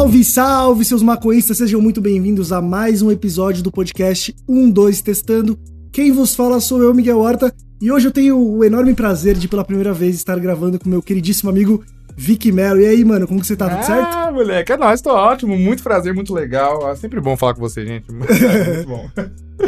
Salve, 0.00 0.24
salve, 0.24 0.84
seus 0.86 1.02
maconhistas, 1.02 1.58
sejam 1.58 1.78
muito 1.78 2.00
bem-vindos 2.00 2.52
a 2.52 2.62
mais 2.62 3.02
um 3.02 3.10
episódio 3.10 3.62
do 3.62 3.70
podcast 3.70 4.34
12 4.48 5.04
Testando. 5.04 5.58
Quem 5.92 6.10
vos 6.10 6.34
fala 6.34 6.58
sou 6.58 6.82
eu, 6.82 6.94
Miguel 6.94 7.18
Horta, 7.18 7.54
e 7.78 7.92
hoje 7.92 8.08
eu 8.08 8.10
tenho 8.10 8.38
o 8.38 8.64
enorme 8.64 8.94
prazer 8.94 9.36
de, 9.36 9.46
pela 9.46 9.62
primeira 9.62 9.92
vez, 9.92 10.16
estar 10.16 10.38
gravando 10.38 10.78
com 10.78 10.88
meu 10.88 11.02
queridíssimo 11.02 11.50
amigo 11.50 11.84
Vic 12.16 12.50
Melo. 12.50 12.80
E 12.80 12.86
aí, 12.86 13.04
mano, 13.04 13.28
como 13.28 13.40
que 13.40 13.46
você 13.46 13.54
tá? 13.54 13.68
Tudo 13.68 13.80
ah, 13.80 13.82
certo? 13.82 14.14
Ah, 14.16 14.32
moleque, 14.32 14.72
é 14.72 14.76
nóis, 14.78 15.02
tô 15.02 15.10
ótimo. 15.10 15.58
Muito 15.58 15.82
prazer, 15.82 16.14
muito 16.14 16.32
legal. 16.32 16.90
É 16.90 16.96
sempre 16.96 17.20
bom 17.20 17.36
falar 17.36 17.52
com 17.52 17.60
você, 17.60 17.84
gente. 17.84 18.06
muito 18.10 18.88
bom. 18.88 19.06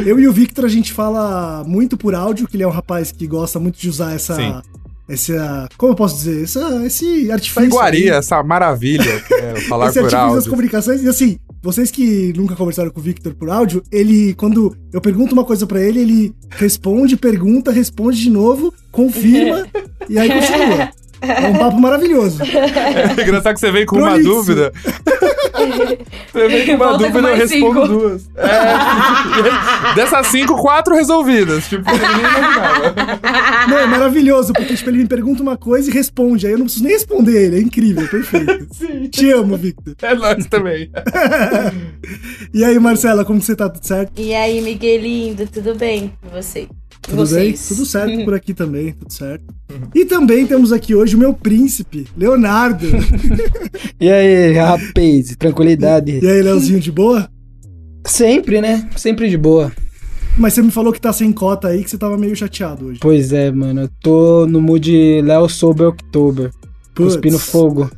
Eu 0.03 0.19
e 0.19 0.27
o 0.27 0.33
Victor, 0.33 0.65
a 0.65 0.69
gente 0.69 0.93
fala 0.93 1.63
muito 1.67 1.95
por 1.95 2.15
áudio, 2.15 2.47
que 2.47 2.55
ele 2.55 2.63
é 2.63 2.67
um 2.67 2.71
rapaz 2.71 3.11
que 3.11 3.27
gosta 3.27 3.59
muito 3.59 3.77
de 3.77 3.87
usar 3.87 4.15
essa. 4.15 4.33
Sim. 4.33 4.59
Essa. 5.07 5.67
Como 5.77 5.91
eu 5.91 5.95
posso 5.95 6.15
dizer? 6.15 6.43
Essa, 6.43 6.85
esse 6.85 7.31
artifício. 7.31 7.61
Essa 7.61 7.67
iguaria, 7.67 8.13
aí. 8.13 8.17
essa 8.17 8.41
maravilha 8.43 9.19
que 9.27 9.33
é 9.33 9.55
falar 9.61 9.89
esse 9.89 9.99
por 9.99 10.13
áudio. 10.13 10.35
das 10.35 10.47
comunicações. 10.47 11.03
E 11.03 11.07
assim, 11.07 11.37
vocês 11.61 11.91
que 11.91 12.33
nunca 12.35 12.55
conversaram 12.55 12.89
com 12.89 12.99
o 12.99 13.03
Victor 13.03 13.33
por 13.33 13.49
áudio, 13.49 13.83
ele, 13.91 14.33
quando 14.33 14.75
eu 14.91 15.01
pergunto 15.01 15.33
uma 15.33 15.45
coisa 15.45 15.67
para 15.67 15.81
ele, 15.81 15.99
ele 15.99 16.35
responde, 16.49 17.17
pergunta, 17.17 17.71
responde 17.71 18.19
de 18.21 18.29
novo, 18.29 18.73
confirma 18.91 19.65
e 20.09 20.17
aí 20.17 20.29
continua. 20.29 20.91
É 21.23 21.47
um 21.47 21.53
papo 21.53 21.79
maravilhoso. 21.79 22.39
É 22.43 23.21
engraçado 23.21 23.53
que 23.53 23.59
você 23.59 23.71
vem 23.71 23.85
com 23.85 23.97
uma 23.97 24.19
dúvida. 24.19 24.71
Você 26.33 26.47
vem 26.47 26.65
com 26.65 26.73
uma 26.73 26.87
Volta 26.89 27.05
dúvida, 27.05 27.29
eu 27.29 27.35
respondo 27.35 27.81
cinco. 27.81 27.87
duas. 27.87 28.29
É, 28.35 29.93
dessas 29.95 30.27
cinco, 30.27 30.57
quatro 30.57 30.95
resolvidas. 30.95 31.67
Tipo, 31.67 31.83
Não, 33.69 33.77
é 33.77 33.85
maravilhoso, 33.85 34.51
porque 34.51 34.75
tipo, 34.75 34.89
ele 34.89 34.97
me 34.97 35.07
pergunta 35.07 35.41
uma 35.43 35.55
coisa 35.55 35.89
e 35.89 35.93
responde. 35.93 36.47
Aí 36.47 36.53
eu 36.53 36.57
não 36.57 36.65
preciso 36.65 36.83
nem 36.83 36.93
responder 36.93 37.45
ele. 37.45 37.57
É 37.57 37.61
incrível, 37.61 38.07
perfeito. 38.07 38.67
Sim. 38.73 39.07
Te 39.09 39.31
amo, 39.31 39.55
Victor. 39.55 39.95
É 40.01 40.15
nós 40.15 40.45
também. 40.47 40.89
e 42.53 42.63
aí, 42.65 42.77
Marcela, 42.79 43.23
como 43.23 43.39
você 43.41 43.55
tá? 43.55 43.69
Tudo 43.69 43.85
certo? 43.85 44.19
E 44.19 44.33
aí, 44.33 44.59
Miguelindo, 44.59 45.45
tudo 45.47 45.75
bem 45.75 46.11
com 46.21 46.29
você? 46.29 46.67
Tudo 47.03 47.17
Vocês. 47.17 47.59
bem? 47.59 47.67
Tudo 47.67 47.85
certo 47.85 48.25
por 48.25 48.33
aqui 48.33 48.53
também, 48.53 48.93
tudo 48.93 49.11
certo. 49.11 49.43
E 49.93 50.05
também 50.05 50.47
temos 50.47 50.71
aqui 50.71 50.95
hoje 50.95 51.15
o 51.15 51.19
meu 51.19 51.33
príncipe, 51.33 52.07
Leonardo. 52.17 52.87
e 53.99 54.09
aí, 54.09 54.53
rapaz, 54.53 55.35
tranquilidade. 55.37 56.19
E 56.23 56.27
aí, 56.27 56.41
Leozinho, 56.41 56.79
de 56.79 56.91
boa? 56.91 57.29
Sempre, 58.05 58.61
né? 58.61 58.89
Sempre 58.95 59.29
de 59.29 59.37
boa. 59.37 59.71
Mas 60.37 60.53
você 60.53 60.61
me 60.61 60.71
falou 60.71 60.91
que 60.91 60.99
tá 60.99 61.13
sem 61.13 61.31
cota 61.31 61.67
aí, 61.67 61.83
que 61.83 61.89
você 61.89 61.97
tava 61.97 62.17
meio 62.17 62.35
chateado 62.35 62.87
hoje. 62.87 62.99
Pois 63.01 63.31
é, 63.31 63.51
mano. 63.51 63.81
Eu 63.81 63.89
tô 64.01 64.47
no 64.47 64.59
mood 64.59 65.21
Léo 65.21 65.47
Sober 65.47 65.87
October. 65.87 66.51
Cuspindo 66.95 67.37
fogo. 67.37 67.89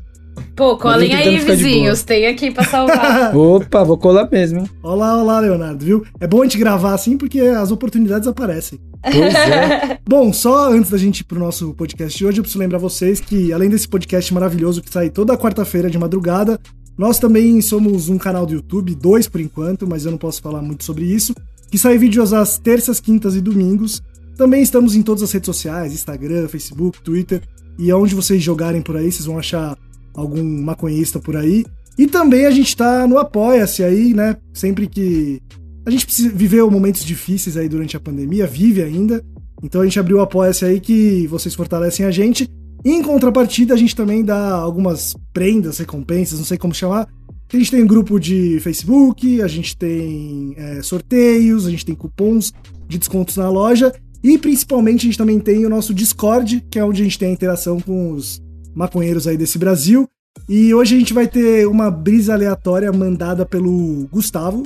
Pô, 0.56 0.78
colhem 0.78 1.14
aí, 1.14 1.38
vizinhos. 1.40 2.04
Tem 2.04 2.28
aqui 2.28 2.50
pra 2.50 2.64
salvar. 2.64 3.36
Opa, 3.38 3.84
vou 3.84 3.98
colar 3.98 4.30
mesmo, 4.32 4.60
hein? 4.60 4.70
Olá, 4.82 5.22
olá, 5.22 5.40
Leonardo, 5.40 5.84
viu? 5.84 6.06
É 6.20 6.26
bom 6.26 6.42
a 6.42 6.46
gente 6.46 6.58
gravar 6.58 6.94
assim 6.94 7.18
porque 7.18 7.42
as 7.42 7.72
oportunidades 7.72 8.28
aparecem. 8.28 8.80
Pois 9.02 9.36
é. 9.36 10.00
bom, 10.08 10.32
só 10.32 10.72
antes 10.72 10.90
da 10.90 10.98
gente 10.98 11.20
ir 11.20 11.24
pro 11.26 11.40
nosso 11.40 11.74
podcast 11.74 12.18
de 12.18 12.26
hoje, 12.26 12.40
eu 12.40 12.44
preciso 12.44 12.60
lembrar 12.60 12.78
vocês 12.78 13.20
que, 13.20 13.52
além 13.52 13.70
desse 13.70 13.88
podcast 13.88 14.34
maravilhoso 14.34 14.82
que 14.82 14.90
sai 14.90 15.10
toda 15.10 15.38
quarta-feira 15.38 15.90
de 15.90 15.98
madrugada, 15.98 16.60
nós 16.98 17.20
também 17.20 17.62
somos 17.62 18.08
um 18.08 18.18
canal 18.18 18.46
do 18.46 18.54
YouTube, 18.54 18.96
dois 18.96 19.28
por 19.28 19.42
enquanto, 19.42 19.86
mas 19.86 20.06
eu 20.06 20.12
não 20.12 20.18
posso 20.18 20.42
falar 20.42 20.62
muito 20.62 20.86
sobre 20.86 21.04
isso, 21.04 21.36
que 21.70 21.78
sai 21.78 21.98
vídeos 21.98 22.32
às 22.32 22.58
terças, 22.58 23.02
quintas 23.02 23.36
e 23.36 23.42
domingos. 23.42 24.02
Também 24.38 24.62
estamos 24.62 24.96
em 24.96 25.02
todas 25.02 25.24
as 25.24 25.32
redes 25.32 25.48
sociais, 25.48 25.94
Instagram, 25.94 26.48
Facebook, 26.48 27.02
Twitter, 27.02 27.42
e 27.78 27.92
aonde 27.92 28.16
vocês 28.16 28.42
jogarem 28.42 28.82
por 28.82 28.96
aí, 28.96 29.12
vocês 29.12 29.26
vão 29.26 29.38
achar 29.38 29.78
algum 30.16 30.44
maconhista 30.44 31.20
por 31.20 31.36
aí. 31.36 31.66
E 31.98 32.08
também 32.08 32.46
a 32.46 32.52
gente 32.52 32.76
tá 32.76 33.08
no 33.08 33.18
Apoia-se 33.18 33.84
aí, 33.84 34.14
né? 34.14 34.36
Sempre 34.54 34.88
que. 34.88 35.42
A 35.86 35.92
gente 35.92 36.08
viveu 36.30 36.70
momentos 36.70 37.06
difíceis 37.06 37.56
aí 37.56 37.70
durante 37.70 37.96
a 37.96 38.00
pandemia, 38.00 38.48
vive 38.48 38.82
ainda. 38.82 39.24
Então 39.64 39.82
a 39.82 39.84
gente 39.84 40.00
abriu 40.00 40.18
o 40.18 40.22
Apoia-se 40.22 40.66
aí 40.66 40.80
que 40.80 41.28
vocês 41.28 41.54
fortalecem 41.54 42.06
a 42.06 42.12
gente. 42.12 42.50
E 42.84 42.92
em 42.92 43.02
contrapartida, 43.02 43.74
a 43.74 43.78
gente 43.78 43.96
também 43.96 44.24
dá 44.24 44.52
algumas 44.52 45.16
prendas, 45.34 45.78
recompensas, 45.78 46.38
não 46.38 46.46
sei 46.46 46.58
como 46.58 46.74
chamar. 46.74 47.08
A 47.52 47.58
gente 47.58 47.72
tem 47.72 47.84
um 47.84 47.88
grupo 47.88 48.20
de 48.20 48.60
Facebook, 48.60 49.42
a 49.42 49.48
gente 49.48 49.78
tem 49.78 50.54
é, 50.58 50.82
sorteios, 50.82 51.66
a 51.66 51.70
gente 51.70 51.86
tem 51.86 51.96
cupons 51.96 52.52
de 52.88 52.98
descontos 52.98 53.38
na 53.38 53.50
loja. 53.50 53.94
E 54.24 54.38
principalmente 54.38 55.02
a 55.02 55.06
gente 55.06 55.18
também 55.18 55.40
tem 55.40 55.66
o 55.66 55.70
nosso 55.70 55.94
Discord, 55.94 56.66
que 56.70 56.80
é 56.80 56.84
onde 56.84 57.02
a 57.02 57.06
gente 57.06 57.20
tem 57.20 57.30
a 57.30 57.34
interação 57.34 57.80
com 57.80 58.12
os 58.12 58.42
maconheiros 58.74 59.28
aí 59.28 59.38
desse 59.38 59.58
Brasil. 59.58 60.08
E 60.48 60.74
hoje 60.74 60.96
a 60.96 61.00
gente 61.00 61.14
vai 61.14 61.28
ter 61.28 61.68
uma 61.68 61.90
brisa 61.90 62.34
aleatória 62.34 62.92
mandada 62.92 63.46
pelo 63.46 64.08
Gustavo. 64.12 64.64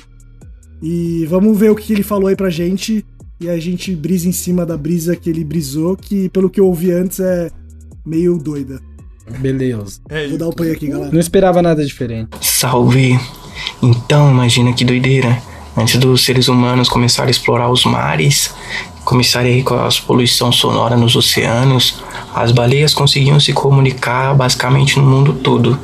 E 0.82 1.26
vamos 1.28 1.58
ver 1.58 1.72
o 1.72 1.76
que 1.76 1.94
ele 1.94 2.04
falou 2.04 2.28
aí 2.28 2.36
pra 2.36 2.50
gente. 2.50 3.06
E 3.40 3.50
a 3.50 3.58
gente 3.58 3.96
brisa 3.96 4.28
em 4.28 4.34
cima 4.34 4.66
da 4.66 4.76
brisa 4.76 5.16
que 5.16 5.30
ele 5.30 5.44
brisou, 5.44 5.96
que 5.96 6.28
pelo 6.30 6.50
que 6.50 6.60
eu 6.60 6.66
ouvi 6.66 6.92
antes 6.92 7.20
é 7.20 7.50
meio 8.06 8.38
doida. 8.38 8.82
Beleza. 9.40 10.02
É 10.10 10.28
Vou 10.28 10.38
dar 10.38 10.48
o 10.48 10.50
um 10.50 10.54
play 10.54 10.72
aqui, 10.72 10.88
galera. 10.88 11.12
Não 11.12 11.20
esperava 11.20 11.62
nada 11.62 11.86
diferente. 11.86 12.30
Salve! 12.42 13.18
Então, 13.82 14.32
imagina 14.32 14.74
que 14.74 14.84
doideira. 14.84 15.42
Antes 15.78 15.98
dos 15.98 16.26
seres 16.26 16.48
humanos 16.50 16.90
começarem 16.90 17.30
a 17.30 17.32
explorar 17.32 17.70
os 17.70 17.86
mares, 17.86 18.54
começarem 19.10 19.56
aí 19.56 19.64
com 19.64 19.74
a 19.74 19.90
poluição 20.06 20.52
sonora 20.52 20.96
nos 20.96 21.16
oceanos, 21.16 21.96
as 22.36 22.52
baleias 22.52 22.94
conseguiam 22.94 23.40
se 23.40 23.52
comunicar 23.52 24.36
basicamente 24.36 25.00
no 25.00 25.04
mundo 25.04 25.34
todo. 25.34 25.80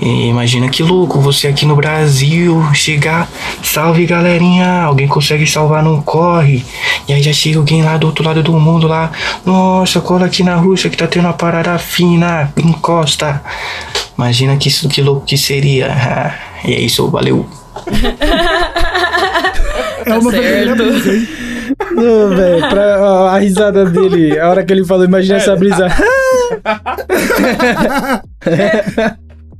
E 0.00 0.28
imagina 0.28 0.68
que 0.68 0.80
louco 0.80 1.18
você 1.20 1.48
aqui 1.48 1.66
no 1.66 1.74
Brasil 1.74 2.62
chegar, 2.72 3.28
salve 3.60 4.06
galerinha, 4.06 4.82
alguém 4.82 5.08
consegue 5.08 5.44
salvar 5.48 5.82
não 5.82 6.00
corre. 6.00 6.64
E 7.08 7.12
aí 7.12 7.20
já 7.20 7.32
chega 7.32 7.58
alguém 7.58 7.82
lá 7.82 7.96
do 7.96 8.06
outro 8.06 8.24
lado 8.24 8.40
do 8.40 8.52
mundo 8.52 8.86
lá, 8.86 9.10
nossa, 9.44 10.00
cola 10.00 10.26
aqui 10.26 10.44
na 10.44 10.54
Rússia 10.54 10.88
que 10.88 10.96
tá 10.96 11.08
tendo 11.08 11.24
uma 11.24 11.32
parada 11.32 11.76
fina, 11.76 12.52
encosta. 12.56 13.42
Imagina 14.16 14.56
que 14.56 14.68
isso 14.68 14.88
que 14.88 15.02
louco 15.02 15.26
que 15.26 15.36
seria. 15.36 16.38
e 16.64 16.72
é 16.72 16.80
isso, 16.80 17.10
valeu. 17.10 17.44
é 20.06 20.14
uma 20.14 20.30
tá 20.30 20.38
certo. 20.38 21.59
Não, 21.92 22.28
velho, 22.30 22.64
a 22.64 23.38
risada 23.38 23.84
dele, 23.84 24.38
a 24.38 24.48
hora 24.48 24.64
que 24.64 24.72
ele 24.72 24.84
falou, 24.84 25.04
imagina 25.04 25.36
essa 25.36 25.56
brisa. 25.56 25.88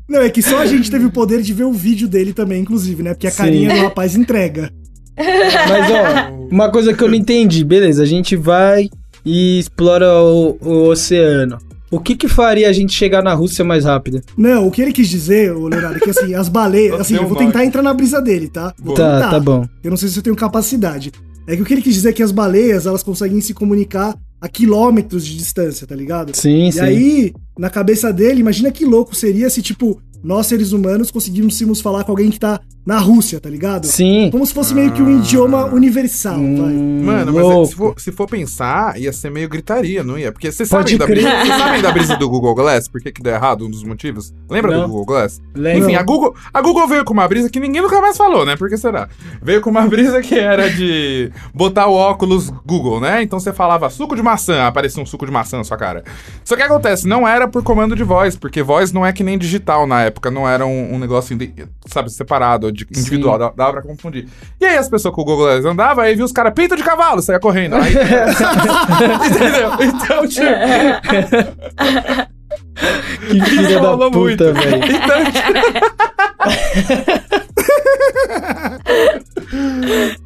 Não, 0.08 0.22
é 0.22 0.28
que 0.28 0.42
só 0.42 0.58
a 0.58 0.66
gente 0.66 0.90
teve 0.90 1.04
o 1.04 1.10
poder 1.10 1.40
de 1.40 1.52
ver 1.52 1.62
o 1.62 1.72
vídeo 1.72 2.08
dele 2.08 2.32
também, 2.32 2.60
inclusive, 2.62 3.00
né? 3.00 3.14
Porque 3.14 3.28
a 3.28 3.30
Sim. 3.30 3.36
carinha 3.36 3.74
do 3.74 3.80
rapaz 3.82 4.16
entrega. 4.16 4.72
Mas, 5.16 5.90
ó, 5.90 6.32
uma 6.50 6.68
coisa 6.70 6.92
que 6.92 7.04
eu 7.04 7.08
não 7.08 7.14
entendi, 7.14 7.62
beleza, 7.64 8.02
a 8.02 8.06
gente 8.06 8.34
vai 8.34 8.88
e 9.24 9.60
explora 9.60 10.12
o, 10.20 10.58
o 10.60 10.88
oceano. 10.88 11.58
O 11.90 11.98
que 11.98 12.14
que 12.14 12.28
faria 12.28 12.68
a 12.68 12.72
gente 12.72 12.92
chegar 12.92 13.22
na 13.22 13.34
Rússia 13.34 13.64
mais 13.64 13.84
rápido? 13.84 14.20
Não, 14.36 14.66
o 14.66 14.70
que 14.70 14.80
ele 14.80 14.92
quis 14.92 15.08
dizer, 15.08 15.52
Leonardo, 15.52 15.96
é 15.96 16.00
que 16.00 16.10
assim, 16.10 16.34
as 16.34 16.48
baleias. 16.48 17.00
Assim, 17.00 17.16
eu 17.16 17.26
vou 17.26 17.36
tentar 17.36 17.64
entrar 17.64 17.82
na 17.82 17.92
brisa 17.92 18.22
dele, 18.22 18.48
tá? 18.48 18.72
Vou 18.78 18.94
tá, 18.94 19.16
tentar. 19.16 19.30
tá 19.30 19.40
bom. 19.40 19.66
Eu 19.82 19.90
não 19.90 19.96
sei 19.96 20.08
se 20.08 20.16
eu 20.16 20.22
tenho 20.22 20.36
capacidade. 20.36 21.10
É 21.50 21.56
que 21.56 21.62
o 21.62 21.64
que 21.64 21.74
ele 21.74 21.82
quis 21.82 21.94
dizer 21.94 22.10
é 22.10 22.12
que 22.12 22.22
as 22.22 22.30
baleias, 22.30 22.86
elas 22.86 23.02
conseguem 23.02 23.40
se 23.40 23.52
comunicar 23.52 24.16
a 24.40 24.48
quilômetros 24.48 25.26
de 25.26 25.36
distância, 25.36 25.84
tá 25.84 25.96
ligado? 25.96 26.32
Sim, 26.32 26.68
e 26.68 26.72
sim. 26.72 26.78
E 26.78 26.80
aí, 26.80 27.34
na 27.58 27.68
cabeça 27.68 28.12
dele, 28.12 28.38
imagina 28.38 28.70
que 28.70 28.84
louco 28.84 29.16
seria 29.16 29.50
se, 29.50 29.60
tipo, 29.60 30.00
nós 30.22 30.46
seres 30.46 30.70
humanos 30.70 31.10
conseguíssemos 31.10 31.80
falar 31.80 32.04
com 32.04 32.12
alguém 32.12 32.30
que 32.30 32.38
tá 32.38 32.60
na 32.90 32.98
Rússia, 32.98 33.38
tá 33.38 33.48
ligado? 33.48 33.86
Sim. 33.86 34.30
Como 34.32 34.44
se 34.44 34.52
fosse 34.52 34.74
meio 34.74 34.90
que 34.90 35.00
um 35.00 35.20
idioma 35.20 35.64
universal, 35.66 36.40
hum, 36.40 36.56
vai. 36.56 37.14
Mano, 37.14 37.32
mas 37.32 37.46
é, 37.46 37.64
se, 37.66 37.76
for, 37.76 37.94
se, 37.96 38.10
for, 38.10 38.26
pensar, 38.26 38.98
ia 39.00 39.12
ser 39.12 39.30
meio 39.30 39.48
gritaria, 39.48 40.02
não 40.02 40.18
ia? 40.18 40.32
Porque 40.32 40.50
vocês 40.50 40.68
sabem, 40.68 40.98
da 40.98 41.06
brisa, 41.06 41.28
sabem 41.56 41.82
da 41.82 41.92
brisa 41.92 42.16
do 42.16 42.26
Google 42.28 42.52
Glass? 42.52 42.88
Por 42.88 43.00
que, 43.00 43.12
que 43.12 43.22
deu 43.22 43.32
errado? 43.32 43.64
Um 43.64 43.70
dos 43.70 43.84
motivos? 43.84 44.34
Lembra 44.48 44.72
não. 44.72 44.80
do 44.82 44.88
Google 44.88 45.04
Glass? 45.04 45.40
Lembra. 45.54 45.78
Enfim, 45.78 45.94
a 45.94 46.02
Google, 46.02 46.34
a 46.52 46.60
Google 46.60 46.88
veio 46.88 47.04
com 47.04 47.12
uma 47.12 47.28
brisa 47.28 47.48
que 47.48 47.60
ninguém 47.60 47.80
nunca 47.80 48.00
mais 48.00 48.16
falou, 48.16 48.44
né? 48.44 48.56
Por 48.56 48.68
que 48.68 48.76
será? 48.76 49.08
Veio 49.40 49.60
com 49.60 49.70
uma 49.70 49.86
brisa 49.86 50.20
que 50.20 50.34
era 50.36 50.68
de 50.68 51.30
botar 51.54 51.86
o 51.86 51.94
óculos 51.94 52.50
Google, 52.66 53.00
né? 53.00 53.22
Então 53.22 53.38
você 53.38 53.52
falava 53.52 53.88
suco 53.88 54.16
de 54.16 54.22
maçã, 54.22 54.66
aparecia 54.66 55.00
um 55.00 55.06
suco 55.06 55.26
de 55.26 55.30
maçã 55.30 55.58
na 55.58 55.62
sua 55.62 55.76
cara. 55.76 56.02
Só 56.44 56.56
que 56.56 56.62
acontece, 56.62 57.06
não 57.06 57.26
era 57.26 57.46
por 57.46 57.62
comando 57.62 57.94
de 57.94 58.02
voz, 58.02 58.34
porque 58.34 58.64
voz 58.64 58.90
não 58.90 59.06
é 59.06 59.12
que 59.12 59.22
nem 59.22 59.38
digital 59.38 59.86
na 59.86 60.02
época, 60.02 60.28
não 60.28 60.48
era 60.48 60.66
um, 60.66 60.94
um 60.94 60.98
negócio, 60.98 61.38
sabe, 61.86 62.10
separado, 62.10 62.79
individual, 62.90 63.38
dava, 63.38 63.54
dava 63.56 63.72
pra 63.72 63.82
confundir. 63.82 64.28
E 64.60 64.64
aí 64.64 64.76
as 64.76 64.88
pessoas 64.88 65.14
com 65.14 65.22
o 65.22 65.24
Google 65.24 65.46
Glass 65.46 65.64
andavam, 65.64 66.04
aí 66.04 66.14
viu 66.14 66.24
os 66.24 66.32
caras, 66.32 66.52
peito 66.54 66.76
de 66.76 66.82
cavalo, 66.82 67.22
saia 67.22 67.40
correndo. 67.40 67.76
Aí, 67.76 67.92
entendeu? 69.30 69.70
Então, 69.80 70.26
tipo... 70.26 70.50
Que 73.28 73.40
filha 73.42 73.80
da 73.80 74.10
puta, 74.10 74.52
velho. 74.52 74.80
Então, 74.84 75.20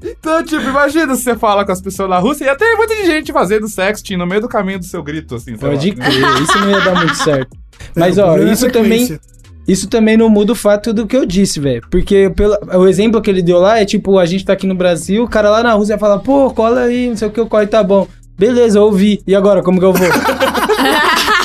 então, 0.03 0.45
tipo, 0.45 0.63
imagina 0.63 1.15
se 1.17 1.23
você 1.23 1.37
fala 1.37 1.65
com 1.65 1.73
as 1.73 1.81
pessoas 1.81 2.09
na 2.09 2.19
Rússia 2.19 2.45
e 2.45 2.49
até 2.49 2.77
muita 2.77 2.95
gente 3.05 3.33
fazendo 3.33 3.69
sexting 3.69 4.17
no 4.17 4.27
meio 4.27 4.41
do 4.41 4.49
caminho 4.49 4.79
do 4.79 4.85
seu 4.85 5.03
grito, 5.03 5.35
assim. 5.35 5.57
Pode 5.57 5.93
crer, 5.93 6.43
isso 6.43 6.59
não 6.59 6.71
ia 6.71 6.81
dar 6.81 6.95
muito 6.95 7.17
certo. 7.17 7.57
Mas, 7.97 8.19
ó, 8.19 8.37
isso 8.39 8.71
também 8.71 9.19
isso 9.67 9.89
também 9.89 10.17
não 10.17 10.29
muda 10.29 10.53
o 10.53 10.57
fato 10.57 10.93
do 10.93 11.07
que 11.07 11.17
eu 11.17 11.25
disse, 11.27 11.59
velho. 11.61 11.83
Porque 11.91 12.31
pelo, 12.35 12.57
o 12.75 12.87
exemplo 12.87 13.21
que 13.23 13.31
ele 13.31 13.43
deu 13.43 13.59
lá 13.59 13.81
é 13.81 13.85
tipo, 13.85 14.19
a 14.19 14.27
gente 14.27 14.45
tá 14.45 14.53
aqui 14.53 14.67
no 14.67 14.75
Brasil, 14.75 15.25
o 15.25 15.29
cara 15.29 15.51
lá 15.51 15.63
na 15.63 15.73
Rússia 15.73 15.99
fala, 15.99 16.19
pô, 16.19 16.51
cola 16.51 16.83
aí, 16.83 17.09
não 17.09 17.17
sei 17.17 17.29
o 17.29 17.31
que, 17.31 17.41
o 17.41 17.47
corre 17.47 17.67
tá 17.67 17.83
bom. 17.83 18.07
Beleza, 18.37 18.79
eu 18.79 18.83
ouvi. 18.83 19.21
E 19.27 19.35
agora, 19.35 19.63
como 19.63 19.79
que 19.79 19.85
eu 19.85 19.93
vou? 19.93 20.09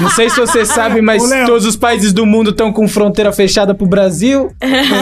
Não 0.02 0.10
sei 0.10 0.30
se 0.30 0.40
você 0.40 0.66
sabe, 0.66 1.02
mas 1.02 1.22
todos 1.46 1.66
os 1.66 1.76
países 1.76 2.14
do 2.14 2.26
mundo 2.26 2.52
estão 2.52 2.72
com 2.72 2.88
fronteira 2.88 3.32
fechada 3.34 3.76
pro 3.76 3.86
Brasil. 3.86 4.50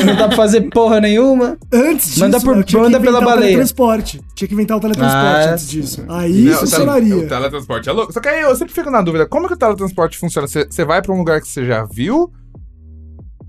Não 0.06 0.16
dá 0.16 0.28
pra 0.28 0.36
fazer 0.36 0.62
porra 0.72 1.00
nenhuma. 1.00 1.56
Antes 1.72 2.08
disso, 2.10 2.20
Manda 2.20 2.40
por- 2.40 2.56
manda 2.56 2.66
que 2.66 2.72
pela 2.74 2.90
inventar 2.98 3.22
o 3.22 3.26
baleia. 3.26 3.42
teletransporte. 3.48 4.22
Tinha 4.36 4.48
que 4.48 4.54
inventar 4.56 4.78
o 4.78 4.80
teletransporte 4.80 5.26
Ah, 5.48 5.52
antes 5.54 5.70
disso. 5.70 6.04
Aí 6.10 6.44
Não, 6.46 6.58
funcionaria. 6.60 7.16
O 7.16 7.28
teletransporte 7.28 7.90
é 7.90 7.92
louco. 7.92 8.12
Só 8.12 8.20
que 8.20 8.28
aí 8.28 8.42
eu 8.42 8.56
sempre 8.56 8.74
fico 8.74 8.90
na 8.90 9.02
dúvida, 9.02 9.28
como 9.28 9.48
que 9.48 9.54
o 9.54 9.58
teletransporte 9.58 10.18
funciona? 10.18 10.48
Você 10.48 10.66
você 10.68 10.84
vai 10.84 11.02
pra 11.02 11.14
um 11.14 11.18
lugar 11.20 11.40
que 11.42 11.48
você 11.48 11.64
já 11.66 11.86
viu? 11.86 12.32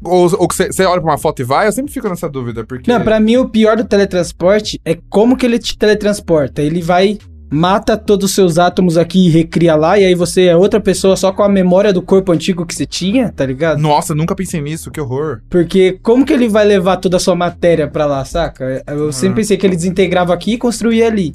Ou, 0.02 0.30
ou 0.38 0.48
que 0.48 0.54
você 0.54 0.84
olha 0.84 1.00
pra 1.00 1.10
uma 1.10 1.18
foto 1.18 1.42
e 1.42 1.44
vai? 1.44 1.66
Eu 1.66 1.72
sempre 1.72 1.92
fico 1.92 2.08
nessa 2.08 2.28
dúvida, 2.28 2.64
porque... 2.64 2.90
Não, 2.90 3.02
pra 3.02 3.18
mim 3.18 3.36
o 3.36 3.48
pior 3.48 3.76
do 3.76 3.84
teletransporte 3.84 4.80
é 4.84 4.96
como 5.08 5.36
que 5.36 5.44
ele 5.44 5.58
te 5.58 5.76
teletransporta. 5.76 6.62
Ele 6.62 6.80
vai, 6.80 7.18
mata 7.50 7.96
todos 7.96 8.30
os 8.30 8.34
seus 8.34 8.58
átomos 8.58 8.96
aqui 8.96 9.26
e 9.26 9.30
recria 9.30 9.74
lá, 9.74 9.98
e 9.98 10.04
aí 10.04 10.14
você 10.14 10.44
é 10.44 10.56
outra 10.56 10.80
pessoa 10.80 11.16
só 11.16 11.32
com 11.32 11.42
a 11.42 11.48
memória 11.48 11.92
do 11.92 12.00
corpo 12.00 12.30
antigo 12.30 12.64
que 12.64 12.74
você 12.74 12.86
tinha, 12.86 13.32
tá 13.32 13.44
ligado? 13.44 13.80
Nossa, 13.80 14.14
nunca 14.14 14.36
pensei 14.36 14.60
nisso, 14.60 14.90
que 14.90 15.00
horror. 15.00 15.40
Porque 15.50 15.98
como 16.02 16.24
que 16.24 16.32
ele 16.32 16.48
vai 16.48 16.64
levar 16.64 16.98
toda 16.98 17.16
a 17.16 17.20
sua 17.20 17.34
matéria 17.34 17.88
pra 17.88 18.06
lá, 18.06 18.24
saca? 18.24 18.82
Eu 18.86 19.12
sempre 19.12 19.42
pensei 19.42 19.56
que 19.56 19.66
ele 19.66 19.76
desintegrava 19.76 20.32
aqui 20.32 20.52
e 20.52 20.58
construía 20.58 21.06
ali. 21.06 21.34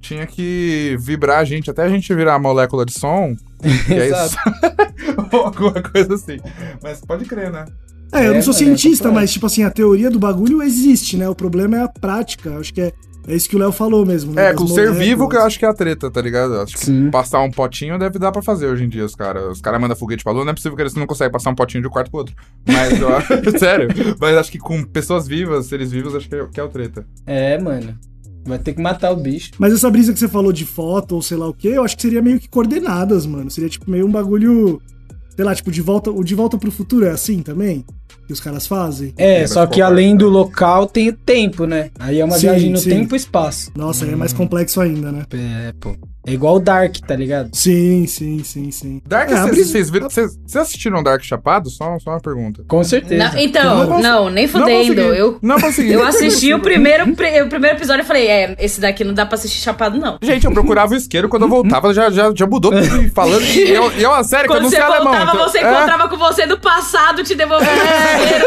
Tinha 0.00 0.26
que 0.26 0.96
vibrar 1.00 1.38
a 1.38 1.44
gente, 1.44 1.70
até 1.70 1.82
a 1.82 1.88
gente 1.88 2.14
virar 2.14 2.34
a 2.34 2.38
molécula 2.38 2.84
de 2.84 2.92
som. 2.92 3.34
E 3.88 3.92
é 3.94 4.10
isso. 4.10 4.36
Ou 5.32 5.40
alguma 5.46 5.80
coisa 5.82 6.14
assim. 6.14 6.38
Mas 6.82 7.00
pode 7.00 7.24
crer, 7.24 7.50
né? 7.50 7.64
É, 8.12 8.26
eu 8.28 8.32
É, 8.32 8.34
não 8.34 8.42
sou 8.42 8.52
mano, 8.54 8.64
é 8.64 8.66
cientista, 8.66 9.08
complexo. 9.08 9.14
mas, 9.22 9.32
tipo 9.32 9.46
assim, 9.46 9.64
a 9.64 9.70
teoria 9.70 10.10
do 10.10 10.18
bagulho 10.18 10.62
existe, 10.62 11.16
né? 11.16 11.28
O 11.28 11.34
problema 11.34 11.76
é 11.76 11.82
a 11.82 11.88
prática. 11.88 12.56
Acho 12.58 12.72
que 12.72 12.80
é, 12.80 12.92
é 13.26 13.34
isso 13.34 13.48
que 13.48 13.56
o 13.56 13.58
Léo 13.58 13.72
falou 13.72 14.06
mesmo. 14.06 14.32
né? 14.32 14.50
É, 14.50 14.54
com 14.54 14.62
o 14.64 14.68
ser 14.68 14.92
vivo 14.92 15.28
que 15.28 15.36
eu 15.36 15.42
acho 15.42 15.58
que 15.58 15.64
é 15.64 15.68
a 15.68 15.74
treta, 15.74 16.08
tá 16.10 16.20
ligado? 16.20 16.60
Acho 16.60 16.74
que 16.74 16.84
Sim. 16.84 17.10
passar 17.10 17.40
um 17.40 17.50
potinho 17.50 17.98
deve 17.98 18.18
dar 18.18 18.30
pra 18.30 18.40
fazer 18.42 18.66
hoje 18.68 18.84
em 18.84 18.88
dia, 18.88 19.04
os 19.04 19.16
caras. 19.16 19.44
Os 19.52 19.60
caras 19.60 19.80
mandam 19.80 19.96
foguete 19.96 20.22
pra 20.22 20.32
lua, 20.32 20.44
não 20.44 20.52
é 20.52 20.54
possível 20.54 20.76
que 20.76 20.82
eles 20.82 20.94
não 20.94 21.06
conseguem 21.06 21.32
passar 21.32 21.50
um 21.50 21.54
potinho 21.56 21.82
de 21.82 21.88
um 21.88 21.90
quarto 21.90 22.10
pro 22.10 22.18
outro. 22.20 22.36
Mas 22.66 23.00
eu 23.00 23.08
acho. 23.16 23.58
Sério. 23.58 23.88
Mas 24.20 24.36
acho 24.36 24.52
que 24.52 24.58
com 24.58 24.84
pessoas 24.84 25.26
vivas, 25.26 25.66
seres 25.66 25.90
vivos, 25.90 26.14
acho 26.14 26.28
que 26.28 26.36
é, 26.36 26.46
que 26.46 26.60
é 26.60 26.62
o 26.62 26.68
treta. 26.68 27.04
É, 27.26 27.58
mano. 27.58 27.98
Vai 28.44 28.58
ter 28.58 28.74
que 28.74 28.80
matar 28.82 29.12
o 29.12 29.16
bicho. 29.16 29.52
Mas 29.58 29.72
essa 29.72 29.90
brisa 29.90 30.12
que 30.12 30.18
você 30.18 30.28
falou 30.28 30.52
de 30.52 30.66
foto 30.66 31.14
ou 31.14 31.22
sei 31.22 31.36
lá 31.36 31.48
o 31.48 31.54
quê, 31.54 31.68
eu 31.68 31.84
acho 31.84 31.96
que 31.96 32.02
seria 32.02 32.20
meio 32.20 32.38
que 32.38 32.48
coordenadas, 32.48 33.26
mano. 33.26 33.50
Seria 33.50 33.70
tipo 33.70 33.90
meio 33.90 34.06
um 34.06 34.10
bagulho. 34.10 34.80
Sei 35.34 35.44
lá, 35.44 35.54
tipo, 35.54 35.70
de 35.70 35.80
volta, 35.82 36.10
o 36.10 36.22
de 36.22 36.34
volta 36.34 36.56
pro 36.56 36.70
futuro 36.70 37.06
é 37.06 37.10
assim 37.10 37.42
também? 37.42 37.84
Que 38.26 38.32
os 38.32 38.40
caras 38.40 38.66
fazem? 38.66 39.12
É, 39.16 39.32
Lembra 39.32 39.48
só 39.48 39.66
que 39.66 39.82
além 39.82 40.10
parte, 40.10 40.20
do 40.20 40.30
né? 40.30 40.36
local 40.38 40.86
tem 40.86 41.08
o 41.08 41.12
tempo, 41.12 41.66
né? 41.66 41.90
Aí 41.98 42.20
é 42.20 42.24
uma 42.24 42.36
Sim, 42.36 42.42
viagem 42.42 42.70
no 42.70 42.78
sim. 42.78 42.90
tempo 42.90 43.14
e 43.14 43.18
espaço. 43.18 43.70
Nossa, 43.76 44.04
aí 44.04 44.12
é 44.12 44.16
mais 44.16 44.32
complexo 44.32 44.80
ainda, 44.80 45.10
né? 45.10 45.24
É, 45.32 45.72
pô. 45.80 45.96
É 46.26 46.32
igual 46.32 46.56
o 46.56 46.58
Dark, 46.58 46.96
tá 47.06 47.14
ligado? 47.14 47.50
Sim, 47.52 48.06
sim, 48.06 48.42
sim, 48.42 48.70
sim. 48.70 49.02
Dark, 49.06 49.30
É, 49.30 49.34
a 49.34 49.46
vocês 49.46 49.90
vocês 49.90 50.56
assistiram 50.56 51.02
Dark 51.02 51.22
Chapado? 51.22 51.68
Só, 51.68 51.98
só 51.98 52.10
uma 52.12 52.20
pergunta. 52.20 52.64
Com 52.66 52.82
certeza. 52.82 53.30
Não, 53.32 53.38
então, 53.38 53.86
Não 53.86 54.00
não, 54.00 54.30
nem 54.30 54.46
Não 54.46 54.52
fudendo. 54.52 54.78
consegui. 54.94 55.00
eu, 55.18 55.38
Não 55.42 55.60
consegui. 55.60 55.92
eu 55.92 56.06
assisti 56.06 56.54
o 56.54 56.60
primeiro, 56.60 57.04
o 57.10 57.14
primeiro 57.14 57.76
episódio 57.76 58.02
e 58.02 58.06
falei, 58.06 58.26
é, 58.26 58.56
esse 58.58 58.80
daqui 58.80 59.04
não 59.04 59.12
dá 59.12 59.26
pra 59.26 59.34
assistir 59.34 59.60
chapado, 59.60 59.98
não. 59.98 60.18
Gente, 60.22 60.46
eu 60.46 60.52
procurava 60.52 60.94
o 60.94 60.96
isqueiro, 60.96 61.28
quando 61.28 61.42
eu 61.42 61.48
voltava 61.48 61.92
já, 61.92 62.08
já, 62.10 62.32
já 62.34 62.46
mudou 62.46 62.70
tudo 62.72 63.02
e 63.02 63.08
falando. 63.10 63.42
E 63.44 63.70
eu, 63.70 63.92
e 63.92 64.02
eu, 64.02 64.14
a 64.14 64.24
sério, 64.24 64.46
que 64.46 64.52
eu 64.52 64.56
Quando 64.56 64.62
não 64.64 64.70
você 64.70 64.76
sei 64.76 64.84
alemão. 64.84 65.04
voltava, 65.12 65.30
então- 65.32 65.48
você 65.48 65.58
é. 65.58 65.70
encontrava 65.70 66.08
com 66.08 66.16
você 66.16 66.46
do 66.46 66.58
passado, 66.58 67.22
te 67.22 67.34
devolvendo 67.34 67.70
o 67.70 67.74
dinheiro. 68.24 68.44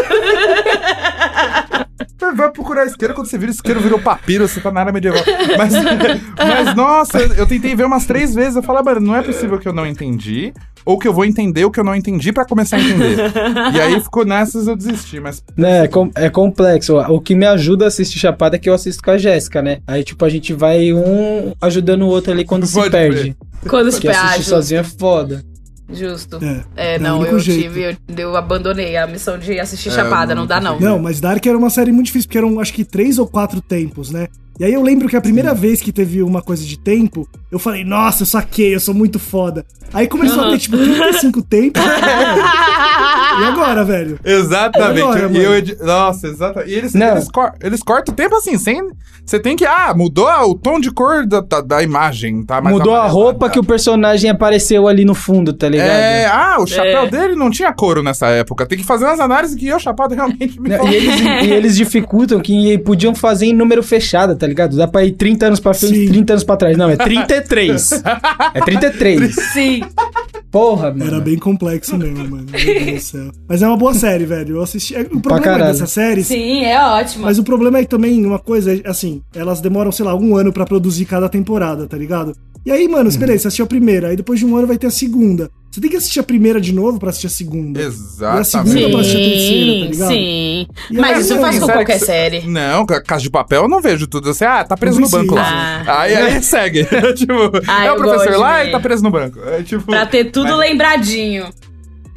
Você 2.17 2.31
Vai 2.33 2.51
procurar 2.51 2.85
isqueiro, 2.85 3.13
quando 3.13 3.27
você 3.27 3.37
vira 3.37 3.51
isqueiro, 3.51 3.79
virou 3.79 3.99
papiro, 3.99 4.47
você 4.47 4.59
tá 4.59 4.71
na 4.71 4.81
área 4.81 4.93
medieval. 4.93 5.21
Mas, 5.57 5.73
mas 6.37 6.75
nossa, 6.75 7.19
eu 7.19 7.45
tentei 7.47 7.75
ver 7.75 7.85
umas 7.85 8.05
três 8.05 8.33
vezes. 8.35 8.55
Eu 8.55 8.63
falei, 8.63 8.83
mano, 8.83 8.99
não 8.99 9.15
é 9.15 9.21
possível 9.21 9.57
que 9.57 9.67
eu 9.67 9.73
não 9.73 9.85
entendi. 9.85 10.53
Ou 10.85 10.97
que 10.97 11.05
eu 11.07 11.13
vou 11.13 11.25
entender 11.25 11.65
o 11.65 11.71
que 11.71 11.79
eu 11.79 11.83
não 11.83 11.93
entendi 11.95 12.31
pra 12.31 12.45
começar 12.45 12.77
a 12.77 12.79
entender. 12.81 13.17
e 13.75 13.81
aí 13.81 13.99
ficou 13.99 14.23
nessas, 14.25 14.67
eu 14.67 14.75
desisti. 14.75 15.19
Mas 15.19 15.43
Né, 15.57 15.83
é, 15.83 15.87
com- 15.87 16.09
é 16.15 16.29
complexo. 16.29 16.97
O 16.97 17.19
que 17.19 17.35
me 17.35 17.45
ajuda 17.45 17.85
a 17.85 17.87
assistir 17.89 18.19
Chapada 18.19 18.55
é 18.55 18.59
que 18.59 18.69
eu 18.69 18.73
assisto 18.73 19.03
com 19.03 19.11
a 19.11 19.17
Jéssica, 19.17 19.61
né? 19.61 19.79
Aí, 19.85 20.03
tipo, 20.03 20.23
a 20.23 20.29
gente 20.29 20.53
vai 20.53 20.93
um 20.93 21.51
ajudando 21.61 22.03
o 22.03 22.07
outro 22.07 22.31
ali 22.31 22.45
quando 22.45 22.65
se 22.65 22.73
Pode 22.75 22.91
perde. 22.91 23.35
Quando 23.67 23.91
se 23.91 23.97
Porque 23.97 24.07
assistir 24.07 24.27
perde. 24.29 24.43
sozinho 24.45 24.79
é 24.79 24.83
foda. 24.83 25.43
Justo. 25.91 26.39
É, 26.43 26.63
É, 26.75 26.95
é 26.95 26.99
o 26.99 27.01
não, 27.01 27.25
eu 27.25 27.39
jeito. 27.39 27.61
tive, 27.61 27.81
eu, 27.83 27.95
eu 28.17 28.35
abandonei 28.35 28.97
a 28.97 29.07
missão 29.07 29.37
de 29.37 29.59
assistir 29.59 29.89
É, 29.89 29.91
Chapada, 29.93 30.33
não 30.35 30.41
não 30.41 30.47
dá 30.47 30.59
não. 30.59 30.79
Não, 30.79 30.99
mas 30.99 31.19
Dark 31.21 31.45
era 31.45 31.57
uma 31.57 31.69
série 31.69 31.91
muito 31.91 32.07
difícil, 32.07 32.27
porque 32.27 32.37
eram 32.37 32.59
acho 32.59 32.73
que 32.73 32.83
três 32.83 33.17
ou 33.17 33.27
quatro 33.27 33.61
tempos, 33.61 34.11
né? 34.11 34.27
E 34.59 34.63
aí 34.65 34.73
eu 34.73 34.81
lembro 34.81 35.07
que 35.07 35.15
a 35.15 35.21
primeira 35.21 35.53
vez 35.53 35.81
que 35.81 35.91
teve 35.91 36.23
uma 36.23 36.41
coisa 36.41 36.65
de 36.65 36.79
tempo, 36.79 37.27
eu 37.51 37.59
falei, 37.59 37.83
nossa, 37.83 38.23
eu 38.23 38.25
saquei, 38.25 38.73
eu 38.73 38.79
sou 38.79 38.93
muito 38.93 39.19
foda. 39.19 39.63
Aí 39.93 40.07
começou 40.07 40.43
a 40.43 40.49
ter, 40.49 40.57
tipo, 40.57 40.75
35 40.77 41.41
tempos. 41.47 41.81
e 43.39 43.43
agora, 43.45 43.83
velho? 43.83 44.19
Exatamente. 44.23 45.01
Agora, 45.01 45.29
e 45.31 45.37
eu 45.43 45.55
edi- 45.55 45.77
Nossa, 45.81 46.27
exatamente. 46.27 46.71
E 46.71 46.75
eles, 46.75 46.95
eles, 46.95 47.29
cor- 47.31 47.53
eles 47.61 47.81
cortam 47.83 48.13
o 48.13 48.15
tempo 48.15 48.35
assim, 48.35 48.57
sem. 48.57 48.81
Você 49.25 49.39
tem 49.39 49.55
que. 49.55 49.65
Ah, 49.65 49.93
mudou 49.95 50.27
o 50.27 50.55
tom 50.55 50.79
de 50.79 50.89
cor 50.91 51.25
da, 51.25 51.41
da, 51.41 51.61
da 51.61 51.83
imagem, 51.83 52.43
tá? 52.45 52.61
mais 52.61 52.75
Mudou 52.75 52.95
a 52.95 53.07
roupa 53.07 53.49
que 53.49 53.59
o 53.59 53.63
personagem 53.63 54.29
apareceu 54.29 54.87
ali 54.87 55.03
no 55.03 55.13
fundo, 55.13 55.51
tá 55.51 55.67
ligado? 55.67 55.87
É, 55.89 56.25
ah, 56.25 56.57
o 56.59 56.65
chapéu 56.67 57.03
É. 57.03 57.09
dele 57.09 57.35
não 57.35 57.49
tinha 57.49 57.73
couro 57.73 58.01
nessa 58.01 58.27
época. 58.27 58.65
Tem 58.65 58.77
que 58.77 58.85
fazer 58.85 59.05
umas 59.05 59.19
análises 59.19 59.55
que 59.57 59.67
eu, 59.67 59.79
chapado, 59.79 60.15
realmente 60.15 60.59
me 60.61 60.69
Não. 60.69 60.87
E 60.87 60.95
eles, 60.95 61.19
e 61.43 61.51
eles 61.53 61.75
dificultam 61.75 62.39
que 62.39 62.77
podiam 62.79 63.13
fazer 63.13 63.47
em 63.47 63.53
número 63.53 63.83
fechado, 63.83 64.35
tá 64.35 64.47
ligado? 64.47 64.77
Dá 64.77 64.87
pra 64.87 65.03
ir 65.03 65.11
30 65.11 65.47
anos 65.47 65.59
pra 65.59 65.73
frente, 65.73 65.95
Sim. 65.95 66.07
30 66.07 66.33
anos 66.33 66.43
pra 66.45 66.55
trás. 66.55 66.77
Não, 66.77 66.89
é 66.89 66.95
33. 66.95 67.91
é 68.53 68.61
33. 68.61 69.35
Sim. 69.53 69.81
Porra, 70.49 70.91
mano. 70.91 71.05
Era 71.05 71.19
bem 71.19 71.37
complexo 71.37 71.97
mesmo, 71.97 72.17
mano. 72.29 72.45
Meu 72.49 72.85
Deus 72.85 72.85
do 72.93 72.99
céu. 73.01 73.26
Mas 73.47 73.61
é 73.61 73.67
uma 73.67 73.77
boa 73.77 73.93
série, 73.93 74.25
velho. 74.25 74.57
Eu 74.57 74.63
assisti. 74.63 74.95
é, 74.95 75.01
O 75.01 75.19
problema 75.19 75.41
caralho. 75.41 75.65
dessa 75.71 75.87
série. 75.87 76.23
Sim, 76.23 76.63
é 76.65 76.79
ótimo. 76.81 77.25
Mas 77.25 77.37
o 77.39 77.43
problema 77.43 77.77
é 77.79 77.83
que 77.83 77.89
também 77.89 78.25
uma 78.25 78.39
coisa, 78.39 78.73
é, 78.75 78.81
assim, 78.85 79.21
elas 79.35 79.61
demoram, 79.61 79.91
sei 79.91 80.05
lá, 80.05 80.15
um 80.15 80.35
ano 80.35 80.51
pra 80.53 80.65
produzir 80.65 81.05
cada 81.05 81.27
temporada, 81.29 81.87
tá 81.87 81.97
ligado? 81.97 82.33
E 82.65 82.71
aí, 82.71 82.85
mano, 82.87 83.09
beleza, 83.13 83.43
você 83.43 83.47
assistiu 83.47 83.63
a 83.63 83.67
primeira, 83.67 84.09
aí 84.09 84.17
depois 84.17 84.39
de 84.39 84.45
um 84.45 84.57
ano 84.57 84.67
vai 84.67 84.77
ter 84.77 84.87
a 84.87 84.91
segunda. 84.91 85.49
Você 85.71 85.79
tem 85.79 85.89
que 85.89 85.95
assistir 85.95 86.19
a 86.19 86.23
primeira 86.23 86.59
de 86.59 86.73
novo 86.73 86.99
pra 86.99 87.09
assistir 87.11 87.27
a 87.27 87.29
segunda. 87.29 87.79
Exatamente. 87.79 88.47
segunda 88.49 88.89
pra 88.89 88.99
assistir 88.99 89.17
a 89.17 89.29
terceira, 89.29 89.79
tá 89.85 89.91
ligado? 89.91 90.09
sim. 90.09 90.67
E 90.91 90.97
Mas 90.97 91.15
aí, 91.17 91.21
isso 91.21 91.39
faz 91.39 91.59
com 91.59 91.65
qualquer 91.67 91.99
série. 91.99 92.41
Não, 92.47 92.85
ca- 92.85 93.01
Casa 93.01 93.21
de 93.21 93.29
Papel 93.29 93.61
eu 93.63 93.69
não 93.69 93.79
vejo 93.81 94.07
tudo. 94.07 94.33
Você, 94.33 94.43
ah, 94.43 94.63
tá 94.65 94.75
preso 94.75 94.99
no 94.99 95.07
banco 95.07 95.35
lá. 95.35 95.43
precisa. 95.83 95.99
Aí, 95.99 96.15
aí 96.15 96.43
segue. 96.43 96.83
tipo, 97.15 97.33
Ah, 97.67 97.85
é 97.85 97.91
o 97.91 97.95
professor 97.97 98.37
lá 98.37 98.65
e 98.65 98.71
tá 98.71 98.79
preso 98.79 99.03
no 99.03 99.11
banco. 99.11 99.39
É 99.47 99.61
tipo. 99.63 99.83
Pra 99.85 100.05
ter 100.05 100.25
tudo 100.31 100.49
Mas- 100.49 100.57
lembradinho. 100.59 101.45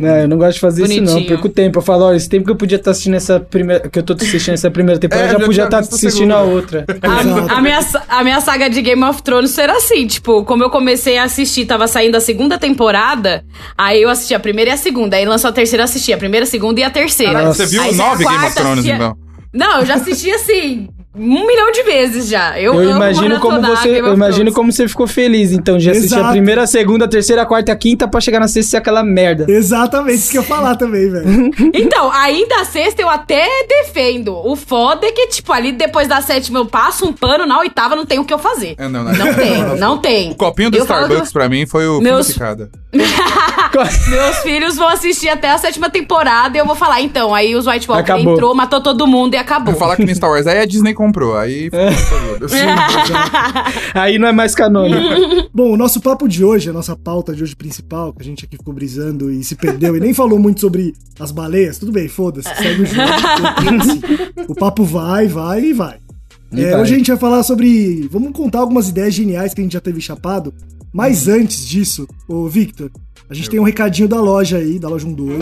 Não, 0.00 0.16
eu 0.16 0.28
não 0.28 0.38
gosto 0.38 0.54
de 0.54 0.60
fazer 0.60 0.82
isso, 0.84 0.94
não. 1.02 1.04
Bonitinho. 1.12 1.28
Perco 1.28 1.48
tempo. 1.48 1.78
Eu 1.78 1.82
falo, 1.82 2.04
olha, 2.06 2.16
esse 2.16 2.28
tempo 2.28 2.46
que 2.46 2.50
eu 2.50 2.56
podia 2.56 2.76
estar 2.76 2.90
assistindo 2.92 3.14
essa 3.14 3.38
primeira. 3.38 3.88
Que 3.88 3.98
eu 3.98 4.02
tô 4.02 4.14
assistindo 4.14 4.54
essa 4.54 4.70
primeira 4.70 4.98
temporada, 4.98 5.26
É, 5.26 5.28
eu 5.28 5.32
já 5.34 5.38
já 5.38 5.44
podia 5.46 5.64
estar 5.64 5.76
a 5.76 5.80
assistindo 5.80 6.32
a 6.32 6.42
outra. 6.42 6.84
A, 7.02 7.56
a 7.56 7.60
minha, 7.60 7.78
a 8.08 8.24
minha 8.24 8.40
saga 8.40 8.68
de 8.70 8.80
Game 8.82 9.02
of 9.04 9.22
Thrones 9.22 9.56
era 9.58 9.76
assim, 9.76 10.06
tipo, 10.06 10.44
como 10.44 10.62
eu 10.64 10.70
comecei 10.70 11.18
a 11.18 11.24
assistir, 11.24 11.66
tava 11.66 11.86
saindo 11.86 12.16
a 12.16 12.20
segunda 12.20 12.58
temporada, 12.58 13.44
aí 13.76 14.00
eu 14.02 14.08
assisti 14.08 14.34
a 14.34 14.40
primeira 14.40 14.70
e 14.70 14.74
a 14.74 14.76
segunda, 14.76 15.16
aí 15.16 15.24
lançou 15.24 15.50
a 15.50 15.52
terceira, 15.52 15.82
eu 15.82 15.84
assisti 15.84 16.12
a 16.12 16.18
primeira, 16.18 16.44
a 16.44 16.48
segunda 16.48 16.80
e 16.80 16.82
a 16.84 16.90
terceira. 16.90 17.32
Caralho, 17.32 17.54
você 17.54 17.66
viu 17.66 17.82
Aí 17.82 17.94
nove 17.94 18.24
Game 18.24 18.36
of 18.44 18.54
Thrones, 18.54 18.72
assistia- 18.78 18.94
então? 18.96 19.16
Não, 19.52 19.80
eu 19.80 19.86
já 19.86 19.94
assisti 19.94 20.30
assim, 20.30 20.88
um 21.12 21.46
milhão 21.46 21.72
de 21.72 21.82
vezes 21.82 22.28
já. 22.28 22.58
Eu, 22.60 22.74
Eu 22.74 22.80
amo 22.90 22.96
imagino 22.96 23.40
como 23.40 23.60
você, 23.60 24.00
eu 24.00 24.14
imagino 24.14 24.52
como 24.52 24.70
você 24.72 24.86
ficou 24.86 25.06
feliz, 25.08 25.50
então, 25.52 25.76
de 25.76 25.90
assistir 25.90 26.14
a 26.14 26.18
Exato. 26.18 26.30
primeira, 26.32 26.62
a 26.62 26.66
segunda, 26.68 27.04
a 27.04 27.08
terceira, 27.08 27.42
a 27.42 27.46
quarta, 27.46 27.72
a 27.72 27.76
quinta, 27.76 28.06
pra 28.06 28.20
chegar 28.20 28.38
na 28.38 28.46
sexta 28.46 28.60
e 28.68 28.70
ser 28.70 28.76
aquela 28.76 29.02
merda. 29.02 29.44
Exatamente 29.48 30.18
isso 30.18 30.30
que 30.30 30.38
eu 30.38 30.42
ia 30.42 30.48
falar 30.48 30.76
também, 30.76 31.10
velho. 31.10 31.50
Então, 31.74 32.10
ainda 32.12 32.60
a 32.60 32.64
sexta 32.64 33.02
eu 33.02 33.08
até 33.08 33.46
defendo. 33.68 34.36
O 34.46 34.54
foda 34.54 35.06
é 35.06 35.12
que, 35.12 35.26
tipo, 35.28 35.52
ali 35.52 35.72
depois 35.72 36.06
da 36.06 36.20
sétima 36.20 36.58
eu 36.60 36.66
passo 36.66 37.06
um 37.06 37.12
pano, 37.12 37.44
na 37.46 37.58
oitava 37.58 37.96
não 37.96 38.06
tem 38.06 38.18
o 38.18 38.24
que 38.24 38.32
eu 38.32 38.38
fazer. 38.38 38.74
É, 38.78 38.86
não, 38.88 39.02
não. 39.02 39.12
Não 39.12 39.34
tem, 39.34 39.62
não 39.78 39.98
tem. 39.98 40.30
O 40.30 40.34
copinho 40.36 40.70
do 40.70 40.76
Eu 40.78 40.82
Starbucks 40.84 41.28
que- 41.28 41.32
pra 41.32 41.48
mim 41.48 41.66
foi 41.66 41.88
o 41.88 42.00
Meus-. 42.00 42.36
Meus 44.08 44.36
filhos 44.42 44.76
vão 44.76 44.88
assistir 44.88 45.28
até 45.28 45.50
a 45.50 45.58
sétima 45.58 45.88
temporada 45.90 46.56
e 46.56 46.60
eu 46.60 46.66
vou 46.66 46.74
falar, 46.74 47.00
então, 47.00 47.34
aí 47.34 47.54
os 47.54 47.66
White 47.66 47.88
Walker 47.90 48.12
entrou, 48.12 48.54
matou 48.54 48.80
todo 48.80 49.06
mundo 49.06 49.34
e 49.34 49.36
acabou. 49.36 49.72
Vou 49.72 49.78
falar 49.80 49.96
que 49.96 50.04
no 50.04 50.14
Star 50.14 50.30
Wars. 50.30 50.46
Aí 50.46 50.58
a 50.58 50.64
Disney 50.64 50.94
comprou. 51.00 51.36
Aí. 51.36 51.70
Aí 53.94 54.18
não 54.18 54.28
é 54.28 54.32
mais 54.32 54.54
canônico. 54.54 55.00
Bom, 55.54 55.72
o 55.72 55.76
nosso 55.76 56.00
papo 56.00 56.28
de 56.28 56.44
hoje, 56.44 56.68
a 56.68 56.72
nossa 56.72 56.94
pauta 56.94 57.34
de 57.34 57.42
hoje 57.42 57.56
principal, 57.56 58.12
que 58.12 58.20
a 58.20 58.24
gente 58.24 58.44
aqui 58.44 58.56
ficou 58.58 58.74
brisando 58.74 59.30
e 59.30 59.42
se 59.42 59.56
perdeu 59.56 59.96
e 59.96 60.00
nem 60.00 60.12
falou 60.12 60.38
muito 60.38 60.60
sobre 60.60 60.92
as 61.18 61.32
baleias, 61.32 61.78
tudo 61.78 61.90
bem, 61.90 62.06
foda-se, 62.06 62.54
segue 62.54 62.82
o 62.82 62.86
jogo. 62.86 63.00
o 64.48 64.54
papo 64.54 64.84
vai, 64.84 65.26
vai 65.26 65.64
e 65.64 65.72
vai. 65.72 65.96
E 66.52 66.62
É, 66.62 66.72
vai. 66.72 66.82
Hoje 66.82 66.94
a 66.94 66.98
gente 66.98 67.10
vai 67.10 67.18
falar 67.18 67.42
sobre. 67.42 68.06
Vamos 68.10 68.32
contar 68.32 68.60
algumas 68.60 68.88
ideias 68.88 69.14
geniais 69.14 69.54
que 69.54 69.60
a 69.60 69.64
gente 69.64 69.72
já 69.72 69.80
teve 69.80 70.00
chapado. 70.00 70.52
Mas 70.92 71.28
antes 71.28 71.66
disso, 71.66 72.06
ô 72.28 72.48
Victor, 72.48 72.90
a 73.28 73.34
gente 73.34 73.48
tem 73.48 73.60
um 73.60 73.64
recadinho 73.64 74.08
da 74.08 74.20
loja 74.20 74.58
aí, 74.58 74.78
da 74.78 74.88
loja 74.88 75.06
12. 75.06 75.38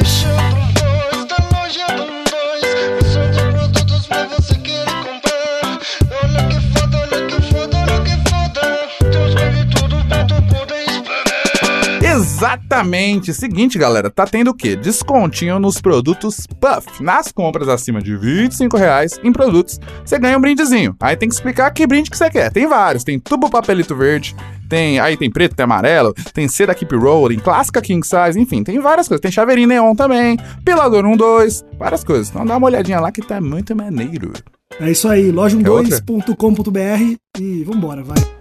Exatamente. 12.18 13.32
Seguinte, 13.32 13.78
galera, 13.78 14.10
tá 14.10 14.26
tendo 14.26 14.50
o 14.50 14.54
quê? 14.54 14.75
Descontinho 14.75 15.60
nos 15.60 15.80
produtos 15.80 16.48
Puff. 16.60 17.00
Nas 17.00 17.30
compras 17.30 17.68
acima 17.68 18.02
de 18.02 18.16
25 18.16 18.76
reais 18.76 19.20
em 19.22 19.32
produtos, 19.32 19.78
você 20.04 20.18
ganha 20.18 20.37
um 20.37 20.40
brindezinho. 20.40 20.96
Aí 21.00 21.16
tem 21.16 21.28
que 21.28 21.34
explicar 21.37 21.70
que 21.70 21.87
brinde 21.87 22.10
que 22.10 22.18
você 22.18 22.28
quer. 22.28 22.50
Tem 22.50 22.66
vários. 22.66 23.04
Tem 23.04 23.20
tubo 23.20 23.48
papelito 23.48 23.94
verde, 23.94 24.34
tem 24.68 24.98
aí 24.98 25.16
tem 25.16 25.30
preto, 25.30 25.54
tem 25.54 25.62
amarelo, 25.62 26.12
tem 26.34 26.48
seda 26.48 26.75
Keep 26.75 26.96
Rolling, 26.96 27.38
clássica 27.38 27.80
King 27.80 28.04
Size, 28.04 28.38
enfim, 28.38 28.64
tem 28.64 28.80
várias 28.80 29.06
coisas. 29.06 29.22
Tem 29.22 29.30
chaveirinho 29.30 29.68
neon 29.68 29.94
também, 29.94 30.37
pilador 30.64 31.06
1, 31.06 31.16
2, 31.16 31.64
várias 31.78 32.02
coisas. 32.02 32.30
Então 32.30 32.44
dá 32.44 32.56
uma 32.56 32.66
olhadinha 32.66 32.98
lá 32.98 33.12
que 33.12 33.22
tá 33.22 33.40
muito 33.40 33.76
maneiro. 33.76 34.32
É 34.80 34.90
isso 34.90 35.08
aí, 35.08 35.28
É 35.28 35.32
loja12.com.br 35.32 37.16
e 37.38 37.64
vambora, 37.64 38.02
vai. 38.02 38.38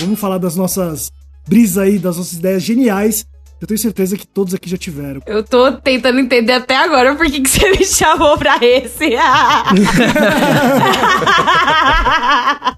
Vamos 0.00 0.18
falar 0.20 0.38
das 0.38 0.56
nossas 0.56 1.10
brisas 1.48 1.78
aí, 1.78 1.98
das 1.98 2.16
nossas 2.16 2.34
ideias 2.34 2.62
geniais. 2.62 3.26
Eu 3.60 3.66
tenho 3.66 3.78
certeza 3.78 4.16
que 4.16 4.24
todos 4.24 4.54
aqui 4.54 4.70
já 4.70 4.76
tiveram. 4.76 5.20
Eu 5.26 5.42
tô 5.42 5.72
tentando 5.72 6.20
entender 6.20 6.52
até 6.52 6.76
agora 6.76 7.16
por 7.16 7.26
que, 7.26 7.40
que 7.40 7.50
você 7.50 7.68
me 7.76 7.84
chamou 7.84 8.38
pra 8.38 8.56
esse. 8.62 9.10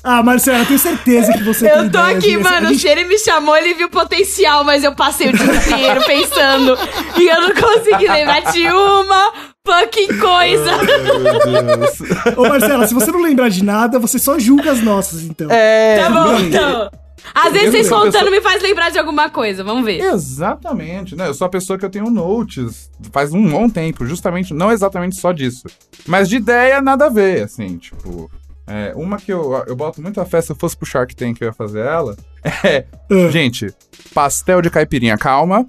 Ah, 0.03 0.23
Marcela, 0.23 0.61
eu 0.61 0.67
tenho 0.67 0.79
certeza 0.79 1.33
que 1.35 1.43
você 1.45 1.69
tem 1.69 1.77
eu 1.79 1.91
tô 1.91 1.99
aqui, 1.99 2.21
geniais. 2.23 2.43
mano. 2.43 2.67
A 2.69 2.71
gente- 2.71 2.81
Se 2.81 2.89
ele 2.89 3.05
me 3.05 3.19
chamou, 3.19 3.55
ele 3.57 3.75
viu 3.75 3.91
potencial, 3.91 4.65
mas 4.65 4.83
eu 4.83 4.95
passei 4.95 5.29
o 5.29 5.33
dia 5.37 5.45
inteiro 5.55 6.03
pensando. 6.07 6.79
E 7.19 7.29
eu 7.29 7.41
não 7.43 7.55
consegui 7.55 8.09
lembrar 8.09 8.41
de 8.53 8.67
uma 8.67 9.33
fucking 9.67 10.19
coisa. 10.19 10.71
Deus. 10.79 12.35
Ô, 12.37 12.49
Marcela, 12.49 12.87
se 12.87 12.95
você 12.95 13.13
não 13.13 13.21
lembrar 13.21 13.51
de 13.51 13.63
nada, 13.63 13.99
você 13.99 14.19
só 14.19 14.39
julga 14.39 14.73
as 14.73 14.81
nossas, 14.81 15.23
então. 15.23 15.49
É. 15.51 15.99
Tá 16.03 16.11
bom, 16.11 16.39
então. 16.41 16.91
Às 17.35 17.53
vezes 17.53 17.71
vocês 17.71 17.89
contando 17.89 18.13
sou- 18.25 18.31
me 18.31 18.41
faz 18.41 18.63
lembrar 18.63 18.91
de 18.91 18.99
alguma 18.99 19.29
coisa. 19.31 19.63
Vamos 19.65 19.85
ver. 19.85 20.01
Exatamente, 20.01 21.15
né? 21.17 21.29
Eu 21.29 21.35
sou 21.35 21.47
a 21.47 21.51
pessoa 21.51 21.79
que 21.79 21.85
eu 21.85 21.91
tenho 21.91 22.11
notes 22.11 22.91
faz 23.13 23.33
um 23.33 23.49
bom 23.49 23.69
tempo, 23.69 24.05
justamente, 24.07 24.53
não 24.55 24.71
exatamente 24.73 25.17
só 25.17 25.33
disso. 25.33 25.65
Mas 26.07 26.29
de 26.29 26.37
ideia, 26.37 26.81
nada 26.81 27.07
a 27.07 27.11
ver, 27.11 27.45
assim, 27.45 27.77
tipo. 27.79 28.31
é, 28.67 28.93
uma 28.97 29.17
que 29.17 29.33
eu, 29.33 29.53
eu 29.67 29.75
boto 29.77 30.01
muita 30.03 30.25
fé, 30.25 30.41
se 30.41 30.51
eu 30.53 30.57
fosse 30.57 30.77
pro 30.77 30.87
Shark 30.87 31.15
Tank 31.15 31.41
eu 31.41 31.49
ia 31.49 31.53
fazer 31.53 31.81
ela. 31.81 32.17
É. 32.65 32.87
Ah. 33.11 33.31
Gente, 33.31 33.67
pastel 34.15 34.63
de 34.63 34.71
caipirinha, 34.71 35.19
calma. 35.19 35.67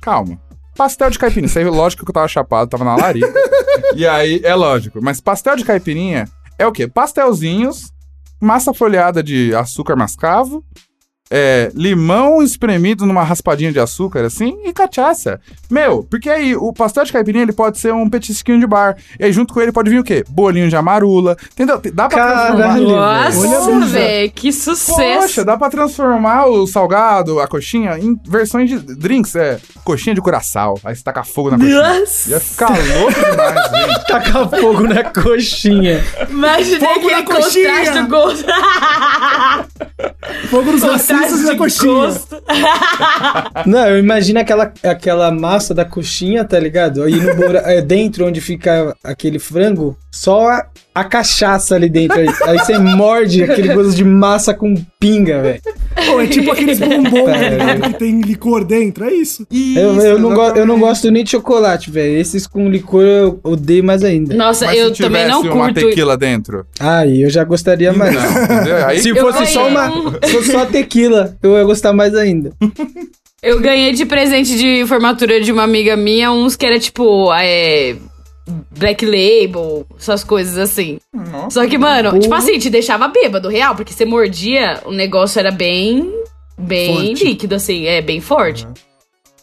Calma. 0.00 0.40
Pastel 0.76 1.10
de 1.10 1.18
caipirinha, 1.18 1.46
isso 1.46 1.58
aí, 1.58 1.64
lógico 1.64 2.04
que 2.04 2.10
eu 2.10 2.14
tava 2.14 2.28
chapado, 2.28 2.70
tava 2.70 2.84
na 2.84 2.94
larica. 2.94 3.32
e 3.96 4.06
aí, 4.06 4.40
é 4.44 4.54
lógico. 4.54 5.00
Mas 5.02 5.20
pastel 5.20 5.56
de 5.56 5.64
caipirinha 5.64 6.28
é 6.56 6.64
o 6.64 6.70
quê? 6.72 6.86
Pastelzinhos, 6.86 7.92
massa 8.40 8.72
folhada 8.72 9.22
de 9.22 9.54
açúcar 9.54 9.96
mascavo, 9.96 10.64
é, 11.30 11.70
limão 11.74 12.42
espremido 12.42 13.04
numa 13.06 13.22
raspadinha 13.22 13.72
de 13.72 13.78
açúcar, 13.80 14.24
assim, 14.24 14.58
e 14.64 14.72
cachaça. 14.72 15.40
Meu, 15.70 16.02
porque 16.08 16.30
aí 16.30 16.56
o 16.56 16.72
pastel 16.72 17.04
de 17.04 17.12
caipirinha 17.12 17.42
ele 17.44 17.52
pode 17.52 17.78
ser 17.78 17.92
um 17.92 18.08
petisquinho 18.08 18.58
de 18.60 18.66
bar. 18.66 18.96
E 19.18 19.24
aí 19.24 19.32
junto 19.32 19.52
com 19.52 19.60
ele 19.60 19.72
pode 19.72 19.90
vir 19.90 19.98
o 20.00 20.04
quê? 20.04 20.24
Bolinho 20.28 20.68
de 20.68 20.76
amarula. 20.76 21.36
Entendeu? 21.52 21.80
Dá 21.92 22.08
pra 22.08 22.18
Caralho. 22.18 22.56
transformar. 22.86 23.24
Nossa, 23.32 23.86
velho, 23.86 24.30
que 24.32 24.52
sucesso. 24.52 25.20
Poxa, 25.20 25.44
dá 25.44 25.56
pra 25.56 25.68
transformar 25.70 26.46
o 26.46 26.66
salgado, 26.66 27.40
a 27.40 27.46
coxinha, 27.46 27.98
em 27.98 28.18
versões 28.26 28.70
de 28.70 28.78
drinks. 28.78 29.34
É, 29.36 29.58
coxinha 29.84 30.14
de 30.14 30.20
curaçao. 30.22 30.78
Aí 30.84 30.96
você 30.96 31.02
taca 31.02 31.24
fogo 31.24 31.50
na 31.50 31.58
coxinha. 31.58 31.98
Nossa. 32.00 32.30
Ia 32.30 32.40
ficar 32.40 32.68
louco 32.70 33.12
demais, 33.30 33.70
gente. 33.88 34.06
Tacar 34.08 34.48
fogo 34.48 34.82
na 34.84 35.04
coxinha. 35.04 36.04
Imaginei 36.30 36.78
Fogo 36.80 36.92
aquele 37.06 37.14
na 37.14 37.22
coxinha. 37.24 37.68
contraste 37.68 38.02
do 38.02 38.08
gosto. 38.08 38.44
Fogo 40.50 40.72
nos 40.72 40.82
contraste 41.20 41.32
racistas 41.34 41.40
e 41.40 41.44
na 41.44 41.52
de 41.52 41.58
coxinha. 41.58 41.92
Não, 43.66 43.86
eu 43.88 43.98
imagino 43.98 44.40
aquela, 44.40 44.72
aquela 44.82 45.30
massa 45.30 45.74
da 45.74 45.84
coxinha, 45.84 46.44
tá 46.44 46.58
ligado? 46.58 47.02
Aí 47.02 47.14
no 47.14 47.34
bora- 47.34 47.62
é, 47.66 47.80
dentro 47.80 48.26
onde 48.26 48.40
fica 48.40 48.94
aquele 49.02 49.38
frango, 49.38 49.96
só 50.10 50.62
a, 51.00 51.04
cachaça 51.04 51.74
ali 51.74 51.88
dentro. 51.88 52.18
Aí, 52.18 52.28
aí 52.46 52.58
você 52.58 52.78
morde 52.78 53.42
aquele 53.42 53.74
gosto 53.74 53.94
de 53.94 54.04
massa 54.04 54.52
com 54.54 54.74
pinga, 55.00 55.42
velho. 55.42 55.60
Pô, 56.06 56.20
é 56.20 56.26
tipo 56.26 56.50
aqueles 56.52 56.78
bombons 56.78 57.28
É. 57.28 57.80
que 57.80 57.94
tem 57.94 58.20
licor 58.20 58.64
dentro, 58.64 59.04
é 59.04 59.12
isso. 59.12 59.46
Eu, 59.50 59.96
Isso, 59.96 60.06
eu, 60.06 60.18
não 60.18 60.32
go- 60.32 60.52
eu 60.56 60.64
não 60.66 60.78
gosto 60.78 61.10
nem 61.10 61.24
de 61.24 61.30
chocolate, 61.30 61.90
velho. 61.90 62.16
Esses 62.18 62.46
com 62.46 62.68
licor 62.68 63.02
eu 63.02 63.40
odeio 63.42 63.82
mais 63.82 64.04
ainda. 64.04 64.34
Nossa, 64.34 64.66
Mas 64.66 64.78
eu 64.78 64.94
se 64.94 65.02
também 65.02 65.26
não 65.26 65.40
uma 65.42 65.72
curto. 65.72 65.80
tequila 65.88 66.16
dentro. 66.16 66.64
Aí 66.78 67.22
eu 67.22 67.30
já 67.30 67.42
gostaria 67.44 67.92
mais. 67.92 68.14
Não? 68.14 68.86
Aí 68.86 69.00
Se 69.02 69.08
Eu 69.08 69.16
fosse 69.16 69.46
só 69.52 69.66
uma. 69.68 69.88
um- 69.90 70.12
Se 70.24 70.32
fosse 70.32 70.52
só 70.52 70.64
tequila, 70.66 71.36
eu 71.42 71.56
ia 71.56 71.64
gostar 71.64 71.92
mais 71.92 72.14
ainda. 72.14 72.52
Eu 73.42 73.60
ganhei 73.60 73.92
de 73.92 74.04
presente 74.04 74.56
de 74.56 74.84
formatura 74.86 75.40
de 75.40 75.52
uma 75.52 75.62
amiga 75.62 75.96
minha 75.96 76.30
uns 76.32 76.56
que 76.56 76.66
era 76.66 76.78
tipo. 76.78 77.32
É, 77.34 77.96
Black 78.78 79.04
Label, 79.04 79.86
essas 79.98 80.24
coisas 80.24 80.56
assim. 80.58 80.98
Nossa. 81.12 81.50
Só 81.62 81.66
que, 81.68 81.76
mano, 81.78 82.18
tipo 82.18 82.34
assim, 82.34 82.58
te 82.58 82.70
deixava 82.70 83.08
bêbado, 83.08 83.48
real, 83.48 83.74
porque 83.74 83.92
você 83.92 84.04
mordia, 84.04 84.80
o 84.84 84.92
negócio 84.92 85.38
era 85.38 85.50
bem. 85.50 86.12
Bem 86.60 86.94
Forte. 87.14 87.24
líquido, 87.24 87.54
assim, 87.54 87.86
é, 87.86 88.02
bem 88.02 88.20
forte. 88.20 88.66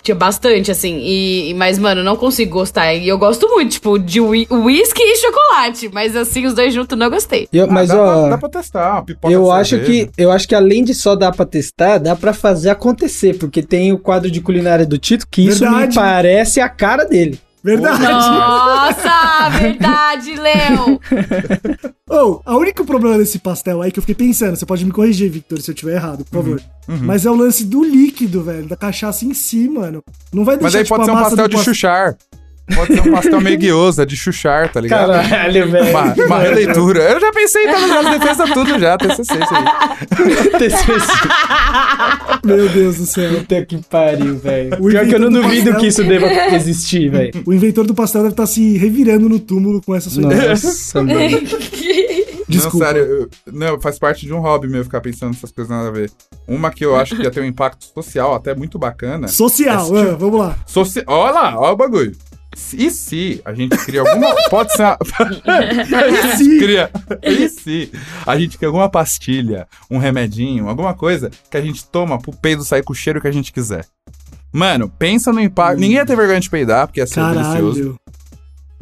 Tinha 0.04 0.14
bastante, 0.14 0.70
assim, 0.70 1.00
e, 1.02 1.54
mas, 1.56 1.80
mano, 1.80 2.04
não 2.04 2.16
consigo 2.16 2.52
gostar. 2.60 2.94
E 2.94 3.08
eu 3.08 3.18
gosto 3.18 3.48
muito, 3.50 3.72
tipo, 3.72 3.98
de 3.98 4.20
whisky 4.22 5.02
e 5.02 5.16
chocolate, 5.16 5.90
mas 5.92 6.16
assim, 6.16 6.46
os 6.46 6.54
dois 6.54 6.74
juntos 6.74 6.96
não 6.98 7.10
gostei. 7.10 7.48
Eu- 7.52 7.64
Ah, 7.64 7.68
mas 7.72 7.88
dá, 7.88 8.00
ó. 8.04 8.20
pra, 8.22 8.30
dá 8.32 8.38
pra 8.38 8.50
testar, 8.50 8.92
uma 8.92 9.04
pipoca 9.04 9.34
Eu 9.34 9.50
acho 9.52 9.78
cerveja. 9.78 10.08
que 10.14 10.22
eu 10.22 10.30
acho 10.32 10.48
que 10.48 10.54
além 10.54 10.84
de 10.84 10.94
só 10.94 11.16
dar 11.16 11.32
pra 11.32 11.46
testar, 11.46 11.98
dá 11.98 12.16
pra 12.16 12.34
fazer 12.34 12.70
acontecer, 12.70 13.36
porque 13.40 13.64
tem 13.64 13.92
o 13.94 13.98
quadro 13.98 14.30
de 14.30 14.42
culinária 14.42 14.86
do 14.86 14.98
Tito 14.98 15.26
que 15.28 15.42
isso 15.48 15.64
me 15.64 15.70
Verdade. 15.72 15.96
parece 15.96 16.60
a 16.62 16.70
cara 16.70 17.06
dele. 17.06 17.40
Verdade. 17.66 18.04
Nossa, 18.04 19.50
verdade, 19.60 20.36
Léo! 20.36 21.00
Oh, 22.08 22.40
o 22.46 22.58
único 22.60 22.86
problema 22.86 23.18
desse 23.18 23.40
pastel 23.40 23.82
aí 23.82 23.92
que 23.92 23.98
eu 23.98 24.04
fiquei 24.04 24.14
pensando, 24.14 24.56
você 24.56 24.66
pode 24.66 24.86
me 24.86 24.92
corrigir, 24.92 25.30
Victor, 25.30 25.60
se 25.60 25.72
eu 25.72 25.76
tiver 25.76 25.96
errado, 25.96 26.24
por 26.24 26.44
favor. 26.44 26.62
Uhum. 26.88 27.00
Mas 27.02 27.26
é 27.26 27.32
o 27.32 27.36
lance 27.36 27.66
do 27.66 27.84
líquido, 27.84 28.44
velho, 28.44 28.68
da 28.68 28.78
cachaça 28.78 29.26
em 29.26 29.34
si, 29.34 29.68
mano. 29.68 30.04
Não 30.32 30.46
vai 30.46 30.56
deixar 30.56 30.66
Mas 30.68 30.76
aí 30.76 30.84
tipo, 30.84 30.96
pode 30.96 31.02
a 31.02 31.14
ser 31.14 31.20
um 31.20 31.24
pastel 31.24 31.48
de 31.48 31.64
chuchar. 31.64 32.16
Pode 32.74 32.96
ser 32.96 33.02
um 33.08 33.12
pastel 33.12 33.42
meio 33.42 33.58
guiosa, 33.60 34.06
de 34.06 34.16
chuchar, 34.16 34.72
tá 34.72 34.82
ligado? 34.82 35.12
Caralho, 35.12 35.70
velho. 35.70 35.90
Uma, 35.92 36.14
uma 36.26 36.40
releitura. 36.40 37.00
Eu 37.12 37.20
já 37.20 37.32
pensei 37.32 37.66
em 37.66 37.72
todas 37.72 37.92
as 37.92 38.20
defesas 38.20 38.50
tudo 38.52 38.80
já, 38.80 38.98
TCC 38.98 39.22
isso 39.22 39.54
aí. 39.54 39.66
Meu 42.44 42.70
Deus 42.70 42.98
do 42.98 43.06
céu. 43.06 43.40
Puta 43.40 43.66
que 43.66 43.78
pariu, 43.88 44.38
velho. 44.38 44.78
Pior 44.78 45.06
que 45.06 45.16
eu 45.16 45.20
não 45.20 45.32
duvido 45.32 45.66
pastel. 45.66 45.80
que 45.80 45.88
isso 45.88 46.04
deva 46.04 46.26
existir, 46.56 47.10
velho. 47.10 47.44
O 47.46 47.54
inventor 47.54 47.86
do 47.86 47.94
pastel 47.94 48.22
deve 48.22 48.34
estar 48.34 48.48
se 48.48 48.78
revirando 48.78 49.30
no 49.30 49.40
túmulo 49.40 49.82
com 49.82 49.94
essa 49.94 50.10
sua 50.10 50.24
ideia. 50.24 50.50
Nossa, 50.50 51.04
mano. 51.04 51.20
Desculpa. 52.48 52.86
Não, 52.86 52.94
sério, 52.94 53.02
eu- 53.04 53.30
não, 53.52 53.82
faz 53.82 53.98
parte 53.98 54.26
de 54.26 54.34
um 54.34 54.40
hobby 54.40 54.68
meu 54.68 54.84
ficar 54.84 55.02
pensando 55.02 55.32
nessas 55.34 55.52
coisas 55.52 55.70
nada 55.70 55.88
a 55.90 55.92
ver. 55.92 56.12
Uma 56.48 56.70
que 56.70 56.86
eu 56.86 56.96
acho 56.96 57.16
que 57.16 57.24
ia 57.24 57.32
ter 57.32 57.42
um 57.42 57.46
impacto 57.46 57.86
social 57.86 58.36
até 58.36 58.54
muito 58.56 58.78
bacana. 58.78 59.28
Social, 59.28 59.84
Esse 59.84 60.10
ah, 60.10 60.16
vamos 60.16 60.40
lá. 60.40 60.56
Soci... 60.66 61.04
Olha 61.08 61.32
lá, 61.32 61.60
olha 61.60 61.74
o 61.74 61.76
bagulho. 61.76 62.16
E 62.74 62.90
se 62.90 63.42
a 63.44 63.54
gente 63.54 63.78
cria 63.78 64.02
alguma. 64.02 64.34
Pode 64.50 64.72
ser 64.74 64.84
uma. 64.84 64.98
E 66.26 66.38
se? 66.38 66.60
cria. 66.60 66.90
E 67.22 67.50
se 67.50 67.92
a 68.26 68.38
gente 68.38 68.58
cria 68.58 68.70
alguma 68.70 68.90
pastilha, 68.90 69.68
um 69.92 69.98
remedinho, 69.98 70.70
alguma 70.70 70.94
coisa 70.94 71.30
que 71.50 71.58
a 71.58 71.62
gente 71.62 71.86
toma 71.86 72.18
pro 72.18 72.32
peido 72.32 72.64
sair 72.64 72.84
com 72.84 72.94
o 72.94 72.96
cheiro 72.96 73.22
que 73.22 73.28
a 73.28 73.32
gente 73.32 73.52
quiser. 73.52 73.86
Mano, 74.52 74.90
pensa 74.90 75.34
no 75.34 75.42
impacto. 75.42 75.80
Ninguém 75.80 75.98
ia 75.98 76.06
ter 76.06 76.16
vergonha 76.16 76.40
de 76.40 76.50
peidar, 76.50 76.88
porque 76.88 77.02
ia 77.02 77.08
ser 77.08 77.22
delicioso. 77.34 78.00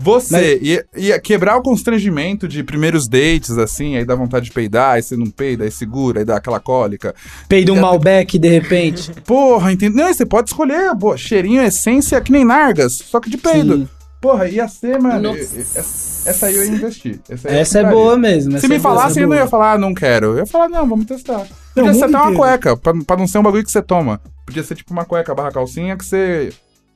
Você 0.03 0.59
ia, 0.61 0.85
ia 0.95 1.19
quebrar 1.19 1.57
o 1.57 1.61
constrangimento 1.61 2.47
de 2.47 2.63
primeiros 2.63 3.07
dates, 3.07 3.57
assim, 3.57 3.95
aí 3.95 4.05
dá 4.05 4.15
vontade 4.15 4.45
de 4.45 4.51
peidar, 4.51 4.95
aí 4.95 5.03
você 5.03 5.15
não 5.15 5.27
peida, 5.27 5.63
aí 5.63 5.71
segura, 5.71 6.19
aí 6.19 6.25
dá 6.25 6.37
aquela 6.37 6.59
cólica. 6.59 7.15
Peido 7.47 7.73
um 7.73 7.79
Malbec 7.79 8.37
de 8.37 8.49
repente. 8.49 9.11
Porra, 9.25 9.71
entendeu? 9.71 10.05
Não, 10.05 10.13
você 10.13 10.25
pode 10.25 10.49
escolher, 10.49 10.95
pô, 10.97 11.15
cheirinho, 11.15 11.61
essência, 11.61 12.19
que 12.19 12.31
nem 12.31 12.43
nargas, 12.43 12.93
só 12.93 13.19
que 13.19 13.29
de 13.29 13.37
peido. 13.37 13.77
Sim. 13.77 13.89
Porra, 14.23 14.47
ia 14.47 14.67
ser, 14.69 15.01
mano. 15.01 15.35
Essa, 15.35 16.29
essa 16.29 16.45
aí 16.45 16.55
eu 16.55 16.63
ia 16.63 16.71
investir. 16.71 17.19
Essa, 17.29 17.49
Essa 17.49 17.79
é 17.79 17.89
boa 17.89 18.17
mesmo. 18.17 18.57
Se 18.57 18.69
me 18.69 18.75
é 18.75 18.79
falasse, 18.79 19.19
é 19.19 19.23
eu 19.23 19.27
não 19.27 19.35
ia 19.35 19.47
falar, 19.47 19.73
ah, 19.73 19.77
não 19.77 19.93
quero. 19.93 20.27
Eu 20.27 20.37
ia 20.37 20.45
falar, 20.45 20.69
não, 20.69 20.87
vamos 20.87 21.05
testar. 21.05 21.45
Podia 21.75 21.93
ser 21.93 22.05
até 22.05 22.17
uma 22.17 22.33
cueca, 22.33 22.77
pra, 22.77 22.93
pra 23.05 23.17
não 23.17 23.27
ser 23.27 23.39
um 23.39 23.43
bagulho 23.43 23.65
que 23.65 23.71
você 23.71 23.81
toma. 23.81 24.21
Podia 24.45 24.63
ser 24.63 24.75
tipo 24.75 24.93
uma 24.93 25.03
cueca 25.03 25.35
barra 25.35 25.51
calcinha 25.51 25.97
que 25.97 26.05
você. 26.05 26.53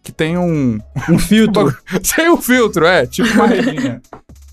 Que 0.08 0.12
tem 0.14 0.38
um. 0.38 0.80
Um 1.10 1.20
filtro. 1.20 1.76
Sem 2.02 2.30
um 2.30 2.38
filtro, 2.38 2.86
é, 2.86 3.06
tipo 3.06 3.28
uma 3.34 3.48
redinha. 3.48 4.02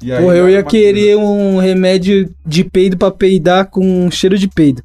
E 0.02 0.12
aí 0.12 0.20
Porra, 0.20 0.34
eu 0.34 0.50
ia 0.50 0.62
querer 0.64 1.16
um 1.16 1.58
remédio 1.58 2.28
de 2.44 2.64
peido 2.64 2.96
pra 2.96 3.10
peidar 3.12 3.70
com 3.70 4.10
cheiro 4.10 4.36
de 4.36 4.48
peido. 4.48 4.82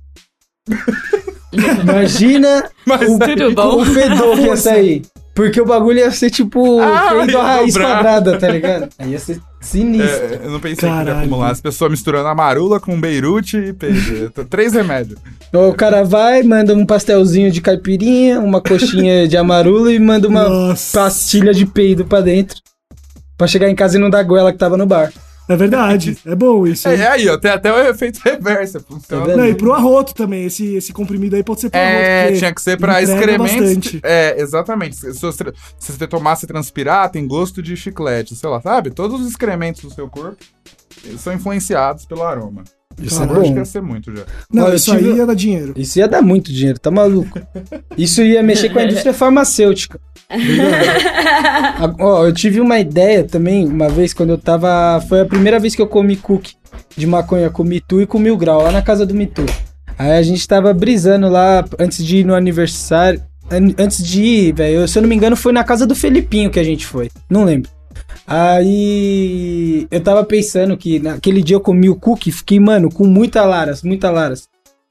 Imagina 1.82 2.70
Mas 2.86 3.10
o, 3.10 3.18
bom? 3.56 3.82
o 3.82 3.86
fedor 3.86 4.36
que 4.38 4.44
ia 4.44 4.56
sair. 4.56 5.02
Porque 5.42 5.62
o 5.62 5.66
bagulho 5.66 6.00
ia 6.00 6.12
ser 6.12 6.30
tipo 6.30 6.82
Ah, 6.82 6.86
a 6.86 7.10
raiz 7.12 7.74
dobrar. 7.74 7.96
quadrada, 8.04 8.38
tá 8.38 8.48
ligado? 8.52 8.90
Aí 9.00 9.12
ia 9.12 9.20
ser 9.20 9.40
sinistro. 9.62 10.34
É, 10.34 10.40
eu 10.44 10.52
não 10.52 10.60
pensei 10.60 10.80
que 10.80 10.86
ia 10.86 10.92
Caralho. 11.06 11.20
acumular. 11.20 11.50
As 11.52 11.62
pessoas 11.62 11.90
misturando 11.92 12.28
a 12.28 12.36
marula 12.36 12.78
com 12.78 13.00
beirute 13.00 13.56
e 13.56 13.72
peixe. 13.72 14.30
Três 14.50 14.74
remédios. 14.74 15.18
O 15.54 15.74
cara 15.74 16.04
vai, 16.04 16.44
manda 16.44 16.76
um 16.76 16.86
pastelzinho 16.86 17.50
de 17.52 17.62
caipirinha, 17.62 18.40
uma 18.42 18.60
coxinha 18.60 19.28
de 19.30 19.38
amarula 19.38 19.94
e 19.94 19.98
manda 20.00 20.28
uma 20.28 20.50
Nossa. 20.50 21.00
pastilha 21.00 21.54
de 21.54 21.66
peido 21.66 22.04
pra 22.04 22.20
dentro. 22.20 22.58
Pra 23.38 23.48
chegar 23.48 23.70
em 23.70 23.76
casa 23.76 23.98
e 23.98 24.02
não 24.02 24.10
dar 24.10 24.24
goela 24.24 24.52
que 24.52 24.58
tava 24.58 24.76
no 24.76 24.86
bar. 24.86 25.10
É 25.50 25.56
verdade. 25.56 26.16
É 26.26 26.36
bom 26.36 26.68
isso. 26.68 26.88
É, 26.88 26.96
hein? 26.96 27.02
é 27.02 27.08
aí, 27.08 27.28
ó, 27.28 27.36
tem 27.36 27.50
até 27.50 27.74
o 27.74 27.90
efeito 27.90 28.20
reverso. 28.24 28.80
Tá 29.08 29.20
vendo? 29.24 29.38
Não, 29.38 29.48
e 29.48 29.56
pro 29.56 29.74
arroto 29.74 30.14
também. 30.14 30.46
Esse, 30.46 30.76
esse 30.76 30.94
comprimido 30.94 31.36
aí 31.36 31.44
pode 31.44 31.62
ser 31.62 31.72
pro 31.72 31.80
arroto. 31.80 31.96
É, 31.96 32.32
tinha 32.34 32.54
que 32.54 32.62
ser 32.62 32.78
pra 32.78 33.02
entrega 33.02 33.20
excrementos. 33.20 33.60
bastante. 33.60 34.00
É, 34.04 34.40
exatamente. 34.40 34.96
Se 34.96 35.12
você, 35.20 35.54
se 35.80 35.92
você 35.92 36.08
tomar, 36.08 36.36
se 36.36 36.46
transpirar, 36.46 37.10
tem 37.10 37.28
gosto 37.28 37.64
de 37.64 37.76
chiclete, 37.76 38.36
sei 38.36 38.48
lá, 38.48 38.62
sabe? 38.62 38.92
Todos 38.92 39.20
os 39.22 39.28
excrementos 39.28 39.82
do 39.82 39.90
seu 39.92 40.08
corpo 40.08 40.38
são 41.18 41.34
influenciados 41.34 42.06
pelo 42.06 42.22
aroma. 42.22 42.64
Isso 43.08 43.22
é 43.22 43.26
acho 43.26 43.34
que 43.42 43.50
bom. 43.50 43.56
ia 43.58 43.66
ser 43.66 43.82
muito 43.82 44.16
já. 44.16 44.24
Não, 44.52 44.66
Olha, 44.66 44.76
isso 44.76 44.92
tive- 44.96 45.12
aí 45.12 45.18
ia 45.18 45.26
dar 45.26 45.34
dinheiro. 45.36 45.74
Isso 45.76 46.00
ia 46.00 46.08
dar 46.08 46.22
muito 46.22 46.52
dinheiro, 46.52 46.80
tá 46.80 46.90
maluco? 46.92 47.40
Isso 47.98 48.22
ia 48.22 48.42
mexer 48.44 48.70
com 48.70 48.80
a 48.80 48.84
indústria 48.86 49.14
farmacêutica. 49.14 50.00
Ó, 52.00 52.26
eu 52.26 52.34
tive 52.34 52.60
uma 52.60 52.80
ideia 52.80 53.24
também, 53.24 53.68
uma 53.68 53.90
vez, 53.90 54.14
quando 54.14 54.30
eu 54.32 54.38
tava. 54.38 55.02
Foi 55.08 55.22
a 55.22 55.26
primeira 55.26 55.60
vez 55.60 55.76
que 55.76 55.82
eu 55.82 55.88
comi 55.88 56.16
cookie 56.16 56.54
de 56.96 57.06
maconha 57.08 57.50
com 57.50 57.64
Mitu 57.64 58.02
e 58.02 58.06
com 58.06 58.20
Mil 58.20 58.38
Grau, 58.38 58.62
lá 58.62 58.72
na 58.72 58.82
casa 58.82 59.06
do 59.06 59.14
Mitu. 59.14 59.46
Aí 59.98 60.12
a 60.14 60.22
gente 60.22 60.48
tava 60.48 60.74
brisando 60.74 61.28
lá 61.30 61.66
antes 61.78 62.04
de 62.06 62.18
ir 62.18 62.24
no 62.26 62.34
aniversário. 62.36 63.22
an- 63.52 63.74
Antes 63.78 64.04
de 64.06 64.22
ir, 64.22 64.54
velho, 64.54 64.88
se 64.88 64.98
eu 64.98 65.02
não 65.02 65.10
me 65.10 65.16
engano, 65.16 65.36
foi 65.36 65.52
na 65.52 65.64
casa 65.64 65.86
do 65.88 65.96
Felipinho 65.96 66.50
que 66.52 66.60
a 66.60 66.64
gente 66.64 66.86
foi. 66.86 67.10
Não 67.30 67.44
lembro. 67.44 67.70
Aí 68.26 69.88
eu 69.90 70.02
tava 70.02 70.24
pensando 70.24 70.78
que 70.78 71.00
naquele 71.00 71.42
dia 71.42 71.56
eu 71.56 71.62
comi 71.62 71.90
o 71.90 71.96
cookie, 71.96 72.32
fiquei, 72.32 72.60
mano, 72.60 72.92
com 72.92 73.06
muita 73.06 73.46
laras, 73.46 73.82
muita 73.82 74.10
laras. 74.10 74.48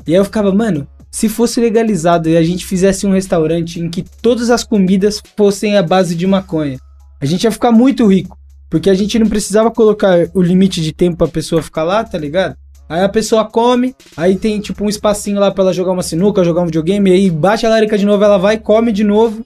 E 0.07 0.13
aí 0.13 0.17
eu 0.19 0.25
ficava, 0.25 0.53
mano, 0.53 0.87
se 1.11 1.29
fosse 1.29 1.61
legalizado 1.61 2.29
e 2.29 2.37
a 2.37 2.43
gente 2.43 2.67
fizesse 2.67 3.07
um 3.07 3.13
restaurante 3.13 3.81
em 3.81 3.89
que 3.89 4.05
todas 4.23 4.51
as 4.51 4.65
comidas 4.65 5.23
fossem 5.37 5.77
à 5.77 5.83
base 5.83 6.15
de 6.15 6.27
maconha, 6.27 6.79
a 7.21 7.27
gente 7.27 7.45
ia 7.45 7.51
ficar 7.51 7.73
muito 7.73 8.07
rico. 8.07 8.37
Porque 8.71 8.91
a 8.91 8.95
gente 8.95 9.19
não 9.19 9.27
precisava 9.27 9.71
colocar 9.71 10.29
o 10.35 10.43
limite 10.43 10.83
de 10.83 10.93
tempo 10.93 11.17
pra 11.17 11.29
pessoa 11.29 11.63
ficar 11.63 11.85
lá, 11.85 12.05
tá 12.05 12.19
ligado? 12.19 12.57
Aí 12.89 13.03
a 13.03 13.09
pessoa 13.09 13.45
come, 13.45 13.95
aí 14.17 14.37
tem 14.37 14.61
tipo 14.61 14.85
um 14.85 14.89
espacinho 14.89 15.39
lá 15.39 15.51
pra 15.51 15.65
ela 15.65 15.73
jogar 15.73 15.93
uma 15.93 16.03
sinuca, 16.03 16.45
jogar 16.45 16.63
um 16.63 16.67
videogame, 16.67 17.11
aí 17.11 17.31
bate 17.31 17.67
a 17.67 17.69
larica 17.69 17.99
de 17.99 18.07
novo, 18.07 18.25
ela 18.25 18.39
vai, 18.39 18.59
come 18.59 18.93
de 18.93 19.05
novo, 19.05 19.45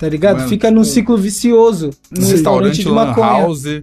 tá 0.00 0.08
ligado? 0.08 0.38
Mano, 0.38 0.48
Fica 0.48 0.70
num 0.70 0.82
ciclo 0.82 1.16
vicioso 1.16 1.90
no 2.10 2.24
Um 2.24 2.28
restaurante 2.30 2.78
restaurante 2.78 2.82
de 2.82 2.88
lan 2.88 3.06
maconha. 3.06 3.26
house. 3.26 3.82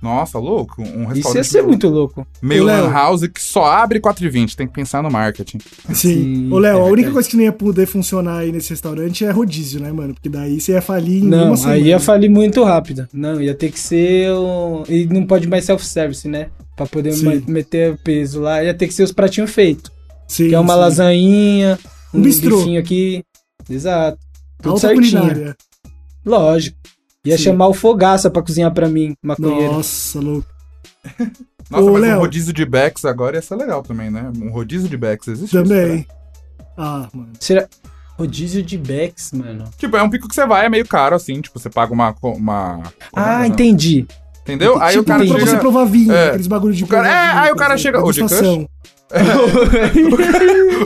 Nossa, 0.00 0.38
louco. 0.38 0.80
Um 0.80 1.06
restaurante 1.06 1.18
Isso 1.18 1.36
ia 1.36 1.42
ser 1.44 1.62
muito 1.62 1.88
louco. 1.88 2.24
meio 2.40 2.62
lan 2.62 2.88
house 2.88 3.26
que 3.26 3.42
só 3.42 3.64
abre 3.64 3.98
4h20. 4.00 4.54
Tem 4.54 4.66
que 4.66 4.72
pensar 4.72 5.02
no 5.02 5.10
marketing. 5.10 5.58
Sim. 5.88 5.94
Sim, 5.94 6.52
Ô, 6.52 6.58
Léo, 6.60 6.78
é 6.78 6.80
a 6.80 6.84
única 6.84 7.10
coisa 7.10 7.28
que 7.28 7.36
não 7.36 7.42
ia 7.42 7.52
poder 7.52 7.84
funcionar 7.86 8.38
aí 8.38 8.52
nesse 8.52 8.70
restaurante 8.70 9.24
é 9.24 9.30
rodízio, 9.32 9.80
né, 9.80 9.90
mano? 9.90 10.14
Porque 10.14 10.28
daí 10.28 10.60
você 10.60 10.72
ia 10.72 10.80
falir 10.80 11.24
em 11.24 11.26
Não, 11.26 11.48
uma 11.48 11.56
semana. 11.56 11.74
aí 11.74 11.82
ia 11.88 11.98
falir 11.98 12.30
muito 12.30 12.62
rápido. 12.62 13.08
Não, 13.12 13.40
ia 13.40 13.54
ter 13.56 13.72
que 13.72 13.80
ser 13.80 14.32
um... 14.34 14.84
E 14.88 15.04
não 15.06 15.26
pode 15.26 15.48
mais 15.48 15.64
self-service, 15.64 16.28
né? 16.28 16.46
Pra 16.76 16.86
poder 16.86 17.10
Sim. 17.12 17.42
meter 17.48 17.98
peso 18.04 18.40
lá. 18.40 18.62
Ia 18.62 18.72
ter 18.74 18.86
que 18.86 18.94
ser 18.94 19.02
os 19.02 19.10
pratinhos 19.10 19.50
feitos. 19.50 19.90
Sim, 20.28 20.48
Que 20.50 20.54
é 20.54 20.60
uma 20.60 20.74
sim. 20.74 20.78
lasanhinha, 20.80 21.78
Um 22.14 22.18
um 22.18 22.22
bistrô. 22.22 22.56
bifinho 22.58 22.78
aqui. 22.78 23.24
Exato. 23.68 24.16
Tudo 24.58 24.70
Alta 24.74 24.80
certinho. 24.88 25.20
culinária. 25.22 25.56
Lógico. 26.24 26.76
Ia 27.24 27.36
Sim. 27.36 27.44
chamar 27.44 27.68
o 27.68 27.74
Fogaça 27.74 28.30
pra 28.30 28.42
cozinhar 28.42 28.72
pra 28.72 28.88
mim, 28.88 29.14
maconheiro. 29.22 29.72
Nossa, 29.74 30.20
louco. 30.20 30.48
Nossa, 31.70 31.84
Ô, 31.84 31.92
mas 31.92 32.02
Léo. 32.02 32.16
um 32.16 32.20
rodízio 32.20 32.52
de 32.52 32.64
Becks 32.64 33.04
agora 33.04 33.36
ia 33.36 33.42
ser 33.42 33.54
legal 33.56 33.82
também, 33.82 34.10
né? 34.10 34.30
Um 34.40 34.50
rodízio 34.50 34.88
de 34.88 34.96
Becks 34.96 35.28
existe? 35.28 35.52
Também. 35.52 36.06
Ah, 36.76 37.08
mano. 37.12 37.30
Será... 37.38 37.68
Rodízio 38.18 38.62
de 38.64 38.76
Becks, 38.76 39.30
mano. 39.32 39.64
Tipo, 39.76 39.96
é 39.96 40.02
um 40.02 40.10
pico 40.10 40.26
que 40.26 40.34
você 40.34 40.44
vai, 40.46 40.66
é 40.66 40.68
meio 40.68 40.86
caro, 40.86 41.14
assim. 41.14 41.40
Tipo, 41.40 41.58
você 41.60 41.70
paga 41.70 41.92
uma. 41.92 42.14
uma 42.22 42.82
Ah, 43.14 43.36
uma- 43.36 43.46
entendi. 43.46 44.06
Entendeu? 44.42 44.80
Aí 44.82 44.92
tipo, 44.92 45.02
o 45.02 45.06
cara 45.06 45.24
pra 45.24 45.34
chega. 45.38 45.46
você 45.46 45.56
provar 45.58 45.84
vinho, 45.84 46.10
É. 46.12 46.28
aqueles 46.28 46.46
bagulho 46.48 46.74
de 46.74 46.82
O 46.82 46.86
cara- 46.88 47.08
é, 47.08 47.38
aí 47.38 47.52
o 47.52 47.56
cara 47.56 47.76
chega- 47.76 48.02
ô, 48.02 48.10
de. 48.10 48.20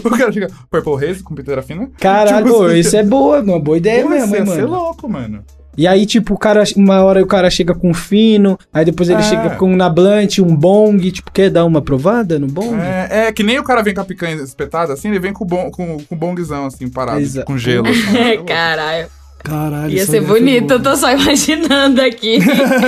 O 0.05 0.11
cara 0.11 0.33
chega. 0.33 0.49
Purple 0.71 1.05
Haze 1.09 1.23
com 1.23 1.35
piteira 1.35 1.63
fina. 1.63 1.91
Caralho, 1.99 2.47
Tipo 2.47 2.65
assim, 2.65 2.79
isso 2.79 2.97
é 2.97 3.03
boa, 3.03 3.41
uma 3.41 3.59
boa 3.59 3.77
ideia 3.77 4.03
Pô, 4.05 4.11
mesmo, 4.11 4.27
isso 4.27 4.35
hein, 4.37 4.41
ia 4.41 4.47
ser 4.55 4.63
mano. 4.63 4.73
louco, 4.73 5.09
mano. 5.09 5.45
E 5.77 5.87
aí, 5.87 6.05
tipo, 6.05 6.35
o 6.35 6.39
cara, 6.39 6.63
uma 6.77 7.03
hora 7.03 7.23
o 7.23 7.27
cara 7.27 7.49
chega 7.49 7.75
com 7.75 7.95
fino, 7.95 8.59
aí 8.73 8.85
depois 8.85 9.09
ele 9.09 9.21
É. 9.21 9.23
chega 9.23 9.51
com 9.57 9.73
um 9.73 9.77
nablante, 9.77 10.43
um 10.43 10.55
bong, 10.55 11.11
tipo, 11.11 11.33
quer 11.33 11.49
dar 11.49 11.65
uma 11.65 11.81
provada 11.81 12.39
no 12.39 12.47
bong? 12.47 12.77
É, 12.79 13.29
é 13.29 13.33
que 13.33 13.43
nem 13.43 13.59
o 13.59 13.65
cara 13.65 13.83
vem 13.83 13.95
com 13.95 14.03
a 14.03 14.05
picanha 14.05 14.37
espetada 14.37 14.93
assim, 14.93 15.09
ele 15.09 15.19
vem 15.19 15.33
com 15.33 15.45
o 15.45 15.47
bom, 15.47 15.71
com, 15.71 15.97
com 16.07 16.15
bongzão 16.17 16.67
assim, 16.67 16.91
parado, 16.91 17.21
Exato. 17.21 17.47
com 17.47 17.57
gelo. 17.57 17.87
Assim, 17.89 18.17
É, 18.19 18.35
É 18.35 18.37
caralho. 18.37 19.07
Caralho. 19.43 19.91
Ia 19.93 20.05
ser 20.07 20.23
foi 20.23 20.41
bonito, 20.41 20.71
eu 20.73 20.83
tô 20.83 20.95
só 20.95 21.11
imaginando 21.11 22.01
aqui. 22.03 22.39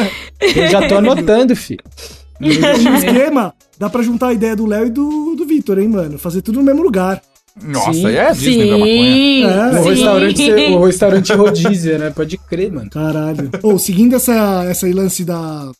Eu 0.55 0.69
já 0.69 0.87
tô 0.87 0.99
anotando, 0.99 1.57
filho. 1.57 1.83
O 2.41 2.45
esquema, 2.97 3.55
dá 3.79 3.89
pra 3.91 4.03
juntar 4.03 4.29
a 4.29 4.33
ideia 4.33 4.55
do 4.57 4.67
Léo 4.67 4.87
e 4.87 4.91
do, 4.91 5.35
do 5.35 5.45
Vitor, 5.47 5.79
hein, 5.79 5.89
mano? 5.89 6.19
Fazer 6.19 6.43
tudo 6.43 6.59
no 6.59 6.65
mesmo 6.65 6.83
lugar. 6.83 7.23
Nossa, 7.63 7.93
Sim. 7.93 8.07
aí 8.07 8.17
é 8.17 8.33
Disney 8.33 8.69
da 8.71 8.79
maconha. 8.79 9.15
Sim, 9.15 9.43
É, 9.45 9.81
O 9.81 9.83
Sim. 9.83 9.89
restaurante, 9.91 10.51
o 10.51 10.85
restaurante 10.85 11.33
rodízio, 11.35 11.99
né? 11.99 12.11
Pode 12.11 12.37
crer, 12.37 12.73
mano. 12.73 12.91
Caralho. 12.91 13.51
Ô, 13.63 13.79
seguindo 13.79 14.17
essa, 14.17 14.65
essa 14.65 14.87
lance 14.93 15.25
da. 15.25 15.71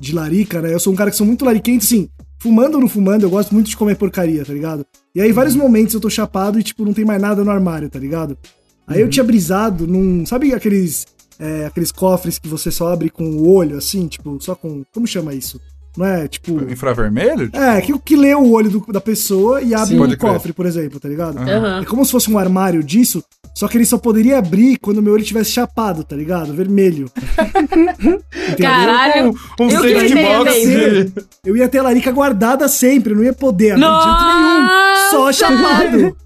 de 0.00 0.14
larica, 0.14 0.62
né? 0.62 0.72
Eu 0.72 0.80
sou 0.80 0.92
um 0.92 0.96
cara 0.96 1.10
que 1.10 1.16
sou 1.16 1.26
muito 1.26 1.44
lariquento, 1.44 1.84
assim. 1.84 2.08
Fumando 2.40 2.76
ou 2.76 2.80
não 2.80 2.88
fumando, 2.88 3.24
eu 3.24 3.30
gosto 3.30 3.52
muito 3.52 3.68
de 3.68 3.76
comer 3.76 3.96
porcaria, 3.96 4.44
tá 4.44 4.52
ligado? 4.52 4.86
E 5.14 5.20
aí, 5.20 5.32
vários 5.32 5.56
momentos 5.56 5.92
eu 5.92 6.00
tô 6.00 6.08
chapado 6.08 6.58
e, 6.58 6.62
tipo, 6.62 6.84
não 6.84 6.92
tem 6.94 7.04
mais 7.04 7.20
nada 7.20 7.42
no 7.44 7.50
armário, 7.50 7.90
tá 7.90 7.98
ligado? 7.98 8.38
Aí 8.86 9.00
eu 9.00 9.10
tinha 9.10 9.24
brisado 9.24 9.86
num. 9.86 10.24
Sabe 10.24 10.54
aqueles. 10.54 11.06
é, 11.38 11.66
aqueles 11.66 11.92
cofres 11.92 12.38
que 12.38 12.48
você 12.48 12.70
só 12.70 12.92
abre 12.92 13.10
com 13.10 13.24
o 13.24 13.52
olho, 13.52 13.76
assim, 13.76 14.06
tipo, 14.06 14.38
só 14.40 14.54
com. 14.54 14.82
Como 14.94 15.06
chama 15.06 15.34
isso? 15.34 15.60
Não 15.96 16.06
é, 16.06 16.28
tipo. 16.28 16.52
Infravermelho? 16.70 17.46
Tipo, 17.46 17.56
É, 17.56 17.80
que, 17.80 17.98
que 17.98 18.16
lê 18.16 18.34
o 18.34 18.50
olho 18.52 18.70
do- 18.70 18.92
da 18.92 19.00
pessoa 19.00 19.60
e 19.60 19.74
abre 19.74 19.96
Sim. 19.96 20.00
um 20.00 20.16
cofre, 20.16 20.52
por 20.52 20.64
exemplo, 20.66 21.00
tá 21.00 21.08
ligado? 21.08 21.38
Aham. 21.38 21.80
É 21.82 21.84
como 21.84 22.04
se 22.04 22.12
fosse 22.12 22.30
um 22.30 22.38
armário 22.38 22.82
disso, 22.84 23.22
só 23.54 23.66
que 23.66 23.76
ele 23.76 23.84
só 23.86 23.98
poderia 23.98 24.38
abrir 24.38 24.78
quando 24.78 25.02
meu 25.02 25.12
olho 25.14 25.24
tivesse 25.24 25.50
chapado, 25.50 26.04
tá 26.04 26.14
ligado? 26.14 26.52
Vermelho. 26.54 27.10
Caralho. 28.60 29.34
um 29.60 29.64
Eu 29.68 29.70
safety 29.70 30.06
queria 30.14 30.38
box 30.38 30.52
de... 30.60 31.12
Eu 31.44 31.56
ia 31.56 31.68
ter 31.68 31.78
a 31.78 31.82
larica 31.82 32.12
guardada 32.12 32.68
sempre, 32.68 33.12
eu 33.12 33.16
não 33.16 33.24
ia 33.24 33.32
poder 33.32 33.72
abrir 33.72 33.84
de 33.84 34.02
jeito 34.04 34.24
nenhum. 34.24 35.10
Só 35.10 35.32
chapado. 35.32 36.16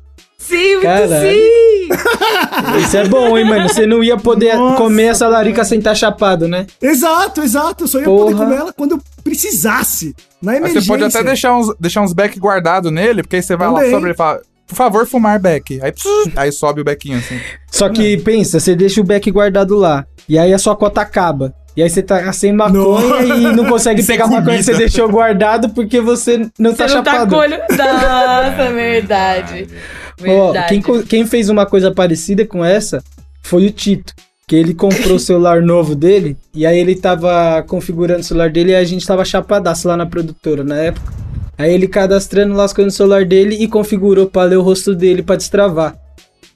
Sim, 0.47 0.73
muito 0.73 0.83
Caralho. 0.83 1.31
sim. 1.31 1.89
Isso 2.85 2.97
é 2.97 3.07
bom, 3.07 3.37
hein, 3.39 3.45
mano? 3.45 3.69
Você 3.69 3.87
não 3.87 4.03
ia 4.03 4.17
poder 4.17 4.55
Nossa, 4.57 4.77
comer 4.77 5.05
essa 5.05 5.29
larica 5.29 5.65
sem 5.65 5.79
estar 5.79 5.95
chapado, 5.95 6.49
né? 6.49 6.67
exato, 6.81 7.43
exato. 7.43 7.85
Eu 7.85 7.89
só 7.89 7.99
ia 7.99 8.05
poder 8.05 8.33
Porra. 8.33 8.45
comer 8.45 8.57
ela 8.57 8.73
quando 8.73 8.93
eu 8.93 9.01
precisasse. 9.23 10.15
Na 10.41 10.53
Aí 10.53 10.59
emergência. 10.59 10.83
você 10.83 10.89
pode 10.89 11.05
até 11.05 11.23
deixar 11.23 11.57
uns, 11.57 11.75
deixar 11.79 12.01
uns 12.03 12.13
back 12.13 12.39
guardado 12.39 12.91
nele, 12.91 13.23
porque 13.23 13.37
aí 13.37 13.43
você 13.43 13.57
vai 13.57 13.69
lá 13.69 13.75
Também. 13.77 13.91
sobre 13.91 14.11
e 14.11 14.15
fala, 14.15 14.41
por 14.67 14.75
favor, 14.75 15.07
fumar 15.07 15.39
back. 15.39 15.81
Aí, 15.83 15.93
pss, 15.93 16.33
aí 16.37 16.51
sobe 16.51 16.81
o 16.81 16.85
beckinho 16.85 17.19
assim. 17.19 17.39
Só 17.71 17.89
que 17.89 18.17
pensa, 18.19 18.59
você 18.59 18.75
deixa 18.75 19.01
o 19.01 19.05
beck 19.05 19.31
guardado 19.31 19.77
lá. 19.77 20.05
E 20.29 20.39
aí 20.39 20.53
a 20.53 20.59
sua 20.59 20.75
cota 20.75 21.01
acaba. 21.01 21.55
E 21.77 21.83
aí 21.83 21.89
você 21.89 22.03
tá 22.03 22.31
sem 22.35 22.53
maconha 22.53 22.83
Nossa. 22.85 23.25
e 23.25 23.57
não 23.57 23.65
consegue 23.65 24.03
pegar 24.07 24.25
a 24.25 24.29
maconha 24.29 24.59
que 24.59 24.63
você 24.65 24.73
comida. 24.73 24.91
deixou 24.91 25.09
guardado 25.09 25.71
porque 25.71 26.01
você 26.03 26.47
não 26.59 26.75
tá 26.75 26.87
Você 26.89 26.95
não 26.97 27.03
tá 27.03 27.13
chapado. 27.13 27.31
com 27.31 27.37
olho. 27.37 27.59
Nossa, 27.59 28.73
verdade. 28.73 29.69
Ó, 30.27 30.53
quem, 30.69 30.83
quem 31.03 31.27
fez 31.27 31.49
uma 31.49 31.67
coisa 31.67 31.91
parecida 31.91 32.47
com 32.47 32.65
essa 32.65 33.03
foi 33.43 33.67
o 33.67 33.71
Tito. 33.71 34.15
Que 34.47 34.57
ele 34.57 34.75
comprou 34.75 35.17
o 35.17 35.21
celular 35.21 35.63
novo 35.63 35.95
dele 35.95 36.37
e 36.55 36.67
aí 36.67 36.79
ele 36.79 36.95
tava 36.95 37.63
configurando 37.63 38.21
o 38.21 38.25
celular 38.25 38.51
dele 38.51 38.73
e 38.73 38.77
a 38.77 38.85
gente 38.85 39.07
tava 39.07 39.25
chapadaço 39.25 39.89
lá 39.89 39.97
na 39.97 40.07
produtora 40.07 40.65
na 40.65 40.77
época. 40.77 41.13
Aí 41.57 41.73
ele 41.73 41.87
cadastrando 41.87 42.55
lá 42.55 42.65
as 42.65 42.73
coisas 42.73 42.93
no 42.93 42.97
celular 42.97 43.25
dele 43.25 43.57
e 43.61 43.69
configurou 43.69 44.27
pra 44.27 44.45
ler 44.45 44.57
o 44.57 44.63
rosto 44.63 44.95
dele 44.95 45.23
pra 45.23 45.37
destravar. 45.37 45.97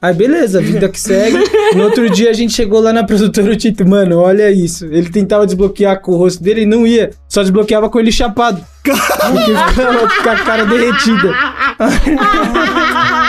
Aí 0.01 0.15
beleza, 0.15 0.61
vida 0.61 0.89
que 0.89 1.01
segue. 1.01 1.39
No 1.75 1.85
outro 1.85 2.11
dia 2.11 2.31
a 2.31 2.33
gente 2.33 2.53
chegou 2.53 2.81
lá 2.81 2.93
na 2.93 3.05
produtora 3.05 3.53
o 3.53 3.57
Tito, 3.57 3.87
mano, 3.89 4.19
olha 4.19 4.51
isso. 4.51 4.85
Ele 4.87 5.09
tentava 5.09 5.47
desbloquear 5.47 6.01
com 6.01 6.13
o 6.13 6.17
rosto 6.17 6.43
dele 6.43 6.63
e 6.63 6.67
não 6.67 6.87
ia. 6.87 7.11
Só 7.29 7.41
desbloqueava 7.41 7.89
com 7.89 7.99
ele 7.99 8.13
chapado. 8.13 8.63
Porque 8.93 9.57
ficava 9.73 10.09
com 10.09 10.31
a 10.31 10.37
cara 10.45 10.67
derretida. 10.67 11.35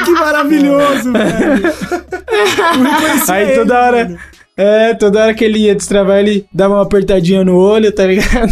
Que 0.06 0.12
maravilhoso, 0.12 1.12
velho. 1.14 1.74
Aí 3.30 3.44
ele, 3.44 3.56
toda 3.56 3.80
hora. 3.82 4.04
mano. 4.06 4.20
É, 4.60 4.96
toda 4.96 5.22
hora 5.22 5.34
que 5.36 5.46
ele 5.46 5.60
ia 5.60 5.76
destravar, 5.76 6.18
ele 6.18 6.48
dava 6.52 6.74
uma 6.74 6.82
apertadinha 6.82 7.46
no 7.46 7.56
olho, 7.56 7.92
tá 7.92 8.08
ligado? 8.08 8.52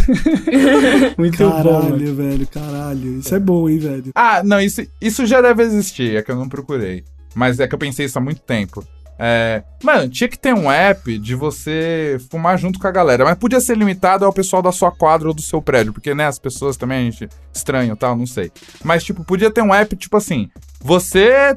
Muito 1.18 1.38
bom. 1.40 1.50
mano. 1.50 1.82
Caralho, 1.82 2.16
velho, 2.16 2.48
caralho. 2.48 3.20
Isso 3.20 3.34
é 3.34 3.40
bom, 3.40 3.68
hein, 3.68 3.80
velho. 3.80 4.12
Ah, 4.14 4.44
não, 4.44 4.62
isso, 4.62 4.84
isso 5.02 5.26
já 5.26 5.42
deve 5.42 5.64
existir, 5.64 6.16
é 6.16 6.22
que 6.22 6.30
eu 6.32 6.36
não 6.36 6.48
procurei. 6.48 7.04
Mas 7.34 7.60
é 7.60 7.68
que 7.68 7.74
eu 7.74 7.80
pensei 7.80 8.06
isso 8.06 8.20
há 8.20 8.22
muito 8.22 8.42
tempo. 8.42 8.84
É, 9.18 9.64
mano, 9.82 10.10
tinha 10.10 10.28
que 10.28 10.38
ter 10.38 10.54
um 10.54 10.70
app 10.70 11.18
de 11.18 11.36
você 11.36 12.18
fumar 12.30 12.58
junto 12.58 12.80
com 12.80 12.88
a 12.88 12.92
galera, 12.92 13.24
mas 13.24 13.38
podia 13.38 13.62
ser 13.62 13.78
limitado 13.78 14.26
ao 14.26 14.34
pessoal 14.34 14.62
da 14.62 14.72
sua 14.72 14.92
quadra 14.92 15.28
ou 15.28 15.34
do 15.34 15.42
seu 15.42 15.62
prédio, 15.62 15.94
porque, 15.94 16.14
né, 16.14 16.26
as 16.26 16.38
pessoas 16.38 16.76
também, 16.76 17.10
gente, 17.12 17.30
estranho 17.54 17.96
tal, 17.96 18.16
não 18.16 18.28
sei. 18.28 18.52
Mas, 18.84 19.04
tipo, 19.04 19.24
podia 19.24 19.50
ter 19.50 19.62
um 19.62 19.74
app, 19.74 19.96
tipo 19.96 20.18
assim, 20.18 20.50
você 20.82 21.56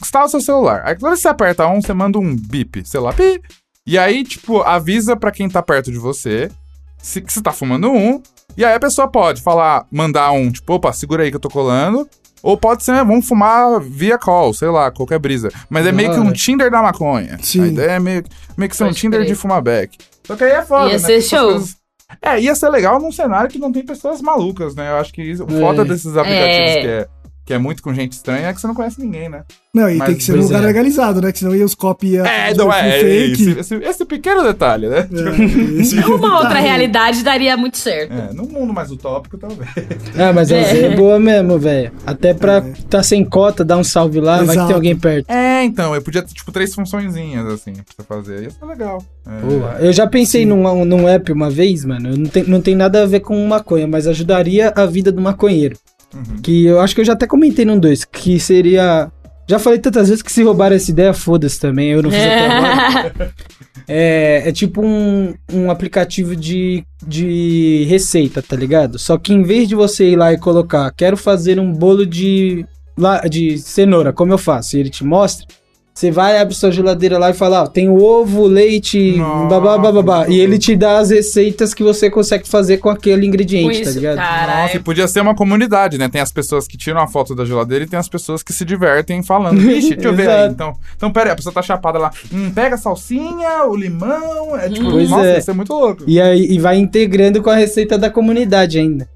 instala 0.00 0.26
o 0.26 0.28
seu 0.28 0.40
celular, 0.40 0.82
aí 0.84 0.96
quando 0.96 1.16
você 1.16 1.28
aperta 1.28 1.66
um, 1.66 1.80
você 1.80 1.94
manda 1.94 2.18
um 2.18 2.36
bip, 2.36 2.86
sei 2.86 3.00
lá, 3.00 3.12
pi, 3.12 3.40
e 3.86 3.98
aí, 3.98 4.22
tipo, 4.22 4.60
avisa 4.62 5.16
pra 5.16 5.30
quem 5.30 5.48
tá 5.48 5.62
perto 5.62 5.90
de 5.90 5.98
você 5.98 6.50
se, 6.98 7.20
que 7.20 7.32
você 7.32 7.42
tá 7.42 7.52
fumando 7.52 7.90
um, 7.90 8.22
e 8.56 8.64
aí 8.64 8.74
a 8.74 8.80
pessoa 8.80 9.08
pode 9.08 9.42
falar, 9.42 9.86
mandar 9.90 10.32
um, 10.32 10.50
tipo, 10.50 10.72
opa, 10.74 10.92
segura 10.92 11.22
aí 11.22 11.30
que 11.30 11.36
eu 11.36 11.40
tô 11.40 11.50
colando, 11.50 12.08
ou 12.44 12.56
pode 12.56 12.84
ser, 12.84 12.92
vamos 13.04 13.26
fumar 13.26 13.80
via 13.80 14.18
call, 14.18 14.52
sei 14.54 14.68
lá, 14.68 14.90
qualquer 14.90 15.18
brisa. 15.18 15.50
Mas 15.68 15.86
é 15.86 15.90
meio 15.92 16.12
que 16.12 16.20
um. 16.20 16.32
Tinder 16.32 16.70
da 16.70 16.82
maconha. 16.82 17.38
Sim. 17.42 17.62
A 17.64 17.66
ideia 17.68 17.90
é 17.92 17.98
meio, 17.98 18.22
meio 18.56 18.68
que 18.70 18.76
ser 18.76 18.84
um 18.84 18.88
Pode 18.88 18.98
Tinder 19.00 19.20
crer. 19.20 19.28
de 19.32 19.34
fumar 19.34 19.62
back. 19.62 19.96
Só 20.26 20.36
que 20.36 20.44
aí 20.44 20.52
é 20.52 20.62
foda, 20.62 20.86
Ia 20.86 20.92
né? 20.92 20.98
ser 20.98 21.04
porque 21.06 21.12
essas 21.14 21.30
show. 21.30 21.50
coisas- 21.50 21.76
É, 22.22 22.40
ia 22.40 22.54
ser 22.54 22.68
legal 22.68 23.00
num 23.00 23.10
cenário 23.10 23.48
que 23.50 23.58
não 23.58 23.72
tem 23.72 23.84
pessoas 23.84 24.20
malucas, 24.20 24.74
né? 24.74 24.90
Eu 24.90 24.96
acho 24.98 25.12
que 25.12 25.22
isso- 25.22 25.44
o 25.44 25.48
foda 25.48 25.82
É. 25.82 25.84
desses 25.84 26.16
aplicativos 26.16 26.70
É. 26.70 26.80
que, 26.80 26.86
é, 26.86 27.08
que 27.44 27.52
é 27.52 27.58
muito 27.58 27.82
com 27.82 27.92
gente 27.92 28.12
estranha 28.12 28.48
é 28.48 28.52
que 28.52 28.60
você 28.60 28.66
não 28.66 28.74
conhece 28.74 29.00
ninguém, 29.00 29.28
né? 29.28 29.42
Não, 29.74 29.90
e 29.90 29.96
Mas, 29.96 30.08
tem 30.08 30.16
que 30.16 30.24
ser 30.24 30.32
num 30.32 30.38
pois 30.38 30.50
lugar 30.50 30.62
é. 30.62 30.66
legalizado, 30.66 31.20
né? 31.20 31.32
Que 31.32 31.40
senão 31.40 31.54
ia 31.54 31.64
os 31.64 31.74
copy 31.74 32.12
ia 32.12 32.22
É, 32.22 32.54
não 32.54 32.72
é. 32.72 33.00
fake. 33.00 33.32
Esse, 33.32 33.60
esse, 33.60 33.74
esse 33.74 34.04
pequeno 34.04 34.42
detalhe, 34.44 34.88
né? 34.88 35.08
É, 35.12 35.80
esse 35.82 35.98
Uma 35.98 36.38
outra 36.38 36.60
realidade 36.60 37.22
daria 37.24 37.56
muito 37.56 37.76
certo. 37.76 38.12
É, 38.12 38.32
num 38.32 38.46
mundo 38.46 38.72
mais 38.72 38.90
utópico, 38.90 39.36
talvez. 39.36 39.68
Ah, 40.16 40.32
mas 40.32 40.52
a 40.52 40.56
É. 40.56 40.84
É 40.84 40.96
boa 40.96 41.18
mesmo, 41.18 41.58
velho. 41.58 41.90
Até 42.06 42.32
pra 42.32 42.62
tá 42.88 43.02
sem 43.02 43.24
cota, 43.24 43.64
dar 43.64 43.76
um 43.76 43.84
salve 43.84 44.20
lá, 44.20 44.36
vai 44.38 44.46
que 44.46 44.52
Exato. 44.52 44.66
tem 44.68 44.74
alguém 44.76 44.96
perto. 44.96 45.30
É, 45.30 45.64
então, 45.64 45.94
eu 45.94 46.00
podia 46.00 46.22
ter, 46.22 46.32
tipo, 46.32 46.52
três 46.52 46.74
funçõezinhas, 46.74 47.46
assim, 47.46 47.72
pra 47.72 47.84
você 47.96 48.02
fazer. 48.04 48.42
Ia 48.44 48.50
ser 48.50 48.64
legal. 48.64 49.04
É. 49.26 49.40
Boa. 49.40 49.76
Eu 49.80 49.92
já 49.92 50.06
pensei 50.06 50.46
num, 50.46 50.84
num 50.84 51.08
app 51.08 51.32
uma 51.32 51.50
vez, 51.50 51.84
mano. 51.84 52.16
Não 52.16 52.26
tem, 52.26 52.44
não 52.44 52.60
tem 52.60 52.76
nada 52.76 53.02
a 53.02 53.06
ver 53.06 53.20
com 53.20 53.44
maconha, 53.46 53.88
mas 53.88 54.06
ajudaria 54.06 54.72
a 54.76 54.86
vida 54.86 55.10
do 55.10 55.20
maconheiro. 55.20 55.76
Uhum. 56.14 56.40
Que 56.42 56.66
eu 56.66 56.80
acho 56.80 56.94
que 56.94 57.00
eu 57.00 57.04
já 57.04 57.14
até 57.14 57.26
comentei 57.26 57.64
num 57.64 57.78
dois, 57.78 58.04
que 58.04 58.38
seria. 58.38 59.10
Já 59.46 59.58
falei 59.58 59.78
tantas 59.78 60.08
vezes 60.08 60.22
que 60.22 60.32
se 60.32 60.42
roubaram 60.42 60.76
essa 60.76 60.90
ideia, 60.90 61.12
foda-se 61.12 61.60
também. 61.60 61.90
Eu 61.90 62.02
não 62.02 62.10
fiz 62.10 62.20
até 62.20 62.46
agora. 62.46 63.34
É, 63.86 64.44
é 64.46 64.52
tipo 64.52 64.80
um, 64.82 65.34
um 65.52 65.70
aplicativo 65.70 66.34
de, 66.34 66.84
de 67.06 67.84
receita, 67.86 68.40
tá 68.42 68.56
ligado? 68.56 68.98
Só 68.98 69.18
que 69.18 69.32
em 69.34 69.42
vez 69.42 69.68
de 69.68 69.74
você 69.74 70.10
ir 70.10 70.16
lá 70.16 70.32
e 70.32 70.38
colocar, 70.38 70.90
quero 70.92 71.16
fazer 71.18 71.60
um 71.60 71.70
bolo 71.70 72.06
de, 72.06 72.64
lá, 72.96 73.20
de 73.28 73.58
cenoura, 73.58 74.10
como 74.10 74.32
eu 74.32 74.38
faço, 74.38 74.76
e 74.76 74.80
ele 74.80 74.88
te 74.88 75.04
mostra, 75.04 75.46
você 75.94 76.10
vai, 76.10 76.38
abre 76.38 76.54
sua 76.54 76.72
geladeira 76.72 77.16
lá 77.18 77.30
e 77.30 77.34
fala, 77.34 77.62
ó, 77.62 77.66
tem 77.68 77.88
o 77.88 78.02
ovo, 78.02 78.46
leite, 78.48 79.16
Nossa, 79.16 79.46
babá, 79.60 79.78
babá, 79.92 80.18
muito 80.18 80.32
e 80.32 80.40
ele 80.40 80.58
te 80.58 80.74
dá 80.74 80.98
as 80.98 81.10
receitas 81.10 81.72
que 81.72 81.84
você 81.84 82.10
consegue 82.10 82.48
fazer 82.48 82.78
com 82.78 82.88
aquele 82.90 83.24
ingrediente, 83.24 83.78
Com 83.78 83.84
tá 83.84 83.90
isso, 83.90 83.98
ligado? 84.00 84.16
Nossa, 84.16 84.28
e 84.28 84.36
caralho. 84.36 84.82
podia 84.82 85.06
ser 85.06 85.20
uma 85.20 85.36
comunidade, 85.36 85.96
né? 85.96 86.08
Tem 86.08 86.20
as 86.20 86.32
pessoas 86.32 86.66
que 86.66 86.76
tiram 86.76 87.00
a 87.00 87.06
foto 87.06 87.32
da 87.32 87.44
geladeira 87.44 87.84
e 87.84 87.86
tem 87.86 87.96
as 87.96 88.08
pessoas 88.08 88.42
que 88.42 88.52
se 88.52 88.64
divertem 88.64 89.22
falando. 89.22 89.56
Vixe, 89.62 89.94
deixa 89.94 90.08
eu 90.08 90.14
ver 90.16 90.28
aí. 90.28 90.48
Então, 90.48 90.76
então 90.96 91.12
pera 91.12 91.26
aí, 91.26 91.32
a 91.32 91.36
pessoa 91.36 91.52
tá 91.52 91.62
chapada 91.62 91.96
lá. 91.96 92.10
Hum, 92.32 92.50
pega 92.52 92.74
a 92.74 92.78
salsinha, 92.78 93.64
o 93.64 93.76
limão. 93.76 94.56
É 94.56 94.68
tipo, 94.68 94.90
Pois 94.90 95.08
nossa, 95.08 95.26
é. 95.26 95.38
isso 95.38 95.50
é 95.52 95.54
muito 95.54 95.72
louco. 95.72 96.02
E 96.08 96.20
aí 96.20 96.44
e 96.50 96.58
vai 96.58 96.76
integrando 96.76 97.40
com 97.40 97.50
a 97.50 97.54
receita 97.54 97.96
da 97.96 98.10
comunidade 98.10 98.80
ainda. 98.80 99.08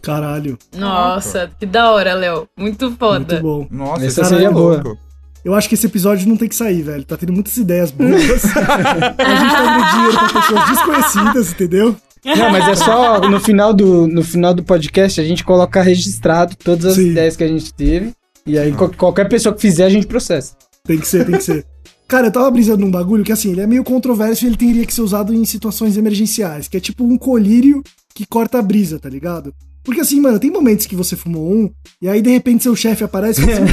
Caralho, 0.00 0.56
Nossa, 0.76 1.50
que 1.58 1.66
da 1.66 1.90
hora, 1.90 2.14
Léo. 2.14 2.48
Muito 2.56 2.90
foda. 2.92 3.18
muito 3.18 3.42
bom. 3.42 3.66
Nossa, 3.70 4.06
Essa 4.06 4.06
isso 4.06 4.20
é 4.20 4.24
seria 4.24 4.50
muito 4.50 4.82
boa. 4.82 4.96
Eu 5.44 5.54
acho 5.54 5.68
que 5.68 5.74
esse 5.74 5.86
episódio 5.86 6.28
não 6.28 6.36
tem 6.36 6.48
que 6.48 6.54
sair, 6.54 6.82
velho. 6.82 7.04
Tá 7.04 7.16
tendo 7.16 7.32
muitas 7.32 7.56
ideias 7.56 7.90
boas. 7.90 8.12
a 8.20 8.26
gente 8.28 8.52
tá 8.54 9.16
dando 9.16 9.90
dinheiro 9.90 10.18
pra 10.18 10.40
pessoas 10.40 10.68
desconhecidas, 10.70 11.52
entendeu? 11.52 11.96
Não, 12.24 12.50
mas 12.50 12.68
é 12.68 12.74
só 12.74 13.20
no 13.20 13.40
final 13.40 13.72
do, 13.72 14.06
no 14.06 14.22
final 14.22 14.52
do 14.52 14.62
podcast 14.62 15.18
a 15.20 15.24
gente 15.24 15.42
coloca 15.42 15.80
registrado 15.80 16.54
todas 16.56 16.84
as 16.84 16.94
Sim. 16.96 17.10
ideias 17.12 17.36
que 17.36 17.44
a 17.44 17.48
gente 17.48 17.72
teve. 17.72 18.12
E 18.46 18.58
aí 18.58 18.72
qual- 18.72 18.90
qualquer 18.90 19.28
pessoa 19.28 19.54
que 19.54 19.60
fizer 19.62 19.84
a 19.84 19.88
gente 19.90 20.06
processa. 20.06 20.54
Tem 20.84 20.98
que 20.98 21.08
ser, 21.08 21.24
tem 21.24 21.36
que 21.36 21.44
ser. 21.44 21.64
Cara, 22.06 22.26
eu 22.26 22.32
tava 22.32 22.50
brisando 22.50 22.84
num 22.84 22.90
bagulho 22.90 23.22
que, 23.22 23.30
assim, 23.30 23.52
ele 23.52 23.60
é 23.60 23.66
meio 23.66 23.84
controverso 23.84 24.44
e 24.44 24.48
ele 24.48 24.56
teria 24.56 24.84
que 24.84 24.92
ser 24.92 25.00
usado 25.02 25.32
em 25.32 25.44
situações 25.44 25.96
emergenciais, 25.96 26.66
que 26.66 26.76
é 26.76 26.80
tipo 26.80 27.04
um 27.04 27.16
colírio 27.16 27.82
que 28.14 28.26
corta 28.26 28.58
a 28.58 28.62
brisa, 28.62 28.98
tá 28.98 29.08
ligado? 29.08 29.54
Porque 29.90 30.02
assim, 30.02 30.20
mano, 30.20 30.38
tem 30.38 30.52
momentos 30.52 30.86
que 30.86 30.94
você 30.94 31.16
fumou 31.16 31.52
um, 31.52 31.68
e 32.00 32.08
aí 32.08 32.22
de 32.22 32.30
repente 32.30 32.62
seu 32.62 32.76
chefe 32.76 33.02
aparece 33.02 33.40
e 33.40 33.44
fala 33.44 33.56
assim, 33.56 33.64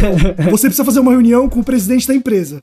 "Pô, 0.45 0.49
você 0.49 0.67
precisa 0.67 0.83
fazer 0.83 0.99
uma 0.99 1.11
reunião 1.11 1.47
com 1.47 1.59
o 1.59 1.63
presidente 1.63 2.07
da 2.07 2.15
empresa. 2.15 2.59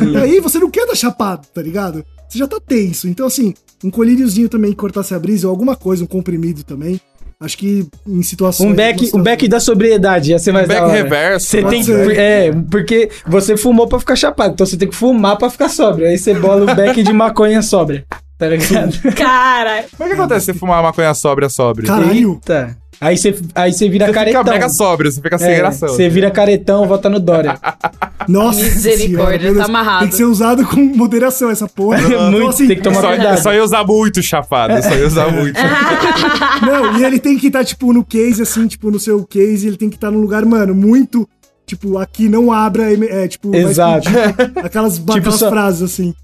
E 0.00 0.16
aí 0.16 0.40
você 0.40 0.58
não 0.58 0.68
quer 0.68 0.84
dar 0.84 0.96
chapado, 0.96 1.46
tá 1.54 1.62
ligado? 1.62 2.04
Você 2.28 2.38
já 2.40 2.48
tá 2.48 2.58
tenso. 2.58 3.06
Então, 3.08 3.24
assim, 3.24 3.54
um 3.84 3.88
colíriozinho 3.90 4.48
também 4.48 4.72
que 4.72 4.76
cortasse 4.76 5.14
a 5.14 5.18
brisa, 5.18 5.46
ou 5.46 5.52
alguma 5.52 5.76
coisa, 5.76 6.02
um 6.02 6.08
comprimido 6.08 6.64
também. 6.64 7.00
Acho 7.40 7.56
que 7.56 7.86
em 8.04 8.20
situações. 8.20 8.68
Um 8.68 8.74
back, 8.74 9.10
um 9.14 9.22
back 9.22 9.46
da 9.46 9.60
sobriedade, 9.60 10.32
ia 10.32 10.40
ser 10.40 10.50
mais 10.50 10.66
Back 10.66 10.80
da 10.80 10.86
hora. 10.88 10.96
reverso. 10.96 11.46
Você 11.46 11.62
pode 11.62 11.76
tem 11.76 11.84
que. 11.84 12.12
É, 12.20 12.50
porque 12.68 13.10
você 13.28 13.56
fumou 13.56 13.86
pra 13.86 14.00
ficar 14.00 14.16
chapado, 14.16 14.54
então 14.54 14.66
você 14.66 14.76
tem 14.76 14.88
que 14.88 14.96
fumar 14.96 15.38
pra 15.38 15.48
ficar 15.48 15.68
sóbrio. 15.68 16.08
Aí 16.08 16.18
você 16.18 16.34
bola 16.34 16.64
o 16.70 16.74
back 16.74 17.00
de 17.00 17.12
maconha 17.12 17.62
sóbria. 17.62 18.04
Tá 18.36 18.48
ligado? 18.48 18.92
Cara, 19.16 19.84
Mas 19.98 20.08
o 20.08 20.10
que 20.10 20.14
acontece 20.20 20.46
se 20.46 20.52
você 20.52 20.58
fumar 20.58 20.76
uma 20.78 20.88
maconha 20.88 21.14
sóbria, 21.14 21.48
sóbria? 21.48 21.86
Caralho. 21.86 22.34
Eita. 22.34 22.76
Aí 23.00 23.16
você, 23.16 23.34
aí 23.54 23.72
você 23.72 23.88
vira 23.88 24.06
Você 24.06 24.12
caretão. 24.12 24.40
fica 24.42 24.52
mega 24.54 24.68
sóbrio, 24.68 25.12
você 25.12 25.20
fica 25.20 25.38
sem 25.38 25.50
É, 25.52 25.56
gração. 25.58 25.88
Você 25.88 26.08
vira 26.08 26.30
caretão, 26.32 26.86
vota 26.86 27.08
no 27.08 27.20
Dória. 27.20 27.56
Nossa 28.26 28.60
Misericórdia, 28.62 29.40
senhora, 29.50 29.58
tá 29.58 29.64
amarrado. 29.66 30.00
Tem 30.00 30.08
que 30.10 30.16
ser 30.16 30.24
usado 30.24 30.66
com 30.66 30.80
moderação 30.80 31.48
essa 31.50 31.68
porra. 31.68 32.00
Então, 32.08 32.30
Muito, 32.32 32.56
tem 32.56 32.68
que 32.68 32.82
tomar 32.82 33.00
Só, 33.00 33.08
cuidado. 33.08 33.42
só 33.42 33.52
ia 33.54 33.62
usar 33.64 33.84
muito 33.84 34.22
chapado, 34.22 34.82
só 34.82 34.94
ia 34.94 35.06
usar 35.06 35.30
muito. 35.30 35.58
Não, 36.66 36.98
e 36.98 37.04
ele 37.04 37.18
tem 37.18 37.38
que 37.38 37.46
estar, 37.46 37.64
tipo, 37.64 37.92
no 37.92 38.04
case, 38.04 38.42
assim, 38.42 38.66
tipo, 38.66 38.90
no 38.90 38.98
seu 38.98 39.24
case, 39.24 39.66
ele 39.68 39.76
tem 39.76 39.88
que 39.88 39.94
estar 39.96 40.10
num 40.10 40.20
lugar, 40.20 40.44
mano, 40.44 40.74
muito. 40.74 41.28
Tipo, 41.66 41.98
aqui 41.98 42.28
não 42.30 42.50
abra, 42.50 42.90
é, 42.92 43.28
tipo, 43.28 43.54
Exato. 43.54 44.08
explodir. 44.08 44.64
aquelas, 44.64 44.98
aquelas 45.06 45.34
só- 45.34 45.50
frases, 45.50 45.82
assim. 45.82 46.14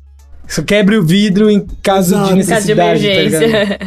Só 0.47 0.63
quebre 0.63 0.97
o 0.97 1.03
vidro 1.03 1.51
em 1.51 1.67
caso 1.83 2.15
Exato. 2.15 2.35
de 2.35 2.45
caso 2.47 2.67
de 2.67 2.75
necessidade. 2.75 3.03
tá 3.03 3.09
emergência. 3.15 3.79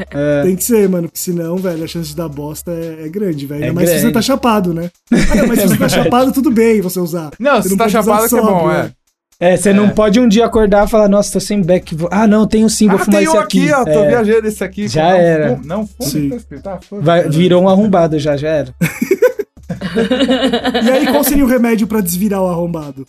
Tem 0.43 0.55
que 0.55 0.63
ser, 0.63 0.89
mano, 0.89 1.07
porque 1.07 1.19
senão, 1.19 1.55
velho, 1.57 1.83
a 1.83 1.87
chance 1.87 2.09
de 2.09 2.15
dar 2.15 2.27
bosta 2.27 2.71
é, 2.71 3.05
é 3.05 3.09
grande, 3.09 3.45
velho. 3.45 3.63
É 3.63 3.67
Ainda 3.67 3.75
mais 3.75 3.89
se 3.89 3.99
você 3.99 4.11
tá 4.11 4.21
chapado, 4.21 4.73
né? 4.73 4.89
Ah, 5.31 5.35
não, 5.35 5.47
mas 5.47 5.59
se 5.61 5.67
você 5.67 5.77
tá 5.77 5.89
chapado, 5.89 6.31
tudo 6.31 6.49
bem 6.51 6.81
você 6.81 6.99
usar. 6.99 7.29
Não, 7.39 7.61
se 7.61 7.69
Você 7.69 7.77
tá 7.77 7.83
pode 7.85 7.97
usar 7.97 8.03
chapado 8.03 8.29
que 8.29 8.35
é 8.37 8.41
bom, 8.41 8.71
é. 8.71 8.83
né? 8.83 8.91
É, 9.39 9.55
você 9.55 9.71
não 9.71 9.89
pode 9.89 10.19
um 10.19 10.27
dia 10.27 10.45
acordar 10.47 10.87
e 10.87 10.89
falar, 10.89 11.07
nossa, 11.07 11.33
tô 11.33 11.39
sem 11.39 11.61
back. 11.61 11.95
Ah, 12.09 12.25
não, 12.25 12.47
tenho 12.47 12.67
sim, 12.69 12.87
vou 12.87 12.95
Ah, 12.95 13.05
fumar 13.05 13.19
tem 13.19 13.27
esse 13.27 13.37
um 13.37 13.39
aqui, 13.39 13.71
ó, 13.71 13.83
tô 13.83 13.89
É, 13.91 14.07
viajando 14.07 14.47
esse 14.47 14.63
aqui. 14.63 14.87
Já 14.87 15.03
não 15.03 15.11
era. 15.11 15.59
Não 15.63 15.85
fumo, 15.87 16.09
Sim. 16.09 16.29
tá 16.63 16.73
ah, 16.73 16.79
foda-se. 16.81 17.05
vai- 17.05 17.29
virou 17.29 17.61
um 17.61 17.69
arrombado 17.69 18.17
já, 18.17 18.35
já 18.35 18.49
era. 18.49 18.73
E 20.83 20.89
aí, 20.89 21.05
qual 21.07 21.23
seria 21.23 21.45
o 21.45 21.47
remédio 21.47 21.85
pra 21.87 22.01
desvirar 22.01 22.41
o 22.41 22.47
arrombado? 22.47 23.05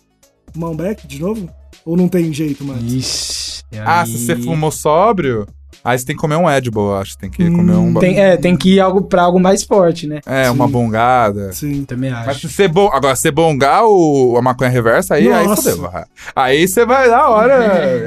Beck 0.76 1.06
de 1.06 1.20
novo? 1.20 1.48
Ou 1.84 1.96
não 1.96 2.08
tem 2.08 2.30
jeito 2.32 2.62
mais? 2.64 2.82
Ixi. 2.82 3.37
Ah, 3.84 4.02
aí- 4.02 4.06
se 4.06 4.18
você 4.26 4.36
fumou 4.36 4.70
sóbrio, 4.70 5.46
aí 5.84 5.98
você 5.98 6.06
tem 6.06 6.16
que 6.16 6.20
comer 6.20 6.36
um 6.36 6.48
Edible, 6.50 6.80
eu 6.80 6.96
acho. 6.96 7.16
Tem 7.18 7.30
que 7.30 7.50
comer 7.50 7.72
um... 7.74 7.94
Tem, 7.94 8.18
é, 8.18 8.36
tem 8.36 8.56
que 8.56 8.74
ir 8.74 8.80
algo, 8.80 9.02
pra 9.02 9.22
algo 9.22 9.38
mais 9.38 9.62
forte, 9.64 10.06
né? 10.06 10.20
É, 10.26 10.50
uma 10.50 10.66
Sim. 10.66 10.72
bongada. 10.72 11.52
Sim. 11.52 11.84
Também 11.84 12.10
Mas 12.10 12.28
acho. 12.28 12.48
se 12.48 12.54
você 12.54 12.68
bon... 12.68 12.88
Agora, 12.92 13.14
se 13.14 13.22
você 13.22 13.30
bongar 13.30 13.84
o... 13.84 14.36
a 14.38 14.42
maconha 14.42 14.70
reversa, 14.70 15.14
aí, 15.14 15.30
aí 15.32 15.46
Nossa. 15.46 15.70
fodeu. 15.76 15.90
Aí 16.34 16.66
você 16.66 16.84
vai 16.86 17.08
na 17.08 17.28
hora. 17.28 17.58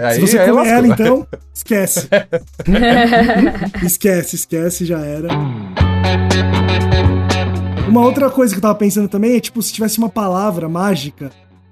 Aí, 0.07 0.15
Se 0.15 0.21
você 0.21 0.39
aí 0.39 0.49
comer 0.49 0.67
ela, 0.67 0.87
então, 0.87 1.27
esquece. 1.53 2.07
esquece, 3.83 4.35
esquece, 4.35 4.85
já 4.85 4.99
era. 4.99 5.29
Uma 7.87 8.01
outra 8.01 8.29
coisa 8.29 8.53
que 8.53 8.57
eu 8.57 8.61
tava 8.61 8.75
pensando 8.75 9.07
também 9.07 9.35
é, 9.35 9.39
tipo, 9.39 9.61
se 9.61 9.73
tivesse 9.73 9.97
uma 9.97 10.09
palavra 10.09 10.67
mágica 10.69 11.29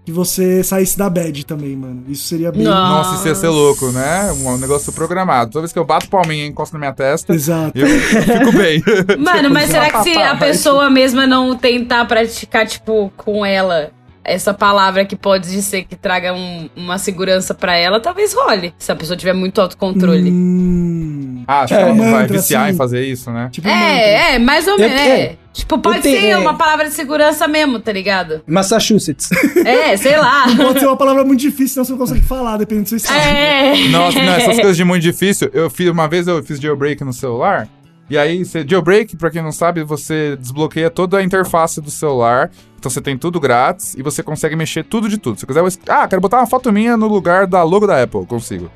que 0.09 0.15
você 0.15 0.63
saísse 0.63 0.97
da 0.97 1.07
bad 1.07 1.45
também, 1.45 1.75
mano. 1.75 2.03
Isso 2.07 2.27
seria 2.27 2.51
bem... 2.51 2.63
Não. 2.63 2.71
Nossa, 2.71 3.15
isso 3.15 3.27
ia 3.27 3.35
ser 3.35 3.49
louco, 3.49 3.91
né? 3.91 4.31
Um 4.31 4.57
negócio 4.57 4.91
programado. 4.91 5.51
Toda 5.51 5.61
vez 5.61 5.71
que 5.71 5.77
eu 5.77 5.85
bato 5.85 6.09
palminha 6.09 6.45
e 6.45 6.47
encosto 6.47 6.73
na 6.73 6.79
minha 6.79 6.93
testa, 6.93 7.33
Exato. 7.33 7.77
eu 7.77 7.87
fico 7.87 8.51
bem. 8.51 8.83
Mano, 9.19 9.49
mas 9.53 9.69
será 9.69 9.91
que 9.91 10.03
se 10.03 10.17
a 10.17 10.35
pessoa 10.35 10.89
mesma 10.89 11.27
não 11.27 11.55
tentar 11.55 12.05
praticar, 12.05 12.65
tipo, 12.65 13.11
com 13.15 13.45
ela 13.45 13.91
essa 14.23 14.53
palavra 14.53 15.05
que 15.05 15.15
pode 15.15 15.47
ser 15.61 15.83
que 15.83 15.95
traga 15.95 16.33
um- 16.33 16.69
uma 16.75 16.97
segurança 16.97 17.53
pra 17.53 17.75
ela, 17.77 17.99
talvez 17.99 18.33
role. 18.33 18.73
Se 18.77 18.91
a 18.91 18.95
pessoa 18.95 19.15
tiver 19.17 19.33
muito 19.33 19.59
autocontrole. 19.61 20.29
Hum, 20.31 21.43
Ah, 21.47 21.61
acho 21.61 21.73
É, 21.73 21.77
que 21.77 21.83
ela 21.83 21.93
não 21.95 22.03
vai 22.11 22.21
mantra, 22.21 22.37
viciar 22.37 22.63
assim. 22.65 22.73
em 22.73 22.77
fazer 22.77 23.03
isso, 23.05 23.31
né? 23.31 23.49
tipo 23.51 23.67
um 23.67 23.71
mantra. 23.71 23.87
É, 23.87 24.35
é, 24.35 24.39
mais 24.39 24.67
ou 24.67 24.77
menos. 24.77 24.99
é. 24.99 25.19
É. 25.21 25.35
Tipo, 25.51 25.79
pode 25.79 26.01
tenho- 26.01 26.21
ser 26.21 26.27
é. 26.27 26.37
uma 26.37 26.53
palavra 26.53 26.85
de 26.85 26.91
segurança 26.93 27.47
mesmo, 27.47 27.79
tá 27.79 27.91
ligado? 27.91 28.41
Massachusetts. 28.47 29.29
É, 29.65 29.97
sei 29.97 30.15
lá. 30.15 30.45
Pode 30.55 30.79
ser 30.79 30.85
uma 30.85 30.95
palavra 30.95 31.25
muito 31.25 31.39
difícil, 31.39 31.69
senão 31.73 31.85
você 31.85 31.91
não 31.93 31.97
consegue 31.99 32.21
falar, 32.21 32.55
dependendo 32.57 32.83
do 32.85 32.89
seu 32.89 32.97
estado. 32.97 33.19
É. 33.19 33.73
Nossa, 33.89 34.21
não, 34.23 34.33
essas 34.33 34.55
coisas 34.57 34.77
de 34.77 34.83
muito 34.83 35.01
difícil. 35.01 35.49
Eu 35.51 35.69
fiz 35.69 35.89
uma 35.89 36.07
vez 36.07 36.27
eu 36.27 36.41
fiz 36.43 36.59
jailbreak 36.59 37.03
no 37.03 37.11
celular. 37.11 37.67
E 38.09 38.17
aí, 38.17 38.43
você, 38.43 38.65
jailbreak, 38.67 39.15
pra 39.17 39.29
quem 39.29 39.41
não 39.41 39.51
sabe, 39.51 39.83
você 39.83 40.35
desbloqueia 40.35 40.89
toda 40.89 41.17
a 41.17 41.23
interface 41.23 41.79
do 41.79 41.91
celular. 41.91 42.49
Então 42.77 42.89
você 42.89 43.01
tem 43.01 43.17
tudo 43.17 43.39
grátis 43.39 43.93
e 43.93 44.01
você 44.01 44.23
consegue 44.23 44.55
mexer 44.55 44.83
tudo 44.83 45.09
de 45.09 45.17
tudo. 45.17 45.35
Se 45.37 45.45
você 45.45 45.47
quiser, 45.47 45.59
eu 45.59 45.93
ah, 45.93 46.07
quero 46.07 46.21
botar 46.21 46.37
uma 46.37 46.47
foto 46.47 46.71
minha 46.71 46.95
no 46.95 47.07
lugar 47.07 47.45
da 47.45 47.61
logo 47.61 47.85
da 47.85 48.01
Apple, 48.01 48.25
consigo. 48.25 48.71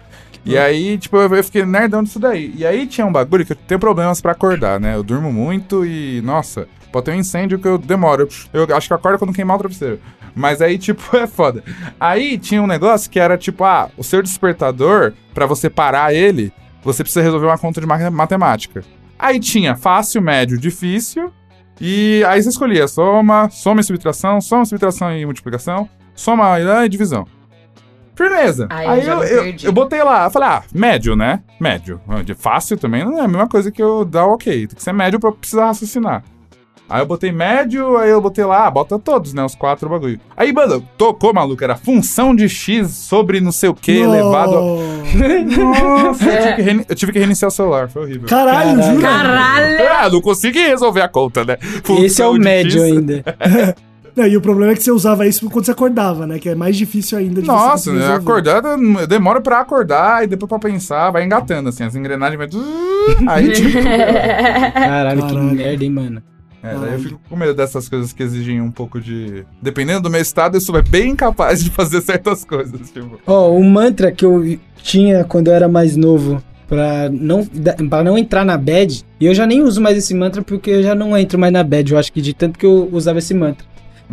E 0.46 0.58
aí, 0.58 0.98
tipo, 0.98 1.16
eu, 1.16 1.44
fiquei 1.44 1.66
nerdão 1.66 2.04
disso 2.04 2.20
daí. 2.20 2.54
E 2.56 2.66
aí 2.66 2.86
tinha 2.86 3.08
um 3.08 3.12
bagulho 3.12 3.46
que 3.46 3.54
eu 3.54 3.58
tenho 3.68 3.80
problemas 3.80 4.20
pra 4.20 4.34
acordar, 4.34 4.80
né? 4.80 4.94
Eu 4.96 5.02
durmo 5.02 5.32
muito 5.32 5.86
e, 5.86 6.22
nossa, 6.22 6.68
pode 6.92 7.06
ter 7.06 7.12
um 7.12 7.16
incêndio 7.16 7.58
que 7.58 7.68
eu 7.68 7.78
demoro. 7.78 8.28
Eu, 8.52 8.66
eu 8.68 8.76
acho 8.76 8.88
que 8.88 8.94
eu 8.94 8.98
acordo 8.98 9.18
quando 9.18 9.34
queimar 9.34 9.56
o 9.56 9.60
travesseiro. 9.60 10.00
Mas 10.36 10.62
aí, 10.62 10.78
tipo, 10.80 11.16
é 11.16 11.26
foda. 11.26 11.64
Aí 11.98 12.38
tinha 12.38 12.62
um 12.62 12.68
negócio 12.68 13.10
que 13.10 13.20
era 13.20 13.38
tipo, 13.38 13.64
ah, 13.64 13.90
o 13.98 14.04
seu 14.04 14.22
despertador, 14.22 15.14
pra 15.34 15.46
você 15.46 15.70
parar 15.70 16.14
ele, 16.14 16.52
você 16.84 17.04
precisa 17.04 17.24
resolver 17.24 17.48
uma 17.48 17.58
conta 17.58 17.80
de 17.80 17.88
ma- 17.88 18.12
matemática. 18.12 18.84
Aí 19.24 19.40
tinha 19.40 19.74
fácil, 19.74 20.22
médio, 20.22 20.58
difícil. 20.58 21.32
E 21.80 22.22
aí 22.28 22.44
você 22.44 22.50
escolhia 22.50 22.90
soma, 22.90 23.50
soma 23.50 23.80
e 23.80 23.84
subtração, 23.86 24.42
soma, 24.42 24.66
subtração 24.66 25.16
e 25.18 25.26
multiplicação, 25.26 25.90
soma 26.14 26.60
e 26.60 26.90
divisão. 26.90 27.26
Firmeza. 28.18 28.68
Ai, 28.70 28.86
eu 28.86 28.92
aí 28.92 29.08
eu, 29.08 29.24
eu, 29.24 29.44
perdi. 29.44 29.66
eu 29.66 29.72
botei 29.72 30.04
lá, 30.04 30.26
eu 30.26 30.30
falei, 30.30 30.50
ah, 30.50 30.64
médio, 30.76 31.16
né? 31.16 31.42
Médio. 31.58 32.02
De 32.26 32.34
fácil 32.34 32.78
também 32.78 33.06
não 33.06 33.18
é 33.18 33.22
a 33.22 33.28
mesma 33.28 33.48
coisa 33.48 33.72
que 33.72 33.82
eu 33.82 34.04
dar 34.04 34.26
ok. 34.26 34.68
Tem 34.68 34.76
que 34.76 34.84
ser 34.84 34.92
médio 34.92 35.18
pra 35.22 35.30
eu 35.30 35.34
precisar 35.34 35.68
raciocinar. 35.68 36.22
Aí 36.90 37.02
eu 37.02 37.06
botei 37.06 37.32
médio, 37.32 37.98
aí 37.98 38.10
eu 38.10 38.22
botei 38.22 38.44
lá, 38.46 38.68
ah, 38.68 38.72
bota 38.72 39.00
todos, 39.00 39.34
né? 39.34 39.44
Os 39.44 39.56
quatro 39.56 39.90
bagulho. 39.90 40.20
Aí, 40.38 40.54
mano, 40.54 40.84
tocou, 40.98 41.34
maluco, 41.34 41.64
era 41.64 41.76
função 41.76 42.36
de 42.36 42.48
x 42.48 42.90
sobre 42.92 43.40
não 43.42 43.52
sei 43.52 43.70
o 43.70 43.74
que 43.74 43.92
elevado 43.94 44.58
a... 44.58 44.62
Nossa, 44.62 46.26
eu 46.30 46.42
tive, 46.42 46.56
que 46.56 46.62
reini- 46.62 46.86
eu 46.90 46.96
tive 46.96 47.12
que 47.12 47.20
reiniciar 47.20 47.48
o 47.48 47.52
celular, 47.52 47.90
foi 47.90 48.04
horrível. 48.04 48.28
Caralho, 48.28 48.78
Caralho. 48.78 48.96
jura? 48.96 49.08
Caralho! 49.08 49.78
Ah, 49.92 50.10
não 50.10 50.22
consegui 50.22 50.60
resolver 50.68 51.02
a 51.02 51.08
conta, 51.08 51.44
né? 51.46 51.58
Esse 52.02 52.22
é 52.22 52.26
o 52.28 52.32
Função 52.34 52.34
médio 52.34 52.82
X. 52.82 52.92
ainda. 52.92 53.24
Não, 54.16 54.28
e 54.28 54.38
o 54.38 54.42
problema 54.42 54.74
é 54.74 54.76
que 54.76 54.84
você 54.84 54.92
usava 54.92 55.26
isso 55.26 55.50
quando 55.50 55.66
você 55.66 55.72
acordava, 55.72 56.28
né? 56.28 56.38
Que 56.38 56.50
é 56.50 56.54
mais 56.54 56.78
difícil 56.78 57.18
ainda 57.18 57.42
de 57.42 57.48
você 57.48 57.52
Nossa, 57.52 57.90
conseguir 57.90 57.98
né? 57.98 58.14
acordada 58.14 58.78
demora 59.08 59.42
pra 59.42 59.60
acordar 59.60 60.24
e 60.24 60.28
depois 60.28 60.48
pra 60.48 60.60
pensar, 60.60 61.10
vai 61.10 61.24
engatando, 61.24 61.70
assim, 61.70 61.84
as 61.84 61.96
engrenagens 61.96 62.38
vai. 62.38 62.48
Aí, 63.28 63.52
tipo. 63.54 63.72
Caralho, 63.82 65.22
que 65.24 65.28
Caralho. 65.34 65.56
merda, 65.56 65.84
hein, 65.84 65.90
mano. 65.90 66.22
É, 66.64 66.76
daí 66.76 66.94
eu 66.94 67.00
fico 67.00 67.20
com 67.30 67.36
medo 67.36 67.54
dessas 67.54 67.90
coisas 67.90 68.14
que 68.14 68.24
exigem 68.24 68.62
um 68.62 68.72
pouco 68.72 69.00
de. 69.02 69.46
Dependendo 69.62 70.02
do 70.02 70.10
meu 70.10 70.22
estado, 70.22 70.56
eu 70.56 70.62
sou 70.62 70.82
bem 70.82 71.12
incapaz 71.12 71.62
de 71.62 71.70
fazer 71.72 72.02
certas 72.02 72.46
coisas. 72.46 72.90
Tipo. 72.90 73.20
Ó, 73.28 73.52
o 73.52 73.64
mantra 73.64 74.12
que 74.12 74.26
eu 74.26 74.58
tinha 74.82 75.26
quando 75.26 75.50
eu 75.50 75.54
era 75.54 75.68
mais 75.68 75.98
novo 75.98 76.42
pra 76.68 77.10
não, 77.12 77.46
pra 77.90 78.04
não 78.04 78.18
entrar 78.18 78.46
na 78.46 78.58
bad, 78.58 79.04
e 79.20 79.26
eu 79.26 79.36
já 79.36 79.46
nem 79.46 79.62
uso 79.62 79.82
mais 79.82 79.98
esse 79.98 80.14
mantra 80.14 80.42
porque 80.42 80.72
eu 80.72 80.84
já 80.84 80.96
não 80.96 81.16
entro 81.18 81.38
mais 81.38 81.52
na 81.52 81.64
bad, 81.64 81.92
eu 81.92 82.00
acho 82.00 82.12
que 82.12 82.22
de 82.22 82.34
tanto 82.34 82.58
que 82.58 82.66
eu 82.66 82.90
usava 82.92 83.20
esse 83.20 83.34
mantra. 83.34 83.66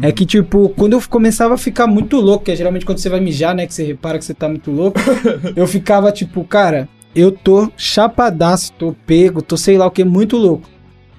É 0.02 0.10
que, 0.12 0.24
tipo, 0.24 0.70
quando 0.70 0.94
eu 0.94 1.02
começava 1.08 1.54
a 1.54 1.58
ficar 1.58 1.86
muito 1.86 2.16
louco, 2.18 2.44
que 2.44 2.52
é 2.52 2.56
geralmente 2.56 2.86
quando 2.86 2.98
você 2.98 3.08
vai 3.08 3.20
mijar, 3.20 3.54
né, 3.54 3.66
que 3.66 3.74
você 3.74 3.84
repara 3.84 4.18
que 4.18 4.24
você 4.24 4.32
tá 4.32 4.48
muito 4.48 4.70
louco, 4.70 4.98
eu 5.54 5.66
ficava, 5.66 6.10
tipo, 6.10 6.42
cara, 6.44 6.88
eu 7.14 7.32
tô 7.32 7.70
chapadaço, 7.76 8.72
tô 8.74 8.94
pego, 9.06 9.42
tô 9.42 9.56
sei 9.56 9.76
lá 9.76 9.86
o 9.86 9.90
que, 9.90 10.04
muito 10.04 10.36
louco. 10.36 10.68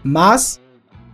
Mas 0.03 0.60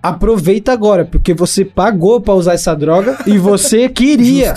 aproveita 0.10 0.72
agora, 0.72 1.06
porque 1.06 1.34
você 1.34 1.63
pagou 1.65 2.20
pra 2.22 2.34
usar 2.34 2.54
essa 2.54 2.76
droga 2.76 3.17
e 3.26 3.38
você 3.38 3.88
queria. 3.89 4.56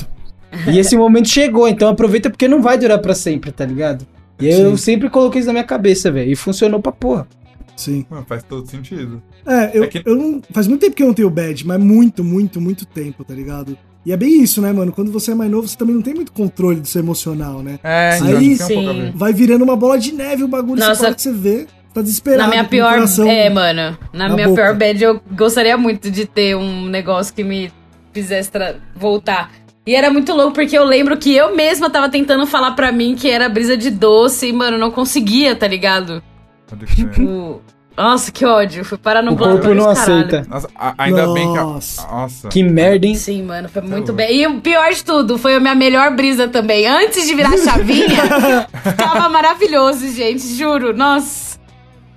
E 0.67 0.79
esse 0.79 0.97
momento 0.97 1.29
chegou, 1.29 1.69
então 1.69 1.89
aproveita 1.89 2.29
porque 2.31 2.49
não 2.49 2.61
vai 2.61 2.77
durar 2.77 2.99
pra 2.99 3.15
sempre, 3.15 3.53
tá 3.53 3.65
ligado? 3.65 4.07
E 4.41 4.49
eu 4.49 4.77
sempre 4.77 5.09
coloquei 5.11 5.41
isso 5.41 5.47
na 5.49 5.53
minha 5.53 5.65
cabeça, 5.65 6.11
velho. 6.11 6.31
E 6.33 6.35
funcionou 6.35 6.81
pra 6.81 6.91
porra. 6.93 7.29
Sim. 7.77 8.05
Mano, 8.11 8.25
faz 8.29 8.43
todo 8.43 8.67
sentido. 8.69 9.23
É, 9.47 9.71
eu, 9.73 9.85
É 9.85 9.87
que- 9.87 10.03
eu 10.05 10.17
não. 10.17 10.41
Faz 10.53 10.67
muito 10.67 10.81
tempo 10.81 10.97
que 10.97 11.03
eu 11.03 11.07
não 11.07 11.15
tenho 11.15 11.31
bad, 11.31 11.67
mas 11.67 11.79
muito, 11.81 12.25
muito, 12.25 12.61
muito 12.61 12.85
tempo, 12.87 13.23
tá 13.25 13.33
ligado? 13.35 13.77
E 14.05 14.13
é 14.13 14.17
bem 14.17 14.43
isso, 14.43 14.61
né, 14.63 14.73
mano? 14.73 14.93
Quando 14.93 15.13
você 15.13 15.33
é 15.33 15.35
mais 15.35 15.51
novo, 15.51 15.69
você 15.69 15.77
também 15.77 15.95
não 15.95 16.03
tem 16.03 16.15
muito 16.15 16.33
controle 16.33 16.81
do 16.81 16.87
seu 16.89 17.01
emocional, 17.03 17.63
né? 17.63 17.79
É, 17.83 18.13
Sim. 18.19 18.27
Aí, 18.35 18.53
um 18.55 18.57
sim. 18.57 19.13
Vai 19.15 19.33
virando 19.33 19.63
uma 19.63 19.77
bola 19.77 19.99
de 19.99 20.13
neve 20.13 20.43
o 20.43 20.49
bagulho, 20.49 20.81
Nossa. 20.81 20.95
você 20.95 21.05
para 21.07 21.15
que 21.15 21.23
você 21.23 21.33
vê, 21.33 21.67
tá 21.94 22.03
desesperado. 22.03 22.42
Na 22.44 22.48
minha 22.48 22.64
pior. 22.64 22.94
coração- 22.94 23.29
É, 23.29 23.48
mano. 23.50 23.98
Na, 24.12 24.29
na 24.29 24.35
minha 24.35 24.48
boca. 24.48 24.62
pior 24.62 24.74
bad, 24.76 25.03
eu 25.05 25.20
gostaria 25.33 25.76
muito 25.76 26.11
de 26.11 26.26
ter 26.26 26.57
um 26.57 26.87
negócio 26.87 27.33
que 27.35 27.42
me 27.44 27.72
fizesse 28.12 28.50
tra- 28.50 28.76
voltar. 28.94 29.50
E 29.87 29.94
era 29.94 30.11
muito 30.11 30.33
louco, 30.35 30.53
porque 30.53 30.76
eu 30.76 30.85
lembro 30.85 31.16
que 31.16 31.35
eu 31.35 31.57
mesma 31.57 31.88
tava 31.90 32.09
tentando 32.09 32.46
falar 32.46 32.72
pra 32.72 32.92
mim 32.92 33.14
que 33.16 33.29
era 33.31 33.48
brisa 33.48 33.76
de 33.76 33.90
doce 33.90 34.48
e, 34.48 34.53
mano, 34.53 34.76
não 34.79 34.90
conseguia, 34.90 35.57
tá 35.57 35.66
ligado? 35.66 36.22
Pode 36.68 36.87
crer. 36.87 37.26
O- 37.26 37.61
Nossa, 37.96 38.31
que 38.31 38.44
ódio. 38.46 38.85
Fui 38.85 38.96
parar 38.96 39.20
no 39.22 39.33
o 39.33 39.37
corpo 39.37 39.74
não 39.74 39.87
caralho. 39.87 39.90
aceita. 39.90 40.46
Nossa, 40.48 40.68
a- 40.76 40.94
ainda 40.96 41.26
bem 41.33 41.53
que. 41.53 41.59
a- 41.59 41.62
Nossa. 41.64 42.07
Nossa. 42.07 42.48
Que 42.48 42.62
merda, 42.62 43.07
hein? 43.07 43.14
Sim, 43.14 43.42
mano, 43.42 43.68
foi 43.68 43.83
muito 43.83 43.94
louco. 44.09 44.12
bem. 44.12 44.37
E 44.42 44.46
o 44.46 44.61
pior 44.61 44.90
de 44.92 45.05
tudo, 45.05 45.37
foi 45.38 45.55
a 45.57 45.61
minha 45.61 45.74
melhor 45.74 46.14
brisa 46.14 46.46
também. 46.46 46.87
Antes 46.87 47.26
de 47.26 47.35
virar 47.35 47.57
chavinha, 47.59 48.22
tava 48.96 49.29
maravilhoso, 49.29 50.09
gente, 50.12 50.46
juro. 50.55 50.96
Nossa. 50.96 51.50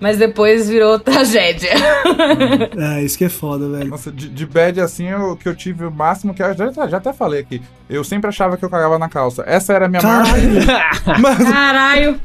Mas 0.03 0.17
depois 0.17 0.69
virou 0.69 0.99
tragédia. 0.99 1.69
É, 2.77 3.01
isso 3.01 3.17
que 3.17 3.23
é 3.25 3.29
foda, 3.29 3.69
velho. 3.69 3.89
Nossa, 3.89 4.11
de, 4.11 4.27
de 4.27 4.45
bad 4.45 4.81
assim, 4.81 5.11
o 5.13 5.35
que 5.37 5.47
eu 5.47 5.55
tive 5.55 5.85
o 5.85 5.91
máximo, 5.91 6.33
que 6.33 6.43
eu 6.43 6.53
já, 6.53 6.87
já 6.87 6.97
até 6.97 7.13
falei 7.13 7.39
aqui. 7.39 7.61
Eu 7.89 8.03
sempre 8.03 8.27
achava 8.27 8.57
que 8.57 8.65
eu 8.65 8.69
cagava 8.69 8.99
na 8.99 9.07
calça. 9.07 9.43
Essa 9.47 9.71
era 9.73 9.85
a 9.85 9.87
minha 9.87 10.01
maior. 10.01 10.25
Caralho. 10.25 11.21
Mano, 11.21 11.45
Caralho. 11.51 12.21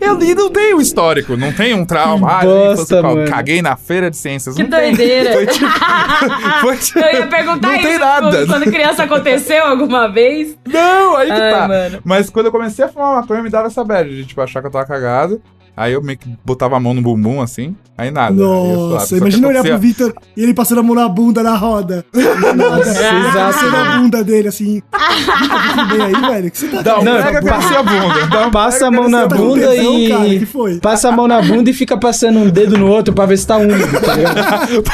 eu 0.00 0.20
e 0.22 0.34
não 0.34 0.50
tenho 0.50 0.78
um 0.78 0.80
histórico, 0.80 1.36
não 1.36 1.52
tenho 1.52 1.76
um 1.76 1.84
trauma. 1.84 2.26
Que 2.28 2.34
Ah, 2.34 2.40
bosta, 2.48 2.72
infância, 2.82 3.02
mano. 3.02 3.30
caguei 3.30 3.60
na 3.62 3.76
feira 3.76 4.10
de 4.10 4.16
ciências. 4.16 4.54
Que 4.56 4.62
não 4.62 4.70
tem. 4.70 4.94
doideira. 4.94 5.32
Foi 5.34 5.46
tipo. 5.46 5.66
foi 6.62 6.76
tipo- 6.78 6.98
Eu 6.98 7.12
ia 7.20 7.26
perguntar 7.26 7.68
Não 7.68 7.74
isso. 7.74 7.86
tem 7.88 7.98
nada. 7.98 8.30
tipo, 8.40 8.46
Quando 8.52 8.64
criança 8.64 9.02
aconteceu 9.04 9.64
alguma 9.64 10.08
vez. 10.08 10.56
Não, 10.66 11.16
aí 11.16 11.26
que 11.26 11.32
Ai, 11.32 11.52
tá. 11.52 11.68
mano. 11.68 11.98
Mas 12.04 12.30
quando 12.30 12.46
eu 12.46 12.52
comecei 12.52 12.84
a 12.84 12.88
fumar 12.88 13.16
maconha, 13.20 13.42
me 13.42 13.50
dava 13.50 13.66
essa 13.66 13.84
bad 13.84 14.08
de, 14.08 14.24
tipo, 14.24 14.40
achar 14.40 14.60
que 14.60 14.66
eu 14.66 14.70
tava 14.72 14.86
cagado. 14.86 15.40
Aí 15.76 15.92
eu 15.94 16.02
meio 16.02 16.18
que 16.18 16.28
botava 16.44 16.76
a 16.76 16.80
mão 16.80 16.92
no 16.92 17.00
bumbum, 17.00 17.40
assim. 17.40 17.74
Aí 17.96 18.10
nada. 18.10 18.34
Nossa, 18.34 19.16
imagina 19.16 19.48
olhar 19.48 19.62
pro 19.62 19.78
Vitor 19.78 20.12
e 20.36 20.42
ele 20.42 20.52
passando 20.54 20.78
a 20.80 20.82
mão 20.82 20.94
na 20.94 21.08
bunda 21.08 21.42
na 21.42 21.56
roda. 21.56 22.04
Nossa, 22.12 22.90
Exato. 22.90 23.32
passando 23.34 23.76
a 23.76 23.98
bunda 23.98 24.24
dele 24.24 24.48
assim. 24.48 24.82
Aí, 24.92 26.12
velho? 26.32 26.50
Que 26.50 26.58
você 26.58 26.68
tá 26.68 26.82
Dá 26.82 27.02
Não, 27.02 27.22
pega, 27.22 27.42
pa- 27.42 27.58
crescia 27.58 27.78
a 27.78 27.82
bunda. 27.82 28.26
Dá 28.30 28.50
Passa 28.50 28.86
a 28.86 28.90
mão 28.90 29.08
na 29.08 29.26
Tá 29.26 29.36
bunda 29.36 29.68
tesão, 29.68 29.98
e. 29.98 30.08
cara? 30.08 30.28
Que 30.28 30.46
foi? 30.46 30.78
Passa 30.80 31.08
a 31.08 31.12
mão 31.12 31.26
na 31.28 31.40
bunda 31.42 31.70
e 31.70 31.72
fica 31.74 31.96
passando 31.96 32.38
um 32.40 32.48
dedo 32.50 32.76
no 32.76 32.88
outro 32.88 33.14
pra 33.14 33.26
ver 33.26 33.38
se 33.38 33.46
tá 33.46 33.56
úmido, 33.56 34.00
tá 34.00 34.14
ligado? 34.16 34.84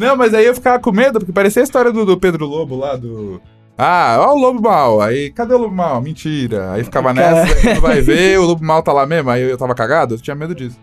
Não, 0.00 0.16
mas 0.16 0.34
aí 0.34 0.46
eu 0.46 0.54
ficava 0.54 0.78
com 0.78 0.92
medo, 0.92 1.18
porque 1.18 1.32
parecia 1.32 1.62
a 1.62 1.64
história 1.64 1.92
do, 1.92 2.04
do 2.04 2.18
Pedro 2.18 2.46
Lobo 2.46 2.76
lá, 2.76 2.96
do. 2.96 3.40
Ah, 3.84 4.16
ó 4.20 4.34
o 4.34 4.38
Lobo 4.38 4.62
Mal. 4.62 5.00
Aí, 5.00 5.30
cadê 5.32 5.54
o 5.54 5.58
Lobo 5.58 5.74
Mal? 5.74 6.00
Mentira. 6.00 6.70
Aí 6.72 6.84
ficava 6.84 7.12
nessa, 7.12 7.68
aí 7.68 7.80
vai 7.80 8.00
ver, 8.00 8.38
o 8.38 8.44
Lobo 8.44 8.64
Mal 8.64 8.80
tá 8.80 8.92
lá 8.92 9.04
mesmo. 9.04 9.28
Aí 9.28 9.42
eu 9.42 9.58
tava 9.58 9.74
cagado, 9.74 10.14
eu 10.14 10.20
tinha 10.20 10.36
medo 10.36 10.54
disso. 10.54 10.78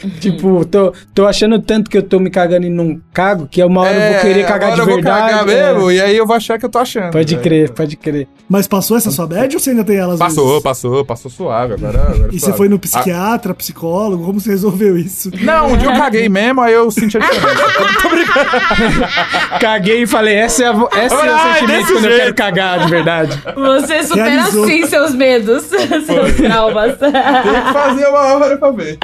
tipo, 0.20 0.64
tô, 0.64 0.92
tô 1.14 1.26
achando 1.26 1.58
tanto 1.60 1.90
que 1.90 1.96
eu 1.98 2.02
tô 2.02 2.18
me 2.18 2.30
cagando 2.30 2.66
e 2.66 2.70
não 2.70 3.00
cago, 3.12 3.46
que 3.50 3.62
uma 3.62 3.80
hora 3.82 3.94
eu 3.94 4.12
vou 4.12 4.20
querer 4.22 4.46
cagar 4.46 4.72
agora 4.72 4.74
de 4.74 4.80
eu 4.80 4.86
vou 4.86 4.94
verdade. 4.96 5.30
cagar 5.32 5.48
é. 5.48 5.72
mesmo, 5.72 5.90
e 5.90 6.00
aí 6.00 6.16
eu 6.16 6.26
vou 6.26 6.36
achar 6.36 6.58
que 6.58 6.64
eu 6.64 6.68
tô 6.68 6.78
achando. 6.78 7.12
Pode 7.12 7.34
É. 7.34 7.38
crer, 7.38 7.70
pode 7.70 7.96
crer. 7.96 8.28
Mas 8.48 8.66
passou 8.68 8.96
essa 8.96 9.10
sua 9.10 9.26
bad 9.26 9.54
ou 9.54 9.60
você 9.60 9.70
ainda 9.70 9.82
tem 9.84 9.96
elas? 9.96 10.18
Passou, 10.18 10.60
passou, 10.60 11.04
passou 11.04 11.30
suave. 11.30 11.74
Agora, 11.74 12.00
agora 12.00 12.28
E 12.32 12.38
você 12.38 12.46
suave. 12.46 12.56
foi 12.58 12.68
no 12.68 12.78
psiquiatra, 12.78 13.52
psicólogo? 13.54 14.24
Como 14.24 14.40
você 14.40 14.50
resolveu 14.50 14.96
isso? 14.96 15.30
Ah, 15.34 15.38
não, 15.42 15.72
um 15.72 15.76
dia 15.76 15.88
eu 15.88 15.94
caguei 15.96 16.28
mesmo, 16.28 16.60
aí 16.60 16.72
eu 16.72 16.90
senti 16.90 17.16
a 17.16 17.20
diferença. 17.20 17.56
tô 18.02 18.08
brincando. 18.08 19.58
Caguei 19.60 20.02
e 20.02 20.06
falei, 20.06 20.34
essa 20.34 20.64
é, 20.64 20.66
a 20.68 20.72
vo- 20.72 20.88
esse 20.92 21.14
é 21.14 21.34
o 21.34 21.54
sentimento 21.54 21.86
quando 21.92 22.04
eu 22.04 22.10
jeito. 22.10 22.16
quero 22.20 22.34
cagar 22.34 22.78
de 22.84 22.90
verdade. 22.90 23.42
Você 23.54 24.02
supera 24.04 24.30
Realizou. 24.30 24.66
sim 24.66 24.86
seus 24.86 25.14
medos, 25.14 25.62
seus 26.06 26.36
traumas. 26.36 26.96
Tem 26.98 27.10
que 27.12 27.72
fazer 27.72 28.06
uma 28.06 28.20
hora 28.34 28.56
pra 28.56 28.70
ver. 28.70 28.98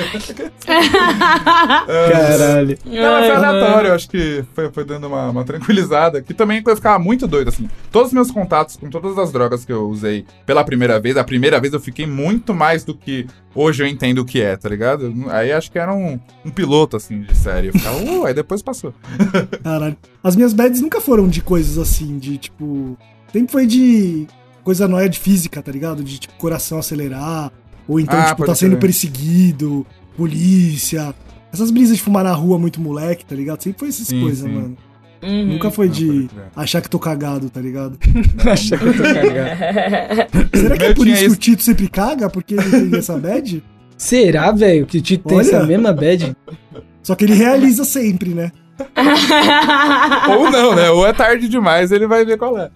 Caralho. 1.86 2.78
Não, 2.84 3.12
mas 3.12 3.26
foi 3.26 3.36
aleatório, 3.36 3.88
eu 3.88 3.94
acho 3.94 4.08
que 4.08 4.44
foi, 4.54 4.70
foi 4.70 4.84
dando 4.84 5.06
uma, 5.06 5.30
uma 5.30 5.44
tranquilizada. 5.44 6.22
Que 6.22 6.34
também 6.34 6.62
eu 6.66 6.76
ficava 6.76 6.98
muito 6.98 7.26
doido, 7.26 7.48
assim. 7.48 7.68
Todos 7.90 8.08
os 8.08 8.14
meus 8.14 8.30
contatos 8.30 8.76
com 8.76 8.88
todas 8.88 9.18
as 9.18 9.32
drogas 9.32 9.64
que 9.64 9.72
eu 9.72 9.88
usei 9.88 10.24
pela 10.46 10.64
primeira 10.64 10.98
vez, 11.00 11.16
a 11.16 11.24
primeira 11.24 11.60
vez 11.60 11.72
eu 11.72 11.80
fiquei 11.80 12.06
muito 12.06 12.54
mais 12.54 12.84
do 12.84 12.94
que 12.94 13.26
hoje 13.54 13.82
eu 13.82 13.86
entendo 13.86 14.18
o 14.18 14.24
que 14.24 14.40
é, 14.40 14.56
tá 14.56 14.68
ligado? 14.68 15.12
Aí 15.28 15.52
acho 15.52 15.70
que 15.70 15.78
era 15.78 15.92
um, 15.92 16.18
um 16.44 16.50
piloto, 16.50 16.96
assim, 16.96 17.22
de 17.22 17.36
série. 17.36 17.68
Eu 17.68 17.72
ficava, 17.72 17.96
uh, 17.98 18.26
aí 18.26 18.34
depois 18.34 18.62
passou. 18.62 18.94
Caralho. 19.62 19.96
As 20.22 20.36
minhas 20.36 20.52
bads 20.52 20.80
nunca 20.80 21.00
foram 21.00 21.28
de 21.28 21.40
coisas 21.42 21.78
assim, 21.78 22.18
de 22.18 22.38
tipo. 22.38 22.96
Sempre 23.32 23.52
foi 23.52 23.66
de 23.66 24.26
coisa 24.62 24.86
noia 24.86 25.08
de 25.08 25.18
física, 25.18 25.62
tá 25.62 25.72
ligado? 25.72 26.04
De 26.04 26.18
tipo 26.18 26.34
coração 26.34 26.78
acelerar. 26.78 27.50
Ou 27.88 27.98
então, 27.98 28.18
Ah, 28.18 28.26
tipo, 28.26 28.44
tá 28.46 28.54
sendo 28.54 28.76
perseguido, 28.76 29.84
polícia. 30.16 31.14
Essas 31.52 31.70
brisas 31.70 31.96
de 31.96 32.02
fumar 32.02 32.24
na 32.24 32.32
rua 32.32 32.58
muito 32.58 32.80
moleque, 32.80 33.24
tá 33.24 33.34
ligado? 33.34 33.62
Sempre 33.62 33.80
foi 33.80 33.88
essas 33.88 34.06
Sim, 34.06 34.20
coisas, 34.20 34.48
sim. 34.48 34.54
mano. 34.54 34.76
Uhum. 35.22 35.46
Nunca 35.52 35.70
foi 35.70 35.86
Não, 35.86 35.92
de 35.92 36.28
achar 36.56 36.80
que 36.80 36.90
tô 36.90 36.98
cagado, 36.98 37.48
tá 37.48 37.60
ligado? 37.60 37.96
Acha 38.44 38.76
que 38.76 38.84
eu 38.84 38.96
tô 38.96 39.02
cagado. 39.02 40.30
Será 40.58 40.76
que 40.76 40.84
é 40.84 40.94
por 40.94 41.06
isso 41.06 41.24
que 41.24 41.30
o 41.30 41.36
Tito 41.36 41.62
sempre 41.62 41.88
caga? 41.88 42.28
Porque 42.28 42.54
ele 42.54 42.88
tem 42.90 42.98
essa 42.98 43.16
bad? 43.16 43.62
Será, 43.96 44.50
velho, 44.50 44.84
que 44.84 44.98
o 44.98 45.00
Tito 45.00 45.28
tem 45.28 45.38
essa 45.38 45.64
mesma 45.64 45.92
bad? 45.92 46.36
Só 47.02 47.14
que 47.14 47.24
ele 47.24 47.34
realiza 47.34 47.84
sempre, 47.84 48.30
né? 48.30 48.50
Ou 50.36 50.50
não, 50.50 50.74
né? 50.74 50.90
Ou 50.90 51.06
é 51.06 51.12
tarde 51.12 51.48
demais, 51.48 51.92
ele 51.92 52.06
vai 52.06 52.24
ver 52.24 52.36
qual 52.36 52.58
é. 52.58 52.68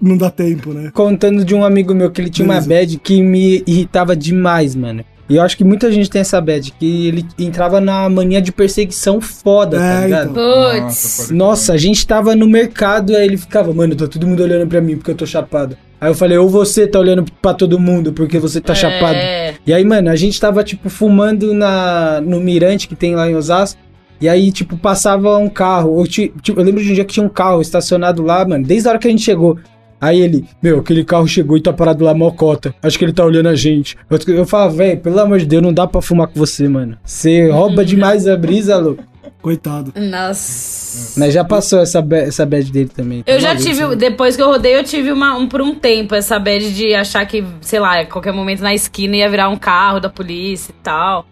Não 0.00 0.18
dá 0.18 0.30
tempo, 0.30 0.74
né? 0.74 0.90
Contando 0.92 1.44
de 1.44 1.54
um 1.54 1.64
amigo 1.64 1.94
meu 1.94 2.10
que 2.10 2.20
ele 2.20 2.28
tinha 2.28 2.44
uma 2.44 2.60
Beleza. 2.60 2.68
bad 2.68 2.98
que 2.98 3.22
me 3.22 3.62
irritava 3.66 4.14
demais, 4.14 4.74
mano. 4.74 5.02
E 5.28 5.36
eu 5.36 5.42
acho 5.42 5.56
que 5.56 5.64
muita 5.64 5.90
gente 5.90 6.10
tem 6.10 6.20
essa 6.20 6.38
bad, 6.40 6.70
que 6.72 7.06
ele 7.08 7.24
entrava 7.38 7.80
na 7.80 8.08
mania 8.10 8.42
de 8.42 8.52
perseguição 8.52 9.20
foda, 9.20 9.78
tá 9.78 10.00
É, 10.02 10.04
ligado? 10.04 10.30
então. 10.32 10.82
Putz. 10.82 11.30
Nossa, 11.30 11.72
a 11.72 11.76
gente 11.78 12.06
tava 12.06 12.36
no 12.36 12.46
mercado, 12.46 13.16
aí 13.16 13.24
ele 13.24 13.36
ficava, 13.38 13.72
mano, 13.72 13.94
tá 13.96 14.06
todo 14.06 14.26
mundo 14.26 14.42
olhando 14.42 14.66
pra 14.68 14.80
mim 14.82 14.96
porque 14.96 15.10
eu 15.10 15.14
tô 15.14 15.24
chapado. 15.26 15.76
Aí 15.98 16.10
eu 16.10 16.14
falei, 16.14 16.36
ou 16.36 16.48
você 16.50 16.86
tá 16.86 16.98
olhando 16.98 17.24
pra 17.40 17.54
todo 17.54 17.78
mundo 17.78 18.12
porque 18.12 18.38
você 18.38 18.60
tá 18.60 18.74
chapado. 18.74 19.14
É. 19.16 19.54
E 19.66 19.72
aí, 19.72 19.82
mano, 19.82 20.10
a 20.10 20.16
gente 20.16 20.38
tava, 20.38 20.62
tipo, 20.62 20.90
fumando 20.90 21.54
na, 21.54 22.20
no 22.20 22.38
mirante 22.40 22.86
que 22.86 22.94
tem 22.94 23.14
lá 23.14 23.30
em 23.30 23.34
Osasco. 23.34 23.80
E 24.20 24.28
aí, 24.28 24.52
tipo, 24.52 24.76
passava 24.76 25.38
um 25.38 25.48
carro. 25.48 25.98
Eu, 26.00 26.06
ti- 26.06 26.32
tipo, 26.42 26.60
eu 26.60 26.64
lembro 26.64 26.82
de 26.84 26.90
um 26.90 26.94
dia 26.94 27.04
que 27.04 27.14
tinha 27.14 27.24
um 27.24 27.28
carro 27.30 27.60
estacionado 27.62 28.22
lá, 28.22 28.46
mano, 28.46 28.64
desde 28.64 28.86
a 28.86 28.90
hora 28.92 28.98
que 28.98 29.08
a 29.08 29.10
gente 29.10 29.22
chegou. 29.22 29.58
Aí 30.00 30.20
ele, 30.20 30.44
meu, 30.62 30.80
aquele 30.80 31.04
carro 31.04 31.26
chegou 31.26 31.56
e 31.56 31.62
tá 31.62 31.72
parado 31.72 32.04
lá 32.04 32.14
mocota. 32.14 32.74
Acho 32.82 32.98
que 32.98 33.04
ele 33.04 33.12
tá 33.12 33.24
olhando 33.24 33.48
a 33.48 33.54
gente. 33.54 33.96
Eu, 34.10 34.34
eu 34.34 34.46
falava, 34.46 34.74
velho, 34.74 35.00
pelo 35.00 35.18
amor 35.20 35.38
de 35.38 35.46
Deus, 35.46 35.62
não 35.62 35.72
dá 35.72 35.86
pra 35.86 36.02
fumar 36.02 36.28
com 36.28 36.38
você, 36.38 36.68
mano. 36.68 36.98
Você 37.04 37.50
rouba 37.50 37.84
demais 37.84 38.26
a 38.28 38.36
brisa, 38.36 38.76
louco. 38.76 39.02
Coitado. 39.40 39.92
Nossa. 39.94 41.20
Mas 41.20 41.34
já 41.34 41.44
passou 41.44 41.80
essa, 41.80 42.02
essa 42.12 42.46
bad 42.46 42.72
dele 42.72 42.88
também. 42.94 43.22
tá 43.22 43.30
Eu 43.30 43.38
já 43.38 43.48
maluco, 43.48 43.66
tive, 43.66 43.86
né? 43.88 43.96
depois 43.96 44.36
que 44.36 44.42
eu 44.42 44.46
rodei, 44.46 44.74
eu 44.74 44.82
tive 44.82 45.12
uma, 45.12 45.36
um 45.36 45.46
por 45.46 45.60
um 45.60 45.74
tempo 45.74 46.14
essa 46.14 46.38
bad 46.38 46.72
de 46.74 46.94
achar 46.94 47.26
que, 47.26 47.44
sei 47.60 47.78
lá, 47.78 48.00
a 48.00 48.06
qualquer 48.06 48.32
momento 48.32 48.62
na 48.62 48.72
esquina 48.72 49.16
ia 49.16 49.28
virar 49.28 49.50
um 49.50 49.56
carro 49.56 50.00
da 50.00 50.08
polícia 50.08 50.72
e 50.72 50.82
tal. 50.82 51.26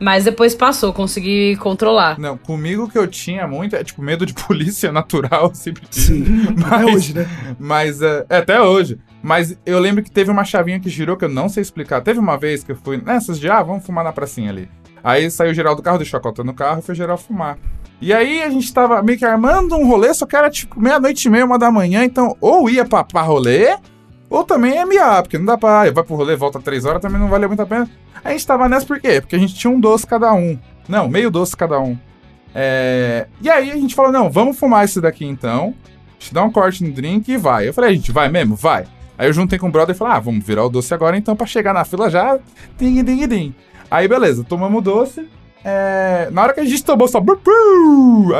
Mas 0.00 0.24
depois 0.24 0.54
passou, 0.54 0.92
consegui 0.92 1.56
controlar. 1.56 2.18
Não, 2.18 2.36
comigo 2.36 2.88
que 2.88 2.98
eu 2.98 3.06
tinha 3.06 3.46
muito 3.46 3.76
é 3.76 3.84
tipo 3.84 4.02
medo 4.02 4.26
de 4.26 4.34
polícia 4.44 4.90
natural, 4.92 5.54
sempre 5.54 5.82
tive. 5.88 6.24
Sim. 6.26 6.46
Até 6.64 6.76
Mas- 6.84 6.94
hoje, 6.94 7.14
né? 7.14 7.26
Mas 7.58 8.02
é, 8.02 8.26
é, 8.28 8.36
até 8.38 8.60
hoje. 8.60 8.98
Mas 9.22 9.56
eu 9.64 9.78
lembro 9.78 10.02
que 10.02 10.10
teve 10.10 10.30
uma 10.30 10.44
chavinha 10.44 10.78
que 10.78 10.90
girou 10.90 11.16
que 11.16 11.24
eu 11.24 11.28
não 11.28 11.48
sei 11.48 11.62
explicar. 11.62 12.00
Teve 12.02 12.18
uma 12.18 12.36
vez 12.36 12.62
que 12.62 12.72
eu 12.72 12.76
fui 12.76 13.00
nessas 13.02 13.38
de, 13.40 13.48
ah, 13.48 13.62
vamos 13.62 13.84
fumar 13.86 14.04
na 14.04 14.12
pracinha 14.12 14.50
ali. 14.50 14.68
Aí 15.02 15.30
saiu 15.30 15.54
geral 15.54 15.74
do 15.74 15.82
carro, 15.82 15.98
deixou 15.98 16.18
a 16.18 16.20
cota 16.20 16.42
no 16.44 16.52
carro 16.54 16.80
e 16.80 16.82
foi 16.82 16.94
geral 16.94 17.16
fumar. 17.16 17.56
E 18.00 18.12
aí 18.12 18.42
a 18.42 18.50
gente 18.50 18.72
tava 18.72 19.02
meio 19.02 19.18
que 19.18 19.24
armando 19.24 19.76
um 19.76 19.86
rolê, 19.86 20.12
só 20.12 20.26
que 20.26 20.36
era 20.36 20.50
tipo 20.50 20.78
meia-noite 20.80 21.26
e 21.26 21.30
meia, 21.30 21.44
uma 21.44 21.58
da 21.58 21.70
manhã, 21.70 22.04
então 22.04 22.36
ou 22.40 22.68
ia 22.68 22.84
pra, 22.84 23.04
pra 23.04 23.22
rolê, 23.22 23.76
ou 24.28 24.44
também 24.44 24.74
ia 24.74 24.84
miar, 24.84 25.22
porque 25.22 25.38
não 25.38 25.44
dá 25.46 25.56
pra. 25.56 25.82
ah, 25.82 25.90
vai 25.90 26.04
pro 26.04 26.16
rolê, 26.16 26.34
volta 26.36 26.58
três 26.60 26.84
horas, 26.84 27.00
também 27.00 27.18
não 27.20 27.28
valeu 27.28 27.48
muito 27.48 27.62
a 27.62 27.66
pena. 27.66 27.88
A 28.24 28.30
gente 28.30 28.46
tava 28.46 28.68
nessa 28.68 28.86
por 28.86 28.98
quê? 29.00 29.20
Porque 29.20 29.36
a 29.36 29.38
gente 29.38 29.54
tinha 29.54 29.70
um 29.70 29.78
doce 29.78 30.06
cada 30.06 30.32
um. 30.32 30.58
Não, 30.88 31.08
meio 31.08 31.30
doce 31.30 31.56
cada 31.56 31.78
um. 31.78 31.96
É, 32.54 33.26
E 33.40 33.50
aí 33.50 33.70
a 33.70 33.76
gente 33.76 33.94
falou, 33.94 34.12
não, 34.12 34.30
vamos 34.30 34.58
fumar 34.58 34.84
esse 34.84 35.00
daqui 35.00 35.24
então. 35.26 35.74
A 35.86 36.20
gente 36.20 36.32
dá 36.32 36.42
um 36.42 36.50
corte 36.50 36.82
no 36.82 36.92
drink 36.92 37.30
e 37.30 37.36
vai. 37.36 37.68
Eu 37.68 37.74
falei, 37.74 37.90
a 37.90 37.94
gente 37.94 38.10
vai 38.12 38.28
mesmo? 38.28 38.56
Vai. 38.56 38.86
Aí 39.18 39.28
eu 39.28 39.32
juntei 39.32 39.58
com 39.58 39.68
o 39.68 39.70
brother 39.70 39.94
e 39.94 39.98
falei, 39.98 40.14
ah, 40.14 40.20
vamos 40.20 40.44
virar 40.44 40.64
o 40.64 40.68
doce 40.68 40.92
agora 40.94 41.16
então 41.16 41.36
pra 41.36 41.46
chegar 41.46 41.74
na 41.74 41.84
fila 41.84 42.08
já. 42.08 42.38
Ding, 42.78 43.02
ding, 43.02 43.26
ding. 43.26 43.54
Aí 43.90 44.08
beleza, 44.08 44.42
tomamos 44.44 44.78
o 44.78 44.82
doce. 44.82 45.28
É, 45.64 46.28
Na 46.30 46.42
hora 46.42 46.52
que 46.52 46.60
a 46.60 46.64
gente 46.64 46.84
tomou 46.84 47.08
só. 47.08 47.18
Aí 47.18 47.24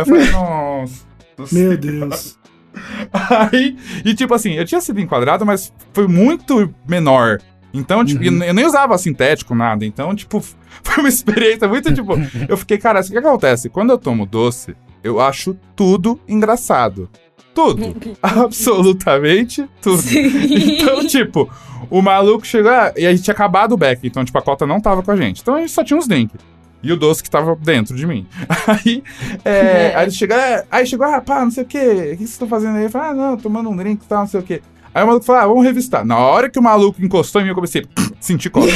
eu 0.01 0.07
falei, 0.07 0.31
nossa. 0.33 1.05
Meu 1.53 1.77
Deus. 1.77 2.39
Aí, 3.53 3.77
e 4.05 4.15
tipo 4.15 4.35
assim, 4.35 4.55
eu 4.55 4.65
tinha 4.65 4.81
sido 4.81 5.01
enquadrado, 5.01 5.47
mas 5.47 5.73
foi 5.93 6.09
muito 6.09 6.73
menor. 6.89 7.41
Então, 7.75 8.05
tipo, 8.05 8.25
Uhum. 8.25 8.43
eu 8.45 8.55
nem 8.55 8.65
usava 8.65 8.97
sintético, 8.97 9.55
nada. 9.55 9.85
Então, 9.85 10.15
tipo, 10.15 10.41
foi 10.83 11.03
uma 11.03 11.09
experiência 11.09 11.69
muito, 11.69 11.93
tipo... 11.93 12.13
eu 12.49 12.57
fiquei, 12.57 12.79
cara, 12.79 13.01
o 13.01 13.05
que 13.05 13.19
acontece? 13.19 13.69
Quando 13.69 13.91
eu 13.91 13.99
tomo 13.99 14.25
doce, 14.25 14.77
eu 15.03 15.21
acho 15.21 15.57
tudo 15.75 16.19
engraçado. 16.29 17.11
Tudo. 17.55 17.95
Absolutamente 18.23 19.69
tudo. 19.81 20.03
Então, 20.13 21.07
tipo, 21.07 21.51
o 21.91 22.01
maluco 22.01 22.47
chegou 22.47 22.71
ah, 22.71 22.93
e 22.97 23.07
a 23.07 23.11
gente 23.11 23.23
tinha 23.25 23.35
acabado 23.35 23.73
o 23.73 23.77
back, 23.77 24.07
então, 24.07 24.25
tipo, 24.25 24.39
a 24.39 24.43
cota 24.43 24.67
não 24.67 24.81
tava 24.81 25.03
com 25.03 25.11
a 25.11 25.17
gente. 25.17 25.41
Então 25.43 25.55
a 25.57 25.61
gente 25.61 25.73
só 25.73 25.85
tinha 25.85 25.97
uns 25.99 26.09
drinks. 26.09 26.41
E 26.83 26.93
o 26.93 26.97
doce 26.99 27.23
que 27.23 27.31
tava 27.31 27.57
dentro 27.57 27.97
de 27.97 28.07
mim. 28.07 28.27
Aí, 28.67 29.03
é, 29.45 29.95
aí 29.97 30.05
ele 30.05 30.11
chegou, 30.11 30.37
é, 30.37 30.65
aí 30.71 30.87
chegou, 30.87 31.07
ah, 31.07 31.21
pá, 31.21 31.43
não 31.43 31.51
sei 31.51 31.65
o 31.65 31.67
quê, 31.67 31.79
o 31.79 32.11
que 32.11 32.17
vocês 32.19 32.31
estão 32.31 32.47
fazendo 32.47 32.77
aí? 32.77 32.85
Eu 32.85 32.91
falei, 32.91 33.11
ah, 33.11 33.15
não, 33.15 33.37
tomando 33.39 33.71
um 33.71 33.77
drink 33.77 34.03
e 34.05 34.07
tal, 34.07 34.21
não 34.21 34.27
sei 34.27 34.41
o 34.41 34.43
quê. 34.43 34.61
Aí 34.95 35.03
o 35.03 35.07
maluco 35.09 35.27
falou, 35.27 35.43
ah, 35.43 35.47
vamos 35.49 35.65
revistar. 35.65 36.05
Na 36.05 36.19
hora 36.19 36.49
que 36.49 36.57
o 36.57 36.63
maluco 36.63 37.05
encostou 37.05 37.41
em 37.41 37.45
mim, 37.45 37.51
eu 37.51 37.55
comecei 37.57 37.83
a 37.83 37.85
sentir 38.21 38.49
cota. 38.49 38.69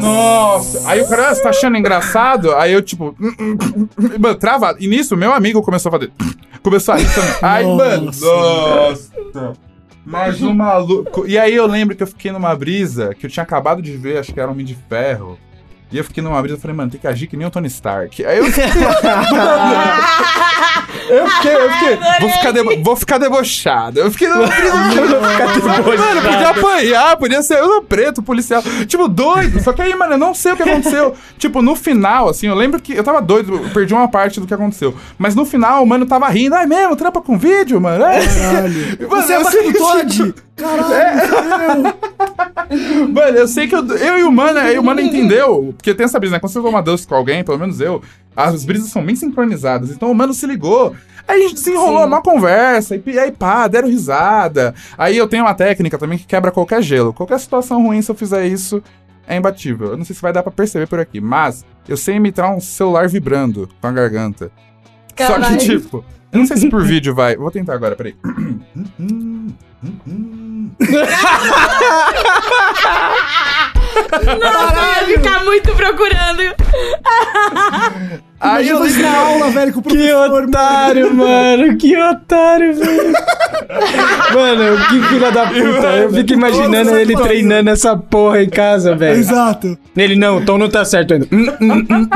Nossa! 0.00 0.88
Aí 0.88 1.02
o 1.02 1.08
cara, 1.08 1.30
ah, 1.30 1.34
você 1.34 1.42
tá 1.42 1.50
achando 1.50 1.76
engraçado? 1.76 2.54
Aí 2.54 2.72
eu, 2.72 2.80
tipo, 2.80 3.16
hum, 3.20 3.34
hum, 3.40 3.58
hum, 3.76 3.88
mano, 4.20 4.36
travado. 4.36 4.78
E 4.80 4.86
nisso, 4.86 5.16
meu 5.16 5.32
amigo 5.32 5.60
começou 5.62 5.90
a 5.90 5.98
fazer. 5.98 6.12
Começou 6.62 6.94
a 6.94 6.96
rir 6.96 7.14
também. 7.14 7.34
Ai, 7.42 7.64
mano, 7.64 8.06
Nossa. 8.06 9.52
Mas 10.04 10.42
o 10.42 10.52
maluco. 10.52 11.24
E 11.26 11.38
aí 11.38 11.54
eu 11.54 11.66
lembro 11.66 11.94
que 11.94 12.02
eu 12.02 12.08
fiquei 12.08 12.32
numa 12.32 12.54
brisa 12.56 13.14
que 13.14 13.26
eu 13.26 13.30
tinha 13.30 13.42
acabado 13.42 13.80
de 13.80 13.96
ver, 13.96 14.18
acho 14.18 14.32
que 14.32 14.40
era 14.40 14.50
Homem 14.50 14.66
de 14.66 14.76
Ferro. 14.88 15.38
E 15.92 15.98
eu 15.98 16.02
fiquei 16.02 16.22
numa 16.22 16.40
brisa 16.42 16.58
e 16.58 16.60
falei, 16.60 16.76
mano, 16.76 16.90
tem 16.90 17.00
que 17.00 17.06
agir 17.06 17.28
que 17.28 17.36
nem 17.36 17.46
o 17.46 17.50
Tony 17.50 17.68
Stark. 17.68 18.24
Aí 18.24 18.38
eu. 18.38 18.46
eu 21.08 21.28
fiquei, 21.28 21.54
eu 21.54 21.70
fiquei. 21.72 21.96
Vou 22.20 22.30
ficar, 22.30 22.50
debo- 22.52 22.82
vou 22.82 22.96
ficar 22.96 23.18
debochado. 23.18 24.00
Eu 24.00 24.10
fiquei 24.10 24.28
numa 24.28 24.46
brisa. 24.46 24.76
Mano, 25.96 26.22
podia 26.22 26.48
apanhar, 26.50 27.16
podia 27.16 27.42
ser 27.42 27.58
eu 27.58 27.82
preto, 27.82 28.22
policial. 28.22 28.62
Tipo, 28.86 29.08
doido. 29.08 29.60
Só 29.62 29.72
que 29.72 29.82
aí, 29.82 29.94
mano, 29.94 30.14
eu 30.14 30.18
não 30.18 30.34
sei 30.34 30.52
o 30.52 30.56
que 30.56 30.62
aconteceu. 30.62 31.14
tipo, 31.38 31.62
no 31.62 31.74
final, 31.76 32.28
assim, 32.28 32.46
eu 32.48 32.54
lembro 32.54 32.80
que 32.80 32.92
eu 32.94 33.04
tava 33.04 33.20
doido, 33.20 33.54
eu 33.54 33.70
perdi 33.70 33.92
uma 33.94 34.08
parte 34.08 34.40
do 34.40 34.46
que 34.46 34.54
aconteceu. 34.54 34.94
Mas 35.18 35.34
no 35.34 35.44
final, 35.44 35.82
o 35.82 35.86
mano 35.86 36.06
tava 36.06 36.28
rindo. 36.28 36.54
Ai 36.54 36.66
mesmo, 36.66 36.96
trampa 36.96 37.20
com 37.20 37.38
vídeo, 37.38 37.80
mano. 37.80 38.04
É. 38.04 38.20
Caralho. 38.26 38.74
Mano, 39.08 39.22
Você 39.22 39.32
é 39.32 39.36
eu 39.36 39.44
bacana 39.44 40.10
sei- 40.10 40.34
Caralho. 40.56 41.94
Mano, 43.12 43.38
eu 43.38 43.46
sei 43.46 43.68
que 43.68 43.74
eu, 43.74 43.86
eu 43.86 44.18
e 44.18 44.22
o 44.24 44.32
mano, 44.32 44.58
aí 44.58 44.78
o 44.78 44.82
mano 44.82 45.00
entendeu. 45.00 45.74
Porque 45.76 45.94
tem 45.94 46.04
essa 46.04 46.18
brisa, 46.18 46.34
né? 46.34 46.40
Quando 46.40 46.52
você 46.52 46.60
toma 46.60 46.82
doce 46.82 47.06
com 47.06 47.14
alguém, 47.14 47.44
pelo 47.44 47.58
menos 47.58 47.80
eu, 47.80 48.02
as 48.34 48.64
brisas 48.64 48.90
são 48.90 49.04
bem 49.04 49.14
sincronizadas. 49.14 49.90
Então 49.90 50.10
o 50.10 50.14
mano 50.14 50.34
se 50.34 50.46
ligou. 50.46 50.94
Aí 51.28 51.44
a 51.44 51.48
gente 51.48 51.54
desenrolou 51.54 52.02
Sim. 52.02 52.06
uma 52.06 52.22
conversa, 52.22 52.96
e, 52.96 53.02
e 53.06 53.18
aí 53.18 53.32
pá, 53.32 53.68
deram 53.68 53.88
risada. 53.88 54.74
Aí 54.96 55.16
eu 55.16 55.28
tenho 55.28 55.44
uma 55.44 55.54
técnica 55.54 55.98
também 55.98 56.18
que 56.18 56.26
quebra 56.26 56.50
qualquer 56.50 56.82
gelo. 56.82 57.12
Qualquer 57.12 57.38
situação 57.38 57.82
ruim, 57.82 58.02
se 58.02 58.10
eu 58.10 58.14
fizer 58.14 58.46
isso, 58.46 58.82
é 59.26 59.36
imbatível. 59.36 59.90
Eu 59.90 59.96
não 59.96 60.04
sei 60.04 60.16
se 60.16 60.22
vai 60.22 60.32
dar 60.32 60.42
pra 60.42 60.52
perceber 60.52 60.86
por 60.86 60.98
aqui, 60.98 61.20
mas 61.20 61.64
eu 61.88 61.96
sei 61.96 62.16
imitar 62.16 62.54
um 62.54 62.60
celular 62.60 63.08
vibrando 63.08 63.68
com 63.80 63.86
a 63.86 63.92
garganta. 63.92 64.50
Só 65.16 65.34
Caralho. 65.34 65.56
que, 65.56 65.64
tipo, 65.64 66.04
eu 66.32 66.40
não 66.40 66.46
sei 66.46 66.56
se 66.56 66.68
por 66.68 66.84
vídeo 66.84 67.14
vai. 67.14 67.36
Vou 67.36 67.50
tentar 67.50 67.74
agora, 67.74 67.96
peraí. 67.96 68.14
Nossa, 74.40 74.76
eu 74.76 75.08
ia 75.08 75.18
ficar 75.18 75.44
muito 75.44 75.74
procurando. 75.74 76.42
Aí 78.38 78.68
eu 78.68 78.78
na 78.78 79.16
aula, 79.18 79.50
velho, 79.52 79.72
com 79.72 79.80
o 79.80 79.82
Que 79.82 79.88
professor. 79.96 80.44
otário, 80.44 81.14
mano. 81.14 81.76
Que 81.76 81.96
otário, 81.96 82.74
velho. 82.74 83.12
Mano, 84.34 84.86
que 84.88 85.02
filha 85.08 85.32
da 85.32 85.46
puta. 85.46 85.86
Eu 85.96 86.12
fico 86.12 86.32
imaginando 86.34 86.96
ele 86.96 87.16
treinando 87.16 87.70
essa 87.70 87.96
porra 87.96 88.42
em 88.42 88.48
casa, 88.48 88.94
velho. 88.94 89.18
Exato. 89.18 89.78
Ele, 89.96 90.14
não, 90.16 90.38
o 90.38 90.44
tom 90.44 90.58
não 90.58 90.68
tá 90.68 90.84
certo 90.84 91.14
ainda. 91.14 91.26
Hum, 91.32 91.46
hum, 91.60 91.86
hum. 91.90 92.06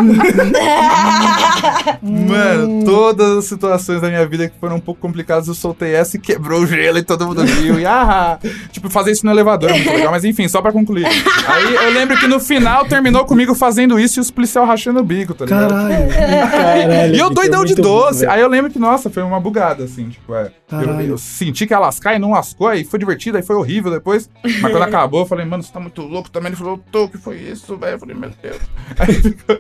Mano, 2.29 2.85
todas 2.85 3.39
as 3.39 3.45
situações 3.47 4.01
da 4.01 4.09
minha 4.09 4.27
vida 4.27 4.49
que 4.49 4.55
foram 4.61 4.77
um 4.77 4.81
pouco 4.81 5.01
complicadas, 5.01 5.49
eu 5.49 5.55
soltei 5.55 5.95
essa 5.95 6.17
e 6.17 6.21
quebrou 6.21 6.61
o 6.61 6.67
gelo 6.67 6.99
e 6.99 7.03
todo 7.03 7.27
mundo 7.27 7.45
viu. 7.45 7.81
E 7.81 7.87
ah, 7.87 8.39
tipo, 8.71 8.91
fazer 8.91 9.13
isso 9.13 9.25
no 9.25 9.33
elevador 9.33 9.71
é 9.71 9.75
muito 9.75 9.91
legal. 9.91 10.11
Mas 10.11 10.25
enfim, 10.25 10.47
só 10.49 10.61
pra 10.61 10.73
concluir. 10.73 11.07
Aí 11.07 11.75
eu 11.75 11.91
lembro 11.93 12.19
que 12.19 12.27
no 12.27 12.39
final 12.41 12.85
terminou 12.87 13.25
comigo 13.25 13.55
fazendo 13.55 13.99
isso 13.99 14.19
e 14.19 14.23
os 14.23 14.31
policiais 14.31 14.69
rachando 14.69 15.01
o 15.01 15.05
bico, 15.05 15.35
tá 15.35 15.45
ligado? 15.45 15.71
Caralho. 15.71 16.10
Caralho, 16.11 17.15
E 17.15 17.19
eu 17.19 17.31
doidão 17.31 17.61
foi 17.61 17.69
de 17.69 17.75
bom, 17.77 17.83
doce. 17.83 18.21
velho. 18.21 18.33
aí 18.33 18.41
eu 18.41 18.49
lembro 18.49 18.71
que, 18.71 18.79
nossa, 18.79 19.09
foi 19.11 19.23
uma 19.23 19.41
bugada, 19.41 19.85
assim, 19.85 20.09
tipo, 20.09 20.35
é. 20.35 20.51
Eu, 20.73 21.01
eu 21.01 21.19
senti 21.19 21.67
que 21.67 21.73
ia 21.75 21.79
lascar 21.79 22.15
e 22.15 22.19
não 22.19 22.31
lascou, 22.31 22.69
aí 22.69 22.85
foi 22.85 22.99
divertido, 22.99 23.37
aí 23.37 23.43
foi 23.43 23.57
horrível 23.57 23.91
depois. 23.91 24.31
Mas 24.45 24.71
quando 24.73 24.83
acabou, 24.85 25.21
eu 25.21 25.27
falei, 25.27 25.45
mano, 25.45 25.63
você 25.63 25.73
tá 25.73 25.81
muito 25.81 26.03
louco 26.03 26.31
também. 26.31 26.49
Ele 26.51 26.57
falou, 26.57 26.79
tô, 26.93 27.09
que 27.09 27.19
foi 27.19 27.37
isso, 27.39 27.77
velho? 27.77 27.95
Eu 27.95 27.99
falei, 27.99 28.15
meu 28.15 28.31
Deus. 28.43 28.57
Aí 28.99 29.15
ficou. 29.15 29.59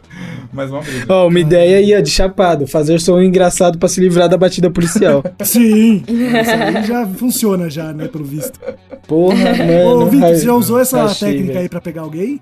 Mas 0.53 0.70
uma 0.70 0.80
briga. 0.80 1.07
Ó, 1.09 1.26
uma 1.28 1.40
ideia 1.40 1.80
ia 1.80 2.03
de 2.03 2.11
chapado, 2.11 2.66
fazer 2.66 3.01
som 3.01 3.20
engraçado 3.20 3.78
pra 3.78 3.88
se 3.88 4.01
livrar 4.01 4.28
da 4.28 4.36
batida 4.36 4.70
policial. 4.70 5.22
Sim. 5.44 6.03
Isso 6.07 6.51
aí 6.51 6.84
já 6.84 7.07
funciona 7.07 7.68
já, 7.68 7.92
né, 7.92 8.07
pelo 8.09 8.24
visto. 8.24 8.59
Porra, 9.07 9.34
mano. 9.36 10.03
Ô, 10.03 10.07
Vitor, 10.07 10.28
você 10.28 10.44
já 10.44 10.55
usou 10.55 10.78
essa 10.78 11.12
técnica 11.14 11.59
aí 11.59 11.68
pra 11.68 11.80
pegar 11.80 12.03
alguém? 12.03 12.40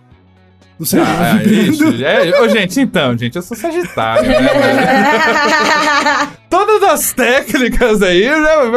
Do 0.79 0.87
celular 0.87 1.37
Ah, 1.37 1.43
é, 1.43 2.29
é, 2.29 2.41
ô, 2.41 2.49
gente, 2.49 2.81
então, 2.81 3.17
gente, 3.19 3.35
eu 3.37 3.43
sou 3.43 3.57
sagitário, 3.57 4.29
né? 4.29 4.37
Todas 6.49 6.83
as 6.83 7.13
técnicas 7.13 8.03
aí, 8.03 8.27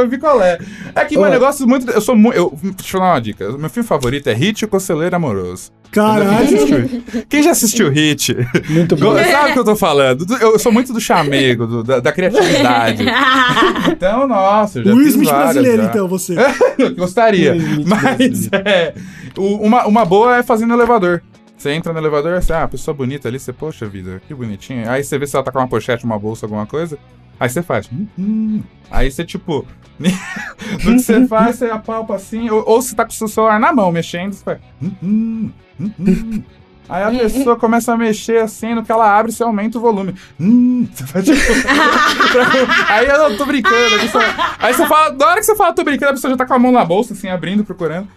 vi 0.10 0.18
qual 0.18 0.42
é. 0.42 0.60
É 0.94 1.06
que 1.06 1.16
meu 1.16 1.28
Ô. 1.28 1.30
negócio 1.30 1.66
muito. 1.68 1.90
Eu 1.90 2.02
sou 2.02 2.16
muito. 2.16 2.36
Eu, 2.38 2.58
deixa 2.62 2.98
eu 2.98 3.02
dar 3.02 3.08
uma 3.14 3.20
dica. 3.22 3.50
Meu 3.58 3.70
filme 3.70 3.88
favorito 3.88 4.28
é 4.28 4.34
Hit 4.34 4.62
e 4.62 4.66
o 4.66 4.68
Conselheiro 4.68 5.16
Amoroso. 5.16 5.72
Caralho. 5.90 7.04
quem 7.30 7.42
já 7.44 7.52
assistiu 7.52 7.90
Hit? 7.90 8.36
Muito 8.70 8.96
bom. 8.98 9.16
Sabe 9.18 9.52
o 9.52 9.54
que 9.54 9.60
eu 9.60 9.64
tô 9.64 9.76
falando? 9.76 10.26
Do- 10.26 10.38
Eu 10.38 10.60
sou 10.60 10.72
muito 10.72 10.92
do 10.92 11.00
chamego, 11.00 11.66
do- 11.66 11.84
da, 11.84 12.00
da 12.00 12.12
criatividade. 12.12 13.06
Então, 13.92 14.28
nossa, 14.28 14.80
eu 14.80 14.86
já 14.86 14.92
Will 14.94 15.04
fiz 15.06 15.14
Smith 15.14 15.30
brasileiro, 15.30 15.84
já. 15.84 15.90
então, 15.90 16.08
você. 16.08 16.36
Gostaria. 16.98 17.56
Mas 17.86 18.50
é. 18.52 18.94
uma, 19.38 19.86
uma 19.86 20.06
boa 20.06 20.38
é 20.38 20.44
fazer 20.44 20.66
no 20.66 20.74
elevador. 20.74 21.22
Você 21.62 21.74
entra 21.74 21.94
no 21.94 22.00
elevador, 22.00 22.34
assim, 22.34 22.54
ah, 22.54 22.68
pessoa 22.68 22.96
bonita 22.96 23.28
ali, 23.28 23.38
você, 23.38 23.54
poxa 23.54 23.86
vida, 23.86 24.20
que 24.28 24.34
bonitinha. 24.34 24.90
Aí 24.92 25.04
você 25.04 25.20
vê 25.20 25.28
se 25.28 25.36
ela 25.36 25.46
tá 25.46 25.52
com 25.52 25.60
uma 25.60 25.68
pochete, 25.68 26.04
uma 26.04 26.18
bolsa, 26.18 26.48
alguma 26.48 26.66
coisa. 26.66 26.98
Aí 27.40 27.48
você 27.48 27.62
faz. 27.62 27.88
hum, 27.94 28.08
hum. 28.18 28.64
Aí 28.90 29.12
você, 29.12 29.24
tipo. 29.24 29.64
no 30.00 30.96
que 30.96 31.00
você 31.00 31.28
faz, 31.28 31.58
você 31.58 31.66
apalpa 31.66 32.16
assim. 32.16 32.50
Ou, 32.50 32.64
ou 32.68 32.82
você 32.82 32.96
tá 32.96 33.06
com 33.06 33.12
o 33.12 33.14
seu 33.14 33.28
celular 33.28 33.60
na 33.60 33.72
mão 33.72 33.92
mexendo, 33.92 34.34
você 34.34 34.44
faz. 34.44 34.60
hum, 34.82 34.92
hum, 35.04 35.52
hum, 35.80 35.92
hum. 36.00 36.44
Aí 36.90 37.04
a 37.04 37.12
pessoa 37.12 37.56
começa 37.56 37.94
a 37.94 37.98
mexer 37.98 38.42
assim, 38.42 38.74
no 38.74 38.84
que 38.84 38.92
ela 38.92 39.16
abre, 39.16 39.32
você 39.32 39.44
aumenta 39.44 39.78
o 39.78 39.82
volume. 39.82 40.16
Hum, 40.40 40.88
você 40.92 41.06
faz 41.06 41.26
tipo. 41.26 41.38
aí 42.90 43.06
eu 43.06 43.30
não 43.30 43.38
tô 43.38 43.46
brincando. 43.46 44.00
pessoa- 44.00 44.24
Aí 44.58 44.74
você 44.74 44.88
fala, 44.88 45.14
na 45.14 45.28
hora 45.28 45.40
que 45.40 45.46
você 45.46 45.56
fala 45.56 45.74
tô 45.74 45.84
brincando, 45.84 46.10
a 46.10 46.14
pessoa 46.16 46.32
já 46.32 46.38
tá 46.38 46.46
com 46.48 46.56
a 46.56 46.60
mão 46.60 46.72
na 46.72 46.84
bolsa, 46.84 47.14
assim, 47.14 47.30
abrindo, 47.30 47.64
procurando. 47.64 48.08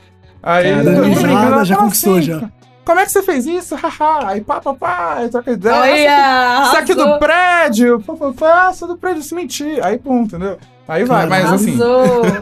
Aí 0.43 0.65
Cara, 0.71 0.95
tô 0.97 1.03
brincando, 1.03 1.65
já 1.67 1.75
fala 1.77 1.85
conquistou, 1.87 2.17
assim, 2.17 2.23
já. 2.23 2.51
Como 2.85 3.01
é 3.01 3.07
que 3.07 3.12
você 3.12 3.22
fez 3.22 3.47
isso? 3.47 3.74
Haha. 3.74 4.28
Aí 4.28 4.41
pá, 4.41 4.61
pá, 4.61 4.74
pá, 4.74 5.14
aí 5.18 5.28
troca 5.28 5.51
ideia. 5.53 5.74
Olha, 5.74 6.66
Isso 6.66 6.76
aqui 6.76 6.95
do 6.95 7.18
prédio, 7.18 8.01
pá, 8.01 8.14
pá, 8.14 8.32
pá, 8.32 8.72
sou 8.72 8.89
do 8.89 8.97
prédio, 8.97 9.22
se 9.22 9.35
mentir. 9.35 9.85
Aí, 9.85 9.99
pum, 9.99 10.22
entendeu? 10.22 10.59
Aí 10.87 11.05
vai, 11.05 11.26
mas 11.26 11.51
assim. 11.51 11.78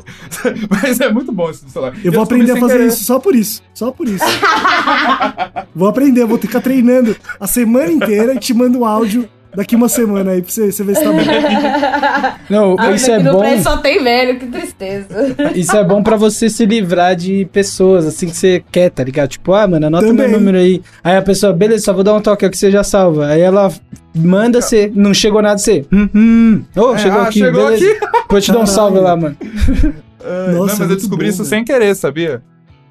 Mas 0.68 1.00
é 1.00 1.12
muito 1.12 1.30
bom 1.30 1.48
esse 1.48 1.64
do 1.64 1.70
celular. 1.70 1.94
Eu 2.04 2.10
vou 2.10 2.24
descobri 2.24 2.42
aprender 2.42 2.52
a 2.52 2.56
fazer 2.56 2.72
querer. 2.78 2.88
isso 2.88 3.04
só 3.04 3.20
por 3.20 3.36
isso. 3.36 3.62
Só 3.72 3.92
por 3.92 4.08
isso. 4.08 4.24
vou 5.72 5.88
aprender, 5.88 6.24
vou 6.24 6.38
ficar 6.38 6.60
treinando 6.60 7.14
a 7.38 7.46
semana 7.46 7.92
inteira 7.92 8.34
e 8.34 8.38
te 8.40 8.52
mando 8.52 8.80
um 8.80 8.84
áudio 8.84 9.28
daqui 9.54 9.76
uma 9.76 9.88
semana 9.88 10.32
aí 10.32 10.42
pra 10.42 10.50
você, 10.50 10.70
você 10.72 10.82
ver 10.84 10.96
se 10.96 11.02
tá 11.04 11.10
bom. 11.12 11.18
Não, 12.50 12.76
Ah, 12.78 12.90
isso 12.92 13.10
é 13.10 13.20
bom. 13.20 13.42
só 13.62 13.76
tem 13.78 14.02
velho, 14.02 14.38
que 14.38 14.46
tristeza. 14.46 15.08
Isso 15.54 15.76
é 15.76 15.84
bom 15.84 16.02
pra 16.02 16.16
você 16.16 16.48
se 16.48 16.64
livrar 16.66 17.14
de 17.16 17.46
pessoas 17.52 18.06
assim 18.06 18.26
que 18.28 18.36
você 18.36 18.62
quer, 18.70 18.90
tá 18.90 19.02
ligado? 19.04 19.30
Tipo, 19.30 19.54
ah, 19.54 19.66
mano, 19.66 19.86
anota 19.86 20.06
Também. 20.06 20.28
meu 20.28 20.38
número 20.38 20.58
aí. 20.58 20.82
Aí 21.02 21.16
a 21.16 21.22
pessoa, 21.22 21.52
beleza, 21.52 21.84
só 21.84 21.92
vou 21.92 22.04
dar 22.04 22.14
um 22.14 22.20
toque 22.20 22.44
aqui, 22.44 22.56
você 22.56 22.70
já 22.70 22.82
salva. 22.84 23.26
Aí 23.28 23.40
ela 23.40 23.72
manda 24.14 24.60
você, 24.60 24.90
não 24.94 25.14
chegou 25.14 25.40
nada, 25.42 25.58
você. 25.58 25.84
Hum, 25.92 26.08
hum. 26.14 26.64
Ô, 26.76 26.94
É, 26.94 26.98
chegou 26.98 27.20
ah, 27.20 27.24
aqui, 27.28 27.38
chegou 27.40 27.64
beleza. 27.66 27.90
aqui. 27.90 28.06
Vou 28.28 28.40
te 28.40 28.52
dar 28.52 28.58
um 28.60 28.66
salve 28.66 28.98
lá, 28.98 29.16
mano. 29.16 29.36
Ai, 30.24 30.54
Nossa, 30.54 30.72
não, 30.74 30.78
mas 30.78 30.90
eu 30.90 30.96
descobri 30.96 31.26
bom, 31.26 31.30
isso 31.30 31.38
velho. 31.38 31.48
sem 31.50 31.64
querer, 31.64 31.94
sabia? 31.96 32.42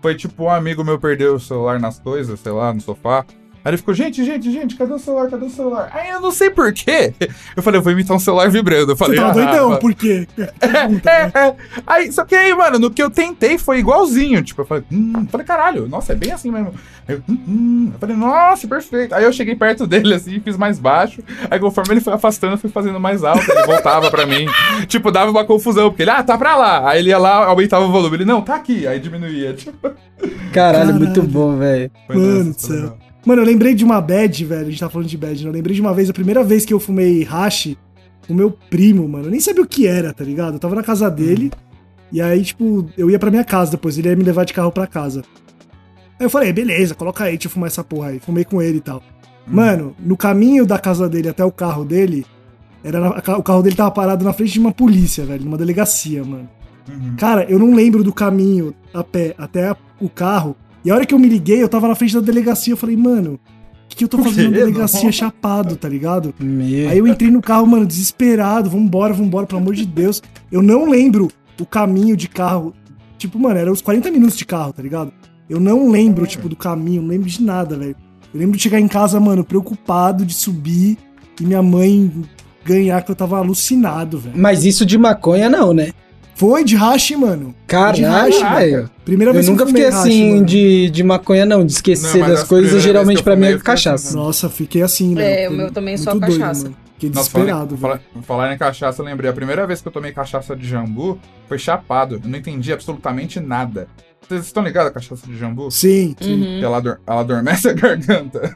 Foi 0.01 0.15
tipo 0.15 0.43
um 0.45 0.49
amigo 0.49 0.83
meu 0.83 0.99
perdeu 0.99 1.35
o 1.35 1.39
celular 1.39 1.79
nas 1.79 1.99
coisas, 1.99 2.39
sei 2.39 2.51
lá, 2.51 2.73
no 2.73 2.81
sofá. 2.81 3.23
Aí 3.63 3.69
ele 3.71 3.77
ficou, 3.77 3.93
gente, 3.93 4.23
gente, 4.25 4.51
gente, 4.51 4.75
cadê 4.75 4.91
o 4.93 4.97
celular? 4.97 5.29
Cadê 5.29 5.45
o 5.45 5.49
celular? 5.49 5.89
Aí 5.93 6.09
eu 6.09 6.19
não 6.19 6.31
sei 6.31 6.49
porquê. 6.49 7.13
Eu 7.55 7.61
falei, 7.61 7.79
eu 7.79 7.83
vou 7.83 7.91
imitar 7.91 8.15
um 8.15 8.19
celular 8.19 8.49
vibrando. 8.49 8.91
Eu 8.91 8.95
Você 8.95 9.03
falei, 9.03 9.19
tava 9.19 9.29
ah, 9.29 9.33
doidão, 9.33 9.77
por 9.77 9.93
quê? 9.93 10.27
Pergunta, 10.59 11.09
né? 11.09 11.31
É, 11.33 11.39
é. 11.39 11.55
Aí, 11.85 12.11
só 12.11 12.23
que 12.23 12.33
aí, 12.33 12.53
mano, 12.55 12.79
no 12.79 12.89
que 12.89 13.03
eu 13.03 13.09
tentei 13.09 13.57
foi 13.57 13.79
igualzinho. 13.79 14.41
Tipo, 14.41 14.61
eu 14.61 14.65
falei, 14.65 14.83
hum, 14.91 15.27
falei, 15.29 15.45
caralho, 15.45 15.87
nossa, 15.87 16.13
é 16.13 16.15
bem 16.15 16.31
assim 16.31 16.49
mesmo. 16.49 16.73
Aí 17.07 17.15
eu, 17.15 17.23
hum, 17.27 17.37
hum. 17.47 17.91
eu 17.93 17.99
falei, 17.99 18.15
nossa, 18.15 18.67
perfeito. 18.67 19.13
Aí 19.13 19.23
eu 19.23 19.33
cheguei 19.33 19.55
perto 19.55 19.85
dele 19.85 20.13
assim, 20.13 20.39
fiz 20.39 20.55
mais 20.55 20.79
baixo. 20.79 21.21
Aí 21.49 21.59
conforme 21.59 21.93
ele 21.93 22.01
foi 22.01 22.13
afastando, 22.13 22.53
eu 22.53 22.57
fui 22.57 22.69
fazendo 22.69 22.99
mais 22.99 23.23
alto. 23.23 23.49
Ele 23.51 23.65
voltava 23.65 24.09
pra 24.09 24.25
mim. 24.25 24.47
Tipo, 24.87 25.11
dava 25.11 25.29
uma 25.29 25.45
confusão, 25.45 25.89
porque 25.89 26.03
ele, 26.03 26.11
ah, 26.11 26.23
tá 26.23 26.37
pra 26.37 26.55
lá. 26.55 26.89
Aí 26.89 26.99
ele 26.99 27.09
ia 27.09 27.17
lá, 27.17 27.45
aumentava 27.45 27.85
o 27.85 27.91
volume. 27.91 28.17
Ele, 28.17 28.25
não, 28.25 28.41
tá 28.41 28.55
aqui. 28.55 28.87
Aí 28.87 28.99
diminuía. 28.99 29.53
Tipo, 29.53 29.91
Caralho, 30.51 30.51
Caralho. 30.53 30.95
muito 30.95 31.23
bom, 31.23 31.57
velho. 31.57 31.91
Mano 32.07 32.53
do 32.53 32.59
céu. 32.59 32.75
legal. 32.75 33.10
Mano, 33.25 33.41
eu 33.41 33.45
lembrei 33.45 33.73
de 33.75 33.83
uma 33.85 34.01
bad, 34.01 34.45
velho. 34.45 34.61
A 34.67 34.69
gente 34.69 34.79
tá 34.79 34.89
falando 34.89 35.07
de 35.07 35.17
bad, 35.17 35.43
né? 35.43 35.49
Eu 35.49 35.53
lembrei 35.53 35.75
de 35.75 35.81
uma 35.81 35.93
vez, 35.93 36.09
a 36.09 36.13
primeira 36.13 36.43
vez 36.43 36.65
que 36.65 36.73
eu 36.73 36.79
fumei 36.79 37.23
hash, 37.23 37.75
o 38.27 38.33
meu 38.33 38.51
primo, 38.51 39.07
mano. 39.07 39.25
Eu 39.25 39.31
nem 39.31 39.39
sabia 39.39 39.61
o 39.63 39.67
que 39.67 39.85
era, 39.87 40.13
tá 40.13 40.23
ligado? 40.23 40.53
Eu 40.55 40.59
tava 40.59 40.75
na 40.75 40.83
casa 40.83 41.09
dele. 41.09 41.51
E 42.11 42.19
aí, 42.21 42.43
tipo, 42.43 42.89
eu 42.97 43.09
ia 43.09 43.19
pra 43.19 43.29
minha 43.29 43.43
casa 43.43 43.71
depois. 43.71 43.97
Ele 43.97 44.09
ia 44.09 44.15
me 44.15 44.23
levar 44.23 44.43
de 44.43 44.53
carro 44.53 44.71
pra 44.71 44.87
casa. 44.87 45.23
Aí 46.19 46.25
eu 46.25 46.29
falei, 46.29 46.51
beleza, 46.51 46.93
coloca 46.95 47.23
aí, 47.23 47.31
deixa 47.33 47.47
eu 47.47 47.51
fumar 47.51 47.67
essa 47.67 47.83
porra 47.83 48.09
aí. 48.09 48.19
Fumei 48.19 48.43
com 48.43 48.61
ele 48.61 48.77
e 48.77 48.81
tal. 48.81 49.01
Mano, 49.47 49.95
no 49.99 50.15
caminho 50.17 50.65
da 50.65 50.77
casa 50.77 51.09
dele 51.09 51.29
até 51.29 51.43
o 51.43 51.51
carro 51.51 51.83
dele, 51.83 52.25
era 52.83 52.99
na- 52.99 53.37
o 53.37 53.43
carro 53.43 53.61
dele 53.63 53.75
tava 53.75 53.89
parado 53.91 54.23
na 54.23 54.31
frente 54.33 54.53
de 54.53 54.59
uma 54.59 54.71
polícia, 54.71 55.25
velho, 55.25 55.43
numa 55.45 55.57
delegacia, 55.57 56.23
mano. 56.23 56.47
Uhum. 56.89 57.15
Cara, 57.17 57.43
eu 57.49 57.57
não 57.59 57.73
lembro 57.73 58.03
do 58.03 58.13
caminho 58.13 58.73
a 58.93 59.03
pé 59.03 59.33
até 59.37 59.69
a- 59.69 59.77
o 59.99 60.09
carro. 60.09 60.55
E 60.83 60.89
a 60.91 60.95
hora 60.95 61.05
que 61.05 61.13
eu 61.13 61.19
me 61.19 61.27
liguei, 61.27 61.61
eu 61.61 61.69
tava 61.69 61.87
na 61.87 61.95
frente 61.95 62.13
da 62.13 62.21
delegacia. 62.21 62.73
Eu 62.73 62.77
falei, 62.77 62.97
mano, 62.97 63.39
o 63.85 63.87
que, 63.89 63.97
que 63.97 64.03
eu 64.03 64.07
tô 64.07 64.17
fazendo 64.23 64.51
na 64.51 64.57
delegacia 64.57 65.03
Não. 65.03 65.11
chapado, 65.11 65.75
tá 65.75 65.87
ligado? 65.87 66.33
Meu. 66.39 66.89
Aí 66.89 66.97
eu 66.97 67.07
entrei 67.07 67.29
no 67.29 67.41
carro, 67.41 67.67
mano, 67.67 67.85
desesperado. 67.85 68.69
Vambora, 68.69 69.13
vambora, 69.13 69.45
pelo 69.45 69.61
amor 69.61 69.75
de 69.75 69.85
Deus. 69.85 70.21
Eu 70.51 70.61
não 70.61 70.89
lembro 70.89 71.29
o 71.59 71.65
caminho 71.65 72.15
de 72.15 72.27
carro. 72.27 72.73
Tipo, 73.17 73.37
mano, 73.37 73.59
era 73.59 73.71
uns 73.71 73.81
40 73.81 74.09
minutos 74.09 74.37
de 74.37 74.45
carro, 74.45 74.73
tá 74.73 74.81
ligado? 74.81 75.13
Eu 75.47 75.59
não 75.59 75.89
lembro, 75.91 76.25
tipo, 76.25 76.49
do 76.49 76.55
caminho, 76.55 77.01
não 77.01 77.09
lembro 77.09 77.29
de 77.29 77.43
nada, 77.43 77.75
velho. 77.75 77.95
Eu 78.33 78.39
lembro 78.39 78.55
de 78.55 78.63
chegar 78.63 78.79
em 78.79 78.87
casa, 78.87 79.19
mano, 79.19 79.43
preocupado 79.43 80.25
de 80.25 80.33
subir 80.33 80.97
e 81.39 81.45
minha 81.45 81.61
mãe 81.61 82.11
ganhar, 82.63 83.03
que 83.03 83.11
eu 83.11 83.15
tava 83.15 83.37
alucinado, 83.37 84.19
velho. 84.19 84.37
Mas 84.37 84.63
isso 84.63 84.85
de 84.85 84.97
maconha 84.97 85.49
não, 85.49 85.73
né? 85.73 85.91
Foi 86.41 86.63
de 86.63 86.75
hash, 86.75 87.11
mano. 87.11 87.53
Caralho, 87.67 88.39
velho. 88.55 88.89
Primeira 89.05 89.29
Eu 89.29 89.33
vez 89.35 89.45
que 89.45 89.51
nunca 89.51 89.63
fumei 89.63 89.83
fiquei 89.83 89.95
hash, 89.95 90.05
assim 90.07 90.43
de, 90.43 90.89
de 90.89 91.03
maconha, 91.03 91.45
não. 91.45 91.63
De 91.63 91.71
esquecer 91.71 92.17
Não, 92.17 92.29
das 92.29 92.39
as 92.39 92.47
coisas, 92.47 92.81
geralmente 92.81 93.21
que 93.21 93.29
eu 93.29 93.37
mim 93.37 93.45
é 93.45 93.53
eu 93.53 93.59
fiquei 93.59 93.73
assim, 93.73 93.83
cachaça. 93.83 94.17
Nossa, 94.17 94.49
fiquei 94.49 94.81
assim, 94.81 95.13
né? 95.13 95.43
É, 95.43 95.49
o 95.49 95.51
meu 95.51 95.71
também 95.71 95.93
é 95.93 95.97
só 95.97 96.17
cachaça. 96.17 96.73
Fiquei 96.95 97.09
Nossa, 97.09 97.29
desesperado, 97.29 97.77
falar, 97.77 97.93
velho. 97.97 98.03
falar, 98.15 98.23
falar 98.23 98.53
em 98.55 98.57
cachaça, 98.57 99.03
eu 99.03 99.05
lembrei. 99.05 99.29
A 99.29 99.33
primeira 99.33 99.67
vez 99.67 99.83
que 99.83 99.87
eu 99.87 99.91
tomei 99.91 100.11
cachaça 100.11 100.55
de 100.55 100.67
jambu 100.67 101.19
foi 101.47 101.59
chapado. 101.59 102.15
Eu 102.15 102.27
não 102.27 102.39
entendi 102.39 102.73
absolutamente 102.73 103.39
nada. 103.39 103.87
Vocês 104.27 104.45
estão 104.45 104.63
ligados 104.63 104.91
à 104.91 104.93
cachaça 104.93 105.25
de 105.27 105.37
jambu? 105.37 105.69
Sim, 105.71 106.15
sim. 106.21 106.41
Uhum. 106.41 106.63
Ela, 106.63 106.77
ador- 106.77 106.99
ela 107.05 107.19
adormece 107.21 107.67
a 107.69 107.73
garganta. 107.73 108.53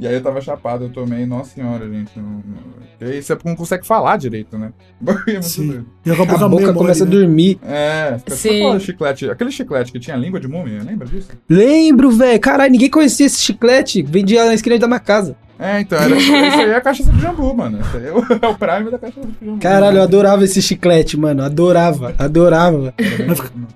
e 0.00 0.06
aí 0.06 0.14
eu 0.14 0.22
tava 0.22 0.40
chapado, 0.40 0.84
eu 0.84 0.88
tomei, 0.90 1.26
nossa 1.26 1.54
senhora, 1.54 1.86
gente. 1.90 2.10
Não, 2.16 2.24
não... 2.24 2.80
E 3.00 3.04
aí 3.04 3.22
você 3.22 3.36
não 3.44 3.54
consegue 3.56 3.86
falar 3.86 4.16
direito, 4.16 4.56
né? 4.56 4.72
É 5.26 5.42
Sim. 5.42 5.84
E 6.06 6.10
a 6.10 6.14
A 6.14 6.16
boca, 6.16 6.48
boca 6.48 6.62
meio 6.62 6.74
começa 6.74 7.04
mole, 7.04 7.16
a 7.16 7.20
né? 7.20 7.26
dormir. 7.26 7.58
É, 7.62 8.18
Sim. 8.28 8.78
chiclete. 8.80 9.28
Aquele 9.28 9.50
chiclete 9.50 9.92
que 9.92 9.98
tinha 10.00 10.16
língua 10.16 10.40
de 10.40 10.48
múmia, 10.48 10.82
lembra 10.82 11.06
disso? 11.06 11.28
Lembro, 11.48 12.10
velho. 12.10 12.40
Caralho, 12.40 12.72
ninguém 12.72 12.88
conhecia 12.88 13.26
esse 13.26 13.40
chiclete. 13.40 14.02
Vendia 14.02 14.44
na 14.46 14.54
esquina 14.54 14.78
da 14.78 14.86
minha 14.86 15.00
casa. 15.00 15.36
É, 15.60 15.80
então, 15.80 15.98
era, 15.98 16.16
isso 16.16 16.32
aí 16.32 16.70
é 16.70 16.76
a 16.76 16.80
cachaça 16.80 17.12
de 17.12 17.20
jambu, 17.20 17.54
mano. 17.54 17.78
Isso 17.80 17.96
aí 17.98 18.06
é 18.06 18.12
o, 18.12 18.18
é 18.18 18.48
o 18.48 18.54
prime 18.54 18.90
da 18.90 18.98
cachaça 18.98 19.26
de 19.26 19.46
jambu. 19.46 19.60
Caralho, 19.60 19.98
eu 19.98 20.02
adorava 20.02 20.42
esse 20.42 20.62
chiclete, 20.62 21.18
mano. 21.18 21.42
Adorava, 21.42 22.14
adorava. 22.18 22.94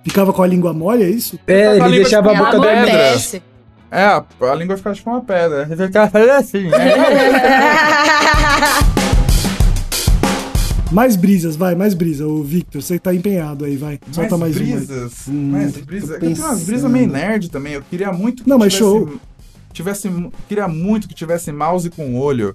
Ficava 0.02 0.32
com 0.32 0.42
a 0.42 0.46
língua 0.46 0.72
mole, 0.72 1.02
é 1.02 1.10
isso? 1.10 1.38
É, 1.46 1.76
ele 1.76 1.96
deixava 1.96 2.32
a 2.32 2.34
boca 2.34 2.56
amortece. 2.56 3.42
É, 3.90 4.02
a, 4.02 4.24
a 4.40 4.54
língua 4.54 4.78
ficava 4.78 4.96
tipo 4.96 5.10
uma 5.10 5.20
pedra. 5.20 5.66
Você 5.66 5.86
ficava 5.86 6.10
fazendo 6.10 6.30
assim. 6.30 6.70
né? 6.70 6.78
Mais 10.90 11.16
brisas, 11.16 11.56
vai, 11.56 11.74
mais 11.74 11.92
brisa. 11.92 12.24
O 12.24 12.40
Victor, 12.44 12.80
você 12.80 13.00
tá 13.00 13.12
empenhado 13.12 13.64
aí, 13.64 13.76
vai. 13.76 13.98
Solta 14.12 14.38
mais, 14.38 14.56
uma. 14.56 14.64
aí. 14.64 14.72
brisas. 14.72 15.12
Hum, 15.28 15.50
mais 15.50 15.76
brisas. 15.76 16.10
É 16.10 16.18
tenho 16.20 16.36
umas 16.36 16.62
brisas 16.62 16.90
meio 16.90 17.08
nerd 17.08 17.50
também. 17.50 17.72
Eu 17.72 17.82
queria 17.82 18.12
muito 18.12 18.44
que 18.44 18.48
Não, 18.48 18.58
mas 18.58 18.72
tivesse, 18.72 18.90
show. 18.90 19.06
tivesse. 19.06 19.33
Queria 20.48 20.68
muito 20.68 21.08
que 21.08 21.14
tivesse 21.14 21.50
mouse 21.52 21.90
com 21.90 22.18
olho. 22.18 22.54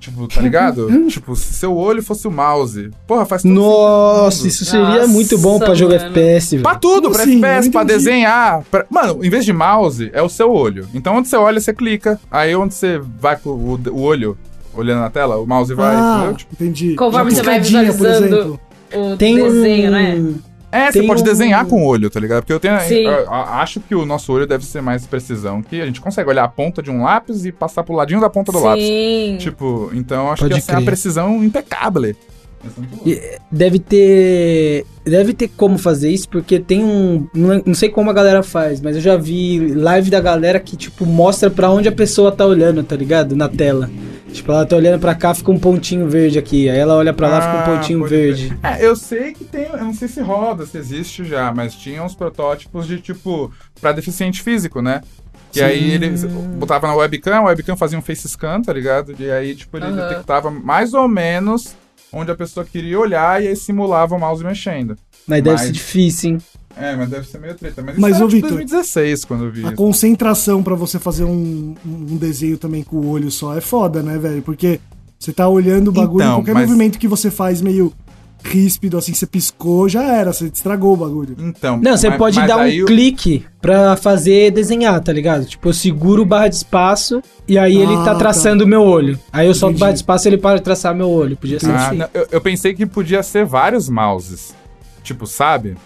Tipo, 0.00 0.28
tá 0.28 0.42
ligado? 0.42 1.08
tipo, 1.08 1.34
se 1.34 1.54
seu 1.54 1.74
olho 1.74 2.02
fosse 2.02 2.28
o 2.28 2.30
mouse. 2.30 2.90
Porra, 3.06 3.24
faz 3.24 3.42
todo 3.42 3.52
Nossa, 3.54 4.46
isso 4.46 4.62
seria 4.64 4.86
Nossa, 4.86 5.06
muito 5.08 5.38
bom 5.38 5.58
pra 5.58 5.74
jogar 5.74 5.96
mano. 5.98 6.10
FPS, 6.10 6.50
velho. 6.56 6.62
Pra 6.62 6.74
tudo, 6.74 7.02
Como 7.04 7.14
pra 7.14 7.22
assim? 7.22 7.38
FPS, 7.42 7.70
pra 7.70 7.84
desenhar. 7.84 8.62
pra- 8.70 8.84
Mano, 8.90 9.24
em 9.24 9.30
vez 9.30 9.46
de 9.46 9.52
mouse, 9.54 10.10
é 10.12 10.20
o 10.20 10.28
seu 10.28 10.52
olho. 10.52 10.86
Então 10.92 11.16
onde 11.16 11.28
você 11.28 11.36
olha, 11.36 11.58
você 11.58 11.72
clica. 11.72 12.20
Aí 12.30 12.54
onde 12.54 12.74
você 12.74 13.00
vai 13.18 13.36
com 13.36 13.48
o, 13.50 13.80
o 13.92 14.00
olho 14.02 14.36
olhando 14.74 15.00
na 15.00 15.08
tela, 15.08 15.38
o 15.38 15.46
mouse 15.46 15.72
vai. 15.72 15.94
Ah, 15.96 16.16
entendeu? 16.18 16.36
Tipo, 16.36 16.52
entendi. 16.54 16.94
Conforme 16.96 17.30
você 17.30 17.42
vai 17.42 17.60
visualizando. 17.60 18.26
exemplo. 18.26 18.60
O 18.94 19.16
Tem 19.16 19.36
desenho, 19.36 19.88
um... 19.88 19.92
né? 19.92 20.34
É, 20.74 20.90
você 20.92 21.02
pode 21.04 21.22
um- 21.22 21.24
desenhar 21.24 21.64
com 21.66 21.82
o 21.82 21.86
olho, 21.86 22.10
tá 22.10 22.18
ligado? 22.18 22.42
Porque 22.42 22.52
eu 22.52 22.60
tenho. 22.60 22.78
Sim. 22.80 23.04
eu- 23.04 23.12
eu 23.12 23.32
acho 23.32 23.80
que 23.80 23.94
o 23.94 24.04
nosso 24.04 24.32
olho 24.32 24.46
deve 24.46 24.64
ser 24.64 24.80
mais 24.82 25.06
precisão. 25.06 25.62
Que 25.62 25.80
a 25.80 25.86
gente 25.86 26.00
consegue 26.00 26.28
olhar 26.28 26.44
a 26.44 26.48
ponta 26.48 26.82
de 26.82 26.90
um 26.90 27.02
lápis 27.02 27.44
e 27.46 27.52
passar 27.52 27.82
pro 27.84 27.94
ladinho 27.94 28.20
da 28.20 28.28
ponta 28.28 28.50
do 28.52 28.58
lápis. 28.58 28.84
Sim. 28.84 29.36
Tipo, 29.38 29.90
então 29.94 30.30
acho 30.30 30.42
Pode 30.42 30.54
que 30.54 30.58
essa 30.60 30.72
é 30.72 30.76
uma 30.76 30.84
precisão 30.84 31.42
impecável. 31.44 32.14
É 33.06 33.38
Deve 33.50 33.78
ter. 33.78 34.84
Deve 35.04 35.34
ter 35.34 35.48
como 35.48 35.76
fazer 35.78 36.10
isso, 36.10 36.28
porque 36.28 36.58
tem 36.58 36.82
um. 36.82 37.26
Não, 37.34 37.62
não 37.66 37.74
sei 37.74 37.88
como 37.90 38.10
a 38.10 38.14
galera 38.14 38.42
faz, 38.42 38.80
mas 38.80 38.96
eu 38.96 39.02
já 39.02 39.16
vi 39.16 39.72
live 39.74 40.10
da 40.10 40.20
galera 40.20 40.58
que, 40.58 40.76
tipo, 40.76 41.04
mostra 41.04 41.50
pra 41.50 41.70
onde 41.70 41.88
a 41.88 41.92
pessoa 41.92 42.32
tá 42.32 42.46
olhando, 42.46 42.82
tá 42.82 42.96
ligado? 42.96 43.36
Na 43.36 43.48
tela. 43.48 43.90
Tipo, 44.32 44.50
ela 44.50 44.66
tá 44.66 44.74
olhando 44.74 44.98
pra 44.98 45.14
cá, 45.14 45.32
fica 45.34 45.50
um 45.52 45.58
pontinho 45.58 46.08
verde 46.08 46.38
aqui. 46.38 46.68
Aí 46.68 46.78
ela 46.78 46.94
olha 46.96 47.12
pra 47.12 47.28
lá, 47.28 47.40
fica 47.42 47.56
um 47.56 47.60
Ah, 47.60 47.76
pontinho 47.78 48.04
verde. 48.06 48.48
crer. 48.48 48.58
É, 48.80 48.84
eu 48.84 48.96
sei 48.96 49.32
que 49.32 49.44
tem, 49.44 49.66
eu 49.66 49.76
não 49.78 49.94
sei 49.94 50.08
se 50.08 50.20
roda, 50.20 50.66
se 50.66 50.76
existe 50.78 51.24
já, 51.24 51.52
mas 51.54 51.74
tinha 51.74 52.02
uns 52.02 52.14
protótipos 52.14 52.86
de 52.86 52.98
tipo 53.00 53.52
pra 53.80 53.92
deficiente 53.92 54.42
físico, 54.42 54.80
né? 54.82 55.02
E 55.54 55.62
aí 55.62 55.92
ele 55.92 56.10
botava 56.58 56.88
na 56.88 56.96
webcam, 56.96 57.32
a 57.36 57.42
webcam 57.44 57.76
fazia 57.76 57.96
um 57.96 58.02
face 58.02 58.28
scan, 58.28 58.60
tá 58.60 58.72
ligado? 58.72 59.14
E 59.20 59.30
aí, 59.30 59.54
tipo, 59.54 59.76
ele 59.76 59.86
Aham. 59.86 60.08
detectava 60.08 60.50
mais 60.50 60.94
ou 60.94 61.06
menos 61.06 61.76
onde 62.14 62.30
a 62.30 62.34
pessoa 62.34 62.64
queria 62.64 62.98
olhar 62.98 63.42
e 63.42 63.48
aí 63.48 63.56
simulava 63.56 64.14
o 64.14 64.18
mouse 64.18 64.42
mexendo. 64.44 64.96
Mas 65.26 65.42
deve 65.42 65.56
Mas- 65.56 65.66
ser 65.66 65.72
difícil, 65.72 66.30
hein? 66.30 66.38
É, 66.76 66.96
mas 66.96 67.08
deve 67.08 67.26
ser 67.28 67.38
meio 67.38 67.54
treta. 67.54 67.82
Mas, 67.82 67.96
Mas, 67.96 68.16
isso 68.16 68.24
ô, 68.24 68.28
Vitor, 68.28 68.50
2016 68.50 69.24
quando 69.24 69.44
eu 69.44 69.50
vi 69.52 69.60
A 69.64 69.68
isso. 69.68 69.76
concentração 69.76 70.60
pra 70.62 70.74
você 70.74 70.98
fazer 70.98 71.22
um, 71.24 71.74
um 71.86 72.16
desenho 72.16 72.58
também 72.58 72.82
com 72.82 72.96
o 72.96 73.08
olho 73.10 73.30
só 73.30 73.56
é 73.56 73.60
foda, 73.60 74.02
né, 74.02 74.18
velho? 74.18 74.42
Porque 74.42 74.80
você 75.18 75.32
tá 75.32 75.48
olhando 75.48 75.88
o 75.88 75.92
bagulho, 75.92 76.22
Então, 76.24 76.34
qualquer 76.36 76.52
mas- 76.54 76.66
movimento 76.66 76.98
que 76.98 77.06
você 77.06 77.30
faz 77.30 77.60
meio 77.62 77.92
ríspido, 78.46 78.98
assim, 78.98 79.14
você 79.14 79.26
piscou, 79.26 79.88
já 79.88 80.02
era, 80.02 80.32
você 80.32 80.44
estragou 80.46 80.92
o 80.92 80.96
bagulho. 80.96 81.34
Então, 81.38 81.80
Não, 81.82 81.96
você 81.96 82.10
mas- 82.10 82.18
pode 82.18 82.38
mas 82.38 82.46
dar 82.48 82.58
um 82.58 82.82
o- 82.82 82.84
clique 82.84 83.44
pra 83.60 83.96
fazer 83.96 84.50
desenhar, 84.50 85.00
tá 85.00 85.12
ligado? 85.12 85.46
Tipo, 85.46 85.70
eu 85.70 85.72
seguro 85.72 86.24
barra 86.26 86.48
de 86.48 86.56
espaço 86.56 87.22
e 87.48 87.58
aí 87.58 87.76
ele 87.76 87.94
Ah, 87.94 88.04
tá 88.04 88.12
tá. 88.12 88.14
traçando 88.16 88.64
o 88.64 88.66
meu 88.66 88.82
olho. 88.82 89.18
Aí 89.32 89.46
eu 89.46 89.54
solto 89.54 89.78
barra 89.78 89.92
de 89.92 89.98
espaço 89.98 90.26
e 90.26 90.30
ele 90.30 90.38
para 90.38 90.58
de 90.58 90.62
traçar 90.62 90.94
meu 90.94 91.08
olho. 91.08 91.36
Podia 91.36 91.58
ser 91.58 91.70
Ah, 91.70 91.86
assim. 91.88 91.96
não, 91.96 92.08
eu, 92.12 92.28
eu 92.32 92.40
pensei 92.40 92.74
que 92.74 92.84
podia 92.84 93.22
ser 93.22 93.44
vários 93.46 93.88
mouses. 93.88 94.54
Tipo, 95.02 95.26
sabe? 95.26 95.76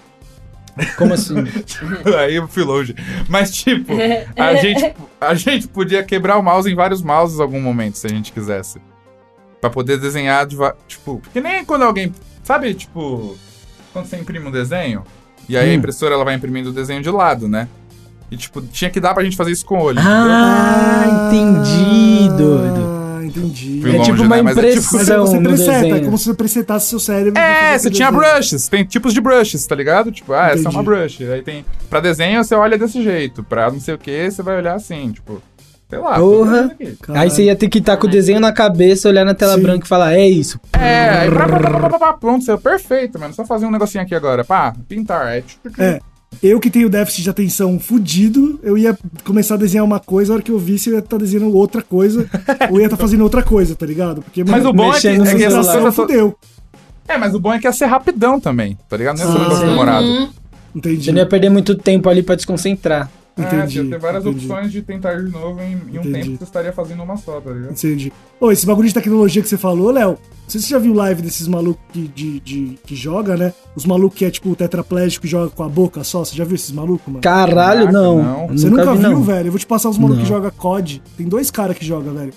Como 0.97 1.15
assim? 1.15 1.35
Aí 2.19 2.37
eu 2.37 2.47
fui 2.49 2.63
longe. 2.63 2.95
Mas, 3.29 3.51
tipo, 3.53 3.93
a 4.37 4.55
gente, 4.55 4.95
a 5.21 5.35
gente 5.35 5.67
podia 5.69 6.03
quebrar 6.05 6.39
o 6.39 6.43
mouse 6.43 6.71
em 6.71 6.75
vários 6.75 7.03
mouses 7.03 7.39
em 7.39 7.43
algum 7.43 7.61
momento, 7.61 7.97
se 7.99 8.07
a 8.07 8.11
gente 8.11 8.33
quisesse. 8.33 8.81
Pra 9.61 9.71
poder 9.71 9.99
desenhar 9.99 10.47
de 10.47 10.57
Tipo, 10.87 11.21
que 11.33 11.41
nem 11.41 11.65
quando 11.65 11.83
alguém. 11.83 12.13
Sabe, 12.49 12.73
tipo, 12.73 13.37
quando 13.93 14.07
você 14.07 14.17
imprime 14.17 14.49
um 14.49 14.51
desenho, 14.51 15.03
e 15.47 15.55
aí 15.55 15.69
a 15.69 15.71
Hum. 15.71 15.75
impressora 15.77 16.15
ela 16.15 16.25
vai 16.25 16.35
imprimindo 16.35 16.71
o 16.71 16.73
desenho 16.73 17.03
de 17.03 17.11
lado, 17.11 17.47
né? 17.47 17.69
E, 18.31 18.39
tipo, 18.39 18.63
tinha 18.63 18.89
que 18.91 18.99
dar 18.99 19.13
pra 19.13 19.23
gente 19.23 19.37
fazer 19.37 19.51
isso 19.51 19.67
com 19.67 19.77
o 19.77 19.83
olho. 19.83 19.99
ah, 20.01 21.05
entendi, 21.29 22.29
doido. 22.39 22.81
Ah, 23.21 23.21
entendi. 23.23 23.81
Fui 23.83 23.91
É 23.95 23.99
longe, 23.99 24.11
tipo 24.13 24.23
uma 24.23 24.37
né? 24.37 24.43
Mas 24.43 24.57
é 24.57 24.61
tipo- 24.73 24.87
impressão 24.97 25.27
você 25.27 25.41
preseta, 25.43 25.87
é 25.97 26.01
como 26.01 26.17
se 26.17 26.25
você 26.25 26.35
presetasse 26.35 26.87
seu 26.89 26.99
cérebro. 26.99 27.39
É, 27.39 27.79
você 27.79 27.91
tinha 27.91 28.11
desenho. 28.11 28.33
brushes, 28.33 28.67
tem 28.69 28.83
tipos 28.83 29.13
de 29.13 29.21
brushes, 29.21 29.67
tá 29.67 29.75
ligado? 29.75 30.11
Tipo, 30.11 30.33
ah, 30.33 30.47
essa 30.47 30.57
é 30.57 30.61
Entendi. 30.61 30.77
uma 30.77 30.83
brush. 30.83 31.23
Aí 31.31 31.43
tem. 31.43 31.67
Pra 31.91 32.01
desenho 32.01 32.43
você 32.43 32.55
olha 32.55 32.79
desse 32.79 33.03
jeito, 33.03 33.43
pra 33.45 33.71
não 33.71 33.79
sei 33.79 33.93
o 33.93 33.99
que, 33.99 34.31
você 34.31 34.43
vai 34.43 34.57
olhar 34.57 34.75
assim, 34.75 35.13
tipo. 35.13 35.43
Sei 35.89 35.99
lá. 35.99 36.19
Porra. 36.19 36.77
Aí 37.15 37.31
você 37.31 37.45
ia 37.45 37.57
ter 37.57 37.69
que 37.69 37.79
estar 37.79 37.97
com 37.97 38.07
o 38.07 38.11
desenho 38.11 38.41
na 38.41 38.53
cabeça, 38.53 39.09
olhar 39.09 39.25
na 39.25 39.35
tela 39.35 39.55
Sim. 39.55 39.63
branca 39.63 39.85
e 39.87 39.89
falar, 39.89 40.15
é 40.15 40.29
isso. 40.29 40.61
É, 40.79 41.09
aí 41.11 41.31
pá, 41.31 41.89
pá, 41.89 41.99
pá, 41.99 42.13
pronto, 42.13 42.45
saiu 42.45 42.59
perfeito, 42.59 43.19
mano. 43.19 43.33
Só 43.33 43.45
fazer 43.47 43.65
um 43.67 43.71
negocinho 43.71 44.05
aqui 44.05 44.15
agora. 44.15 44.45
Pá, 44.45 44.75
pintar. 44.89 45.29
É, 45.29 45.43
É. 45.79 46.01
Eu 46.43 46.61
que 46.61 46.69
tenho 46.69 46.91
déficit 46.91 47.23
de 47.23 47.31
atenção 47.31 47.81
fudido, 47.81 48.61
eu 48.63 48.77
ia 48.77 48.97
começar 49.25 49.55
a 49.55 49.57
desenhar 49.57 49.83
uma 49.85 49.99
coisa, 49.99 50.31
a 50.31 50.35
hora 50.35 50.43
que 50.43 50.51
eu 50.51 50.59
visse, 50.59 50.91
eu 50.91 50.95
ia 50.95 50.99
estar 50.99 51.17
desenhando 51.17 51.57
outra 51.57 51.81
coisa, 51.81 52.29
ou 52.71 52.79
ia 52.79 52.85
estar 52.85 52.99
fazendo 52.99 53.23
outra 53.25 53.43
coisa, 53.43 53.75
tá 53.75 53.87
ligado? 53.87 54.21
Porque, 54.21 54.45
Mas 54.45 54.59
mano, 54.59 54.69
o 54.69 54.73
bom 54.75 54.93
é 54.95 55.01
que, 55.01 55.09
é 55.09 55.35
que 55.35 55.45
essa 55.45 55.65
coisa. 55.73 55.91
fudeu. 55.91 56.37
É, 57.09 57.17
mas 57.17 57.35
o 57.35 57.41
bom 57.41 57.55
é 57.55 57.59
que 57.59 57.67
ia 57.67 57.73
ser 57.73 57.87
rapidão 57.87 58.39
também, 58.39 58.77
tá 58.91 58.97
ligado? 58.99 59.17
Não 59.17 59.25
ia 59.25 59.33
ser 59.33 59.39
um 59.39 59.41
Ah, 59.41 59.45
negócio 59.45 59.67
demorado. 59.67 60.29
Entendi. 60.75 61.05
Você 61.07 61.13
não 61.13 61.19
ia 61.19 61.27
perder 61.27 61.49
muito 61.49 61.75
tempo 61.75 62.11
ali 62.11 62.23
pra 62.23 62.35
desconcentrar. 62.35 63.11
Entendi, 63.39 63.79
É, 63.79 63.83
ia 63.85 63.91
ter 63.91 63.99
várias 63.99 64.25
entendi. 64.27 64.47
opções 64.47 64.73
de 64.73 64.83
tentar 64.83 65.15
de 65.23 65.31
novo 65.31 65.61
em, 65.63 65.73
em 65.73 65.75
um 65.99 66.01
Entendi. 66.01 66.13
tempo 66.13 66.25
que 66.33 66.37
você 66.39 66.45
estaria 66.45 66.73
fazendo 66.73 67.03
uma 67.03 67.17
só, 67.17 67.41
tá 67.41 67.51
ligado? 67.51 67.71
Entendi. 67.73 68.13
Ô, 68.41 68.51
esse 68.51 68.67
bagulho 68.67 68.89
de 68.89 68.95
tecnologia 68.95 69.41
que 69.43 69.49
você 69.49 69.57
falou, 69.57 69.91
Léo, 69.91 70.11
não 70.11 70.19
sei 70.49 70.61
se 70.61 70.67
você 70.69 70.73
já 70.75 70.79
viu 70.79 70.93
live 70.95 71.23
desses 71.23 71.47
malucos 71.47 71.83
que, 71.93 72.09
de, 72.09 72.41
de- 72.41 72.79
que 72.87 72.97
joga, 72.97 73.37
né? 73.37 73.53
Os 73.77 73.85
malucos 73.85 74.19
que 74.19 74.25
é 74.25 74.31
tipo 74.31 74.55
tetraplégico 74.57 75.27
e 75.27 75.29
joga 75.29 75.51
com 75.51 75.63
a 75.63 75.69
boca 75.69 76.03
só. 76.05 76.25
Você 76.25 76.35
já 76.35 76.45
viu 76.45 76.55
esses 76.55 76.71
malucos, 76.73 77.07
mano? 77.07 77.21
Caralho, 77.21 77.87
Caraca, 77.87 77.93
não. 77.93 78.23
não. 78.23 78.47
Você 78.49 78.69
nunca, 78.71 78.93
vi, 78.93 78.99
viu, 79.01 79.11
não. 79.11 79.23
velho? 79.23 79.49
Eu 79.49 79.53
vou 79.53 79.59
te 79.59 79.67
passar 79.67 79.89
os 79.91 79.99
malucos 79.99 80.25
que 80.25 80.31
Não. 80.31 80.37
jogam 80.37 80.51
COD. 80.57 81.03
Tem 81.17 81.27
dois 81.29 81.51
caras 81.51 81.77
que 81.77 81.85
jogam, 81.85 82.15
velho. 82.15 82.33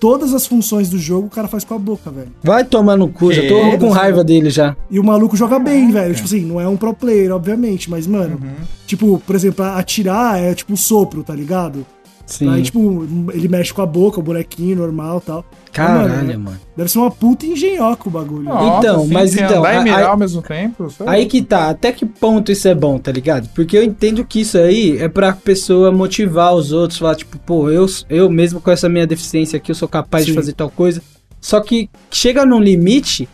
Todas 0.00 0.32
as 0.32 0.46
funções 0.46 0.88
do 0.88 0.98
jogo 0.98 1.26
o 1.26 1.30
cara 1.30 1.48
faz 1.48 1.64
com 1.64 1.74
a 1.74 1.78
boca, 1.78 2.10
velho. 2.10 2.28
Vai 2.42 2.64
tomar 2.64 2.96
no 2.96 3.08
cu, 3.08 3.32
já 3.32 3.42
tô 3.48 3.70
Que? 3.70 3.78
com 3.78 3.88
raiva 3.90 4.22
dele 4.22 4.48
já. 4.50 4.76
E 4.90 4.98
o 4.98 5.04
maluco 5.04 5.36
joga 5.36 5.58
bem, 5.58 5.90
velho. 5.90 6.14
Tipo 6.14 6.26
assim, 6.26 6.44
não 6.44 6.60
é 6.60 6.68
um 6.68 6.76
pro 6.76 6.94
player, 6.94 7.32
obviamente, 7.32 7.90
mas, 7.90 8.06
mano, 8.06 8.40
tipo, 8.86 9.20
por 9.26 9.34
exemplo, 9.34 9.64
atirar 9.64 10.38
é 10.38 10.54
tipo 10.54 10.72
um 10.72 10.76
sopro, 10.76 11.22
tá 11.24 11.34
ligado? 11.34 11.84
Sim. 12.28 12.48
Aí, 12.50 12.62
tipo, 12.62 13.06
ele 13.32 13.48
mexe 13.48 13.72
com 13.72 13.80
a 13.80 13.86
boca, 13.86 14.20
o 14.20 14.22
bonequinho 14.22 14.76
normal 14.76 15.18
e 15.22 15.26
tal. 15.26 15.44
Caralho, 15.72 16.08
Mano, 16.26 16.38
mano. 16.40 16.60
Deve 16.76 16.90
ser 16.90 16.98
uma 16.98 17.10
puta 17.10 17.46
engenhoca 17.46 18.06
o 18.06 18.10
bagulho. 18.10 18.42
Nossa, 18.44 18.78
Então, 18.78 19.06
sim, 19.06 19.12
mas 19.14 19.34
então, 19.34 19.60
Andar 19.60 19.72
e 19.72 19.76
a- 19.78 19.82
mirar 19.82 20.02
a- 20.02 20.08
ao 20.08 20.16
mesmo 20.18 20.42
tempo? 20.42 20.90
sei. 20.90 21.06
Aí 21.08 21.24
que 21.26 21.40
tá, 21.40 21.70
até 21.70 21.90
que 21.90 22.04
ponto 22.04 22.52
isso 22.52 22.68
é 22.68 22.74
bom, 22.74 22.98
tá 22.98 23.10
ligado? 23.10 23.48
Porque 23.54 23.78
eu 23.78 23.82
entendo 23.82 24.22
que 24.26 24.42
isso 24.42 24.58
aí 24.58 24.98
é 24.98 25.08
pra 25.08 25.32
pessoa 25.32 25.90
motivar 25.90 26.54
os 26.54 26.70
outros, 26.70 26.98
falar, 26.98 27.14
tipo, 27.14 27.38
pô, 27.38 27.70
eu, 27.70 27.86
eu 28.10 28.28
mesmo 28.28 28.60
com 28.60 28.70
essa 28.70 28.88
minha 28.90 29.06
deficiência 29.06 29.56
aqui, 29.56 29.70
eu 29.70 29.74
sou 29.74 29.88
capaz 29.88 30.26
de 30.26 30.32
Sim. 30.32 30.36
fazer 30.36 30.52
tal 30.52 30.68
coisa. 30.68 31.00
Só 31.40 31.60
que 31.60 31.88
chega 32.10 32.44
num 32.44 32.60
limite 32.60 33.26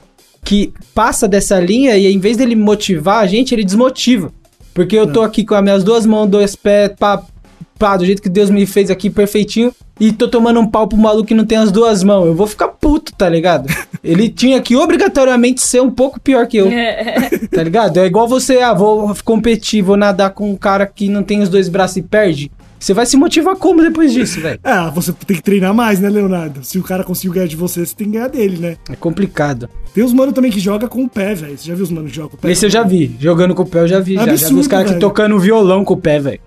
que 0.44 0.72
passa 0.94 1.26
dessa 1.26 1.58
linha 1.58 1.96
e 1.96 2.06
em 2.12 2.18
vez 2.20 2.36
dele 2.36 2.54
motivar 2.54 3.24
a 3.24 3.26
gente, 3.26 3.52
ele 3.54 3.64
desmotiva. 3.64 4.30
Porque 4.72 4.94
eu 4.96 5.10
tô 5.12 5.22
aqui 5.22 5.44
com 5.44 5.54
as 5.54 5.62
minhas 5.62 5.82
duas 5.82 6.04
mãos, 6.04 6.28
dois 6.28 6.54
pés, 6.54 6.92
pá, 6.98 7.22
pá, 7.84 7.98
do 7.98 8.06
jeito 8.06 8.22
que 8.22 8.30
Deus 8.30 8.48
me 8.48 8.64
fez 8.64 8.90
aqui 8.90 9.10
perfeitinho, 9.10 9.70
e 10.00 10.10
tô 10.10 10.26
tomando 10.26 10.58
um 10.58 10.66
pau 10.66 10.88
pro 10.88 10.96
maluco 10.96 11.28
que 11.28 11.34
não 11.34 11.44
tem 11.44 11.58
as 11.58 11.70
duas 11.70 12.02
mãos. 12.02 12.24
Eu 12.24 12.34
vou 12.34 12.46
ficar 12.46 12.68
puto, 12.68 13.12
tá 13.12 13.28
ligado? 13.28 13.68
Ele 14.02 14.30
tinha 14.30 14.58
que 14.62 14.74
obrigatoriamente 14.74 15.60
ser 15.60 15.82
um 15.82 15.90
pouco 15.90 16.18
pior 16.18 16.46
que 16.46 16.56
eu. 16.56 16.70
Tá 17.50 17.62
ligado? 17.62 17.98
É 17.98 18.06
igual 18.06 18.26
você, 18.26 18.60
ah, 18.60 18.72
vou 18.72 19.14
competir, 19.22 19.82
vou 19.82 19.98
nadar 19.98 20.30
com 20.30 20.50
um 20.50 20.56
cara 20.56 20.86
que 20.86 21.10
não 21.10 21.22
tem 21.22 21.42
os 21.42 21.50
dois 21.50 21.68
braços 21.68 21.98
e 21.98 22.02
perde. 22.02 22.50
Você 22.80 22.94
vai 22.94 23.04
se 23.04 23.18
motivar 23.18 23.54
como 23.54 23.82
depois 23.82 24.14
disso, 24.14 24.40
velho? 24.40 24.58
É, 24.64 24.90
você 24.90 25.12
tem 25.12 25.36
que 25.36 25.42
treinar 25.42 25.74
mais, 25.74 26.00
né, 26.00 26.08
Leonardo? 26.08 26.64
Se 26.64 26.78
o 26.78 26.82
cara 26.82 27.04
conseguiu 27.04 27.32
ganhar 27.32 27.48
de 27.48 27.56
você, 27.56 27.84
você 27.84 27.94
tem 27.94 28.06
que 28.06 28.14
ganhar 28.14 28.28
dele, 28.28 28.58
né? 28.58 28.76
É 28.88 28.96
complicado. 28.96 29.68
Tem 29.94 30.02
os 30.02 30.12
mano 30.12 30.32
também 30.32 30.50
que 30.50 30.58
joga 30.58 30.88
com 30.88 31.04
o 31.04 31.08
pé, 31.08 31.34
velho. 31.34 31.56
Você 31.56 31.68
já 31.68 31.74
viu 31.74 31.84
os 31.84 31.90
mano 31.90 32.08
que 32.08 32.16
jogam 32.16 32.30
com 32.30 32.36
o 32.36 32.40
pé? 32.40 32.50
Esse 32.50 32.64
eu 32.64 32.70
já 32.70 32.82
vi. 32.82 33.14
Jogando 33.20 33.54
com 33.54 33.62
o 33.62 33.66
pé 33.66 33.80
eu 33.80 33.88
já 33.88 34.00
vi. 34.00 34.14
já. 34.14 34.34
já 34.34 34.48
vi 34.48 34.54
os 34.54 34.66
caras 34.66 34.90
que 34.90 34.98
tocando 34.98 35.38
violão 35.38 35.84
com 35.84 35.94
o 35.94 35.98
pé, 35.98 36.18
velho. 36.18 36.40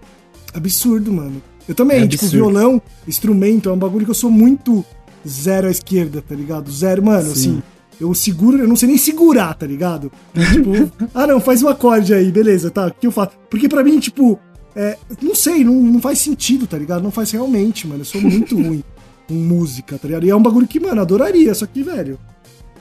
Absurdo, 0.58 1.12
mano. 1.12 1.41
Eu 1.68 1.76
também, 1.76 2.03
É 2.03 2.08
tipo, 2.08 2.26
violão, 2.28 2.82
instrumento, 3.08 3.70
é 3.70 3.72
um 3.74 3.78
bagulho 3.78 4.05
que 4.05 4.12
eu 4.12 4.16
sou 4.16 4.32
muito 4.32 4.84
zero 5.28 5.68
à 5.68 5.72
esquerda, 5.72 6.22
tá 6.22 6.34
ligado? 6.34 6.72
Zero, 6.72 7.03
mano, 7.03 7.32
assim. 7.32 7.62
Eu 7.99 8.14
seguro, 8.14 8.60
eu 8.60 8.68
não 8.68 8.76
sei 8.76 8.89
nem 8.89 8.97
segurar, 8.97 9.53
tá 9.55 9.66
ligado? 9.66 10.12
tipo, 10.53 10.91
ah 11.14 11.26
não, 11.28 11.39
faz 11.39 11.64
um 11.64 11.68
acorde 11.68 12.14
aí, 12.14 12.32
beleza, 12.32 12.70
tá? 12.70 12.88
O 12.88 12.91
que 12.91 13.08
eu 13.08 13.12
faço? 13.12 13.32
Porque 13.49 13.68
pra 13.68 13.84
mim, 13.84 13.99
tipo, 13.99 14.39
é, 14.76 14.95
não 15.22 15.34
sei, 15.34 15.64
não, 15.64 15.74
não 15.74 15.99
faz 15.99 16.20
sentido, 16.20 16.68
tá 16.68 16.78
ligado? 16.78 17.01
Não 17.01 17.12
faz 17.12 17.32
realmente, 17.32 17.88
mano. 17.88 18.01
Eu 18.01 18.05
sou 18.05 18.22
muito 18.22 18.55
ruim 18.62 18.84
com 19.28 19.34
música, 19.34 19.97
tá 19.97 20.08
ligado? 20.08 20.26
E 20.26 20.30
é 20.30 20.36
um 20.36 20.41
bagulho 20.41 20.68
que, 20.68 20.80
mano, 20.80 21.01
adoraria, 21.01 21.53
só 21.53 21.66
que, 21.66 21.82
velho. 21.82 22.20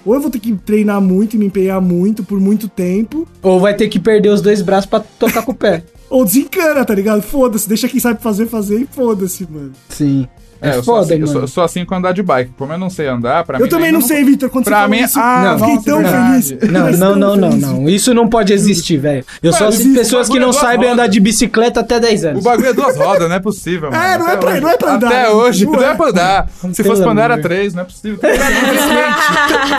Ou 0.04 0.14
eu 0.14 0.20
vou 0.20 0.30
ter 0.30 0.38
que 0.38 0.54
treinar 0.54 1.00
muito 1.00 1.34
e 1.34 1.38
me 1.38 1.46
empenhar 1.46 1.80
muito 1.80 2.22
por 2.22 2.38
muito 2.38 2.68
tempo, 2.68 3.26
Ou 3.42 3.58
vai 3.58 3.74
ter 3.74 3.88
que 3.88 3.98
perder 3.98 4.28
os 4.28 4.40
dois 4.40 4.62
braços 4.62 4.88
pra 4.88 5.00
tocar 5.00 5.42
com 5.42 5.50
o 5.50 5.54
pé. 5.54 5.82
ou 6.08 6.24
desencana, 6.24 6.84
tá 6.84 6.94
ligado? 6.94 7.22
Foda-se, 7.22 7.68
deixa 7.68 7.88
quem 7.88 8.00
sabe 8.00 8.22
fazer, 8.22 8.46
fazer 8.46 8.80
e 8.80 8.86
foda-se, 8.86 9.46
mano. 9.50 9.72
Sim. 9.88 10.28
É, 10.60 10.70
É, 10.70 10.76
eu, 10.76 10.82
sou 10.82 10.96
assim, 10.96 11.14
eu, 11.14 11.26
sou, 11.26 11.34
mano. 11.34 11.44
eu 11.44 11.48
sou 11.48 11.64
assim 11.64 11.84
com 11.84 11.94
andar 11.94 12.12
de 12.12 12.22
bike. 12.22 12.50
Como 12.58 12.72
eu 12.72 12.78
não 12.78 12.88
sei 12.90 13.06
andar, 13.08 13.44
pra 13.44 13.58
Eu 13.58 13.64
mim. 13.64 13.68
também 13.68 13.92
nem- 13.92 14.00
não 14.00 14.00
sei, 14.06 14.24
Vitor. 14.24 14.48
Quando 14.50 14.64
Pra 14.64 14.82
você 14.82 14.88
mim- 14.90 15.02
isso, 15.02 15.18
ah, 15.20 15.42
eu 15.52 15.58
fiquei 15.58 15.74
nossa, 15.74 15.84
tão 15.86 15.98
verdade. 16.02 16.56
feliz. 16.58 16.72
Não, 16.72 16.90
não, 16.90 17.16
não, 17.16 17.36
não, 17.36 17.50
não. 17.56 17.88
Isso 17.88 18.14
não 18.14 18.26
pode 18.28 18.52
existir, 18.52 18.96
velho. 18.96 19.24
Eu 19.42 19.50
assisto 19.50 19.72
existe, 19.82 19.94
pessoas 19.98 20.28
que 20.28 20.38
não 20.38 20.50
é 20.50 20.52
sabem 20.52 20.90
andar 20.90 21.06
de 21.08 21.20
bicicleta 21.20 21.80
até 21.80 22.00
10 22.00 22.24
anos. 22.24 22.40
O 22.40 22.44
bagulho 22.44 22.68
é 22.68 22.72
duas 22.72 22.96
rodas, 22.96 23.28
não 23.28 23.36
é 23.36 23.40
possível, 23.40 23.90
mano. 23.92 24.02
É, 24.02 24.18
não 24.18 24.28
é 24.28 24.36
pra- 24.36 24.60
não 24.60 24.68
é 24.70 24.76
pra 24.76 24.94
andar, 24.94 25.06
Até 25.08 25.30
hoje, 25.30 25.64
Não 25.66 25.72
não 25.72 25.82
é. 25.82 25.90
é 25.90 25.94
pra 25.94 26.08
andar. 26.08 26.48
Se 26.72 26.82
fosse 26.84 27.02
pra 27.02 27.12
andar, 27.12 27.24
era 27.24 27.38
três, 27.40 27.74
não 27.74 27.82
é 27.82 27.84
possível. 27.84 28.18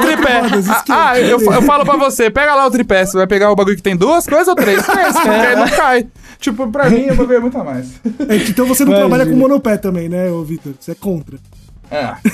tripé. 0.01 0.41
Ah, 0.89 1.19
eu, 1.19 1.39
eu 1.41 1.61
falo 1.61 1.85
pra 1.85 1.95
você, 1.97 2.29
pega 2.29 2.53
lá 2.55 2.65
o 2.67 2.71
tripé. 2.71 3.05
Você 3.05 3.17
vai 3.17 3.27
pegar 3.27 3.51
o 3.51 3.55
bagulho 3.55 3.75
que 3.75 3.81
tem 3.81 3.95
duas 3.95 4.25
coisas 4.25 4.47
ou 4.47 4.55
três? 4.55 4.85
Três, 4.85 5.13
porque 5.13 5.29
aí 5.29 5.55
não 5.55 5.67
cai. 5.69 6.07
Tipo, 6.39 6.67
pra 6.71 6.89
mim, 6.89 7.07
o 7.09 7.15
bagulho 7.15 7.37
é 7.37 7.39
muito 7.39 7.57
a 7.57 7.63
mais. 7.63 7.87
É 8.29 8.35
então 8.35 8.65
você 8.65 8.83
não 8.85 8.93
trabalha 8.93 9.25
com 9.25 9.33
monopé 9.35 9.77
também, 9.77 10.09
né, 10.09 10.27
Vitor? 10.45 10.66
Você 10.79 10.91
é 10.91 10.95
contra. 10.95 11.37
É, 11.89 12.15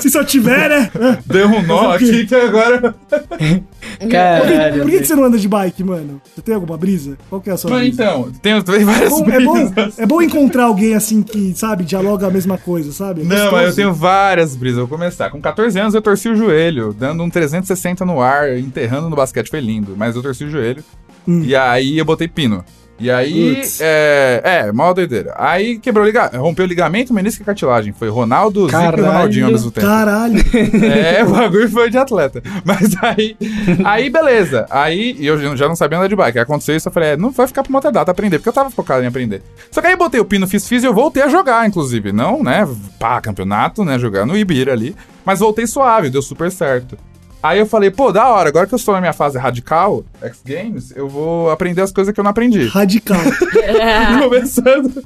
Se 0.00 0.08
só 0.10 0.24
tiver, 0.24 0.68
né? 0.70 0.90
deu 1.26 1.46
um 1.46 1.62
nó 1.62 1.92
aqui 1.92 2.26
que 2.26 2.34
agora. 2.34 2.94
Caralho. 4.10 4.82
Por 4.82 4.90
que, 4.90 4.98
que 4.98 5.04
você 5.04 5.14
não 5.14 5.24
anda 5.24 5.38
de 5.38 5.46
bike, 5.46 5.84
mano? 5.84 6.22
Você 6.34 6.40
tem 6.40 6.54
alguma 6.54 6.78
brisa? 6.78 7.18
Qual 7.28 7.38
que 7.40 7.50
é 7.50 7.52
a 7.52 7.56
sua 7.58 7.70
Mas 7.70 7.80
brisa? 7.88 8.02
então, 8.02 8.32
tem, 8.40 8.62
tem 8.62 8.74
É 8.76 8.84
várias 8.84 9.10
bom, 9.10 9.30
é, 9.30 9.40
bom, 9.40 9.52
brisas. 9.52 9.98
é 9.98 10.06
bom 10.06 10.22
encontrar 10.22 10.64
alguém 10.64 10.94
assim 10.94 11.22
que, 11.22 11.52
sabe, 11.54 11.84
dialoga 11.84 12.26
a 12.26 12.30
mesma 12.30 12.56
coisa, 12.56 12.90
sabe? 12.92 13.20
É 13.20 13.24
Não, 13.24 13.52
mas 13.52 13.68
eu 13.68 13.74
tenho 13.74 13.92
várias 13.92 14.56
brisas. 14.56 14.78
Vou 14.78 14.88
começar. 14.88 15.28
Com 15.30 15.38
14 15.40 15.78
anos 15.78 15.94
eu 15.94 16.00
torci 16.00 16.30
o 16.30 16.34
joelho, 16.34 16.94
dando 16.98 17.22
um 17.22 17.28
360 17.28 18.06
no 18.06 18.22
ar, 18.22 18.56
enterrando 18.58 19.10
no 19.10 19.16
basquete. 19.16 19.50
Foi 19.50 19.60
lindo, 19.60 19.94
mas 19.96 20.16
eu 20.16 20.22
torci 20.22 20.44
o 20.44 20.50
joelho. 20.50 20.82
Hum. 21.28 21.42
E 21.44 21.54
aí 21.54 21.98
eu 21.98 22.04
botei 22.06 22.26
pino. 22.26 22.64
E 23.02 23.10
aí, 23.10 23.60
é, 23.80 24.40
é, 24.44 24.72
mó 24.72 24.92
doideira. 24.92 25.34
Aí 25.36 25.76
quebrou 25.76 26.06
ligamento, 26.06 26.36
rompeu 26.36 26.64
o 26.64 26.68
ligamento, 26.68 27.12
menisco 27.12 27.42
e 27.42 27.44
cartilagem. 27.44 27.92
Foi 27.92 28.08
Ronaldo, 28.08 28.66
Zico 28.66 28.78
e 28.78 28.80
Caralho. 28.80 29.04
Ronaldinho 29.04 29.46
ao 29.46 29.52
mesmo 29.52 29.70
tempo. 29.72 29.86
Caralho. 29.86 30.40
É, 30.82 31.24
o 31.24 31.30
bagulho 31.30 31.68
foi 31.68 31.90
de 31.90 31.98
atleta. 31.98 32.40
Mas 32.64 32.94
aí, 33.02 33.36
aí 33.84 34.08
beleza. 34.08 34.66
Aí 34.70 35.16
eu 35.18 35.56
já 35.56 35.66
não 35.66 35.74
sabia 35.74 35.98
andar 35.98 36.06
de 36.06 36.14
bike. 36.14 36.38
Aí 36.38 36.44
aconteceu 36.44 36.76
isso, 36.76 36.86
eu 36.88 36.92
falei, 36.92 37.10
é, 37.10 37.16
não 37.16 37.32
vai 37.32 37.48
ficar 37.48 37.64
pra 37.64 37.70
uma 37.70 37.78
outra 37.78 37.90
data 37.90 38.12
aprender, 38.12 38.38
porque 38.38 38.50
eu 38.50 38.52
tava 38.52 38.70
focado 38.70 39.02
em 39.02 39.06
aprender. 39.08 39.42
Só 39.68 39.80
que 39.80 39.88
aí 39.88 39.96
botei 39.96 40.20
o 40.20 40.24
pino, 40.24 40.46
fiz 40.46 40.68
fiz 40.68 40.84
e 40.84 40.86
eu 40.86 40.94
voltei 40.94 41.24
a 41.24 41.28
jogar, 41.28 41.66
inclusive. 41.66 42.12
Não, 42.12 42.40
né, 42.40 42.68
pá, 43.00 43.20
campeonato, 43.20 43.84
né, 43.84 43.98
jogar 43.98 44.24
no 44.24 44.36
Ibira 44.36 44.72
ali. 44.72 44.94
Mas 45.24 45.40
voltei 45.40 45.66
suave, 45.66 46.08
deu 46.08 46.22
super 46.22 46.52
certo. 46.52 46.96
Aí 47.42 47.58
eu 47.58 47.66
falei, 47.66 47.90
pô, 47.90 48.12
da 48.12 48.28
hora, 48.28 48.48
agora 48.48 48.66
que 48.68 48.74
eu 48.74 48.76
estou 48.76 48.94
na 48.94 49.00
minha 49.00 49.12
fase 49.12 49.36
radical, 49.36 50.04
X 50.22 50.42
Games, 50.46 50.92
eu 50.94 51.08
vou 51.08 51.50
aprender 51.50 51.82
as 51.82 51.90
coisas 51.90 52.14
que 52.14 52.20
eu 52.20 52.22
não 52.22 52.30
aprendi. 52.30 52.68
Radical. 52.68 53.18
começando, 54.22 55.04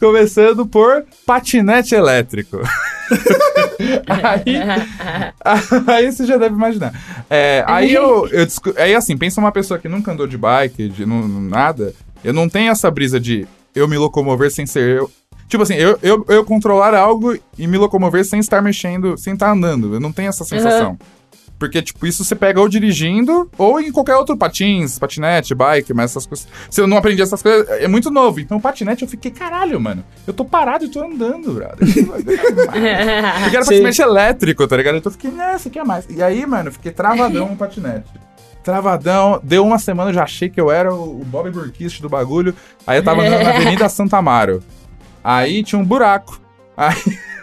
começando 0.00 0.66
por 0.66 1.04
patinete 1.26 1.94
elétrico. 1.94 2.60
aí, 4.08 4.56
aí 5.86 6.12
você 6.12 6.24
já 6.24 6.36
deve 6.38 6.54
imaginar. 6.54 6.92
É, 7.28 7.62
aí 7.66 7.92
eu, 7.92 8.26
eu 8.28 8.46
aí 8.78 8.94
assim, 8.94 9.16
pensa 9.16 9.40
uma 9.40 9.52
pessoa 9.52 9.78
que 9.78 9.88
nunca 9.88 10.12
andou 10.12 10.26
de 10.26 10.38
bike, 10.38 10.88
de 10.88 11.04
nu- 11.04 11.28
nada, 11.42 11.92
eu 12.24 12.32
não 12.32 12.48
tenho 12.48 12.70
essa 12.70 12.90
brisa 12.90 13.20
de 13.20 13.46
eu 13.74 13.86
me 13.86 13.98
locomover 13.98 14.50
sem 14.50 14.64
ser 14.66 14.96
eu. 14.98 15.10
Tipo 15.48 15.62
assim, 15.62 15.74
eu, 15.74 15.96
eu, 16.02 16.24
eu 16.28 16.44
controlar 16.44 16.92
algo 16.94 17.36
e 17.56 17.66
me 17.68 17.78
locomover 17.78 18.24
sem 18.24 18.40
estar 18.40 18.60
mexendo, 18.60 19.16
sem 19.16 19.34
estar 19.34 19.50
andando. 19.52 19.94
Eu 19.94 20.00
não 20.00 20.10
tenho 20.10 20.28
essa 20.28 20.42
sensação. 20.44 20.98
Porque, 21.58 21.80
tipo, 21.80 22.06
isso 22.06 22.24
você 22.24 22.34
pega 22.34 22.60
ou 22.60 22.68
dirigindo 22.68 23.50
ou 23.56 23.80
em 23.80 23.90
qualquer 23.90 24.14
outro 24.16 24.36
patins, 24.36 24.98
patinete, 24.98 25.54
bike, 25.54 25.94
mas 25.94 26.10
essas 26.10 26.26
coisas. 26.26 26.46
Se 26.70 26.80
eu 26.80 26.86
não 26.86 26.96
aprendi 26.96 27.22
essas 27.22 27.42
coisas, 27.42 27.68
é 27.80 27.88
muito 27.88 28.10
novo. 28.10 28.40
Então, 28.40 28.60
patinete, 28.60 29.02
eu 29.02 29.08
fiquei, 29.08 29.30
caralho, 29.30 29.80
mano. 29.80 30.04
Eu 30.26 30.34
tô 30.34 30.44
parado 30.44 30.84
e 30.84 30.88
tô 30.88 31.02
andando, 31.02 31.54
brother. 31.54 31.78
Porque 31.78 32.78
era 33.56 33.64
Sim. 33.64 33.70
patinete 33.70 34.02
elétrico, 34.02 34.66
tá 34.66 34.76
ligado? 34.76 34.98
Então 34.98 35.10
eu 35.10 35.14
fiquei, 35.14 35.30
né, 35.30 35.54
esse 35.56 35.68
aqui 35.68 35.78
é 35.78 35.84
mais. 35.84 36.06
E 36.10 36.22
aí, 36.22 36.44
mano, 36.44 36.68
eu 36.68 36.72
fiquei 36.72 36.92
travadão 36.92 37.48
no 37.48 37.56
patinete. 37.56 38.10
Travadão, 38.62 39.40
deu 39.44 39.64
uma 39.64 39.78
semana, 39.78 40.10
eu 40.10 40.14
já 40.14 40.24
achei 40.24 40.50
que 40.50 40.60
eu 40.60 40.70
era 40.72 40.92
o 40.92 41.20
o 41.20 41.24
Bob 41.24 41.50
Burkist 41.50 42.00
do 42.00 42.08
bagulho. 42.08 42.54
Aí 42.86 42.98
eu 42.98 43.02
tava 43.02 43.22
andando 43.22 43.42
na 43.42 43.50
Avenida 43.56 43.88
Santa 43.88 44.18
Amaro. 44.18 44.62
Aí 45.22 45.62
tinha 45.62 45.80
um 45.80 45.84
buraco. 45.84 46.40
Aí, 46.76 46.94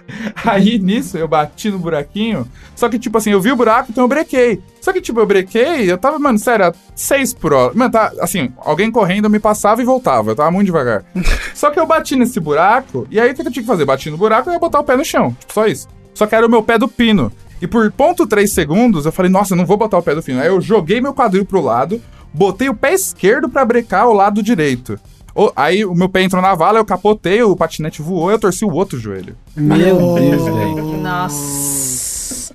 aí 0.45 0.77
nisso 0.77 1.17
eu 1.17 1.27
bati 1.27 1.69
no 1.69 1.79
buraquinho. 1.79 2.47
Só 2.75 2.89
que, 2.89 2.99
tipo 2.99 3.17
assim, 3.17 3.31
eu 3.31 3.41
vi 3.41 3.51
o 3.51 3.55
buraco, 3.55 3.87
então 3.91 4.03
eu 4.03 4.07
brequei. 4.07 4.61
Só 4.81 4.91
que, 4.91 5.01
tipo, 5.01 5.19
eu 5.19 5.25
brequei, 5.25 5.89
eu 5.89 5.97
tava, 5.97 6.19
mano, 6.19 6.37
sério, 6.37 6.65
a 6.65 6.73
6 6.95 7.33
por 7.35 7.53
hora. 7.53 7.73
Mano, 7.73 7.91
tá, 7.91 8.11
assim, 8.19 8.51
alguém 8.57 8.91
correndo, 8.91 9.25
eu 9.25 9.29
me 9.29 9.39
passava 9.39 9.81
e 9.81 9.85
voltava. 9.85 10.31
Eu 10.31 10.35
tava 10.35 10.51
muito 10.51 10.67
devagar. 10.67 11.05
Só 11.53 11.71
que 11.71 11.79
eu 11.79 11.85
bati 11.85 12.15
nesse 12.15 12.39
buraco, 12.39 13.07
e 13.09 13.19
aí 13.19 13.31
o 13.31 13.35
que 13.35 13.41
eu 13.41 13.51
tinha 13.51 13.63
que 13.63 13.67
fazer? 13.67 13.85
Bati 13.85 14.09
no 14.09 14.17
buraco 14.17 14.49
e 14.49 14.53
ia 14.53 14.59
botar 14.59 14.79
o 14.79 14.83
pé 14.83 14.95
no 14.95 15.05
chão. 15.05 15.35
Tipo, 15.39 15.53
só 15.53 15.67
isso. 15.67 15.87
Só 16.13 16.27
que 16.27 16.35
era 16.35 16.45
o 16.45 16.49
meu 16.49 16.61
pé 16.61 16.77
do 16.77 16.87
pino. 16.87 17.31
E 17.61 17.67
por 17.67 17.89
ponto 17.91 18.27
3 18.27 18.51
segundos, 18.51 19.05
eu 19.05 19.11
falei, 19.11 19.31
nossa, 19.31 19.53
eu 19.53 19.57
não 19.57 19.65
vou 19.65 19.77
botar 19.77 19.97
o 19.97 20.03
pé 20.03 20.13
do 20.13 20.21
pino. 20.21 20.41
Aí 20.41 20.47
eu 20.47 20.59
joguei 20.59 20.99
meu 20.99 21.13
quadril 21.13 21.45
pro 21.45 21.61
lado, 21.61 22.01
botei 22.33 22.67
o 22.67 22.75
pé 22.75 22.93
esquerdo 22.93 23.47
pra 23.47 23.63
brecar 23.63 24.07
o 24.07 24.13
lado 24.13 24.43
direito. 24.43 24.99
O- 25.35 25.51
aí 25.55 25.83
o 25.83 25.95
meu 25.95 26.07
pé 26.09 26.21
entrou 26.23 26.41
na 26.41 26.53
vala, 26.53 26.77
eu 26.79 26.85
capotei, 26.85 27.41
o 27.41 27.55
patinete 27.55 28.01
voou, 28.01 28.29
eu 28.29 28.37
torci 28.39 28.63
o 28.63 28.71
outro 28.71 28.99
joelho. 28.99 29.35
Meu. 29.55 30.15
Deus, 30.15 30.43
velho. 30.43 30.97
Nossa. 30.97 32.53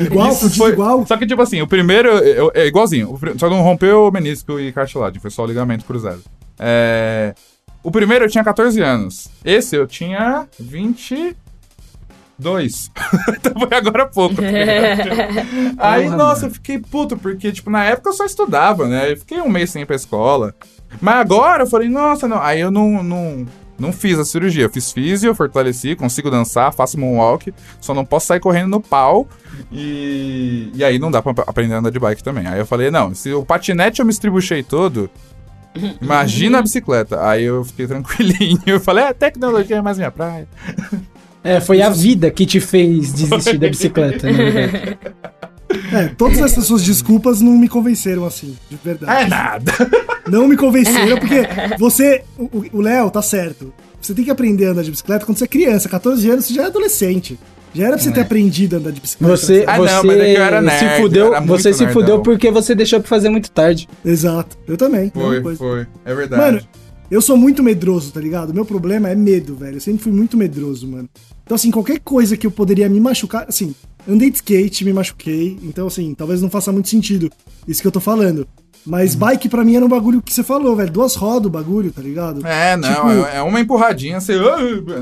Igual, 0.00 0.28
Isso 0.30 0.50
foi- 0.56 0.72
igual. 0.72 1.06
Só 1.06 1.16
que, 1.16 1.26
tipo 1.26 1.40
assim, 1.40 1.62
o 1.62 1.66
primeiro 1.66 2.08
eu- 2.08 2.50
é 2.54 2.66
igualzinho. 2.66 3.18
só 3.38 3.48
não 3.48 3.62
rompeu 3.62 4.06
o 4.06 4.10
menisco 4.10 4.58
e 4.58 4.72
cartilagem, 4.72 5.20
foi 5.20 5.30
só 5.30 5.44
o 5.44 5.46
ligamento 5.46 5.84
cruzado. 5.84 6.22
É, 6.58 7.34
o 7.82 7.90
primeiro 7.90 8.24
eu 8.24 8.28
tinha 8.30 8.42
14 8.44 8.80
anos. 8.80 9.28
Esse 9.44 9.76
eu 9.76 9.86
tinha 9.86 10.46
22. 10.58 11.36
então 13.38 13.52
foi 13.58 13.76
agora 13.78 14.02
há 14.02 14.06
pouco. 14.06 14.34
tá? 14.36 14.42
Aí, 15.78 16.04
Porra, 16.04 16.16
nossa, 16.16 16.46
eu 16.46 16.50
fiquei 16.50 16.78
puto, 16.78 17.16
porque, 17.16 17.52
tipo, 17.52 17.70
na 17.70 17.84
época 17.84 18.10
eu 18.10 18.14
só 18.14 18.24
estudava, 18.24 18.86
né? 18.88 19.12
Eu 19.12 19.16
fiquei 19.16 19.40
um 19.40 19.48
mês 19.48 19.70
sem 19.70 19.82
ir 19.82 19.86
pra 19.86 19.96
escola. 19.96 20.54
Mas 21.00 21.16
agora 21.16 21.64
eu 21.64 21.66
falei, 21.66 21.88
nossa, 21.88 22.26
não. 22.26 22.40
Aí 22.40 22.60
eu 22.60 22.70
não, 22.70 23.02
não, 23.02 23.46
não 23.78 23.92
fiz 23.92 24.18
a 24.18 24.24
cirurgia. 24.24 24.64
Eu 24.64 24.70
fiz 24.70 24.92
físio, 24.92 25.34
fortaleci, 25.34 25.94
consigo 25.94 26.30
dançar, 26.30 26.72
faço 26.72 26.98
moonwalk, 26.98 27.52
só 27.80 27.94
não 27.94 28.04
posso 28.04 28.26
sair 28.26 28.40
correndo 28.40 28.70
no 28.70 28.80
pau. 28.80 29.28
E, 29.70 30.70
e 30.74 30.84
aí 30.84 30.98
não 30.98 31.10
dá 31.10 31.22
pra 31.22 31.32
aprender 31.46 31.74
a 31.74 31.78
andar 31.78 31.90
de 31.90 31.98
bike 31.98 32.22
também. 32.22 32.46
Aí 32.46 32.58
eu 32.58 32.66
falei, 32.66 32.90
não, 32.90 33.14
se 33.14 33.32
o 33.32 33.44
patinete 33.44 34.00
eu 34.00 34.06
me 34.06 34.12
estribuchei 34.12 34.62
todo, 34.62 35.10
imagina 36.00 36.58
a 36.58 36.62
bicicleta. 36.62 37.26
Aí 37.26 37.44
eu 37.44 37.64
fiquei 37.64 37.86
tranquilinho. 37.86 38.60
Eu 38.66 38.80
falei, 38.80 39.04
é, 39.04 39.12
tecnologia 39.12 39.76
é 39.76 39.82
mais 39.82 39.98
minha 39.98 40.10
praia. 40.10 40.48
É, 41.44 41.60
foi 41.60 41.80
a 41.80 41.88
vida 41.88 42.28
que 42.30 42.44
te 42.44 42.58
fez 42.58 43.12
desistir 43.12 43.56
da 43.58 43.68
bicicleta, 43.68 44.26
né, 44.26 44.50
velho? 44.50 44.98
É, 45.92 46.08
todas 46.08 46.38
essas 46.38 46.64
suas 46.66 46.82
desculpas 46.82 47.40
não 47.40 47.52
me 47.52 47.68
convenceram 47.68 48.24
assim, 48.24 48.56
de 48.70 48.78
verdade. 48.82 49.24
É 49.24 49.28
nada. 49.28 49.72
Não 50.28 50.48
me 50.48 50.56
convenceram, 50.56 51.18
porque 51.20 51.42
você, 51.78 52.24
o- 52.36 52.80
Léo, 52.82 53.08
tá 53.12 53.22
certo. 53.22 53.72
Você 54.00 54.12
tem 54.12 54.24
que 54.24 54.30
aprender 54.30 54.66
a 54.66 54.70
andar 54.72 54.82
de 54.82 54.90
bicicleta 54.90 55.24
quando 55.24 55.38
você 55.38 55.44
é 55.44 55.46
criança. 55.46 55.88
14 55.88 56.28
anos, 56.28 56.44
você 56.46 56.54
já 56.54 56.64
é 56.64 56.66
adolescente. 56.66 57.38
Já 57.72 57.84
era 57.86 57.92
pra 57.94 58.02
você 58.02 58.10
ter 58.10 58.22
aprendido 58.22 58.74
a 58.74 58.78
andar 58.80 58.90
de 58.90 59.00
bicicleta. 59.00 59.36
Você, 59.36 59.62
Ah, 59.68 59.78
não, 59.78 59.84
você 59.86 60.06
mas 60.06 60.18
é 60.18 60.24
que 60.34 60.38
eu 60.40 60.42
era 60.42 60.60
nerd, 60.60 60.78
se 60.80 60.84
eu 60.84 61.00
fudeu, 61.00 61.42
você 61.46 61.72
se 61.72 61.84
nerdão. 61.84 61.92
fudeu 62.02 62.20
porque 62.22 62.50
você 62.50 62.74
deixou 62.74 62.98
pra 62.98 63.08
fazer 63.08 63.28
muito 63.28 63.48
tarde. 63.52 63.88
Exato. 64.04 64.58
Eu 64.66 64.76
também. 64.76 65.12
Foi, 65.14 65.54
foi. 65.56 65.86
É 66.04 66.12
verdade. 66.12 66.42
Mano, 66.42 66.60
eu 67.08 67.22
sou 67.22 67.36
muito 67.36 67.62
medroso, 67.62 68.10
tá 68.10 68.18
ligado? 68.20 68.52
Meu 68.52 68.64
problema 68.64 69.08
é 69.08 69.14
medo, 69.14 69.54
velho. 69.54 69.76
Eu 69.76 69.80
sempre 69.80 70.02
fui 70.02 70.12
muito 70.12 70.36
medroso, 70.36 70.88
mano. 70.88 71.08
Então, 71.44 71.54
assim, 71.54 71.70
qualquer 71.70 72.00
coisa 72.00 72.36
que 72.36 72.44
eu 72.48 72.50
poderia 72.50 72.88
me 72.88 72.98
machucar, 72.98 73.46
assim, 73.48 73.72
andei 74.08 74.30
de 74.30 74.36
skate, 74.36 74.84
me 74.84 74.92
machuquei. 74.92 75.58
Então, 75.62 75.86
assim, 75.86 76.14
talvez 76.14 76.40
não 76.42 76.50
faça 76.50 76.72
muito 76.72 76.88
sentido 76.88 77.30
isso 77.66 77.80
que 77.80 77.86
eu 77.86 77.92
tô 77.92 78.00
falando. 78.00 78.46
Mas 78.86 79.14
Uhum. 79.14 79.18
bike 79.20 79.48
pra 79.48 79.64
mim 79.64 79.74
era 79.74 79.84
um 79.84 79.88
bagulho 79.88 80.22
que 80.22 80.32
você 80.32 80.44
falou, 80.44 80.76
velho. 80.76 80.90
Duas 80.90 81.16
rodas 81.16 81.46
o 81.46 81.50
bagulho, 81.50 81.90
tá 81.90 82.00
ligado? 82.00 82.46
É, 82.46 82.76
não, 82.76 82.88
Tipo, 82.88 83.26
é, 83.26 83.36
é 83.38 83.42
uma 83.42 83.58
empurradinha, 83.60 84.20
você. 84.20 84.36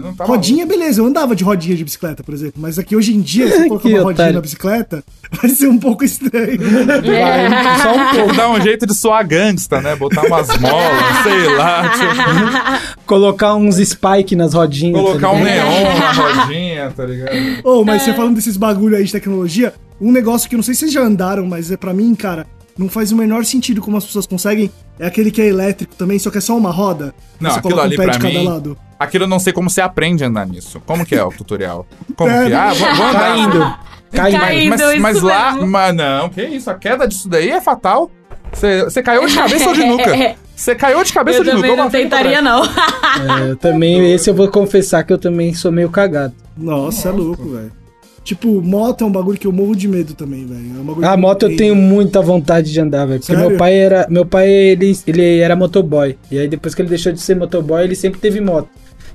Não 0.03 0.14
tá 0.14 0.24
Rodinha, 0.24 0.64
beleza, 0.64 1.01
eu 1.03 1.07
andava 1.07 1.37
de 1.37 1.45
rodinha 1.45 1.76
de 1.76 1.85
bicicleta, 1.85 2.24
por 2.24 2.32
exemplo. 2.32 2.55
Mas 2.57 2.78
aqui 2.78 2.97
hoje 2.97 3.14
em 3.14 3.20
dia, 3.20 3.47
se 3.53 3.62
eu 3.64 3.68
colocar 3.68 3.89
uma 3.89 3.97
rodinha 3.99 4.11
otário. 4.12 4.35
na 4.35 4.41
bicicleta, 4.41 5.05
vai 5.41 5.51
ser 5.51 5.68
um 5.68 5.78
pouco 5.78 6.03
estranho. 6.05 6.59
Vai, 6.59 7.78
só 7.82 7.91
um 7.91 7.95
pouco. 8.05 8.14
maluco. 8.16 8.35
Dá 8.37 8.51
um 8.51 8.61
jeito 8.61 8.87
de 8.87 8.95
soar 8.95 9.26
gangsta, 9.26 9.80
né? 9.80 9.95
Botar 9.97 10.22
umas 10.26 10.49
molas, 10.59 11.22
sei 11.22 11.55
lá. 11.57 11.89
Tipo, 11.91 12.95
Colocar 13.07 13.55
uns 13.55 13.76
spike 13.76 14.35
nas 14.35 14.55
rodinhas. 14.55 15.01
colocar 15.01 15.28
tá 15.28 15.32
um 15.32 15.43
neon 15.45 15.99
na 15.99 16.12
rodinha, 16.43 16.91
tá 16.91 17.05
ligado? 17.05 17.37
Ô, 17.64 17.85
mas 17.85 18.03
você 18.03 18.14
falando 18.14 18.35
desses 18.37 18.57
bagulho 18.57 18.97
aí 18.97 19.05
de 19.05 19.12
tecnologia, 19.12 19.74
um 20.01 20.11
negócio 20.11 20.49
que 20.49 20.55
eu 20.55 20.59
não 20.59 20.62
sei 20.62 20.74
se 20.74 20.80
vocês 20.80 20.93
já 20.93 21.03
andaram, 21.03 21.47
mas 21.47 21.70
é 21.70 21.76
pra 21.76 21.93
mim, 21.93 22.14
cara, 22.14 22.47
não 22.79 22.89
faz 22.89 23.12
o 23.12 23.16
menor 23.16 23.45
sentido 23.45 23.81
como 23.81 23.97
as 23.97 24.05
pessoas 24.05 24.27
conseguem. 24.27 24.70
É 24.99 25.07
aquele 25.07 25.31
que 25.31 25.41
é 25.43 25.47
elétrico 25.47 25.95
também, 25.95 26.18
só 26.18 26.31
que 26.31 26.39
é 26.39 26.41
só 26.41 26.57
uma 26.57 26.70
roda. 26.70 27.14
Não, 27.41 27.51
você 27.51 27.59
aquilo 27.59 27.75
coloca 27.75 27.87
ali 27.89 27.95
um 27.95 27.99
pé 27.99 28.05
pra 28.05 28.12
de 28.12 28.18
cada 28.18 28.39
mim. 28.39 28.45
lado. 28.49 28.79
Aquilo 28.99 29.25
eu 29.25 29.29
não 29.29 29.39
sei 29.39 29.53
como 29.53 29.68
você 29.70 29.81
aprende 29.81 30.25
a 30.25 30.29
andar 30.29 30.47
nisso. 30.47 30.81
Como 30.87 31.05
que 31.05 31.14
é 31.14 31.22
o 31.25 31.31
tutorial? 31.31 31.87
Como 32.16 32.31
É. 32.31 32.47
que 32.47 32.53
é? 32.53 32.57
Ah, 32.57 32.72
vou, 32.72 32.95
vou 32.95 33.07
andar. 33.07 33.20
Caindo. 33.20 33.59
Caindo. 34.12 34.39
Caindo. 34.41 34.70
Mas, 34.70 34.81
isso 34.81 35.01
mas 35.03 35.22
lá. 35.22 35.53
mesmo. 35.53 35.66
Mas 35.68 35.95
não, 35.97 36.29
que 36.29 36.43
isso? 36.45 36.70
A 36.70 36.75
queda 36.75 37.07
disso 37.09 37.29
daí 37.29 37.51
é 37.51 37.61
fatal. 37.61 38.11
Você 38.53 38.85
você 38.85 39.03
caiu 39.03 39.27
de 39.27 39.35
cabeça 39.35 39.68
ou 39.68 39.75
de 39.75 39.85
nuca? 39.85 40.37
Você 40.55 40.72
caiu 40.77 41.03
de 41.03 41.12
cabeça 41.12 41.39
Eu 41.39 41.41
ou 41.41 41.45
de 41.47 41.51
nuca? 41.51 41.62
também 41.62 41.70
Ou 41.72 41.77
não 41.85 41.91
tentaria, 41.91 42.41
não. 42.41 42.62
É, 43.45 43.51
eu 43.51 43.57
também, 43.57 44.12
esse 44.14 44.31
eu 44.31 44.35
vou 44.35 44.47
confessar 44.49 45.03
que 45.03 45.12
eu 45.12 45.18
também 45.18 45.53
sou 45.53 45.72
meio 45.72 45.91
cagado. 45.91 46.33
Nossa, 46.57 47.09
é 47.09 47.12
louco, 47.12 47.49
velho. 47.51 47.72
Tipo, 48.25 48.62
moto 48.62 49.05
é 49.05 49.07
um 49.07 49.12
bagulho 49.12 49.39
que 49.39 49.47
eu 49.47 49.53
morro 49.53 49.77
de 49.77 49.87
medo 49.87 50.14
também, 50.14 50.47
velho. 50.47 50.81
É 50.81 50.83
bagulho 50.83 51.07
A 51.07 51.11
que 51.11 51.16
moto 51.20 51.43
eu 51.43 51.57
tenho 51.57 51.77
muita 51.77 52.22
vontade 52.22 52.72
de 52.72 52.81
andar, 52.81 53.05
velho. 53.05 53.20
Porque 53.20 53.35
Sério? 53.35 53.51
meu 53.51 53.59
pai 53.59 53.75
era. 53.75 54.07
Meu 54.09 54.25
pai, 54.25 54.51
ele, 54.51 54.97
ele 55.07 55.39
era 55.41 55.55
motoboy. 55.55 56.16
E 56.31 56.39
aí 56.39 56.49
depois 56.49 56.75
que 56.75 56.81
ele 56.81 56.89
deixou 56.89 57.12
de 57.12 57.20
ser 57.20 57.37
motoboy, 57.37 57.85
ele 57.85 57.95
sempre 57.95 58.18
teve 58.18 58.41
moto. 58.41 58.68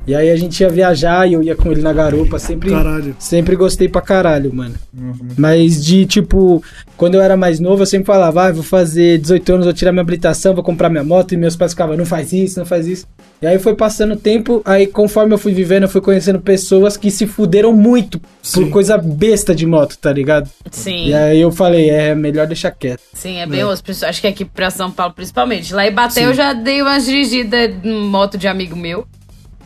E 0.08 0.16
aí 0.16 0.32
a 0.32 0.36
gente 0.36 0.60
ia 0.62 0.70
viajar 0.70 1.28
e 1.30 1.34
eu 1.34 1.44
ia 1.44 1.56
com 1.56 1.72
ele 1.72 1.82
na 1.82 1.94
garupa, 1.94 2.40
sempre, 2.40 2.72
Caralho. 2.72 3.16
sempre 3.20 3.56
gostei 3.56 3.88
pra 3.88 4.02
caralho, 4.02 4.52
mano. 4.52 4.74
Nossa, 4.92 5.24
muito- 5.24 5.40
Mas 5.40 5.86
de 5.86 6.06
tipo, 6.08 6.64
quando 6.98 7.14
eu 7.16 7.22
era 7.22 7.38
mais 7.38 7.60
novo, 7.60 7.84
eu 7.84 7.86
sempre 7.86 8.08
falava, 8.08 8.46
ah, 8.48 8.52
vou 8.52 8.64
fazer 8.64 9.20
18 9.20 9.54
anos, 9.54 9.66
vou 9.66 9.74
tirar 9.74 9.92
minha 9.92 10.02
habilitação, 10.02 10.56
vou 10.56 10.64
comprar 10.64 10.90
minha 10.90 11.04
moto, 11.04 11.34
e 11.34 11.38
meus 11.38 11.56
pais 11.56 11.74
ficavam, 11.74 11.96
não 11.96 12.06
faz 12.06 12.34
isso, 12.34 12.58
não 12.58 12.66
faz 12.66 12.88
isso. 12.88 13.06
E 13.42 13.46
aí 13.46 13.60
foi 13.60 13.76
passando 13.76 14.14
o 14.14 14.18
tempo, 14.18 14.62
aí 14.66 14.88
conforme 14.88 15.34
eu 15.34 15.38
fui 15.38 15.54
vivendo, 15.54 15.84
eu 15.84 15.90
fui 15.90 16.02
conhecendo 16.02 16.40
pessoas 16.40 16.98
que 16.98 17.12
se 17.12 17.28
fuderam 17.28 17.72
muito 17.72 18.20
Sim. 18.42 18.64
por 18.64 18.70
coisa 18.72 18.98
besta 18.98 19.54
de 19.54 19.66
moto, 19.68 19.96
tá 19.98 20.12
ligado? 20.12 20.50
Sim. 20.72 21.08
E 21.08 21.14
aí 21.14 21.40
eu 21.40 21.52
falei, 21.52 21.90
é 21.90 22.16
melhor 22.16 22.48
deixar 22.48 22.72
quieto. 22.72 23.02
Sim, 23.14 23.38
é 23.38 23.46
bem 23.46 23.64
osso. 23.64 23.84
Princi- 23.84 24.06
Acho 24.06 24.22
que 24.22 24.28
aqui 24.28 24.44
pra 24.44 24.72
São 24.72 24.90
Paulo, 24.90 25.14
principalmente. 25.14 25.74
Lá 25.74 25.86
em 25.88 25.92
Baté 25.92 26.26
eu 26.26 26.34
já 26.34 26.52
dei 26.54 26.82
umas 26.82 27.06
dirigidas 27.06 27.72
em 27.84 27.94
moto 28.08 28.38
de 28.38 28.48
amigo 28.48 28.76
meu. 28.76 29.06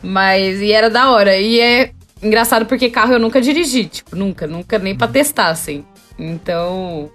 Mas. 0.04 0.60
E 0.60 0.70
era 0.72 0.88
da 0.90 1.10
hora. 1.10 1.36
E 1.38 1.58
é 1.60 1.90
engraçado 2.22 2.66
porque 2.66 2.90
carro 2.90 3.14
eu 3.14 3.18
nunca 3.18 3.40
dirigi. 3.40 3.86
Tipo, 3.86 4.14
nunca, 4.16 4.46
nunca 4.46 4.78
nem 4.78 4.94
pra 4.94 5.08
testar, 5.08 5.48
assim. 5.48 5.84
Então. 6.18 7.10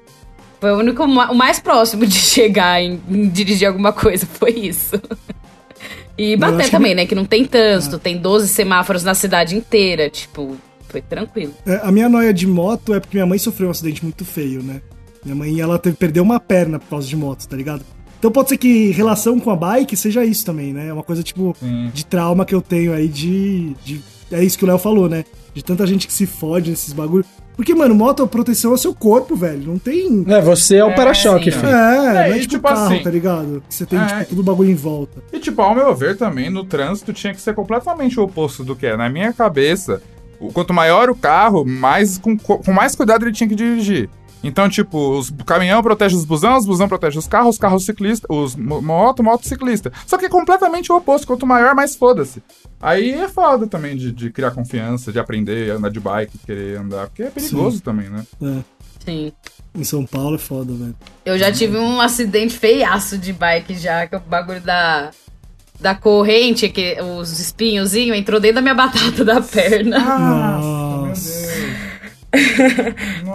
Foi 0.59 0.71
o 0.71 0.77
único. 0.77 1.03
O 1.03 1.35
mais 1.35 1.59
próximo 1.59 2.05
de 2.05 2.15
chegar 2.19 2.81
em, 2.81 2.99
em 3.09 3.29
dirigir 3.29 3.67
alguma 3.67 3.93
coisa. 3.93 4.25
Foi 4.25 4.51
isso. 4.51 4.99
E 6.17 6.35
Baté 6.35 6.55
acho 6.57 6.65
que- 6.65 6.71
também, 6.71 6.93
né? 6.93 7.05
Que 7.05 7.15
não 7.15 7.23
tem 7.25 7.45
trânsito, 7.45 7.97
tem 7.97 8.17
12 8.17 8.49
semáforos 8.49 9.03
na 9.03 9.13
cidade 9.13 9.55
inteira. 9.55 10.09
Tipo, 10.09 10.57
foi 10.89 11.01
tranquilo. 11.01 11.53
É, 11.65 11.79
a 11.81 11.91
minha 11.91 12.09
noia 12.09 12.33
de 12.33 12.45
moto 12.45 12.93
é 12.93 12.99
porque 12.99 13.15
minha 13.15 13.25
mãe 13.25 13.37
sofreu 13.37 13.69
um 13.69 13.71
acidente 13.71 14.03
muito 14.03 14.25
feio, 14.25 14.61
né? 14.61 14.81
Minha 15.23 15.35
mãe, 15.35 15.59
ela 15.61 15.77
teve, 15.79 15.95
perdeu 15.95 16.23
uma 16.23 16.39
perna 16.39 16.77
por 16.79 16.89
causa 16.89 17.07
de 17.07 17.15
moto, 17.15 17.45
tá 17.47 17.55
ligado? 17.55 17.83
Então 18.19 18.29
pode 18.31 18.49
ser 18.49 18.57
que 18.57 18.91
relação 18.91 19.39
com 19.39 19.49
a 19.49 19.55
bike 19.55 19.95
seja 19.95 20.23
isso 20.25 20.45
também, 20.45 20.73
né? 20.73 20.89
É 20.89 20.93
uma 20.93 21.03
coisa, 21.03 21.23
tipo, 21.23 21.55
Sim. 21.59 21.89
de 21.93 22.05
trauma 22.05 22.45
que 22.45 22.53
eu 22.53 22.61
tenho 22.61 22.93
aí 22.93 23.07
de, 23.07 23.73
de- 23.83 24.01
É 24.31 24.43
isso 24.43 24.57
que 24.57 24.63
o 24.63 24.67
Léo 24.67 24.77
falou, 24.77 25.09
né? 25.09 25.23
De 25.55 25.63
tanta 25.63 25.87
gente 25.87 26.05
que 26.05 26.13
se 26.13 26.25
fode 26.27 26.69
nesses 26.69 26.93
bagulho. 26.93 27.25
Porque, 27.55 27.73
mano, 27.73 27.95
moto, 27.95 28.25
proteção 28.27 28.73
é 28.73 28.77
seu 28.77 28.93
corpo, 28.93 29.35
velho. 29.35 29.63
Não 29.65 29.79
tem. 29.79 30.23
É, 30.27 30.39
você 30.39 30.75
é 30.77 30.85
o 30.85 30.89
É, 30.91 30.93
para-choque. 30.95 31.49
É, 31.49 31.51
filho. 31.51 31.63
não 31.71 31.77
é 32.19 32.29
e 32.29 32.33
tipo, 32.41 32.47
tipo 32.51 32.67
carro, 32.67 32.85
assim- 32.93 33.03
tá 33.03 33.09
ligado? 33.09 33.63
Você 33.67 33.85
tem, 33.85 33.99
É. 33.99 34.05
tipo, 34.05 34.25
tudo 34.29 34.43
bagulho 34.43 34.69
em 34.69 34.75
volta. 34.75 35.21
E, 35.33 35.39
tipo, 35.39 35.61
ao 35.61 35.73
meu 35.73 35.93
ver 35.95 36.15
também, 36.15 36.49
no 36.49 36.63
trânsito 36.63 37.11
tinha 37.11 37.33
que 37.33 37.41
ser 37.41 37.53
completamente 37.55 38.19
o 38.19 38.23
oposto 38.23 38.63
do 38.63 38.75
que 38.75 38.85
é. 38.85 38.95
Na 38.95 39.09
minha 39.09 39.33
cabeça, 39.33 40.01
o- 40.39 40.53
quanto 40.53 40.73
maior 40.73 41.09
o 41.09 41.15
carro, 41.15 41.65
mais 41.65 42.17
com, 42.17 42.37
com 42.37 42.71
mais 42.71 42.95
cuidado 42.95 43.25
ele 43.25 43.33
tinha 43.33 43.47
que 43.49 43.55
dirigir. 43.55 44.09
Então, 44.43 44.69
tipo, 44.69 45.17
os 45.17 45.29
o 45.29 45.43
caminhão 45.45 45.81
protege 45.83 46.15
os 46.15 46.23
busão, 46.25 46.57
os 46.57 46.65
busão 46.65 46.87
protege 46.87 47.19
os 47.19 47.27
carros, 47.27 47.55
os 47.55 47.57
carros 47.59 47.85
ciclistas, 47.85 48.25
os 48.29 48.55
mo- 48.55 48.81
moto, 48.81 49.21
moto 49.23 49.45
ciclista. 49.47 49.91
Só 50.07 50.17
que 50.17 50.25
é 50.25 50.29
completamente 50.29 50.91
o 50.91 50.95
oposto. 50.95 51.27
Quanto 51.27 51.45
maior, 51.45 51.75
mais 51.75 51.95
foda-se. 51.95 52.41
Aí 52.81 53.11
é 53.11 53.27
foda 53.27 53.67
também 53.67 53.97
de, 53.97 54.11
de 54.11 54.29
criar 54.29 54.51
confiança, 54.51 55.11
de 55.11 55.19
aprender 55.19 55.71
a 55.71 55.75
andar 55.75 55.89
de 55.89 55.99
bike, 55.99 56.37
querer 56.45 56.77
andar. 56.79 57.07
Porque 57.07 57.23
é 57.23 57.29
perigoso 57.29 57.81
também, 57.81 58.09
né? 58.09 58.23
É. 58.41 58.57
Sim. 59.05 59.31
Em 59.75 59.83
São 59.83 60.05
Paulo 60.05 60.35
é 60.35 60.39
foda, 60.39 60.73
velho. 60.73 60.95
Eu 61.25 61.37
já 61.37 61.51
tive 61.51 61.77
um 61.77 61.99
acidente 62.01 62.57
feiaço 62.57 63.17
de 63.17 63.31
bike 63.33 63.75
já, 63.75 64.07
que 64.07 64.15
é 64.15 64.17
o 64.17 64.21
bagulho 64.21 64.61
da, 64.61 65.11
da 65.79 65.93
corrente, 65.95 66.69
que 66.69 66.97
os 67.19 67.39
espinhozinhos 67.39 68.17
entrou 68.17 68.39
dentro 68.39 68.55
da 68.55 68.61
minha 68.61 68.73
batata 68.75 69.23
da 69.25 69.41
perna. 69.41 69.99
Nossa. 69.99 71.88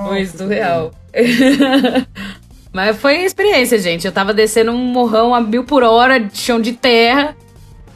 Foi 0.07 0.27
surreal. 0.27 0.93
Mas 2.73 2.97
foi 2.99 3.17
a 3.17 3.25
experiência, 3.25 3.79
gente. 3.79 4.05
Eu 4.07 4.13
tava 4.13 4.35
descendo 4.35 4.73
um 4.73 4.77
morrão 4.79 5.35
a 5.35 5.41
mil 5.41 5.65
por 5.65 5.83
hora 5.85 6.19
de 6.19 6.37
chão 6.37 6.61
de 6.61 6.73
terra. 6.73 7.37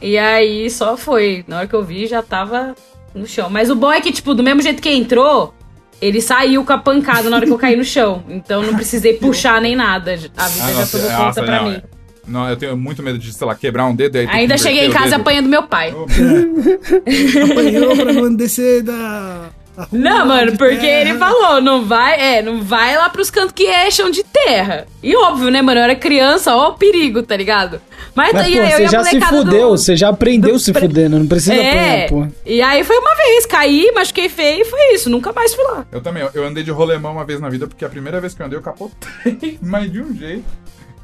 E 0.01 0.17
aí 0.17 0.69
só 0.69 0.95
foi. 0.95 1.43
Na 1.47 1.57
hora 1.59 1.67
que 1.67 1.73
eu 1.73 1.83
vi, 1.83 2.07
já 2.07 2.21
tava 2.21 2.73
no 3.13 3.27
chão. 3.27 3.49
Mas 3.49 3.69
o 3.69 3.75
bom 3.75 3.91
é 3.91 3.99
que, 3.99 4.11
tipo, 4.11 4.33
do 4.33 4.41
mesmo 4.41 4.61
jeito 4.61 4.81
que 4.81 4.89
entrou, 4.89 5.53
ele 6.01 6.21
saiu 6.21 6.63
com 6.63 6.71
a 6.71 6.77
pancada 6.77 7.29
na 7.29 7.35
hora 7.35 7.45
que 7.45 7.51
eu 7.51 7.57
caí 7.57 7.75
no 7.75 7.83
chão. 7.83 8.23
Então 8.29 8.63
não 8.63 8.73
precisei 8.75 9.15
puxar 9.19 9.59
nem 9.61 9.75
nada. 9.75 10.13
A 10.13 10.15
vida 10.15 10.33
Ah, 10.37 10.47
já 10.49 10.79
nossa, 10.79 10.97
tomou 10.97 11.11
conta 11.11 11.25
nossa, 11.25 11.43
pra 11.43 11.57
não, 11.61 11.69
mim. 11.69 11.75
é. 11.75 11.83
Não, 12.25 12.47
eu 12.47 12.55
tenho 12.55 12.77
muito 12.77 13.01
medo 13.03 13.17
de, 13.17 13.33
sei 13.33 13.45
lá, 13.47 13.55
quebrar 13.55 13.85
um 13.87 13.95
dedo 13.95 14.15
e 14.15 14.19
aí 14.19 14.27
Ainda 14.29 14.55
cheguei 14.57 14.85
em 14.85 14.91
casa 14.91 15.15
apanhando 15.15 15.49
meu 15.49 15.63
pai. 15.63 15.89
Apanhou 17.51 17.95
pra 17.95 18.13
não 18.13 18.33
descer 18.35 18.83
da. 18.83 19.49
Não, 19.91 20.25
mano, 20.25 20.57
porque 20.57 20.77
terra. 20.77 21.01
ele 21.09 21.17
falou, 21.17 21.61
não 21.61 21.85
vai, 21.85 22.19
é, 22.37 22.41
não 22.41 22.61
vai 22.61 22.95
lá 22.97 23.09
pros 23.09 23.29
cantos 23.29 23.51
que 23.53 23.65
é 23.65 23.89
chão 23.91 24.09
de 24.11 24.23
terra. 24.23 24.85
E 25.01 25.15
óbvio, 25.15 25.49
né, 25.49 25.61
mano, 25.61 25.79
eu 25.79 25.83
era 25.83 25.95
criança, 25.95 26.55
ó 26.55 26.69
o 26.69 26.73
perigo, 26.73 27.23
tá 27.23 27.35
ligado? 27.37 27.81
Mas, 28.15 28.33
Mas, 28.33 28.41
pô, 28.41 28.47
aí 28.47 28.57
eu 28.57 28.65
você 28.77 28.83
a 28.83 28.87
já 28.87 29.03
se 29.03 29.09
molecada 29.15 29.37
do- 29.37 29.43
fudeu, 29.51 29.69
você 29.69 29.95
já 29.95 30.09
aprendeu 30.09 30.53
do 30.53 30.59
se 30.59 30.73
fudendo, 30.73 31.17
não 31.19 31.27
precisa 31.27 31.53
É, 31.55 32.05
apanhar, 32.05 32.09
pô. 32.09 32.27
e 32.45 32.61
aí 32.61 32.83
foi 32.83 32.97
uma 32.97 33.15
vez, 33.15 33.45
caí, 33.45 33.91
machuquei 33.95 34.27
feio 34.27 34.61
e 34.61 34.65
foi 34.65 34.93
isso, 34.93 35.09
nunca 35.09 35.31
mais 35.31 35.53
fui 35.53 35.63
lá. 35.65 35.85
Eu 35.91 36.01
também, 36.01 36.23
eu- 36.23 36.31
eu 36.33 36.45
andei 36.45 36.63
de 36.63 36.71
rolemão 36.71 37.13
uma 37.13 37.23
vez 37.25 37.39
na 37.39 37.49
vida, 37.49 37.67
porque 37.67 37.85
a 37.85 37.89
primeira 37.89 38.19
vez 38.19 38.33
que 38.33 38.41
eu 38.41 38.45
andei 38.45 38.57
eu 38.57 38.63
capotei, 38.63 39.57
mas 39.61 39.91
de 39.91 40.01
um 40.01 40.13
jeito. 40.13 40.43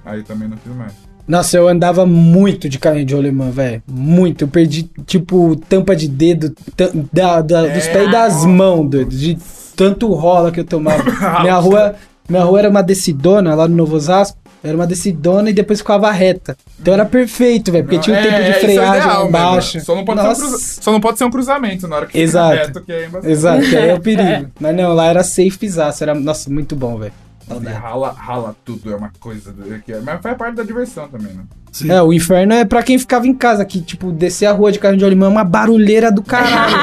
Aí 0.03 0.21
também 0.23 0.47
não 0.47 0.57
fiz 0.57 0.75
mais. 0.75 0.93
Nossa, 1.27 1.57
eu 1.57 1.67
andava 1.67 2.05
muito 2.05 2.69
de 2.69 2.77
carrinho 2.77 3.05
de 3.05 3.15
rolemã, 3.15 3.49
velho. 3.49 3.81
Muito. 3.87 4.43
Eu 4.43 4.47
perdi, 4.47 4.83
tipo, 5.07 5.55
tampa 5.67 5.95
de 5.95 6.07
dedo 6.07 6.53
da, 7.11 7.41
da- 7.41 7.61
dos 7.63 7.87
É. 7.87 7.93
pés 7.93 8.07
e 8.07 8.11
das 8.11 8.45
mãos, 8.45 8.87
doido. 8.89 9.09
De 9.09 9.37
tanto 9.75 10.13
rola 10.13 10.51
que 10.51 10.59
eu 10.59 10.63
tomava. 10.65 11.03
minha, 11.41 11.55
rua, 11.57 11.95
minha 12.29 12.43
rua 12.43 12.59
era 12.59 12.69
uma 12.69 12.83
decidona, 12.83 13.55
lá 13.55 13.67
no 13.67 13.75
Novo 13.75 13.95
Osasco. 13.95 14.37
Era 14.63 14.75
uma 14.75 14.87
decidona 14.87 15.51
e 15.51 15.53
depois 15.53 15.79
ficava 15.79 16.11
reta. 16.11 16.57
Então 16.79 16.91
era 16.93 17.05
perfeito, 17.05 17.71
velho. 17.71 17.83
Porque 17.83 17.99
tinha 17.99 18.15
um 18.15 18.19
É, 18.19 18.23
tempo 18.23 18.35
de 18.43 18.49
é 18.49 18.53
freagem 18.53 18.73
ideal 18.83 19.07
lá 19.07 19.13
mesmo. 19.17 19.27
embaixo. 19.29 19.79
Só 19.81 19.95
não, 19.95 20.03
pode 20.05 20.21
ser 20.21 20.27
um 20.27 20.33
cruza- 20.35 20.57
Só 20.81 20.91
não 20.91 20.99
pode 20.99 21.17
ser 21.19 21.23
um 21.25 21.29
cruzamento 21.29 21.87
na 21.87 21.95
hora 21.97 22.05
que 22.07 22.17
Exato. 22.19 22.51
fica 22.55 22.65
reto, 22.65 22.81
que 22.81 22.91
é. 22.91 23.09
Exato, 23.31 23.61
que 23.61 23.77
aí 23.77 23.89
é 23.89 23.93
o 23.93 23.99
perigo. 24.01 24.47
Mas 24.59 24.75
não, 24.75 24.93
lá 24.93 25.05
era 25.05 25.23
safe 25.23 25.55
pisaço. 25.59 26.01
Era, 26.03 26.15
nossa, 26.15 26.49
muito 26.49 26.75
bom, 26.75 26.97
velho. 26.97 27.13
E 27.47 27.67
Rala, 27.69 28.11
rala 28.11 28.55
tudo, 28.65 28.91
é 28.91 28.95
uma 28.95 29.11
coisa. 29.19 29.53
que 29.85 29.93
é- 29.93 29.99
Mas 30.01 30.21
faz 30.21 30.35
parte 30.37 30.55
da 30.55 30.63
diversão 30.63 31.07
também, 31.07 31.33
né? 31.33 31.43
Sim. 31.71 31.91
É, 31.91 32.01
o 32.01 32.11
inferno 32.13 32.53
é 32.53 32.65
pra 32.65 32.81
quem 32.81 32.97
ficava 32.97 33.27
em 33.27 33.33
casa, 33.33 33.63
que, 33.65 33.81
tipo, 33.81 34.11
descer 34.11 34.45
a 34.45 34.51
rua 34.51 34.71
de 34.71 34.79
carrinho 34.79 34.99
de 34.99 35.03
rolemã 35.03 35.25
é 35.27 35.29
uma 35.29 35.43
barulheira 35.43 36.11
do 36.11 36.23
caralho. 36.23 36.73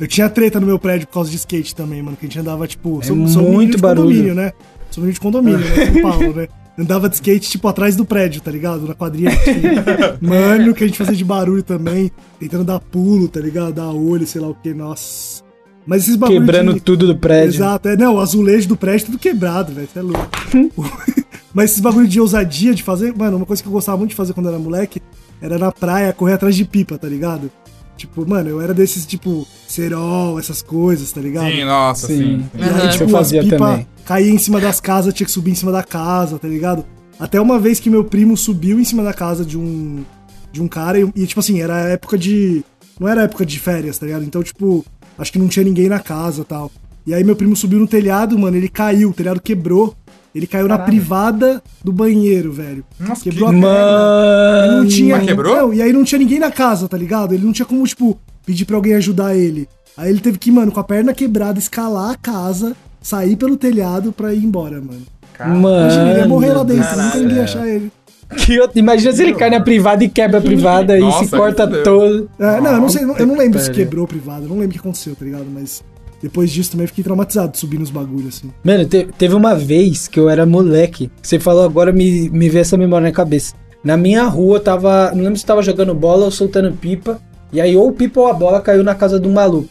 Eu 0.00 0.06
tinha 0.08 0.28
treta 0.28 0.60
no 0.60 0.66
meu 0.66 0.78
prédio 0.78 1.06
por 1.06 1.14
causa 1.14 1.30
de 1.30 1.36
skate 1.36 1.74
também, 1.74 2.02
mano. 2.02 2.16
Que 2.16 2.26
a 2.26 2.28
gente 2.28 2.38
andava, 2.38 2.66
tipo. 2.66 3.00
É 3.00 3.04
sou, 3.04 3.16
muito 3.16 3.32
sou 3.32 3.64
de 3.64 3.76
barulho. 3.78 4.02
condomínio, 4.08 4.34
né? 4.34 4.52
Sou 4.90 5.02
menino 5.02 5.14
de 5.14 5.20
condomínio, 5.20 5.58
né? 5.58 5.86
São 5.92 6.02
Paulo, 6.02 6.34
né? 6.34 6.48
Andava 6.76 7.08
de 7.08 7.14
skate, 7.14 7.48
tipo, 7.48 7.68
atrás 7.68 7.94
do 7.94 8.04
prédio, 8.04 8.40
tá 8.40 8.50
ligado? 8.50 8.80
Na 8.88 8.94
quadrinha. 8.94 9.30
que 9.36 9.54
tinha. 9.54 9.84
Mano, 10.20 10.74
que 10.74 10.82
a 10.82 10.86
gente 10.88 10.98
fazia 10.98 11.14
de 11.14 11.24
barulho 11.24 11.62
também. 11.62 12.10
Tentando 12.40 12.64
dar 12.64 12.80
pulo, 12.80 13.28
tá 13.28 13.38
ligado? 13.38 13.72
Dar 13.74 13.90
olho, 13.92 14.26
sei 14.26 14.40
lá 14.40 14.48
o 14.48 14.54
que. 14.56 14.74
Nossa. 14.74 15.43
Mas 15.86 16.02
esses 16.02 16.16
bagulho 16.16 16.40
Quebrando 16.40 16.74
de... 16.74 16.80
tudo 16.80 17.06
do 17.06 17.16
prédio. 17.16 17.56
Exato, 17.56 17.88
é, 17.88 17.96
não, 17.96 18.14
o 18.14 18.20
azulejo 18.20 18.68
do 18.68 18.76
prédio 18.76 19.06
tudo 19.06 19.18
quebrado, 19.18 19.72
velho, 19.72 19.88
você 19.92 19.98
é 19.98 20.02
louco. 20.02 20.28
Mas 21.52 21.70
esses 21.70 21.80
bagulho 21.80 22.08
de 22.08 22.20
ousadia 22.20 22.74
de 22.74 22.82
fazer, 22.82 23.14
mano, 23.16 23.36
uma 23.36 23.46
coisa 23.46 23.62
que 23.62 23.68
eu 23.68 23.72
gostava 23.72 23.98
muito 23.98 24.10
de 24.10 24.16
fazer 24.16 24.32
quando 24.32 24.46
eu 24.46 24.52
era 24.54 24.60
moleque 24.62 25.00
era 25.40 25.58
na 25.58 25.70
praia 25.70 26.12
correr 26.12 26.32
atrás 26.34 26.56
de 26.56 26.64
pipa, 26.64 26.96
tá 26.98 27.06
ligado? 27.06 27.50
Tipo, 27.96 28.26
mano, 28.28 28.48
eu 28.48 28.60
era 28.60 28.74
desses, 28.74 29.06
tipo, 29.06 29.46
cerol, 29.68 30.38
essas 30.38 30.62
coisas, 30.62 31.12
tá 31.12 31.20
ligado? 31.20 31.50
Sim, 31.50 31.64
nossa, 31.64 32.06
Sim. 32.08 32.16
sim. 32.16 32.24
sim. 32.24 32.48
E 32.58 32.62
aí, 32.64 32.70
Aham. 32.70 32.88
tipo, 32.88 33.04
Eu 33.04 33.08
fazia 33.08 33.40
as 33.40 33.44
pipa 33.46 33.58
também. 33.58 33.86
caía 34.04 34.30
em 34.30 34.38
cima 34.38 34.60
das 34.60 34.80
casas, 34.80 35.14
tinha 35.14 35.26
que 35.26 35.30
subir 35.32 35.52
em 35.52 35.54
cima 35.54 35.70
da 35.70 35.82
casa, 35.82 36.38
tá 36.38 36.48
ligado? 36.48 36.84
Até 37.20 37.40
uma 37.40 37.58
vez 37.58 37.78
que 37.78 37.88
meu 37.88 38.02
primo 38.02 38.36
subiu 38.36 38.80
em 38.80 38.84
cima 38.84 39.02
da 39.04 39.12
casa 39.12 39.44
de 39.44 39.56
um 39.56 40.02
de 40.50 40.62
um 40.62 40.68
cara 40.68 40.98
e, 41.00 41.12
e, 41.16 41.26
tipo 41.26 41.40
assim, 41.40 41.60
era 41.60 41.78
época 41.88 42.16
de 42.16 42.64
não 42.98 43.08
era 43.08 43.22
época 43.22 43.44
de 43.44 43.58
férias, 43.58 43.98
tá 43.98 44.06
ligado? 44.06 44.24
Então, 44.24 44.42
tipo, 44.42 44.84
acho 45.18 45.32
que 45.32 45.38
não 45.38 45.48
tinha 45.48 45.64
ninguém 45.64 45.88
na 45.88 45.98
casa, 46.00 46.44
tal. 46.44 46.70
E 47.06 47.12
aí 47.14 47.22
meu 47.22 47.36
primo 47.36 47.54
subiu 47.54 47.78
no 47.78 47.86
telhado, 47.86 48.38
mano, 48.38 48.56
ele 48.56 48.68
caiu, 48.68 49.10
o 49.10 49.12
telhado 49.12 49.40
quebrou. 49.40 49.94
Ele 50.34 50.46
caiu 50.48 50.66
na 50.66 50.76
privada 50.78 51.62
do 51.84 51.92
banheiro, 51.92 52.50
velho. 52.52 52.84
Nossa, 52.98 53.22
Quebrou 53.22 53.50
que- 53.50 53.56
a 53.56 53.60
perna. 53.60 54.58
Ele 54.64 54.66
não 54.72 54.76
Mano. 54.78 54.88
tinha. 54.88 55.16
Mas 55.16 55.26
quebrou? 55.26 55.56
Não, 55.56 55.72
e 55.74 55.80
aí 55.80 55.92
não 55.92 56.02
tinha 56.02 56.18
ninguém 56.18 56.40
na 56.40 56.50
casa, 56.50 56.88
tá 56.88 56.96
ligado? 56.96 57.32
Ele 57.34 57.44
não 57.46 57.52
tinha 57.52 57.64
como, 57.66 57.86
tipo, 57.86 58.18
pedir 58.44 58.64
pra 58.64 58.74
alguém 58.74 58.94
ajudar 58.94 59.36
ele. 59.36 59.68
Aí 59.96 60.10
ele 60.10 60.18
teve 60.18 60.36
que, 60.38 60.50
mano, 60.50 60.72
com 60.72 60.80
a 60.80 60.84
perna 60.84 61.14
quebrada, 61.14 61.56
escalar 61.58 62.10
a 62.10 62.16
casa, 62.16 62.74
sair 63.00 63.36
pelo 63.36 63.56
telhado 63.56 64.12
pra 64.12 64.34
ir 64.34 64.42
embora, 64.44 64.80
mano. 64.80 65.02
Imagina, 65.40 66.10
ele 66.10 66.18
ia 66.20 66.28
morrer 66.28 66.52
lá 66.52 66.64
dentro, 66.64 66.82
caralho, 66.84 67.04
nunca 67.06 67.18
ninguém 67.18 67.36
ia 67.36 67.44
achar 67.44 67.68
ele. 67.68 67.92
Que 68.34 68.60
outro- 68.60 68.78
Imagina 68.78 69.12
se 69.12 69.22
ele 69.22 69.34
cai 69.34 69.50
na 69.50 69.60
privada 69.60 70.02
e 70.04 70.08
quebra 70.08 70.38
a 70.38 70.40
privada 70.40 70.96
e 70.96 71.00
Nossa, 71.00 71.24
se 71.24 71.30
corta 71.30 71.66
todo. 71.82 72.28
É, 72.38 72.60
não, 72.60 72.72
eu 72.72 72.80
não 72.80 72.88
sei, 72.88 73.02
eu 73.02 73.26
não 73.26 73.36
lembro 73.36 73.58
se 73.60 73.70
quebrou 73.70 74.06
privado, 74.06 74.44
eu 74.44 74.48
não 74.48 74.56
lembro 74.56 74.70
o 74.70 74.72
que 74.72 74.78
aconteceu, 74.78 75.14
tá 75.14 75.24
ligado? 75.24 75.46
Mas 75.52 75.82
depois 76.22 76.50
disso 76.50 76.72
também 76.72 76.86
fiquei 76.86 77.04
traumatizado 77.04 77.52
de 77.52 77.58
subir 77.58 77.78
nos 77.78 77.90
bagulhos, 77.90 78.36
assim. 78.36 78.50
Mano, 78.64 78.84
te- 78.86 79.08
teve 79.18 79.34
uma 79.34 79.54
vez 79.54 80.08
que 80.08 80.18
eu 80.18 80.28
era 80.28 80.44
moleque. 80.46 81.10
que 81.20 81.28
Você 81.28 81.38
falou 81.38 81.64
agora, 81.64 81.92
me, 81.92 82.28
me 82.30 82.48
veio 82.48 82.62
essa 82.62 82.76
memória 82.76 83.06
na 83.06 83.12
cabeça. 83.12 83.54
Na 83.82 83.96
minha 83.96 84.24
rua, 84.24 84.56
eu 84.56 84.60
tava. 84.60 85.10
Não 85.14 85.22
lembro 85.24 85.38
se 85.38 85.44
tava 85.44 85.62
jogando 85.62 85.94
bola 85.94 86.24
ou 86.24 86.30
soltando 86.30 86.72
pipa. 86.72 87.20
E 87.52 87.60
aí, 87.60 87.76
ou 87.76 87.88
o 87.88 87.92
pipa 87.92 88.20
ou 88.20 88.26
a 88.26 88.32
bola 88.32 88.60
caiu 88.60 88.82
na 88.82 88.94
casa 88.94 89.20
do 89.20 89.28
maluco. 89.28 89.68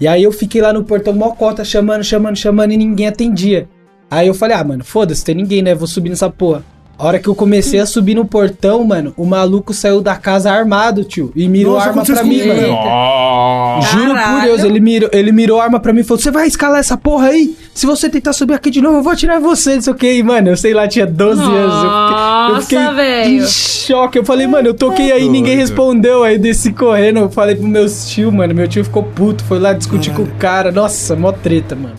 E 0.00 0.06
aí 0.06 0.22
eu 0.22 0.32
fiquei 0.32 0.60
lá 0.62 0.72
no 0.72 0.82
portão 0.84 1.12
mocota, 1.12 1.64
chamando, 1.64 2.02
chamando, 2.04 2.36
chamando, 2.36 2.72
e 2.72 2.76
ninguém 2.76 3.06
atendia. 3.08 3.68
Aí 4.10 4.26
eu 4.28 4.34
falei, 4.34 4.56
ah, 4.56 4.62
mano, 4.64 4.84
foda-se, 4.84 5.24
tem 5.24 5.34
ninguém, 5.34 5.62
né? 5.62 5.74
Vou 5.74 5.86
subir 5.88 6.10
nessa 6.10 6.28
porra. 6.30 6.62
A 6.98 7.06
hora 7.06 7.18
que 7.18 7.28
eu 7.28 7.34
comecei 7.34 7.80
a 7.80 7.86
subir 7.86 8.14
no 8.14 8.24
portão, 8.24 8.84
mano, 8.84 9.12
o 9.16 9.24
maluco 9.24 9.74
saiu 9.74 10.00
da 10.00 10.14
casa 10.14 10.52
armado, 10.52 11.02
tio. 11.02 11.32
E 11.34 11.48
mirou 11.48 11.74
Nossa, 11.74 11.88
arma 11.88 12.04
pra 12.04 12.22
mim, 12.22 12.46
mano. 12.46 12.68
Nossa. 12.68 13.88
Juro 13.92 14.06
por 14.08 14.14
Caralho. 14.14 14.44
Deus, 14.44 14.62
ele 14.64 14.78
mirou, 14.80 15.10
ele 15.12 15.32
mirou 15.32 15.60
arma 15.60 15.80
pra 15.80 15.92
mim 15.92 16.00
e 16.00 16.04
falou: 16.04 16.20
Você 16.22 16.30
vai 16.30 16.46
escalar 16.46 16.78
essa 16.78 16.96
porra 16.96 17.28
aí? 17.28 17.56
Se 17.74 17.86
você 17.86 18.08
tentar 18.08 18.32
subir 18.32 18.54
aqui 18.54 18.70
de 18.70 18.80
novo, 18.80 18.98
eu 18.98 19.02
vou 19.02 19.12
atirar 19.12 19.40
você, 19.40 19.74
não 19.76 19.82
sei 19.82 19.92
o 19.92 19.96
que. 19.96 20.22
Mano, 20.22 20.50
eu 20.50 20.56
sei 20.56 20.74
lá, 20.74 20.86
tinha 20.86 21.06
12 21.06 21.40
anos. 21.42 21.74
Eu 21.74 21.90
fiquei, 21.90 22.56
eu 22.56 22.62
fiquei 22.62 22.78
Nossa, 22.78 22.94
velho. 22.94 23.30
em 23.42 23.46
choque. 23.46 24.18
Eu 24.18 24.24
falei, 24.24 24.46
mano, 24.46 24.68
eu 24.68 24.74
toquei 24.74 25.10
aí, 25.10 25.28
ninguém 25.28 25.56
respondeu. 25.56 26.22
Aí 26.22 26.38
desci 26.38 26.72
correndo, 26.72 27.18
eu 27.20 27.30
falei 27.30 27.56
pro 27.56 27.66
meu 27.66 27.86
tio, 27.88 28.30
mano. 28.30 28.54
Meu 28.54 28.68
tio 28.68 28.84
ficou 28.84 29.02
puto, 29.02 29.42
foi 29.44 29.58
lá 29.58 29.72
discutir 29.72 30.10
Caralho. 30.10 30.28
com 30.30 30.36
o 30.36 30.38
cara. 30.38 30.70
Nossa, 30.70 31.16
mó 31.16 31.32
treta, 31.32 31.74
mano. 31.74 31.94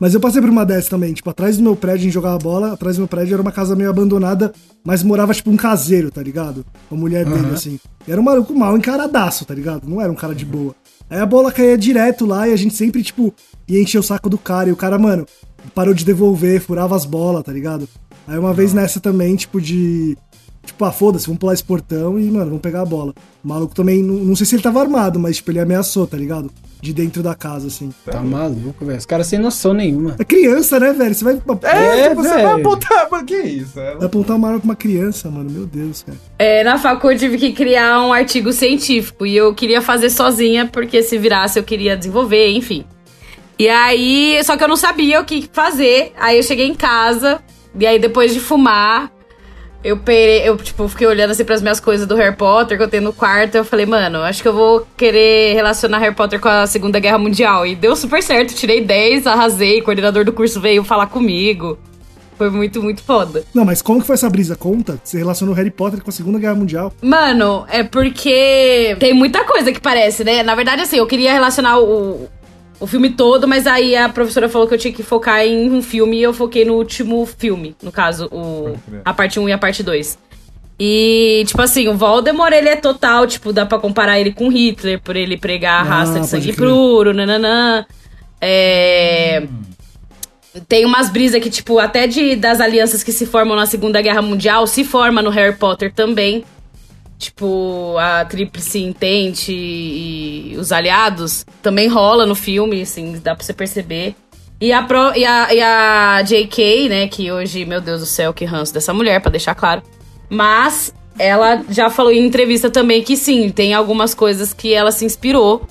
Mas 0.00 0.12
eu 0.12 0.20
passei 0.20 0.40
por 0.40 0.50
uma 0.50 0.66
dessas 0.66 0.88
também, 0.88 1.14
tipo, 1.14 1.30
atrás 1.30 1.56
do 1.56 1.62
meu 1.62 1.76
prédio, 1.76 2.00
a 2.00 2.04
gente 2.04 2.12
jogava 2.12 2.36
bola, 2.38 2.72
atrás 2.72 2.96
do 2.96 3.00
meu 3.00 3.08
prédio 3.08 3.34
era 3.34 3.42
uma 3.42 3.52
casa 3.52 3.76
meio 3.76 3.88
abandonada, 3.90 4.52
mas 4.82 5.02
morava, 5.02 5.32
tipo, 5.32 5.50
um 5.50 5.56
caseiro, 5.56 6.10
tá 6.10 6.22
ligado? 6.22 6.64
A 6.90 6.94
mulher 6.94 7.24
dele, 7.24 7.54
assim. 7.54 7.78
E 8.06 8.10
era 8.10 8.20
um 8.20 8.24
maluco 8.24 8.52
mal 8.54 8.76
encaradaço, 8.76 9.44
tá 9.44 9.54
ligado? 9.54 9.88
Não 9.88 10.00
era 10.00 10.10
um 10.10 10.16
cara 10.16 10.34
de 10.34 10.44
boa. 10.44 10.74
Aí 11.08 11.20
a 11.20 11.26
bola 11.26 11.52
caía 11.52 11.78
direto 11.78 12.26
lá 12.26 12.48
e 12.48 12.52
a 12.52 12.56
gente 12.56 12.74
sempre, 12.74 13.02
tipo, 13.02 13.32
ia 13.68 13.80
encher 13.80 13.98
o 13.98 14.02
saco 14.02 14.28
do 14.28 14.38
cara. 14.38 14.68
E 14.68 14.72
o 14.72 14.76
cara, 14.76 14.98
mano, 14.98 15.26
parou 15.74 15.94
de 15.94 16.04
devolver, 16.04 16.60
furava 16.60 16.96
as 16.96 17.04
bolas, 17.04 17.44
tá 17.44 17.52
ligado? 17.52 17.88
Aí 18.26 18.38
uma 18.38 18.52
vez 18.52 18.72
nessa 18.72 18.98
também, 19.00 19.36
tipo, 19.36 19.60
de. 19.60 20.16
Tipo, 20.64 20.86
ah, 20.86 20.92
foda-se, 20.92 21.26
vamos 21.26 21.38
pular 21.38 21.52
esse 21.52 21.62
portão 21.62 22.18
e, 22.18 22.24
mano, 22.30 22.46
vamos 22.46 22.62
pegar 22.62 22.80
a 22.80 22.86
bola. 22.86 23.14
O 23.44 23.48
maluco 23.48 23.74
também, 23.74 24.02
não, 24.02 24.14
não 24.14 24.34
sei 24.34 24.46
se 24.46 24.54
ele 24.54 24.62
tava 24.62 24.80
armado, 24.80 25.20
mas, 25.20 25.36
tipo, 25.36 25.50
ele 25.50 25.60
ameaçou, 25.60 26.06
tá 26.06 26.16
ligado? 26.16 26.50
De 26.84 26.92
dentro 26.92 27.22
da 27.22 27.34
casa, 27.34 27.68
assim. 27.68 27.90
Tá 28.04 28.20
maluco, 28.20 28.84
velho. 28.84 28.98
Os 28.98 29.06
caras 29.06 29.26
sem 29.26 29.38
noção 29.38 29.72
nenhuma. 29.72 30.16
É 30.18 30.24
criança, 30.24 30.78
né, 30.78 30.92
velho? 30.92 31.14
Você 31.14 31.24
vai, 31.24 31.40
É, 31.62 32.00
É, 32.00 32.08
tipo, 32.10 32.22
você 32.22 32.28
vai 32.42 32.60
apontar. 32.60 33.10
Mano, 33.10 33.24
que 33.24 33.36
isso? 33.38 33.80
É, 33.80 33.94
vai 33.94 34.06
apontar 34.06 34.36
uma 34.36 34.48
arma 34.48 34.60
pra 34.60 34.66
uma 34.66 34.76
criança, 34.76 35.30
mano. 35.30 35.50
Meu 35.50 35.64
Deus, 35.64 36.02
cara. 36.02 36.18
É, 36.38 36.62
na 36.62 36.76
facu 36.76 37.10
eu 37.10 37.18
tive 37.18 37.38
que 37.38 37.52
criar 37.52 38.02
um 38.02 38.12
artigo 38.12 38.52
científico 38.52 39.24
e 39.24 39.34
eu 39.34 39.54
queria 39.54 39.80
fazer 39.80 40.10
sozinha, 40.10 40.66
porque 40.66 41.02
se 41.02 41.16
virasse 41.16 41.58
eu 41.58 41.62
queria 41.64 41.96
desenvolver, 41.96 42.50
enfim. 42.50 42.84
E 43.58 43.66
aí, 43.66 44.38
só 44.44 44.54
que 44.54 44.62
eu 44.62 44.68
não 44.68 44.76
sabia 44.76 45.22
o 45.22 45.24
que 45.24 45.48
fazer. 45.50 46.12
Aí 46.20 46.36
eu 46.36 46.42
cheguei 46.42 46.66
em 46.66 46.74
casa, 46.74 47.40
e 47.80 47.86
aí 47.86 47.98
depois 47.98 48.34
de 48.34 48.40
fumar, 48.40 49.10
eu 49.84 49.98
perei, 49.98 50.48
eu 50.48 50.56
tipo, 50.56 50.88
fiquei 50.88 51.06
olhando 51.06 51.32
assim 51.32 51.44
pras 51.44 51.60
minhas 51.60 51.78
coisas 51.78 52.06
do 52.06 52.16
Harry 52.16 52.34
Potter 52.34 52.78
que 52.78 52.82
eu 52.82 52.88
tenho 52.88 53.02
no 53.02 53.12
quarto. 53.12 53.54
Eu 53.54 53.64
falei, 53.64 53.84
mano, 53.84 54.22
acho 54.22 54.40
que 54.40 54.48
eu 54.48 54.54
vou 54.54 54.86
querer 54.96 55.52
relacionar 55.52 55.98
Harry 55.98 56.14
Potter 56.14 56.40
com 56.40 56.48
a 56.48 56.66
Segunda 56.66 56.98
Guerra 56.98 57.18
Mundial. 57.18 57.66
E 57.66 57.76
deu 57.76 57.94
super 57.94 58.22
certo, 58.22 58.54
tirei 58.54 58.80
10, 58.80 59.26
arrasei, 59.26 59.80
o 59.80 59.84
coordenador 59.84 60.24
do 60.24 60.32
curso 60.32 60.58
veio 60.58 60.82
falar 60.82 61.08
comigo. 61.08 61.78
Foi 62.38 62.50
muito, 62.50 62.82
muito 62.82 63.02
foda. 63.02 63.44
Não, 63.54 63.64
mas 63.64 63.80
como 63.82 64.00
que 64.00 64.06
foi 64.06 64.14
essa 64.14 64.28
brisa? 64.28 64.56
Conta? 64.56 64.98
Você 65.04 65.18
relacionou 65.18 65.54
Harry 65.54 65.70
Potter 65.70 66.02
com 66.02 66.10
a 66.10 66.12
Segunda 66.12 66.38
Guerra 66.38 66.54
Mundial? 66.54 66.92
Mano, 67.02 67.64
é 67.68 67.84
porque 67.84 68.96
tem 68.98 69.12
muita 69.12 69.44
coisa 69.44 69.70
que 69.70 69.80
parece, 69.80 70.24
né? 70.24 70.42
Na 70.42 70.54
verdade, 70.54 70.82
assim, 70.82 70.96
eu 70.96 71.06
queria 71.06 71.32
relacionar 71.32 71.78
o, 71.78 72.28
o 72.80 72.86
filme 72.86 73.10
todo, 73.10 73.46
mas 73.46 73.66
aí 73.66 73.96
a 73.96 74.08
professora 74.08 74.48
falou 74.48 74.66
que 74.66 74.74
eu 74.74 74.78
tinha 74.78 74.92
que 74.92 75.02
focar 75.02 75.40
em 75.40 75.70
um 75.70 75.82
filme 75.82 76.18
e 76.18 76.22
eu 76.22 76.32
foquei 76.32 76.64
no 76.64 76.74
último 76.74 77.24
filme, 77.26 77.76
no 77.82 77.92
caso, 77.92 78.28
o, 78.32 78.76
a 79.04 79.14
parte 79.14 79.38
1 79.38 79.48
e 79.48 79.52
a 79.52 79.58
parte 79.58 79.82
2. 79.82 80.18
E, 80.78 81.44
tipo 81.46 81.62
assim, 81.62 81.88
o 81.88 81.94
Voldemort, 81.94 82.52
ele 82.52 82.68
é 82.68 82.76
total, 82.76 83.26
tipo, 83.26 83.52
dá 83.52 83.64
pra 83.64 83.78
comparar 83.78 84.18
ele 84.18 84.32
com 84.32 84.48
Hitler, 84.48 85.00
por 85.00 85.14
ele 85.14 85.36
pregar 85.36 85.78
a 85.78 85.80
Ah, 85.80 85.82
raça 85.84 86.14
de 86.14 86.18
pode 86.18 86.28
sangue 86.28 86.52
puro, 86.52 87.14
nananã. 87.14 87.86
É... 88.40 89.46
Tem 90.68 90.84
umas 90.84 91.10
brisas 91.10 91.42
que, 91.42 91.50
tipo, 91.50 91.78
até 91.78 92.06
de, 92.06 92.36
das 92.36 92.60
alianças 92.60 93.02
que 93.02 93.12
se 93.12 93.26
formam 93.26 93.56
na 93.56 93.66
Segunda 93.66 94.00
Guerra 94.00 94.22
Mundial, 94.22 94.66
se 94.66 94.84
forma 94.84 95.22
no 95.22 95.30
Harry 95.30 95.56
Potter 95.56 95.92
também. 95.92 96.44
Tipo, 97.24 97.96
a 97.98 98.22
Tríplice 98.26 98.80
Intente 98.80 99.50
e 99.50 100.54
os 100.58 100.70
aliados 100.70 101.46
também 101.62 101.88
rola 101.88 102.26
no 102.26 102.34
filme, 102.34 102.82
assim, 102.82 103.18
dá 103.18 103.34
pra 103.34 103.42
você 103.42 103.54
perceber. 103.54 104.14
E 104.60 104.70
a, 104.72 104.82
pro, 104.82 105.16
e, 105.16 105.24
a, 105.24 105.54
e 105.54 105.60
a 105.60 106.22
J.K., 106.22 106.88
né, 106.90 107.08
que 107.08 107.32
hoje, 107.32 107.64
meu 107.64 107.80
Deus 107.80 108.00
do 108.00 108.06
céu, 108.06 108.34
que 108.34 108.44
ranço 108.44 108.74
dessa 108.74 108.92
mulher, 108.92 109.22
pra 109.22 109.30
deixar 109.30 109.54
claro. 109.54 109.82
Mas 110.28 110.92
ela 111.18 111.64
já 111.70 111.88
falou 111.88 112.12
em 112.12 112.26
entrevista 112.26 112.68
também 112.68 113.02
que 113.02 113.16
sim, 113.16 113.48
tem 113.48 113.72
algumas 113.72 114.14
coisas 114.14 114.52
que 114.52 114.74
ela 114.74 114.92
se 114.92 115.06
inspirou. 115.06 115.66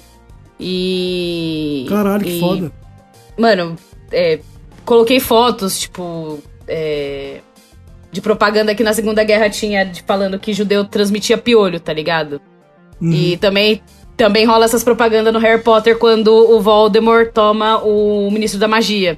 E. 0.60 1.86
Caralho, 1.88 2.24
que 2.24 2.32
e- 2.32 2.40
foda. 2.40 2.72
Mano, 3.38 3.76
é, 4.12 4.40
coloquei 4.86 5.20
fotos, 5.20 5.80
tipo. 5.80 6.40
é, 6.68 7.42
de 8.14 8.22
propaganda 8.22 8.74
que 8.74 8.84
na 8.84 8.94
Segunda 8.94 9.24
Guerra 9.24 9.50
tinha 9.50 9.84
de- 9.84 10.02
falando 10.04 10.40
que 10.40 10.54
judeu 10.54 10.86
transmitia 10.86 11.38
piolho, 11.38 11.80
tá 11.80 11.92
ligado? 11.92 12.40
Uhum. 13.02 13.12
E 13.12 13.36
também, 13.38 13.82
também 14.16 14.46
rola 14.46 14.64
essas 14.66 14.84
propagandas 14.84 15.34
no 15.34 15.40
Harry 15.40 15.62
Potter 15.62 15.98
quando 15.98 16.32
o 16.32 16.62
Voldemort 16.62 17.32
toma 17.34 17.80
o 17.84 18.30
Ministro 18.32 18.60
da 18.60 18.68
Magia. 18.68 19.18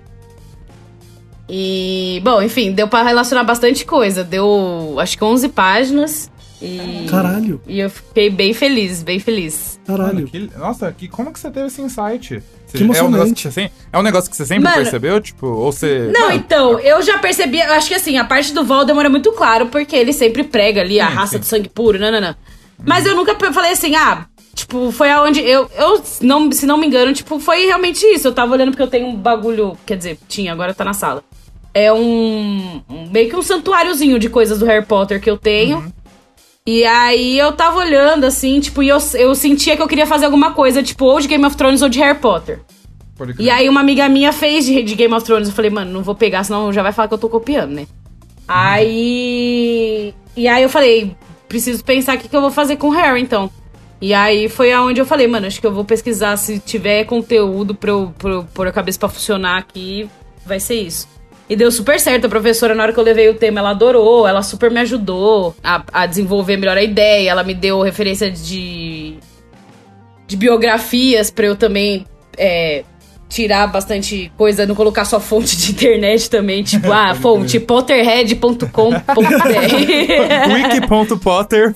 E, 1.47 2.19
bom, 2.23 2.41
enfim, 2.41 2.71
deu 2.71 2.87
pra 2.87 3.03
relacionar 3.03 3.43
bastante 3.43 3.85
coisa. 3.85 4.23
Deu, 4.23 4.95
acho 4.97 5.17
que 5.17 5.23
11 5.23 5.49
páginas. 5.49 6.31
E, 6.61 7.05
Caralho. 7.09 7.61
E 7.67 7.79
eu 7.79 7.89
fiquei 7.89 8.29
bem 8.29 8.53
feliz, 8.53 9.03
bem 9.03 9.19
feliz. 9.19 9.74
Mano, 9.87 10.03
Caralho. 10.03 10.27
que- 10.27 10.49
nossa, 10.57 10.91
que, 10.91 11.07
como 11.07 11.31
que 11.31 11.39
você 11.39 11.49
teve 11.51 11.67
esse 11.67 11.81
insight? 11.81 12.41
Você- 12.65 12.77
Que 12.77 12.83
é, 12.83 12.85
um 12.85 12.87
negócio 12.87 13.05
emocionante. 13.05 13.33
que 13.35 13.41
você, 13.41 13.51
sem- 13.51 13.71
é 13.93 13.97
um 13.97 14.01
negócio 14.01 14.29
que 14.31 14.35
você 14.37 14.45
sempre 14.45 14.63
Mano- 14.63 14.75
percebeu? 14.77 15.21
Tipo, 15.21 15.47
ou 15.47 15.71
você. 15.71 16.09
Não, 16.13 16.21
Mano, 16.27 16.33
então, 16.35 16.79
eu 16.79 17.01
já 17.01 17.17
percebi, 17.19 17.59
eu 17.59 17.73
acho 17.73 17.87
que 17.87 17.93
assim, 17.93 18.17
a 18.17 18.25
parte 18.25 18.53
do 18.53 18.63
Voldemort 18.63 19.05
é 19.05 19.09
muito 19.09 19.31
claro, 19.33 19.67
porque 19.67 19.95
ele 19.95 20.11
sempre 20.13 20.43
prega 20.43 20.81
ali 20.81 20.99
a 20.99 21.07
Sim, 21.09 21.13
raça 21.15 21.31
sim. 21.33 21.39
do 21.39 21.45
sangue 21.45 21.69
puro, 21.69 21.99
nananã. 21.99 22.35
Mas 22.83 23.05
eu 23.05 23.15
nunca 23.15 23.35
falei 23.53 23.71
assim, 23.71 23.95
ah, 23.95 24.25
tipo, 24.53 24.91
foi 24.91 25.09
aonde 25.11 25.39
eu, 25.41 25.69
eu 25.77 26.03
não, 26.21 26.51
se 26.51 26.65
não 26.65 26.77
me 26.77 26.87
engano, 26.87 27.13
tipo, 27.13 27.39
foi 27.39 27.65
realmente 27.65 28.03
isso. 28.05 28.27
Eu 28.27 28.33
tava 28.33 28.53
olhando 28.53 28.71
porque 28.71 28.83
eu 28.83 28.87
tenho 28.87 29.07
um 29.07 29.15
bagulho, 29.15 29.77
quer 29.85 29.97
dizer, 29.97 30.17
tinha, 30.27 30.51
agora 30.51 30.73
tá 30.73 30.83
na 30.83 30.93
sala. 30.93 31.23
É 31.73 31.91
um, 31.93 32.81
um- 32.89 33.09
meio 33.11 33.29
que 33.29 33.35
um 33.35 33.41
santuáriozinho 33.41 34.17
de 34.17 34.29
coisas 34.29 34.57
do 34.59 34.65
Harry 34.65 34.85
Potter 34.85 35.21
que 35.21 35.29
eu 35.29 35.37
tenho. 35.37 35.93
E 36.67 36.83
aí 36.83 37.37
eu 37.37 37.51
tava 37.51 37.77
olhando, 37.77 38.23
assim, 38.23 38.59
tipo, 38.59 38.81
e 38.81 38.89
eu, 38.89 38.97
eu 39.13 39.35
sentia 39.35 39.75
que 39.75 39.83
eu 39.83 39.87
queria 39.87 40.07
fazer 40.07 40.25
alguma 40.25 40.51
coisa, 40.51 40.81
tipo, 40.81 41.05
ou 41.05 41.19
de 41.19 41.27
Game 41.27 41.45
of 41.45 41.55
Thrones 41.55 41.83
ou 41.83 41.89
de 41.89 41.99
Harry 41.99 42.17
Potter. 42.17 42.59
E 43.37 43.51
aí 43.51 43.69
uma 43.69 43.81
amiga 43.81 44.09
minha 44.09 44.33
fez 44.33 44.65
de, 44.65 44.81
de 44.81 44.95
Game 44.95 45.13
of 45.13 45.23
Thrones. 45.23 45.47
Eu 45.47 45.53
falei, 45.53 45.69
mano, 45.69 45.91
não 45.91 46.01
vou 46.01 46.15
pegar, 46.15 46.43
senão 46.43 46.73
já 46.73 46.81
vai 46.81 46.91
falar 46.91 47.07
que 47.07 47.13
eu 47.13 47.19
tô 47.19 47.29
copiando, 47.29 47.71
né? 47.71 47.85
Aí. 48.47 50.11
E 50.35 50.47
aí 50.47 50.63
eu 50.63 50.69
falei, 50.69 51.15
preciso 51.47 51.83
pensar 51.83 52.15
o 52.15 52.19
que, 52.19 52.27
que 52.27 52.35
eu 52.35 52.41
vou 52.41 52.51
fazer 52.51 52.77
com 52.77 52.87
o 52.87 52.91
Harry, 52.91 53.21
então. 53.21 53.49
E 54.01 54.11
aí 54.11 54.49
foi 54.49 54.73
aonde 54.73 54.99
eu 54.99 55.05
falei, 55.05 55.27
mano, 55.27 55.45
acho 55.45 55.61
que 55.61 55.67
eu 55.67 55.73
vou 55.73 55.85
pesquisar 55.85 56.35
se 56.35 56.57
tiver 56.57 57.05
conteúdo 57.05 57.75
pra 57.75 57.91
eu 57.91 58.13
pôr 58.53 58.67
a 58.67 58.71
cabeça 58.71 58.99
pra 58.99 59.07
funcionar 59.07 59.57
aqui, 59.57 60.09
vai 60.45 60.59
ser 60.59 60.81
isso. 60.81 61.07
E 61.49 61.55
deu 61.55 61.71
super 61.71 61.99
certo. 61.99 62.25
A 62.25 62.29
professora, 62.29 62.73
na 62.73 62.83
hora 62.83 62.93
que 62.93 62.99
eu 62.99 63.03
levei 63.03 63.29
o 63.29 63.35
tema, 63.35 63.59
ela 63.59 63.69
adorou, 63.71 64.27
ela 64.27 64.41
super 64.41 64.71
me 64.71 64.79
ajudou 64.79 65.55
a, 65.63 65.83
a 65.93 66.05
desenvolver 66.05 66.57
melhor 66.57 66.77
a 66.77 66.83
ideia. 66.83 67.29
Ela 67.29 67.43
me 67.43 67.53
deu 67.53 67.81
referência 67.81 68.31
de, 68.31 69.15
de 70.27 70.35
biografias 70.35 71.29
pra 71.29 71.45
eu 71.45 71.55
também 71.55 72.07
é, 72.37 72.83
tirar 73.29 73.67
bastante 73.67 74.31
coisa, 74.37 74.65
não 74.65 74.73
colocar 74.75 75.03
só 75.05 75.19
fonte 75.19 75.57
de 75.57 75.71
internet 75.71 76.29
também, 76.29 76.63
tipo, 76.63 76.89
ah, 76.93 77.13
fonte 77.15 77.59
potterhead.com.br. 77.59 78.65
Wiki.potter. 80.53 81.73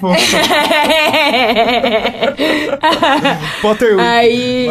Potter. 3.61 3.99
Aí. 3.99 4.67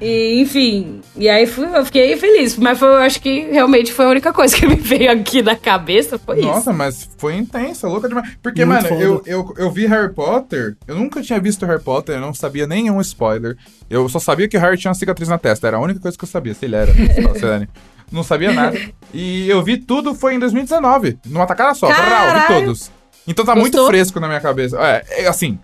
E, 0.00 0.40
enfim, 0.40 1.01
e 1.14 1.28
aí 1.28 1.46
fui, 1.46 1.66
eu 1.66 1.84
fiquei 1.84 2.16
feliz, 2.16 2.56
mas 2.56 2.78
foi, 2.78 2.88
eu 2.88 2.96
acho 2.96 3.20
que 3.20 3.40
realmente 3.50 3.92
foi 3.92 4.06
a 4.06 4.08
única 4.08 4.32
coisa 4.32 4.56
que 4.56 4.66
me 4.66 4.76
veio 4.76 5.10
aqui 5.10 5.42
na 5.42 5.54
cabeça, 5.54 6.18
foi 6.18 6.38
isso. 6.38 6.46
Nossa, 6.48 6.72
mas 6.72 7.08
foi 7.18 7.34
intensa, 7.36 7.86
louca 7.88 8.08
demais. 8.08 8.30
Porque, 8.42 8.64
Muito 8.64 8.82
mano, 8.82 8.88
foda. 8.88 9.02
eu, 9.04 9.22
eu, 9.26 9.54
eu 9.58 9.70
vi 9.70 9.86
Harry 9.86 10.12
Potter, 10.12 10.76
eu 10.88 10.96
nunca 10.96 11.20
tinha 11.20 11.38
visto 11.38 11.66
Harry 11.66 11.82
Potter, 11.82 12.14
eu 12.16 12.20
não 12.20 12.32
sabia 12.32 12.66
nenhum 12.66 13.00
spoiler. 13.00 13.56
Eu 13.90 14.08
só 14.08 14.18
sabia 14.18 14.48
que 14.48 14.56
o 14.56 14.60
Harry 14.60 14.78
tinha 14.78 14.88
uma 14.90 14.94
cicatriz 14.94 15.28
na 15.28 15.38
testa, 15.38 15.66
era 15.66 15.76
a 15.76 15.80
única 15.80 16.00
coisa 16.00 16.16
que 16.16 16.24
eu 16.24 16.28
sabia, 16.28 16.54
se 16.54 16.64
ele 16.64 16.76
era. 16.76 16.92
se 16.92 17.44
ele- 17.44 17.68
não 18.10 18.22
sabia 18.22 18.52
nada. 18.52 18.78
E 19.14 19.48
eu 19.48 19.62
vi 19.62 19.78
tudo, 19.78 20.14
foi 20.14 20.34
em 20.34 20.38
2019, 20.38 21.18
numa 21.26 21.46
tacada 21.46 21.72
só. 21.74 21.88
Eu 21.88 21.94
vi 21.94 22.00
Caralho. 22.00 22.64
todos. 22.66 22.90
Então 23.26 23.44
tá 23.44 23.54
muito 23.54 23.72
Gostou? 23.72 23.86
fresco 23.88 24.18
na 24.20 24.28
minha 24.28 24.40
cabeça. 24.40 24.76
É, 24.78 25.22
é 25.24 25.26
assim. 25.28 25.58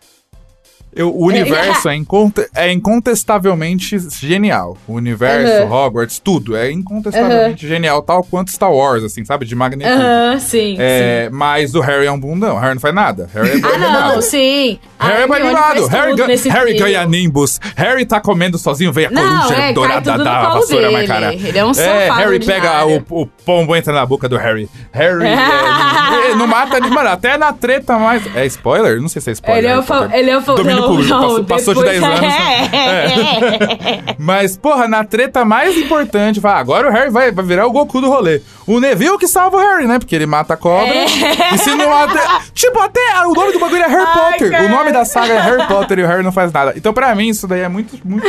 Eu, 0.94 1.14
o 1.14 1.26
universo 1.26 1.88
é, 1.88 1.94
inconte- 1.96 2.48
é 2.54 2.72
incontestavelmente 2.72 3.96
genial. 4.20 4.76
O 4.86 4.94
universo, 4.94 5.62
Aham. 5.64 5.72
Hogwarts, 5.86 6.18
tudo. 6.18 6.56
É 6.56 6.70
incontestavelmente 6.70 7.66
genial, 7.68 8.02
tal 8.02 8.22
quanto 8.24 8.50
Star 8.50 8.72
Wars, 8.72 9.04
assim, 9.04 9.24
sabe? 9.24 9.44
De 9.46 9.54
magnitude. 9.54 9.94
Aham, 9.94 10.38
sim, 10.38 10.48
sim. 10.48 10.76
É, 10.78 11.28
mas 11.30 11.74
o 11.74 11.80
Harry 11.80 12.06
é 12.06 12.12
um 12.12 12.18
bundão. 12.18 12.56
O 12.56 12.58
Harry 12.58 12.74
não 12.74 12.80
faz 12.80 12.94
nada. 12.94 13.28
Harry 13.32 13.50
é 13.50 13.54
Ah, 13.64 13.78
não, 13.78 13.92
nada. 13.92 14.22
sim. 14.22 14.78
Harry 14.98 15.22
é 15.22 15.26
banimado. 15.26 15.86
Harry, 15.86 16.16
ga- 16.16 16.26
Harry 16.26 16.42
filme. 16.42 16.78
ganha 16.78 17.06
Nimbus. 17.06 17.60
Harry 17.76 18.04
tá 18.04 18.20
comendo 18.20 18.58
sozinho, 18.58 18.92
vem 18.92 19.06
a 19.06 19.10
Não, 19.10 19.22
coruja 19.40 19.54
é, 19.62 19.72
dourada 19.72 20.18
da 20.18 20.48
vassoura 20.48 20.90
na 20.90 20.98
dele. 20.98 21.06
cara. 21.08 21.34
Ele 21.34 21.58
é 21.58 21.64
um 21.64 21.70
É, 21.72 22.10
Harry 22.10 22.44
pega 22.44 22.84
o, 22.86 23.04
o 23.10 23.26
pombo 23.26 23.76
entra 23.76 23.92
na 23.92 24.04
boca 24.04 24.28
do 24.28 24.36
Harry. 24.36 24.68
Harry 24.92 25.26
é, 25.26 25.36
ele 26.26 26.34
não 26.34 26.46
mata 26.46 26.74
ninguém. 26.80 26.88
Mano, 26.94 27.10
até 27.10 27.36
na 27.38 27.52
treta 27.52 27.96
mais. 27.98 28.22
É 28.34 28.44
spoiler? 28.46 29.00
Não 29.00 29.08
sei 29.08 29.22
se 29.22 29.30
é 29.30 29.32
spoiler. 29.34 29.64
Ele 29.64 29.72
é 29.72 29.78
o 29.78 29.82
fa- 29.82 30.10
ele 30.12 30.30
é 30.30 30.36
o 30.38 30.42
fa- 30.42 30.54
Domínio 30.80 31.08
público. 31.08 31.14
não, 31.14 31.44
passou, 31.44 31.44
passou 31.44 31.74
de 31.74 31.80
depois- 31.90 32.00
10 32.20 32.24
anos. 32.24 32.34
É. 32.74 34.14
Mas, 34.18 34.56
porra, 34.56 34.88
na 34.88 35.04
treta 35.04 35.44
mais 35.44 35.76
importante, 35.76 36.40
vai, 36.40 36.54
agora 36.60 36.88
o 36.88 36.92
Harry 36.92 37.10
vai, 37.10 37.30
vai 37.30 37.44
virar 37.44 37.66
o 37.66 37.70
Goku 37.72 38.00
do 38.00 38.08
rolê. 38.08 38.40
O 38.66 38.80
Neville 38.80 39.16
que 39.18 39.26
salva 39.26 39.56
o 39.56 39.60
Harry, 39.60 39.86
né? 39.86 39.98
Porque 39.98 40.14
ele 40.14 40.26
mata 40.26 40.54
a 40.54 40.56
cobra. 40.56 40.94
E 40.94 41.58
se 41.58 41.74
não 41.74 41.88
mata. 41.88 42.18
Tipo, 42.52 42.78
até 42.80 43.00
o 43.26 43.32
nome 43.32 43.52
do 43.52 43.58
bagulho 43.58 43.82
é 43.82 43.88
Harry 43.88 44.04
Ai, 44.06 44.32
Potter. 44.32 44.50
cara. 44.50 44.64
O 44.64 44.68
nome 44.68 44.92
da 44.92 45.04
saga 45.04 45.32
é 45.32 45.40
Harry 45.40 45.66
Potter 45.66 45.98
e 46.00 46.02
o 46.02 46.06
Harry 46.06 46.22
não 46.22 46.32
faz 46.32 46.52
nada. 46.52 46.74
Então, 46.76 46.92
pra 46.92 47.14
mim, 47.14 47.28
isso 47.28 47.46
daí 47.46 47.60
é 47.60 47.68
muito. 47.68 47.98
muito 48.04 48.26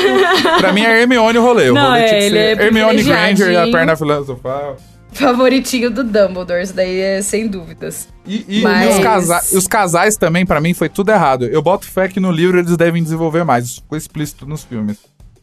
pra 0.60 0.72
mim 0.72 0.84
é 0.86 1.02
Hermione 1.02 1.38
o 1.38 1.41
rolê. 1.41 1.70
O 1.70 1.74
Não, 1.74 1.88
rolê 1.89 2.00
é, 2.02 2.08
tinha 2.08 2.20
que 2.22 2.30
ser 2.30 2.60
é 2.60 2.66
Hermione 2.66 3.04
Granger 3.04 3.50
e 3.52 3.58
a 3.58 3.68
perna 3.72 3.95
filosofal. 3.97 4.78
Favoritinho 5.12 5.89
do 5.89 6.03
Dumbledore, 6.03 6.62
isso 6.64 6.74
daí 6.74 6.99
é 6.99 7.22
sem 7.22 7.47
dúvidas. 7.47 8.07
E, 8.26 8.45
e 8.47 8.62
Mas- 8.62 8.95
os, 8.97 9.03
casa- 9.03 9.57
os 9.57 9.68
casais 9.68 10.16
também, 10.18 10.45
pra 10.45 10.62
mim, 10.62 10.74
foi 10.74 10.88
tudo 10.88 11.12
errado. 11.12 11.45
Eu 11.45 11.62
boto 11.62 11.86
fé 11.88 12.07
que 12.07 12.20
no 12.20 12.32
livro 12.32 12.60
eles 12.60 12.78
devem 12.78 13.01
desenvolver 13.03 13.43
mais. 13.43 13.66
Isso 13.66 13.82
ficou 13.82 13.97
explícito 13.97 14.45
nos 14.45 14.64
filmes. 14.64 14.97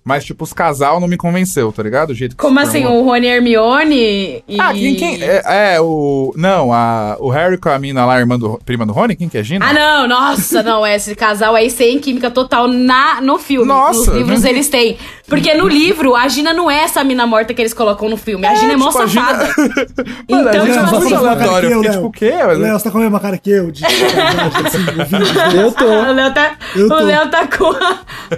Mas, 0.06 0.24
tipo, 0.24 0.44
os 0.44 0.52
casal 0.52 1.00
não 1.00 1.08
me 1.08 1.16
convenceu, 1.16 1.72
tá 1.72 1.82
ligado? 1.82 2.10
O 2.10 2.14
jeito 2.14 2.36
que 2.36 2.40
Como 2.40 2.60
se 2.60 2.66
assim, 2.68 2.82
formou. 2.84 3.02
o 3.02 3.06
Rony 3.06 3.26
e 3.26 3.28
Hermione 3.28 4.44
e... 4.48 4.60
Ah, 4.60 4.72
quem, 4.72 4.94
quem 4.94 5.20
é, 5.22 5.74
é, 5.74 5.80
o. 5.80 6.32
Não, 6.36 6.72
a, 6.72 7.16
o 7.18 7.28
Harry 7.28 7.58
com 7.58 7.68
a 7.68 7.76
mina 7.78 8.06
lá, 8.06 8.14
a 8.14 8.20
irmã 8.20 8.38
do, 8.38 8.58
prima 8.64 8.86
do 8.86 8.92
Rony, 8.92 9.16
quem 9.16 9.28
que 9.28 9.36
é 9.36 9.42
Gina? 9.42 9.66
Ah, 9.68 9.72
não, 9.72 10.06
nossa, 10.08 10.62
não, 10.62 10.86
esse 10.86 11.14
casal 11.16 11.56
aí 11.56 11.68
sem 11.68 11.98
química 11.98 12.30
total 12.30 12.68
na, 12.68 13.20
no 13.20 13.36
filme. 13.36 13.66
Nossa, 13.66 13.98
Nos 13.98 14.08
livros 14.08 14.42
não- 14.44 14.50
eles 14.50 14.68
têm. 14.68 14.96
Porque 15.28 15.52
no 15.54 15.66
livro, 15.66 16.14
a 16.14 16.28
Gina 16.28 16.52
não 16.52 16.70
é 16.70 16.84
essa 16.84 17.02
mina 17.02 17.26
morta 17.26 17.52
que 17.52 17.60
eles 17.60 17.74
colocam 17.74 18.08
no 18.08 18.16
filme. 18.16 18.46
A 18.46 18.54
Gina 18.54 18.74
é 18.74 18.76
mó 18.76 18.86
tipo, 18.90 19.02
a 19.02 19.06
Gina- 19.08 19.26
safada. 19.26 19.54
Mano, 20.30 20.48
a 20.48 20.52
Então, 20.52 20.66
Gina 20.66 20.84
tipo 20.84 20.94
é 20.96 20.98
muito 21.00 21.04
assim, 21.04 21.14
aleatório. 21.16 21.68
Eu 21.70 21.82
fiquei 21.82 21.90
Léo. 21.90 21.92
tipo, 21.92 22.06
o 22.06 22.12
quê? 22.12 22.30
Léo, 22.56 22.78
você 22.78 22.84
tá 22.84 22.90
com 22.92 22.98
a 22.98 23.00
mesma 23.00 23.18
cara 23.18 23.36
que 23.36 23.50
eu? 23.50 23.72
De... 23.72 23.84
assim? 23.84 25.56
Eu 25.56 25.72
tô. 25.72 25.84
O 25.84 26.12
Léo 26.12 26.32
tá, 26.32 26.52
Eu 26.76 26.86
o. 26.86 27.00
Léo 27.00 27.28
tá 27.30 27.46
com, 27.48 27.64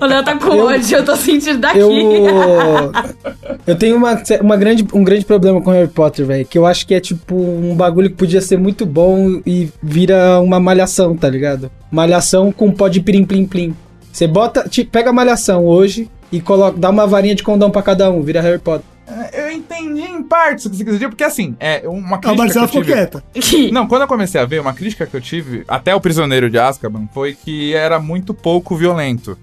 o 0.05 0.07
Léo 0.09 0.25
tá 0.25 0.37
com 0.37 0.55
Eu- 0.55 0.65
ódio, 0.67 0.97
eu 0.99 1.05
tô 1.05 1.15
sentindo 1.17 1.58
daqui. 1.59 1.79
Eu. 1.79 2.93
Eu 3.67 3.77
tenho 3.77 3.97
uma, 3.97 4.23
uma 4.41 4.57
grande, 4.57 4.87
um 4.95 5.05
grande 5.05 5.27
problema 5.27 5.61
com 5.61 5.71
Harry 5.71 5.89
Potter, 5.89 6.25
velho. 6.25 6.47
Que 6.47 6.57
eu 6.57 6.65
acho 6.65 6.87
que 6.87 6.95
é 6.95 7.01
tipo 7.01 7.35
um 7.35 7.75
bagulho 7.75 8.09
que 8.09 8.17
podia 8.17 8.41
ser 8.41 8.57
muito 8.57 8.87
bom 8.87 9.43
e 9.45 9.69
vira 9.83 10.41
uma 10.41 10.59
malhação, 10.59 11.15
tá 11.15 11.29
ligado? 11.29 11.71
Malhação 11.91 12.51
com 12.51 12.73
pó 12.73 12.89
de 12.89 13.01
plim 13.01 13.25
plim 13.25 13.45
plim. 13.47 13.77
Você 14.11 14.27
bota. 14.27 14.67
Te, 14.69 14.85
pega 14.85 15.11
a 15.11 15.13
malhação 15.13 15.67
hoje 15.67 16.11
e 16.33 16.41
coloca, 16.41 16.79
dá 16.79 16.89
uma 16.89 17.07
varinha 17.07 17.35
de 17.35 17.43
condão 17.43 17.71
pra 17.71 17.83
cada 17.83 18.11
um, 18.11 18.23
vira 18.23 18.41
Harry 18.41 18.59
Potter. 18.59 18.87
Eu 19.33 19.51
entendi 19.51 20.03
em 20.03 20.23
parte 20.23 20.67
o 20.67 20.71
que 20.71 20.77
você 20.77 20.85
quis 20.85 20.95
dizer, 20.95 21.09
porque 21.09 21.25
assim, 21.25 21.57
é 21.59 21.83
uma 21.89 22.17
A 22.17 22.19
crítica. 22.19 22.43
Marcela 22.43 22.69
que 22.69 22.79
eu 22.79 22.85
ficou 22.85 22.97
quieta. 22.97 23.25
Não, 23.73 23.87
quando 23.87 24.03
eu 24.03 24.09
comecei 24.09 24.41
a 24.41 24.45
ver, 24.45 24.61
uma 24.61 24.75
crítica 24.75 25.07
que 25.07 25.17
eu 25.17 25.21
tive, 25.21 25.65
até 25.67 25.95
o 25.95 26.01
Prisioneiro 26.01 26.51
de 26.51 26.59
Azkaban, 26.59 27.09
foi 27.13 27.35
que 27.35 27.75
era 27.75 27.99
muito 27.99 28.35
pouco 28.35 28.77
violento. 28.77 29.37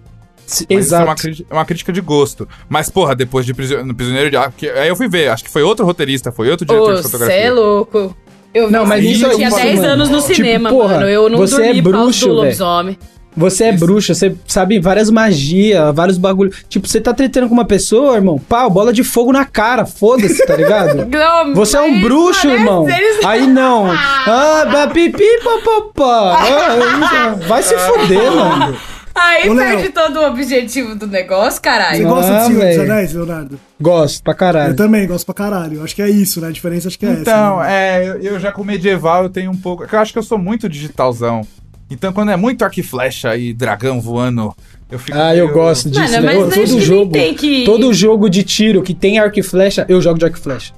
Mas 0.48 0.54
Isso 0.62 0.66
é 0.70 0.74
Exato. 0.76 1.04
uma, 1.06 1.16
crítica, 1.16 1.56
uma 1.56 1.66
crítica 1.66 1.92
de 1.94 2.02
gosto. 2.02 2.48
Mas, 2.70 2.90
porra, 2.90 3.16
depois 3.16 3.46
de 3.46 3.54
Prisio- 3.54 3.84
no 3.86 3.96
Prisioneiro 3.96 4.30
de 4.30 4.38
Azkaban. 4.38 4.80
Aí 4.80 4.88
eu 4.88 4.96
fui 4.96 5.08
ver, 5.08 5.30
acho 5.30 5.44
que 5.44 5.50
foi 5.50 5.64
outro 5.64 5.86
roteirista, 5.86 6.32
foi 6.32 6.50
outro 6.50 6.66
diretor 6.66 6.92
Ô, 6.94 6.96
de 6.96 7.02
fotografia. 7.04 7.36
é 7.36 7.52
louco. 7.52 8.16
Eu 8.54 8.72
Não, 8.72 8.86
mas 8.86 9.04
isso 9.04 9.26
eu 9.26 9.32
é 9.32 9.36
tinha 9.36 9.48
isso, 9.50 9.58
10 9.58 9.76
mano. 9.80 9.94
anos 9.94 10.10
no 10.10 10.22
Tipo, 10.22 10.36
cinema, 10.36 10.70
porra, 10.70 10.94
mano. 10.96 11.10
Eu 11.10 11.28
não 11.30 11.38
você 11.40 11.56
é 11.56 11.66
dormi 11.74 11.82
causa 11.84 11.98
bruxo, 12.04 12.20
do 12.22 12.26
velho. 12.28 12.36
lobisomem. 12.44 12.98
Você 13.38 13.66
é 13.66 13.72
bruxa, 13.74 14.14
você 14.14 14.34
sabe 14.48 14.80
várias 14.80 15.10
magias, 15.10 15.94
vários 15.94 16.18
bagulhos. 16.18 16.64
Tipo, 16.70 16.88
você 16.88 17.02
tá 17.02 17.14
tretando 17.14 17.50
com 17.50 17.54
uma 17.54 17.66
pessoa, 17.66 18.16
irmão, 18.16 18.40
pau, 18.40 18.70
bola 18.70 18.94
de 18.94 19.04
fogo 19.04 19.34
na 19.34 19.44
cara, 19.44 19.86
foda-se, 19.86 20.46
tá 20.46 20.56
ligado? 20.56 21.04
Não, 21.12 21.54
Você 21.54 21.76
é 21.76 21.82
um 21.82 22.00
bruxo, 22.00 22.48
mano, 22.48 22.60
irmão. 22.60 22.90
eles- 22.90 23.26
Aí 23.26 23.46
não. 23.46 23.88
Ah, 23.92 24.90
pipi, 24.94 25.26
papapá. 25.44 26.40
Ah, 26.42 27.36
Vai 27.46 27.62
se 27.62 27.78
fuder, 27.78 28.32
mano. 28.32 28.76
Aí 29.18 29.50
Ô, 29.50 29.54
Léo. 29.54 29.78
perde 29.78 29.90
todo 29.94 30.20
o 30.20 30.28
objetivo 30.28 30.94
do 30.94 31.08
negócio, 31.08 31.54
Você 31.54 31.62
caralho. 31.62 32.04
gosta 32.08 32.36
Ah, 32.36 32.40
de 32.40 32.48
Senhor 32.48 32.66
dos. 32.66 32.80
Anéis, 32.80 33.14
Leonardo? 33.14 33.60
Gosto 33.80 34.22
pra 34.24 34.34
Eu 34.34 34.38
caralho. 34.38 34.76
também 34.76 35.08
gosto 35.08 35.26
pra 35.26 35.34
caralho. 35.36 35.82
Acho 35.84 35.96
que 35.96 36.02
é 36.02 36.10
isso, 36.10 36.42
né? 36.42 36.50
A 36.50 36.52
diferença 36.52 36.90
acho 36.90 37.00
que 37.00 37.06
é 37.06 37.12
Então, 37.12 37.62
essa. 37.64 37.70
né? 37.70 38.04
é, 38.04 38.10
eu- 38.10 38.18
eu 38.34 38.40
já 38.40 38.52
com 38.52 38.64
medieval 38.64 39.24
eu 39.24 39.30
tenho 39.30 39.50
um 39.52 39.56
pouco. 39.58 39.88
que 39.88 39.96
Eu 39.96 40.00
acho 40.00 40.12
que 40.12 40.20
eu 40.20 40.24
sou 40.24 40.38
muito 40.38 40.68
digitalzão. 40.68 41.42
Então, 41.90 42.12
quando 42.12 42.32
é 42.32 42.36
muito 42.36 42.64
arco 42.66 42.80
e 42.80 42.84
flecha 42.84 43.38
e 43.38 43.54
dragão 43.54 44.02
voando, 44.02 44.54
eu 44.92 44.98
fico. 45.00 45.18
Ah, 45.18 45.36
eu 45.36 45.46
meio- 45.46 45.54
gosto 45.54 45.90
disso, 45.90 46.02
Mano, 46.02 46.28
velho. 46.28 46.42
mas 46.42 46.48
acho 46.50 46.50
que 46.50 46.56
Todo 46.66 46.72
nem 46.76 46.82
jogo, 46.82 47.12
tem 47.12 47.34
que- 47.36 47.64
todo 47.64 47.94
jogo 47.94 48.30
de 48.30 48.44
tiro 48.44 48.82
que 48.82 48.94
tem 48.94 49.20
arco 49.20 49.40
e 49.40 49.44
flecha, 49.44 49.86
eu 49.88 50.02
jogo 50.02 50.18
de 50.20 50.26
arco 50.26 50.38
e 50.38 50.42
flecha. 50.42 50.74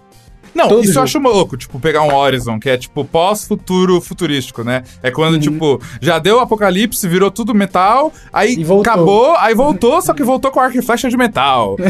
Não, 0.56 0.68
todo 0.68 0.80
isso 0.82 0.90
eu 0.90 0.94
jogo. 0.94 1.04
acho 1.06 1.20
louco, 1.20 1.58
tipo, 1.58 1.80
pegar 1.80 2.02
um 2.04 2.14
Horizon, 2.16 2.60
que 2.60 2.70
é 2.70 2.78
tipo 2.78 3.06
pós-futuro 3.06 4.02
futurístico, 4.02 4.64
né? 4.64 4.84
É 5.04 5.12
quando, 5.12 5.36
Uhum. 5.36 5.40
tipo, 5.40 5.82
já 6.02 6.18
deu 6.20 6.38
o 6.38 6.40
apocalipse, 6.40 7.08
virou 7.08 7.30
tudo 7.30 7.54
metal, 7.54 8.12
aí 8.34 8.66
acabou, 8.82 9.36
aí 9.38 9.54
voltou, 9.54 10.02
só 10.02 10.14
que 10.14 10.24
voltou 10.24 10.50
com 10.52 10.60
arco 10.60 10.78
e 10.78 10.82
flecha 10.82 11.10
de 11.10 11.18
metal. 11.18 11.76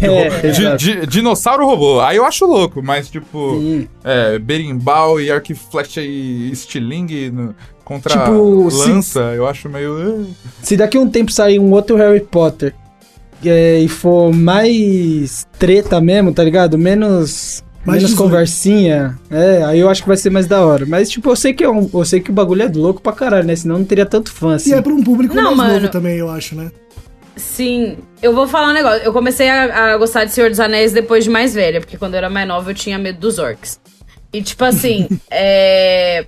É, 0.00 0.46
exato. 0.48 0.76
di- 0.76 1.06
dinossauro 1.06 1.64
robô. 1.66 2.00
Aí 2.00 2.16
eu 2.16 2.24
acho 2.24 2.44
louco, 2.46 2.82
mas 2.82 3.08
tipo, 3.08 3.56
Sim. 3.58 3.88
é, 4.04 4.38
berimbau 4.38 5.20
e 5.20 5.30
arco 5.30 5.52
e 5.52 5.54
flecha 5.54 6.00
e 6.02 6.50
estilingue 6.50 7.30
no- 7.30 7.54
contra 7.84 8.18
Tipo, 8.18 8.70
se- 8.70 8.88
lança, 8.88 9.20
eu 9.34 9.46
acho 9.46 9.68
meio. 9.68 9.92
uh. 10.20 10.26
Se 10.62 10.76
daqui 10.76 10.96
a 10.96 11.00
um 11.00 11.08
tempo 11.08 11.30
sair 11.32 11.58
um 11.58 11.70
outro 11.72 11.96
Harry 11.96 12.20
Potter 12.20 12.74
é, 13.44 13.78
e 13.80 13.88
for 13.88 14.32
mais 14.32 15.46
treta 15.58 16.00
mesmo, 16.00 16.32
tá 16.32 16.44
ligado? 16.44 16.76
Menos. 16.78 17.64
Mais 17.84 17.98
menos 18.02 18.10
18. 18.10 18.16
conversinha, 18.22 19.18
é, 19.30 19.64
aí 19.64 19.78
eu 19.80 19.88
acho 19.88 20.02
que 20.02 20.08
vai 20.08 20.16
ser 20.16 20.30
mais 20.30 20.46
da 20.46 20.64
hora. 20.64 20.84
Mas, 20.86 21.08
tipo, 21.08 21.30
eu 21.30 21.36
sei 21.36 21.52
que, 21.54 21.64
é 21.64 21.68
um- 21.70 21.88
eu 21.92 22.04
sei 22.04 22.20
que 22.20 22.30
o 22.30 22.32
bagulho 22.34 22.62
é 22.62 22.68
louco 22.68 23.00
pra 23.00 23.12
caralho, 23.12 23.46
né? 23.46 23.56
Senão 23.56 23.78
não 23.78 23.84
teria 23.84 24.04
tanto 24.06 24.30
fã 24.32 24.54
assim. 24.54 24.70
E 24.70 24.74
é 24.74 24.82
pra 24.82 24.92
um 24.92 25.02
público 25.02 25.34
Não, 25.34 25.54
mais 25.54 25.56
mano. 25.56 25.72
novo 25.80 25.88
também, 25.88 26.16
eu 26.18 26.28
acho, 26.30 26.54
né? 26.54 26.70
Sim, 27.36 27.96
eu 28.22 28.34
vou 28.34 28.46
falar 28.46 28.68
um 28.70 28.74
negócio. 28.74 29.02
Eu 29.02 29.12
comecei 29.14 29.48
a, 29.48 29.92
a 29.94 29.96
gostar 29.96 30.24
de 30.26 30.32
Senhor 30.32 30.50
dos 30.50 30.60
Anéis 30.60 30.92
depois 30.92 31.24
de 31.24 31.30
mais 31.30 31.54
velha, 31.54 31.80
porque 31.80 31.96
quando 31.96 32.12
eu 32.14 32.18
era 32.18 32.28
mais 32.28 32.46
nova 32.46 32.70
eu 32.70 32.74
tinha 32.74 32.98
medo 32.98 33.18
dos 33.18 33.38
orcs. 33.38 33.80
E 34.32 34.42
tipo 34.42 34.62
assim, 34.64 35.08
é. 35.30 36.26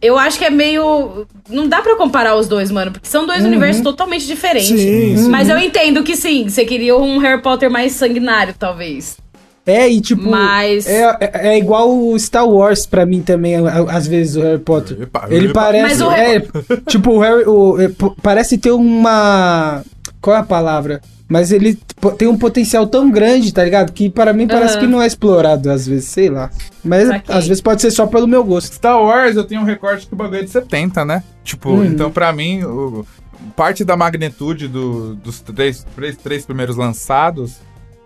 Eu 0.00 0.16
acho 0.18 0.38
que 0.38 0.44
é 0.44 0.50
meio. 0.50 1.26
Não 1.48 1.68
dá 1.68 1.80
pra 1.82 1.96
comparar 1.96 2.36
os 2.36 2.46
dois, 2.48 2.70
mano, 2.70 2.90
porque 2.92 3.08
são 3.08 3.26
dois 3.26 3.44
universos 3.44 3.82
totalmente 3.82 4.26
diferentes. 4.26 4.68
Sim, 4.80 5.16
sim. 5.16 5.28
Mas 5.28 5.48
eu 5.48 5.58
entendo 5.58 6.02
que 6.04 6.14
sim, 6.16 6.48
você 6.48 6.64
queria 6.64 6.96
um 6.96 7.18
Harry 7.18 7.42
Potter 7.42 7.68
mais 7.70 7.92
sanguinário, 7.92 8.54
talvez. 8.58 9.16
É, 9.68 9.88
e 9.88 10.00
tipo. 10.00 10.22
Mas- 10.28 10.86
É, 10.86 11.16
é, 11.20 11.48
é 11.50 11.58
igual 11.58 11.90
o 11.94 12.18
Star 12.18 12.48
Wars 12.48 12.86
pra 12.86 13.04
mim 13.04 13.20
também, 13.22 13.54
às 13.88 14.06
vezes, 14.06 14.36
o 14.36 14.40
Harry 14.40 14.58
Potter. 14.58 15.02
Epa, 15.02 15.26
Ele 15.28 15.46
epa. 15.50 15.60
parece. 15.62 15.84
Mas 15.84 16.00
o 16.00 16.10
é, 16.10 16.42
tipo, 16.88 17.10
o 17.12 17.18
Harry. 17.20 17.44
o- 17.46 17.80
é, 17.80 17.90
parece 18.22 18.56
ter 18.58 18.70
uma. 18.70 19.82
Qual 20.20 20.34
é 20.36 20.40
a 20.40 20.42
palavra? 20.42 21.00
Mas 21.30 21.52
ele 21.52 21.78
tem 22.16 22.26
um 22.26 22.38
potencial 22.38 22.86
tão 22.86 23.10
grande, 23.10 23.52
tá 23.52 23.62
ligado? 23.62 23.92
Que 23.92 24.08
para 24.08 24.32
mim 24.32 24.48
parece 24.48 24.74
Aham. 24.76 24.80
que 24.80 24.86
não 24.86 25.02
é 25.02 25.06
explorado, 25.06 25.70
às 25.70 25.86
vezes, 25.86 26.06
sei 26.06 26.30
lá. 26.30 26.50
Mas 26.82 27.06
Saquei. 27.06 27.34
às 27.36 27.46
vezes 27.46 27.60
pode 27.60 27.82
ser 27.82 27.90
só 27.90 28.06
pelo 28.06 28.26
meu 28.26 28.42
gosto. 28.42 28.72
Star 28.72 28.98
Wars 29.02 29.36
eu 29.36 29.44
tenho 29.44 29.60
um 29.60 29.64
recorte 29.64 30.06
que 30.06 30.14
o 30.14 30.16
bagulho 30.16 30.40
é 30.40 30.44
de 30.44 30.50
70, 30.50 31.04
né? 31.04 31.22
Tipo, 31.44 31.68
Uhum. 31.70 31.84
então 31.84 32.10
pra 32.10 32.32
mim, 32.32 32.64
o- 32.64 33.04
parte 33.54 33.84
da 33.84 33.94
magnitude 33.94 34.68
do- 34.68 35.16
dos 35.16 35.40
três, 35.40 35.84
três, 35.94 36.16
três 36.16 36.46
primeiros 36.46 36.76
lançados, 36.76 37.56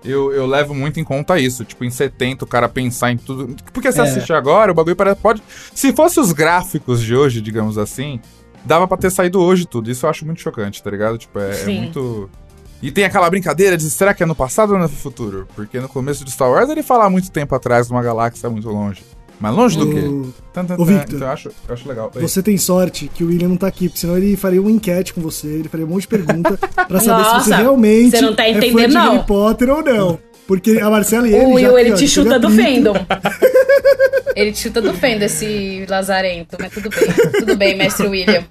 eu, 0.05 0.33
eu 0.33 0.47
levo 0.47 0.75
muito 0.75 0.99
em 1.01 1.05
conta 1.05 1.39
isso. 1.39 1.65
Tipo, 1.65 1.85
em 1.85 1.91
70 1.91 2.45
o 2.45 2.49
cara 2.49 2.69
pensar 2.69 3.13
em 3.13 3.17
tudo. 3.17 3.55
Porque 3.73 3.91
se 3.93 4.01
É. 4.01 4.03
assistir 4.03 4.33
agora, 4.33 4.73
o 4.73 4.75
bagulho 4.75 4.97
parece, 4.97 5.21
pode. 5.21 5.43
Se 5.75 5.93
fosse 5.93 6.19
os 6.21 6.33
gráficos 6.33 7.01
de 7.03 7.15
hoje, 7.15 7.41
digamos 7.41 7.79
assim, 7.79 8.21
dava 8.65 8.87
pra 8.89 8.97
ter 8.97 9.11
saído 9.11 9.41
hoje 9.41 9.67
tudo. 9.67 9.91
Isso 9.91 10.07
eu 10.07 10.11
acho 10.11 10.25
muito 10.27 10.41
chocante, 10.41 10.83
tá 10.83 10.91
ligado? 10.91 11.19
Tipo, 11.19 11.39
é, 11.39 11.61
é 11.63 11.67
muito. 11.67 12.31
E 12.83 12.91
tem 12.91 13.05
aquela 13.05 13.31
brincadeira 13.31 13.77
de 13.77 13.89
será 13.91 14.13
que 14.13 14.25
é 14.25 14.27
no 14.27 14.35
passado 14.35 14.73
ou 14.73 14.79
no 14.79 14.89
futuro? 14.89 15.47
Porque 15.55 15.79
no 15.79 15.89
começo 15.89 16.25
de 16.25 16.33
Star 16.33 16.51
Wars 16.51 16.69
ele 16.69 16.83
fala 16.83 17.05
há 17.05 17.11
muito 17.11 17.31
tempo 17.31 17.55
atrás 17.55 17.87
de 17.87 17.93
uma 17.93 18.03
galáxia 18.03 18.51
muito 18.51 18.69
longe. 18.69 19.05
Mas 19.43 19.57
longe 19.57 19.77
do 19.77 19.91
quê? 19.91 19.99
O-. 19.99 20.85
Victor. 20.85 21.17
Então 21.17 21.27
eu 21.27 21.33
acho, 21.33 21.49
eu 21.67 21.75
acho 21.75 21.89
legal. 21.89 22.13
Oi. 22.15 22.23
Você 22.23 22.41
tem 22.41 22.57
sorte 22.57 23.11
que 23.13 23.25
o 23.25 23.27
William 23.27 23.49
não 23.49 23.57
tá 23.57 23.67
aqui, 23.67 23.89
porque 23.89 23.99
senão 23.99 24.17
ele 24.17 24.37
faria 24.37 24.61
uma 24.61 24.71
enquete 24.71 25.13
com 25.13 25.21
você, 25.21 25.49
ele 25.49 25.69
faria 25.69 25.85
um 25.85 25.89
monte 25.89 26.03
de 26.03 26.09
pergunta 26.09 26.57
pra 26.87 27.01
saber 27.01 27.25
se 27.25 27.31
você 27.31 27.51
Nossa, 27.51 27.57
realmente 27.57 28.11
você 28.17 28.21
não 28.21 28.35
tá 28.37 28.49
é 28.49 28.53
fã 28.53 28.59
entendendo, 28.59 28.89
de 28.89 28.95
não. 28.95 29.13
Harry 29.15 29.27
Potter 29.27 29.71
ou 29.71 29.83
não. 29.83 30.19
Porque 30.47 30.79
a 30.79 30.89
Marcela 30.89 31.27
e 31.29 31.35
ele 31.35 31.45
o 31.45 31.49
já 31.49 31.55
Will, 31.55 31.71
aqui, 31.71 31.81
ele 31.81 31.93
ó, 31.93 31.97
te 31.97 32.09
chuta 32.09 32.39
do 32.39 32.47
atrito. 32.47 32.65
fandom. 32.65 32.95
ele 34.37 34.53
te 34.53 34.59
chuta 34.59 34.81
do 34.81 34.95
fandom, 34.95 35.25
esse 35.25 35.87
lazarento. 35.89 36.57
Mas 36.61 36.73
tudo 36.73 36.89
bem. 36.91 37.31
Tudo 37.41 37.57
bem, 37.57 37.77
mestre 37.77 38.07
William. 38.07 38.45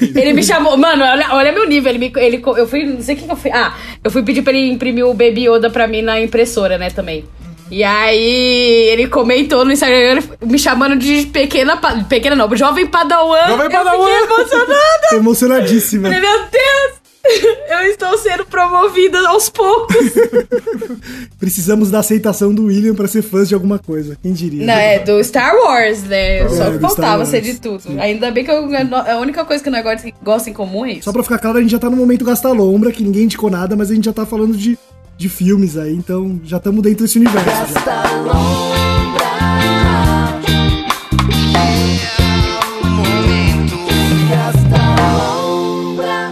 Ele 0.00 0.32
me 0.32 0.42
chamou, 0.42 0.76
mano, 0.78 1.04
olha, 1.04 1.34
olha 1.34 1.52
meu 1.52 1.68
nível. 1.68 1.90
Ele 1.90 1.98
me, 1.98 2.12
ele, 2.16 2.42
eu 2.56 2.66
fui, 2.66 2.84
não 2.84 3.02
sei 3.02 3.14
o 3.14 3.18
que, 3.18 3.24
que 3.24 3.30
eu 3.32 3.36
fui. 3.36 3.50
Ah, 3.50 3.74
eu 4.02 4.10
fui 4.10 4.22
pedir 4.22 4.42
pra 4.42 4.52
ele 4.54 4.70
imprimir 4.70 5.04
o 5.06 5.12
Baby 5.12 5.48
Yoda 5.48 5.68
pra 5.68 5.86
mim 5.86 6.00
na 6.00 6.18
impressora, 6.20 6.78
né, 6.78 6.88
também. 6.88 7.24
E 7.70 7.82
aí, 7.82 8.88
ele 8.92 9.08
comentou 9.08 9.64
no 9.64 9.72
Instagram 9.72 10.22
me 10.42 10.58
chamando 10.58 10.96
de 10.96 11.26
pequena. 11.26 11.76
Pequena 12.08 12.36
não, 12.36 12.54
jovem 12.56 12.86
padawan. 12.86 13.48
Jovem 13.48 13.64
Eu 13.66 13.70
Padawan. 13.70 14.06
fiquei 14.06 14.22
emocionada. 14.24 15.06
Emocionadíssima. 15.16 16.08
Falei, 16.08 16.20
meu 16.20 16.38
Deus! 16.50 17.04
Eu 17.70 17.90
estou 17.90 18.18
sendo 18.18 18.44
promovida 18.44 19.18
aos 19.30 19.48
poucos. 19.48 19.96
Precisamos 21.40 21.90
da 21.90 22.00
aceitação 22.00 22.52
do 22.54 22.66
William 22.66 22.94
pra 22.94 23.08
ser 23.08 23.22
fãs 23.22 23.48
de 23.48 23.54
alguma 23.54 23.78
coisa. 23.78 24.16
Quem 24.22 24.32
diria? 24.34 24.66
Não, 24.66 24.74
é 24.74 24.98
do 24.98 25.22
Star 25.24 25.54
Wars, 25.56 26.02
né? 26.04 26.46
Só 26.48 26.64
É, 26.64 26.66
que 26.66 26.72
do 26.72 26.78
Star 26.78 26.80
faltava 26.80 27.24
ser 27.24 27.40
de 27.40 27.54
tudo. 27.58 27.82
Ainda 27.98 28.30
bem 28.30 28.44
que 28.44 28.50
eu- 28.50 28.68
a 29.10 29.16
única 29.18 29.42
coisa 29.44 29.62
que 29.64 29.70
nós 29.70 29.82
gosta- 29.82 30.10
gosta 30.22 30.50
em 30.50 30.52
comum 30.52 30.84
é 30.84 30.92
isso. 30.92 31.04
Só 31.04 31.12
pra 31.12 31.22
ficar 31.22 31.38
claro, 31.38 31.58
a 31.58 31.60
gente 31.62 31.70
já 31.70 31.78
tá 31.78 31.88
no 31.88 31.96
momento 31.96 32.24
gasta-lombra, 32.26 32.92
que 32.92 33.02
ninguém 33.02 33.24
indicou 33.24 33.50
nada, 33.50 33.74
mas 33.74 33.90
a 33.90 33.94
gente 33.94 34.04
já 34.04 34.12
tá 34.12 34.26
falando 34.26 34.54
de, 34.56 34.78
de 35.16 35.28
filmes 35.28 35.76
aí, 35.76 35.94
então 35.94 36.40
já 36.44 36.56
estamos 36.58 36.82
dentro 36.82 37.04
desse 37.04 37.18
universo. 37.18 37.74
já. 37.74 38.74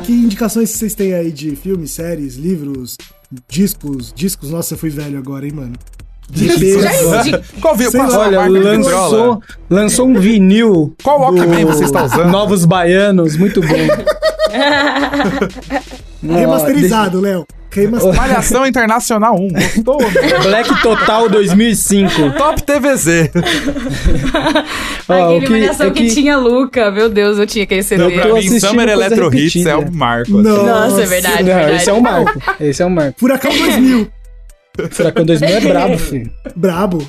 Que 0.04 0.12
indicações 0.12 0.70
vocês 0.70 0.94
têm 0.94 1.14
aí 1.14 1.30
de 1.30 1.54
filmes, 1.56 1.90
séries, 1.92 2.36
livros, 2.36 2.96
discos? 3.48 4.12
Discos, 4.14 4.50
nossa, 4.50 4.74
eu 4.74 4.78
fui 4.78 4.90
velho 4.90 5.18
agora, 5.18 5.46
hein, 5.46 5.52
mano. 5.54 5.72
Indi- 6.34 6.76
Qual 7.60 7.76
viu? 7.76 7.90
A 8.00 8.18
Olha, 8.18 8.38
marca 8.40 8.58
lançou, 8.58 9.42
lançou 9.68 10.08
um 10.08 10.18
vinil. 10.18 10.94
Qual 11.02 11.20
Walkman 11.20 11.64
você 11.66 11.84
está 11.84 12.04
usando? 12.04 12.30
Novos 12.30 12.64
Baianos, 12.64 13.36
muito 13.36 13.60
bom. 13.60 13.68
Remasterizado, 16.34 17.20
Léo. 17.20 17.46
Remasterizado. 17.72 18.16
Malhação 18.28 18.66
Internacional 18.66 19.34
1. 19.34 19.48
Gostou? 19.48 20.00
né? 20.02 20.10
Black 20.44 20.82
Total 20.82 21.28
2005. 21.28 22.30
Top 22.36 22.62
TVZ. 22.62 23.30
Aquele 25.08 25.36
o 25.36 25.40
que- 25.40 25.48
malhação 25.50 25.86
é 25.86 25.90
que, 25.90 26.04
que- 26.08 26.14
tinha 26.14 26.36
Luca, 26.36 26.90
meu 26.90 27.08
Deus, 27.08 27.38
eu 27.38 27.46
tinha 27.46 27.64
aquele 27.64 27.82
CD. 27.82 28.02
Eu 28.04 28.10
tô 28.12 28.20
Pra 28.20 28.34
mim, 28.34 28.60
Summer 28.60 28.88
Electro 28.88 29.34
Hits 29.34 29.66
é 29.66 29.76
um 29.76 29.90
marco. 29.90 30.38
assim. 30.38 30.48
Não. 30.48 30.66
Nossa, 30.66 31.02
é 31.02 31.06
verdade, 31.06 31.38
Não, 31.42 31.44
verdade. 31.54 31.76
esse 31.76 31.90
é 31.90 31.92
um 31.92 32.00
marco. 32.00 32.42
Esse 32.60 32.82
é 32.82 32.86
um 32.86 32.90
marco. 32.90 33.18
Furacão 33.20 33.50
2000. 33.56 34.08
Furacão 34.90 35.24
2000 35.24 35.48
é 35.48 35.60
brabo, 35.68 35.98
filho. 35.98 36.30
Brabo. 36.56 37.08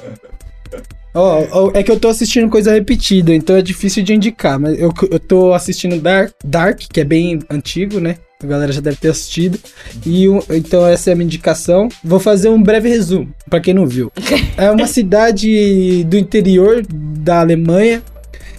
Ó, 1.15 1.43
ó, 1.51 1.71
é 1.75 1.83
que 1.83 1.91
eu 1.91 1.99
tô 1.99 2.07
assistindo 2.07 2.49
coisa 2.49 2.73
repetida, 2.73 3.33
então 3.35 3.55
é 3.55 3.61
difícil 3.61 4.03
de 4.03 4.13
indicar. 4.15 4.59
Mas 4.59 4.79
eu, 4.79 4.91
eu 5.11 5.19
tô 5.19 5.53
assistindo 5.53 5.99
Dark, 6.01 6.31
Dark, 6.43 6.79
que 6.91 6.99
é 6.99 7.03
bem 7.03 7.39
antigo, 7.51 7.99
né? 7.99 8.15
A 8.43 8.47
galera 8.47 8.71
já 8.71 8.81
deve 8.81 8.97
ter 8.97 9.09
assistido. 9.09 9.59
E 10.05 10.25
então 10.49 10.85
essa 10.85 11.09
é 11.09 11.13
a 11.13 11.15
minha 11.15 11.25
indicação. 11.25 11.87
Vou 12.03 12.19
fazer 12.19 12.49
um 12.49 12.61
breve 12.61 12.89
resumo, 12.89 13.33
pra 13.49 13.59
quem 13.59 13.73
não 13.73 13.87
viu. 13.87 14.11
É 14.55 14.69
uma 14.69 14.85
cidade 14.85 16.03
do 16.03 16.15
interior 16.15 16.85
da 16.87 17.39
Alemanha. 17.39 18.03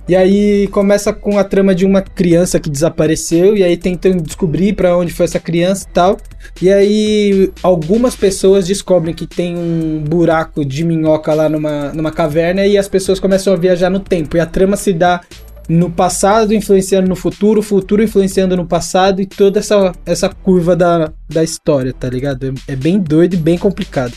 E 0.07 0.15
aí 0.15 0.67
começa 0.69 1.15
com 1.15 1.39
a 1.39 1.45
trama 1.45 1.75
de 1.75 1.87
uma 1.87 2.03
criança 2.03 2.61
que 2.61 2.69
desapareceu. 2.69 3.57
E 3.57 3.63
aí 3.63 3.77
tentam 3.77 4.17
descobrir 4.17 4.75
pra 4.75 4.97
onde 4.97 5.13
foi 5.13 5.25
essa 5.25 5.41
criança 5.41 5.87
e 5.89 5.93
tal. 5.93 6.19
E 6.61 6.71
aí 6.71 7.51
algumas 7.63 8.15
pessoas 8.15 8.67
descobrem 8.67 9.15
que 9.15 9.27
tem 9.27 9.57
um 9.57 10.05
buraco 10.07 10.65
de 10.65 10.85
minhoca 10.85 11.33
lá 11.33 11.49
numa, 11.49 11.93
numa 11.95 12.11
caverna. 12.11 12.67
E 12.67 12.77
as 12.77 12.89
pessoas 12.89 13.19
começam 13.19 13.55
a 13.55 13.57
viajar 13.57 13.89
no 13.89 14.01
tempo. 14.01 14.37
E 14.37 14.41
a 14.41 14.47
trama 14.47 14.77
se 14.77 14.93
dá 14.93 15.23
no 15.69 15.91
passado 15.91 16.55
influenciando 16.55 17.09
no 17.09 17.17
futuro, 17.17 17.61
o 17.61 17.63
futuro 17.63 18.03
influenciando 18.03 18.57
no 18.57 18.67
passado. 18.67 19.21
E 19.21 19.27
toda 19.27 19.59
essa, 19.59 19.93
essa 20.05 20.29
curva 20.29 20.77
da, 20.77 21.13
da 21.29 21.43
história, 21.43 21.93
tá 21.93 22.09
ligado? 22.09 22.47
É, 22.47 22.73
é 22.73 22.77
bem 22.77 22.99
doido 22.99 23.35
e 23.35 23.39
bem 23.39 23.59
complicado. 23.59 24.15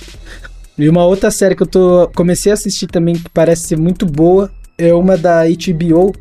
E 0.77 0.87
uma 0.87 1.05
outra 1.05 1.31
série 1.31 1.55
que 1.55 1.63
eu 1.63 1.67
tô 1.67 2.09
comecei 2.15 2.51
a 2.51 2.55
assistir 2.55 2.87
também 2.87 3.15
que 3.15 3.29
parece 3.29 3.67
ser 3.67 3.77
muito 3.77 4.05
boa 4.05 4.51
é 4.77 4.93
uma 4.93 5.17
da 5.17 5.43
HBO 5.45 6.13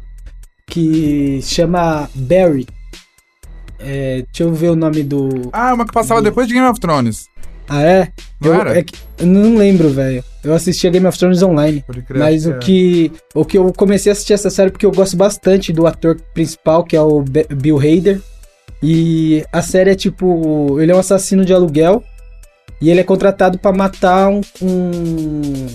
que 0.67 1.41
chama 1.43 2.09
Barry. 2.15 2.67
É, 3.79 4.23
deixa 4.23 4.43
eu 4.43 4.55
ver 4.55 4.71
o 4.71 4.77
nome 4.77 5.03
do. 5.03 5.51
Ah, 5.53 5.75
uma 5.75 5.85
que 5.85 5.93
passava 5.93 6.23
depois 6.23 6.49
de 6.49 6.55
Game 6.55 6.67
of 6.67 6.81
Thrones. 6.81 7.27
Ah, 7.69 7.83
é? 7.83 8.09
Não 8.41 8.55
eu, 8.55 8.69
é 8.69 8.83
que- 8.83 8.95
eu 9.19 9.27
não 9.27 9.57
lembro, 9.57 9.89
velho. 9.91 10.23
Eu 10.45 10.55
assisti 10.55 10.87
a 10.87 10.91
Game 10.91 11.07
of 11.07 11.19
Thrones 11.19 11.43
online. 11.43 11.83
Crer, 12.07 12.19
Mas 12.19 12.47
o 12.47 12.53
é. 12.53 12.59
que, 12.59 13.11
o 13.35 13.45
que 13.45 13.59
eu 13.59 13.73
comecei 13.73 14.11
a 14.11 14.13
assistir 14.13 14.35
essa 14.35 14.51
série 14.51 14.71
porque 14.71 14.87
eu 14.87 14.93
gosto 14.93 15.17
bastante 15.17 15.73
do 15.73 15.87
ator 15.87 16.17
principal, 16.33 16.85
que 16.85 16.95
é 16.95 17.01
o 17.01 17.23
Bill 17.23 17.79
Hader. 17.79 18.21
E 18.83 19.45
a 19.53 19.63
série 19.63 19.91
é 19.91 19.95
tipo. 19.95 20.79
Ele 20.81 20.93
é 20.93 20.95
um 20.95 20.99
assassino 21.01 21.45
de 21.45 21.53
aluguel. 21.53 22.05
E 22.81 22.91
ele 22.91 23.01
é 23.01 23.05
contratado 23.05 23.59
pra 23.59 23.73
matar 23.73 24.29
um, 24.29 24.43
um, 24.63 25.67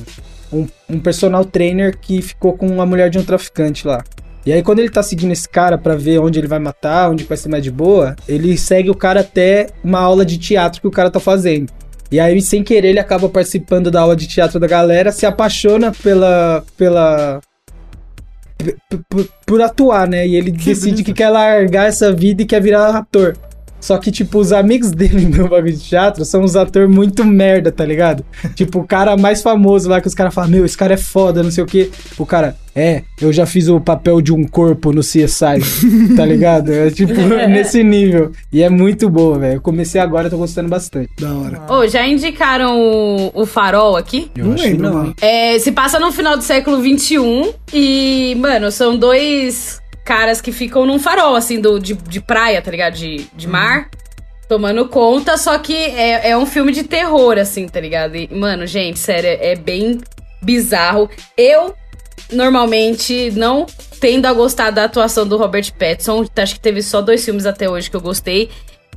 um, 0.54 0.68
um 0.88 1.00
personal 1.00 1.44
trainer 1.44 1.98
que 1.98 2.22
ficou 2.22 2.54
com 2.54 2.80
a 2.80 2.86
mulher 2.86 3.10
de 3.10 3.18
um 3.18 3.24
traficante 3.24 3.88
lá. 3.88 4.04
E 4.46 4.52
aí, 4.54 4.62
quando 4.64 4.80
ele 4.80 4.90
tá 4.90 5.02
seguindo 5.04 5.32
esse 5.32 5.48
cara 5.50 5.78
pra 5.78 5.96
ver 5.96 6.20
onde 6.20 6.40
ele 6.40 6.48
vai 6.48 6.60
matar, 6.60 7.10
onde 7.12 7.24
vai 7.24 7.38
ser 7.38 7.50
mais 7.50 7.64
de 7.64 7.70
boa, 7.72 8.16
ele 8.28 8.58
segue 8.58 8.90
o 8.90 8.96
cara 8.96 9.20
até 9.22 9.68
uma 9.84 10.00
aula 10.00 10.26
de 10.26 10.38
teatro 10.38 10.80
que 10.82 10.88
o 10.88 10.92
cara 10.92 11.10
tá 11.12 11.20
fazendo. 11.20 11.72
E 12.12 12.20
aí, 12.20 12.42
sem 12.42 12.62
querer, 12.64 12.90
ele 12.90 13.00
acaba 13.00 13.30
participando 13.30 13.90
da 13.90 14.02
aula 14.02 14.16
de 14.16 14.28
teatro 14.28 14.60
da 14.60 14.68
galera, 14.68 15.12
se 15.12 15.26
apaixona 15.26 15.92
pela. 15.92 16.64
pela. 16.78 17.40
p- 18.58 18.76
p- 18.90 19.30
por 19.46 19.62
atuar, 19.62 20.08
né? 20.08 20.28
E 20.28 20.36
ele 20.36 20.52
decide 20.52 21.04
que 21.04 21.14
quer 21.14 21.30
largar 21.30 21.88
essa 21.88 22.12
vida 22.12 22.42
e 22.42 22.46
quer 22.46 22.62
virar 22.62 22.96
ator. 22.96 23.38
Só 23.82 23.98
que, 23.98 24.12
tipo, 24.12 24.40
os 24.40 24.54
amigos 24.54 24.92
dele 24.94 25.26
no 25.26 25.50
bagulho 25.50 25.74
de 25.74 25.84
teatro 25.84 26.24
são 26.24 26.42
uns 26.42 26.56
atores 26.56 26.90
muito 26.90 27.26
merda, 27.26 27.72
tá 27.72 27.84
ligado? 27.84 28.24
tipo, 28.56 28.80
o 28.80 28.88
cara 28.88 29.18
mais 29.18 29.42
famoso 29.42 29.90
lá 29.90 30.00
que 30.00 30.08
os 30.08 30.14
caras 30.14 30.34
falam, 30.34 30.52
meu, 30.52 30.66
esse 30.66 30.78
cara 30.78 30.94
é 30.94 30.98
foda, 30.98 31.44
não 31.44 31.52
sei 31.52 31.64
o 31.64 31.68
quê. 31.68 31.90
O 32.18 32.26
cara, 32.26 32.56
é, 32.76 33.04
eu 33.20 33.34
já 33.34 33.46
fiz 33.46 33.68
o 33.68 33.82
papel 33.82 34.22
de 34.22 34.32
um 34.32 34.46
corpo 34.46 34.94
no 34.94 35.02
CSI, 35.02 35.60
tá 36.16 36.26
ligado? 36.26 36.72
É 36.72 36.90
tipo, 36.90 37.14
nesse 37.50 37.84
nível. 37.84 38.32
E 38.52 38.62
é 38.62 38.70
muito 38.70 39.10
boa, 39.10 39.40
velho. 39.40 39.56
Eu 39.56 39.62
comecei 39.62 40.00
agora, 40.00 40.30
tô 40.30 40.38
gostando 40.38 40.70
bastante. 40.70 41.10
Da 41.20 41.34
hora. 41.34 41.62
Ô, 41.70 41.88
já 41.88 42.08
indicaram 42.08 42.80
o, 42.80 43.42
o 43.42 43.46
Farol 43.46 43.98
aqui? 43.98 44.32
Eu 44.36 44.46
não 44.46 44.56
lembro, 44.56 44.90
não? 44.90 45.14
É, 45.20 45.58
se 45.60 45.72
passa 45.72 46.00
no 46.00 46.12
final 46.12 46.38
do 46.38 46.44
século 46.44 46.78
XXI 46.82 47.54
e, 47.74 48.36
mano, 48.40 48.72
são 48.72 48.96
dois 48.98 49.81
caras 50.06 50.42
que 50.42 50.52
ficam 50.52 50.86
num 50.86 51.00
farol, 51.00 51.36
assim, 51.36 51.60
do, 51.60 51.80
de, 51.80 51.94
de 51.94 52.20
praia, 52.20 52.62
tá 52.62 52.72
ligado? 52.72 52.96
De, 52.96 53.28
de 53.34 53.48
mar, 53.48 53.90
tomando 54.48 54.88
conta, 54.88 55.38
só 55.38 55.58
que 55.58 55.76
é, 55.76 56.32
é 56.32 56.38
um 56.38 56.46
filme 56.46 56.72
de 56.72 56.84
terror, 56.84 57.38
assim, 57.38 57.68
tá 57.68 57.80
ligado? 57.80 58.16
E, 58.16 58.28
mano, 58.34 58.66
gente, 58.68 59.00
sério, 59.00 59.30
é 59.30 59.56
bem 59.56 60.02
bizarro. 60.42 61.10
Eu, 61.38 61.76
normalmente, 62.32 63.32
não 63.32 63.66
tendo 64.00 64.26
a 64.26 64.34
gostar 64.34 64.72
da 64.72 64.86
atuação 64.86 65.28
do 65.28 65.38
Robert 65.38 65.72
Pattinson, 65.74 66.26
acho 66.36 66.56
que 66.56 66.60
teve 66.60 66.82
só 66.82 67.02
dois 67.02 67.24
filmes 67.24 67.46
até 67.46 67.70
hoje 67.70 67.90
que 67.90 67.96
eu 67.96 68.02
gostei, 68.02 68.50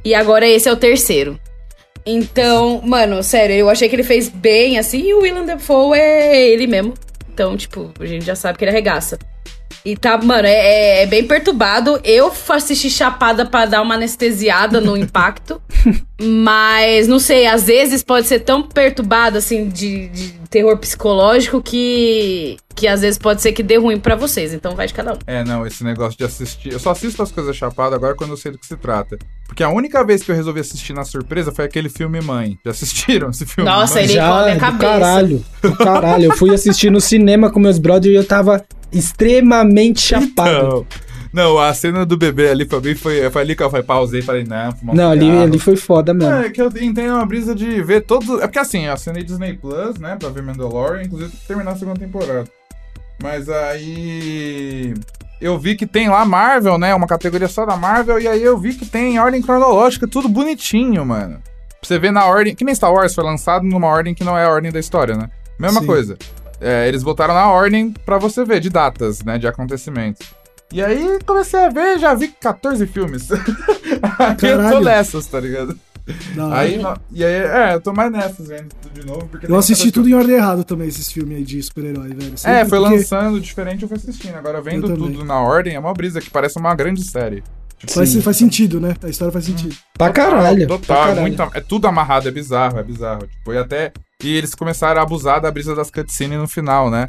e 0.04 0.14
agora 0.14 0.46
esse 0.46 0.68
é 0.68 0.72
o 0.72 0.76
terceiro. 0.76 1.38
Então, 2.06 2.82
mano, 2.84 3.22
sério, 3.22 3.54
eu 3.54 3.70
achei 3.70 3.88
que 3.88 3.96
ele 3.96 4.02
fez 4.02 4.28
bem, 4.28 4.78
assim, 4.78 5.00
e 5.00 5.14
o 5.14 5.20
Willem 5.20 5.46
Dafoe 5.46 5.98
é 5.98 6.48
ele 6.48 6.66
mesmo. 6.66 6.94
Então, 7.32 7.56
tipo, 7.56 7.92
a 7.98 8.06
gente 8.06 8.24
já 8.24 8.34
sabe 8.34 8.58
que 8.58 8.64
ele 8.64 8.70
arregaça. 8.70 9.18
E 9.84 9.96
tá, 9.96 10.16
mano, 10.18 10.46
é, 10.46 10.52
é- 10.52 11.02
é 11.02 11.06
bem 11.06 11.24
perturbado. 11.26 12.00
Eu 12.04 12.32
assisti 12.48 12.90
Chapada 12.90 13.44
pra 13.46 13.66
dar 13.66 13.82
uma 13.82 13.94
anestesiada 13.94 14.80
no 14.80 14.96
impacto. 14.96 15.60
mas, 16.20 17.06
não 17.08 17.18
sei, 17.18 17.46
às 17.46 17.64
vezes 17.64 18.02
pode 18.02 18.26
ser 18.26 18.40
tão 18.40 18.62
perturbado, 18.62 19.38
assim, 19.38 19.68
de, 19.68 20.08
de 20.08 20.32
terror 20.50 20.76
psicológico 20.78 21.60
que. 21.62 22.56
que 22.74 22.86
às 22.86 23.00
vezes 23.00 23.18
pode 23.18 23.42
ser 23.42 23.52
que 23.52 23.62
dê 23.62 23.76
ruim 23.76 23.98
pra 23.98 24.14
vocês. 24.14 24.54
Então 24.54 24.74
vai 24.74 24.86
de 24.86 24.94
cada 24.94 25.14
um. 25.14 25.18
É, 25.26 25.44
não, 25.44 25.66
esse 25.66 25.82
negócio 25.84 26.16
de 26.16 26.24
assistir. 26.24 26.72
Eu 26.72 26.78
só 26.78 26.90
assisto 26.92 27.22
as 27.22 27.30
coisas 27.32 27.56
chapadas 27.56 27.94
agora 27.94 28.14
quando 28.14 28.30
eu 28.30 28.36
sei 28.36 28.52
do 28.52 28.58
que 28.58 28.66
se 28.66 28.76
trata. 28.76 29.18
Porque 29.46 29.62
a 29.62 29.68
única 29.68 30.04
vez 30.04 30.22
que 30.22 30.30
eu 30.32 30.34
resolvi 30.34 30.60
assistir 30.60 30.92
na 30.94 31.04
surpresa 31.04 31.52
foi 31.52 31.64
aquele 31.64 31.88
filme 31.88 32.20
Mãe. 32.20 32.58
Já 32.64 32.70
assistiram 32.70 33.30
esse 33.30 33.44
filme? 33.44 33.68
Nossa, 33.68 33.94
Mãe? 33.94 34.04
ele 34.04 34.12
Já, 34.14 34.28
come 34.28 34.50
a 34.50 34.54
do 34.54 34.60
cabeça. 34.60 34.78
caralho. 34.92 35.44
Do 35.62 35.76
caralho. 35.76 36.24
Eu 36.24 36.36
fui 36.36 36.54
assistir 36.54 36.90
no 36.90 37.00
cinema 37.00 37.50
com 37.50 37.60
meus 37.60 37.78
brothers 37.78 38.14
e 38.14 38.16
eu 38.16 38.24
tava 38.24 38.64
extremamente 38.94 40.00
chapado. 40.00 40.68
Não. 40.68 40.86
Não, 41.34 41.58
a 41.58 41.74
cena 41.74 42.06
do 42.06 42.16
bebê 42.16 42.48
ali 42.48 42.64
pra 42.64 42.80
mim 42.80 42.94
foi, 42.94 43.28
foi 43.28 43.42
ali 43.42 43.56
que 43.56 43.62
eu 43.64 43.68
falei, 43.68 43.84
pausei 43.84 44.20
e 44.20 44.22
falei, 44.22 44.44
não, 44.44 44.70
fumar 44.70 44.94
um 44.94 44.96
Não, 44.96 45.10
ali, 45.10 45.22
cigarro. 45.22 45.42
ali 45.42 45.58
foi 45.58 45.74
foda 45.74 46.14
mesmo. 46.14 46.32
É, 46.32 46.48
que 46.48 46.62
eu 46.62 46.70
entendo 46.80 47.14
uma 47.14 47.26
brisa 47.26 47.56
de 47.56 47.82
ver 47.82 48.02
todos. 48.02 48.40
É 48.40 48.46
porque 48.46 48.60
assim, 48.60 48.86
eu 48.86 48.92
assinei 48.92 49.24
Disney 49.24 49.54
Plus, 49.54 49.98
né, 49.98 50.14
pra 50.16 50.28
ver 50.28 50.44
Mandalorian, 50.44 51.02
inclusive 51.02 51.32
terminar 51.48 51.72
a 51.72 51.76
segunda 51.76 51.98
temporada. 51.98 52.44
Mas 53.20 53.48
aí. 53.48 54.94
Eu 55.40 55.58
vi 55.58 55.74
que 55.74 55.86
tem 55.86 56.08
lá 56.08 56.24
Marvel, 56.24 56.78
né? 56.78 56.94
Uma 56.94 57.06
categoria 57.06 57.48
só 57.48 57.66
da 57.66 57.76
Marvel, 57.76 58.20
e 58.20 58.28
aí 58.28 58.42
eu 58.42 58.56
vi 58.56 58.72
que 58.72 58.86
tem 58.86 59.18
ordem 59.18 59.42
cronológica, 59.42 60.06
tudo 60.06 60.28
bonitinho, 60.28 61.04
mano. 61.04 61.42
Pra 61.80 61.88
você 61.88 61.98
ver 61.98 62.12
na 62.12 62.24
ordem. 62.26 62.54
Que 62.54 62.64
nem 62.64 62.74
Star 62.74 62.92
Wars 62.92 63.14
foi 63.14 63.24
lançado 63.24 63.64
numa 63.64 63.88
ordem 63.88 64.14
que 64.14 64.22
não 64.24 64.38
é 64.38 64.44
a 64.44 64.50
ordem 64.50 64.70
da 64.70 64.78
história, 64.78 65.16
né? 65.16 65.28
Mesma 65.58 65.80
Sim. 65.80 65.86
coisa. 65.86 66.16
É, 66.64 66.88
eles 66.88 67.02
botaram 67.02 67.34
na 67.34 67.50
ordem 67.50 67.92
pra 68.06 68.16
você 68.16 68.42
ver, 68.42 68.58
de 68.58 68.70
datas, 68.70 69.22
né? 69.22 69.36
De 69.36 69.46
acontecimentos. 69.46 70.26
E 70.72 70.82
aí 70.82 71.18
comecei 71.26 71.60
a 71.62 71.68
ver, 71.68 71.98
já 71.98 72.14
vi 72.14 72.28
14 72.28 72.86
filmes. 72.86 73.30
aí 74.18 74.50
eu 74.50 74.70
tô 74.70 74.80
nessas, 74.80 75.26
tá 75.26 75.38
ligado? 75.38 75.78
Hora. 76.36 76.58
Aí, 76.58 76.80
e 77.12 77.24
aí, 77.24 77.32
é, 77.32 77.74
eu 77.74 77.80
tô 77.80 77.92
mais 77.92 78.10
nessas 78.10 78.48
vendo 78.48 78.68
tudo 78.80 79.00
de 79.00 79.06
novo. 79.06 79.26
Porque 79.28 79.50
Eu 79.50 79.56
assisti 79.56 79.90
tudo 79.92 80.08
em 80.08 80.14
ordem 80.14 80.36
errada 80.36 80.64
também, 80.64 80.88
esses 80.88 81.10
filmes 81.10 81.38
aí 81.38 81.44
de 81.44 81.62
super-herói, 81.62 82.08
velho. 82.08 82.32
É, 82.32 82.36
Sempre 82.36 82.68
foi 82.68 82.78
porque 82.80 82.96
lançando 82.96 83.40
diferente, 83.40 83.82
eu 83.82 83.88
fui 83.88 83.96
assistindo. 83.96 84.34
Agora 84.34 84.60
vendo 84.60 84.94
tudo 84.94 85.24
na 85.24 85.40
ordem 85.40 85.74
é 85.74 85.78
uma 85.78 85.92
brisa 85.92 86.20
que 86.20 86.30
parece 86.30 86.58
uma 86.58 86.74
grande 86.74 87.02
série. 87.04 87.42
Tipo, 87.78 87.92
Faz, 87.92 88.10
Sim. 88.10 88.20
faz 88.22 88.36
sentido, 88.36 88.80
né? 88.80 88.94
A 89.02 89.08
história 89.08 89.32
faz 89.32 89.44
sentido. 89.44 89.74
Pra 89.96 90.10
caralho. 90.10 90.66
pra 90.66 90.78
Total, 90.78 90.96
é, 90.96 91.00
caralho. 91.00 91.20
muito, 91.22 91.42
é 91.54 91.60
tudo 91.60 91.86
amarrado, 91.86 92.28
é 92.28 92.30
bizarro, 92.32 92.78
é 92.78 92.82
bizarro. 92.82 93.26
Tipo, 93.26 93.52
e 93.52 93.58
até. 93.58 93.92
E 94.22 94.36
eles 94.36 94.54
começaram 94.54 95.00
a 95.00 95.04
abusar 95.04 95.40
da 95.40 95.50
brisa 95.50 95.74
das 95.74 95.90
cutscenes 95.90 96.38
no 96.38 96.48
final, 96.48 96.90
né? 96.90 97.06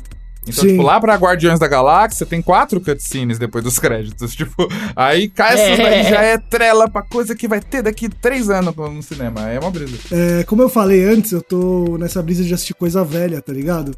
Então, 0.48 0.64
Sim. 0.64 0.72
tipo, 0.72 0.84
lá 0.84 1.00
pra 1.00 1.16
Guardiões 1.16 1.60
da 1.60 1.68
Galáxia 1.68 2.26
tem 2.26 2.42
quatro 2.42 2.80
cutscenes 2.80 3.40
depois 3.40 3.64
dos 3.64 3.78
créditos. 3.80 4.36
Tipo, 4.36 4.68
aí 4.96 5.28
cai 5.28 5.54
essas 5.54 5.78
daí 5.78 6.04
já 6.04 6.22
é 6.22 6.38
trela 6.38 6.90
pra 6.90 7.02
coisa 7.02 7.36
que 7.36 7.48
vai 7.48 7.60
ter 7.60 7.82
daqui 7.82 8.08
três 8.08 8.50
anos 8.50 8.76
no 8.76 9.02
cinema. 9.02 9.46
Aí 9.46 9.56
é 9.56 9.60
uma 9.60 9.72
brisa. 9.72 9.98
É, 10.12 10.44
como 10.44 10.62
eu 10.62 10.70
falei 10.70 11.04
antes, 11.04 11.32
eu 11.32 11.42
tô 11.42 11.98
nessa 11.98 12.22
brisa 12.22 12.44
de 12.44 12.54
assistir 12.54 12.76
coisa 12.76 13.04
velha, 13.04 13.42
tá 13.42 13.52
ligado? 13.52 13.96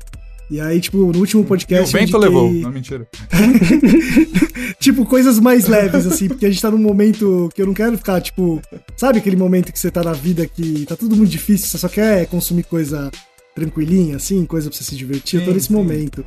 E 0.50 0.62
aí, 0.62 0.80
tipo, 0.80 0.98
no 0.98 1.20
último 1.20 1.42
E 1.42 1.46
o 1.46 1.48
podcast. 1.48 1.94
eu 1.94 2.00
vento 2.02 2.18
levou. 2.18 2.52
Não, 2.52 2.72
mentira. 2.72 3.06
tipo, 4.80 5.06
coisas 5.06 5.40
mais 5.40 5.68
leves, 5.68 6.06
assim, 6.08 6.28
porque 6.28 6.46
a 6.46 6.50
gente 6.50 6.62
tá 6.62 6.72
num 6.72 6.78
momento 6.78 7.50
que 7.54 7.62
eu 7.62 7.66
não 7.66 7.74
quero 7.74 7.98
ficar, 7.98 8.22
tipo, 8.22 8.62
sabe 8.96 9.18
aquele 9.20 9.36
momento 9.36 9.72
que 9.74 9.80
você 9.80 9.92
tá 9.92 10.02
na 10.04 10.14
vida 10.14 10.46
que 10.48 10.86
tá 10.86 10.96
tudo 10.96 11.16
muito 11.16 11.30
difícil, 11.30 11.68
você 11.68 11.78
só 11.78 11.90
quer 11.90 12.26
consumir 12.28 12.64
coisa 12.64 13.12
tranquilinha, 13.56 14.16
assim, 14.18 14.46
coisa 14.46 14.70
pra 14.70 14.78
você 14.78 14.84
se 14.84 14.96
divertir? 14.96 15.40
eu 15.40 15.46
tô 15.46 15.52
Sim, 15.52 15.56
nesse 15.56 15.68
sim. 15.68 15.74
momento. 15.74 16.26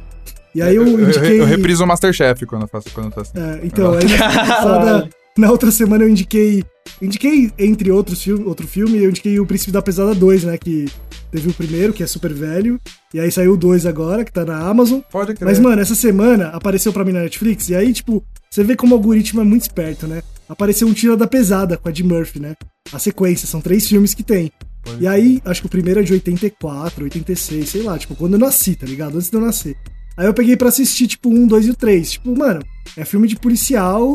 E 0.55 0.60
aí 0.60 0.74
eu 0.74 0.84
eu, 0.86 1.01
indiquei. 1.09 1.40
eu 1.40 1.44
repriso 1.47 1.84
o 1.84 1.86
Masterchef 1.86 2.44
quando 2.44 2.62
eu 2.62 2.68
faço 2.68 2.90
quando 2.92 3.06
eu 3.06 3.12
tô 3.12 3.20
assim. 3.20 3.38
É, 3.38 3.60
então, 3.62 3.92
aí 3.94 4.05
na, 4.05 4.18
semana 4.18 4.47
passada- 4.47 5.10
na 5.39 5.51
outra 5.51 5.70
semana 5.70 6.05
eu 6.05 6.09
indiquei. 6.09 6.65
Indiquei, 7.01 7.51
entre 7.59 7.90
outros 7.90 8.23
filmes, 8.23 8.47
outro 8.47 8.66
filme, 8.66 9.02
eu 9.02 9.11
indiquei 9.11 9.39
o 9.39 9.47
Príncipe 9.47 9.70
da 9.70 9.81
Pesada 9.81 10.15
2, 10.15 10.44
né? 10.44 10.59
Que 10.59 10.86
teve 11.31 11.48
o 11.48 11.55
primeiro, 11.55 11.93
que 11.93 12.02
é 12.02 12.07
super 12.07 12.32
velho. 12.32 12.81
E 13.15 13.20
aí 13.20 13.31
saiu 13.31 13.52
o 13.52 13.57
2 13.57 13.86
agora, 13.86 14.24
que 14.24 14.32
tá 14.32 14.44
na 14.44 14.59
Amazon. 14.59 15.01
Pode 15.11 15.35
crer. 15.35 15.47
Mas, 15.47 15.59
mano, 15.59 15.81
essa 15.81 15.94
semana 15.94 16.48
apareceu 16.48 16.93
pra 16.93 17.05
mim 17.05 17.12
na 17.12 17.23
Netflix, 17.23 17.69
e 17.69 17.74
aí, 17.74 17.93
tipo, 17.93 18.24
você 18.51 18.65
vê 18.65 18.74
como 18.77 18.94
o 18.94 18.98
algoritmo 18.98 19.40
é 19.40 19.44
muito 19.44 19.62
esperto, 19.62 20.07
né? 20.07 20.23
Apareceu 20.48 20.89
um 20.89 20.93
Tira 20.93 21.16
da 21.16 21.27
Pesada 21.27 21.77
com 21.77 21.89
a 21.89 21.90
Ed 21.90 22.02
Murphy, 22.02 22.40
né? 22.40 22.55
A 22.93 22.98
sequência, 22.98 23.47
são 23.47 23.61
três 23.61 23.86
filmes 23.86 24.15
que 24.15 24.23
tem. 24.23 24.51
Pode 24.82 25.02
E 25.02 25.07
aí, 25.07 25.40
acho 25.44 25.61
que 25.61 25.66
o 25.66 25.70
primeiro 25.70 26.01
é 26.01 26.02
de 26.02 26.12
84, 26.12 27.05
86, 27.05 27.69
sei 27.69 27.82
lá, 27.82 27.97
tipo, 27.98 28.16
quando 28.16 28.32
eu 28.32 28.39
nasci, 28.39 28.74
tá 28.74 28.86
ligado? 28.86 29.16
Antes 29.16 29.31
de 29.31 29.36
eu 29.36 29.40
nascer. 29.40 29.77
Aí 30.16 30.27
eu 30.27 30.35
peguei 30.35 30.57
pra 30.57 30.69
assistir, 30.69 31.07
tipo, 31.07 31.31
um, 31.31 31.47
dois 31.47 31.66
e 31.66 31.70
o 31.70 31.74
três. 31.74 32.12
Tipo, 32.12 32.36
mano, 32.36 32.61
é 32.97 33.05
filme 33.05 33.28
de 33.28 33.36
policial. 33.36 34.07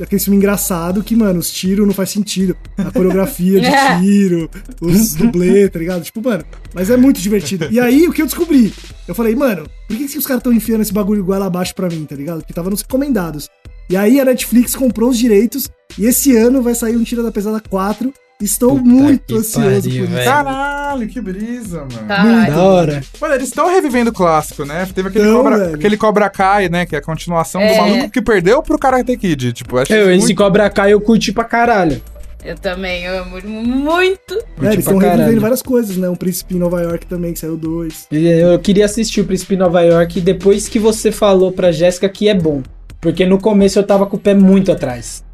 Aquele 0.00 0.20
filme 0.20 0.36
engraçado 0.36 1.04
que, 1.04 1.14
mano, 1.14 1.38
os 1.38 1.50
tiros 1.50 1.86
não 1.86 1.94
faz 1.94 2.10
sentido. 2.10 2.56
A 2.76 2.90
coreografia 2.90 3.60
de 3.60 3.68
tiro, 4.00 4.50
os 4.80 5.14
dublês, 5.14 5.70
tá 5.70 5.78
ligado? 5.78 6.02
Tipo, 6.02 6.20
mano, 6.22 6.44
mas 6.72 6.90
é 6.90 6.96
muito 6.96 7.20
divertido. 7.20 7.68
E 7.70 7.78
aí, 7.78 8.08
o 8.08 8.12
que 8.12 8.22
eu 8.22 8.26
descobri? 8.26 8.72
Eu 9.06 9.14
falei, 9.14 9.36
mano, 9.36 9.68
por 9.86 9.96
que, 9.96 10.08
que 10.08 10.18
os 10.18 10.26
caras 10.26 10.40
estão 10.40 10.52
enfiando 10.52 10.80
esse 10.80 10.92
bagulho 10.92 11.20
igual 11.20 11.42
abaixo 11.42 11.74
pra 11.74 11.88
mim, 11.88 12.04
tá 12.04 12.16
ligado? 12.16 12.40
Porque 12.40 12.52
tava 12.52 12.70
nos 12.70 12.82
recomendados. 12.82 13.48
E 13.88 13.96
aí 13.96 14.18
a 14.18 14.24
Netflix 14.24 14.74
comprou 14.74 15.10
os 15.10 15.18
direitos 15.18 15.70
e 15.98 16.06
esse 16.06 16.34
ano 16.36 16.62
vai 16.62 16.74
sair 16.74 16.96
um 16.96 17.04
Tira 17.04 17.22
da 17.22 17.30
Pesada 17.30 17.60
4. 17.60 18.12
Estou 18.40 18.70
Puta 18.70 18.84
muito 18.84 19.24
que 19.26 19.34
ansioso 19.36 19.88
pariu, 19.88 20.06
por 20.06 20.14
isso. 20.16 20.24
Caralho, 20.24 21.08
que 21.08 21.20
brisa, 21.20 21.78
mano. 21.80 22.06
Caralho. 22.08 22.52
Da 22.54 22.62
hora. 22.62 23.02
Mano, 23.20 23.34
eles 23.34 23.48
estão 23.48 23.68
revivendo 23.70 24.10
o 24.10 24.12
clássico, 24.12 24.64
né? 24.64 24.86
Teve 24.92 25.08
aquele, 25.08 25.32
Cobra, 25.32 25.56
velho. 25.58 25.74
aquele 25.76 25.96
Cobra 25.96 26.28
Kai, 26.28 26.68
né? 26.68 26.84
Que 26.84 26.96
é 26.96 26.98
a 26.98 27.02
continuação 27.02 27.60
do 27.60 27.66
É. 27.66 27.78
maluco 27.80 28.10
que 28.10 28.20
perdeu 28.20 28.60
pro 28.62 28.78
Karate 28.78 29.16
Kid. 29.16 29.52
Tipo, 29.52 29.78
acho 29.78 29.92
Eu, 29.92 30.10
esse 30.10 30.26
muito... 30.26 30.36
Cobra 30.36 30.68
Kai 30.68 30.92
eu 30.92 31.00
curti 31.00 31.32
pra 31.32 31.44
caralho. 31.44 32.02
Eu 32.44 32.56
também 32.56 33.06
amo 33.06 33.40
muito. 33.42 34.34
É, 34.60 34.66
eles 34.66 34.80
estão 34.80 34.98
revivendo 34.98 35.40
várias 35.40 35.62
coisas, 35.62 35.96
né? 35.96 36.08
Um 36.10 36.16
Príncipe 36.16 36.54
em 36.54 36.58
Nova 36.58 36.82
York 36.82 37.06
também, 37.06 37.32
que 37.32 37.38
saiu 37.38 37.56
dois. 37.56 38.06
E 38.12 38.26
Eu 38.26 38.58
queria 38.58 38.84
assistir 38.84 39.22
o 39.22 39.24
Príncipe 39.24 39.56
Nova 39.56 39.80
York 39.80 40.20
depois 40.20 40.68
que 40.68 40.78
você 40.78 41.10
falou 41.10 41.52
pra 41.52 41.72
Jéssica 41.72 42.06
que 42.08 42.28
é 42.28 42.34
bom. 42.34 42.62
Porque 43.00 43.24
no 43.24 43.38
começo 43.38 43.78
eu 43.78 43.82
tava 43.84 44.04
com 44.06 44.16
o 44.16 44.20
pé 44.20 44.34
muito 44.34 44.70
atrás. 44.70 45.24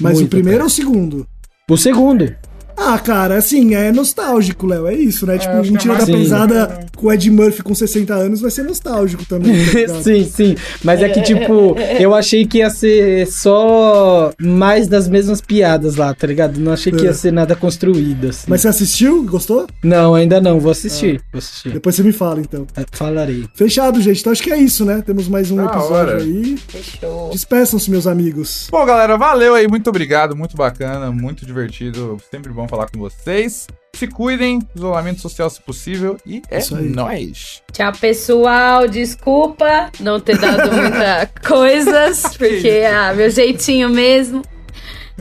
Mas 0.00 0.14
Muito 0.14 0.26
o 0.26 0.30
primeiro 0.30 0.60
ou 0.60 0.66
atrás. 0.66 0.72
o 0.72 0.76
segundo? 0.76 1.26
O 1.70 1.76
segundo. 1.76 2.34
Ah, 2.80 2.98
cara, 2.98 3.36
assim, 3.36 3.74
é 3.74 3.90
nostálgico, 3.92 4.66
Léo. 4.66 4.86
É 4.86 4.94
isso, 4.94 5.26
né? 5.26 5.36
Tipo, 5.38 5.52
é 5.54 5.62
Mentira 5.62 5.94
da 5.96 6.06
Pesada 6.06 6.86
com 6.96 7.06
o 7.08 7.12
Ed 7.12 7.30
Murphy 7.30 7.62
com 7.62 7.74
60 7.74 8.12
anos 8.14 8.40
vai 8.40 8.50
ser 8.50 8.62
nostálgico 8.64 9.24
também, 9.24 9.52
tá 9.86 9.94
sim, 10.02 10.24
sim. 10.24 10.56
Mas 10.82 11.00
é 11.02 11.08
que, 11.08 11.20
tipo, 11.22 11.76
eu 12.00 12.14
achei 12.14 12.44
que 12.46 12.58
ia 12.58 12.70
ser 12.70 13.26
só 13.26 14.32
mais 14.40 14.88
das 14.88 15.08
mesmas 15.08 15.40
piadas 15.40 15.96
lá, 15.96 16.12
tá 16.14 16.26
ligado? 16.26 16.58
Não 16.58 16.72
achei 16.72 16.92
que 16.92 17.04
ia 17.04 17.10
É. 17.10 17.12
ser 17.12 17.32
nada 17.32 17.54
construído, 17.56 18.28
assim. 18.28 18.44
Mas 18.48 18.60
você 18.62 18.68
assistiu? 18.68 19.24
Gostou? 19.24 19.66
Não, 19.82 20.14
ainda 20.14 20.40
não. 20.40 20.58
Vou 20.60 20.70
assistir. 20.72 21.20
Vou 21.32 21.38
assistir. 21.38 21.70
Depois 21.72 21.94
você 21.96 22.02
me 22.02 22.12
fala, 22.12 22.40
então. 22.40 22.66
É, 22.76 22.84
Falarei. 22.92 23.44
Fechado, 23.54 24.00
gente. 24.00 24.20
Então 24.20 24.32
acho 24.32 24.42
que 24.42 24.52
é 24.52 24.58
isso, 24.58 24.84
né? 24.84 25.02
Temos 25.04 25.28
mais 25.28 25.50
um 25.50 25.56
Da 25.56 25.64
episódio 25.64 25.94
hora. 25.94 26.16
aí. 26.18 26.56
Fechou. 26.68 27.30
Despeçam-se, 27.30 27.90
meus 27.90 28.06
amigos. 28.06 28.68
Bom, 28.70 28.84
galera, 28.84 29.16
valeu 29.16 29.54
aí. 29.54 29.66
Muito 29.68 29.88
obrigado. 29.88 30.36
Muito 30.36 30.56
bacana, 30.56 31.10
muito 31.10 31.44
divertido. 31.46 32.18
Sempre 32.30 32.52
bom 32.52 32.67
falar 32.68 32.88
com 32.90 32.98
vocês. 32.98 33.66
Se 33.94 34.06
cuidem, 34.06 34.60
isolamento 34.76 35.20
social 35.20 35.48
se 35.50 35.60
possível. 35.60 36.16
E 36.24 36.42
é 36.50 36.58
Isso 36.58 36.76
aí. 36.76 36.88
nóis. 36.88 37.62
Tchau, 37.72 37.92
pessoal. 38.00 38.86
Desculpa 38.86 39.90
não 39.98 40.20
ter 40.20 40.38
dado 40.38 40.70
muita 40.72 41.28
coisas, 41.46 42.22
porque 42.36 42.84
ah, 42.88 43.12
meu 43.14 43.30
jeitinho 43.30 43.88
mesmo. 43.88 44.42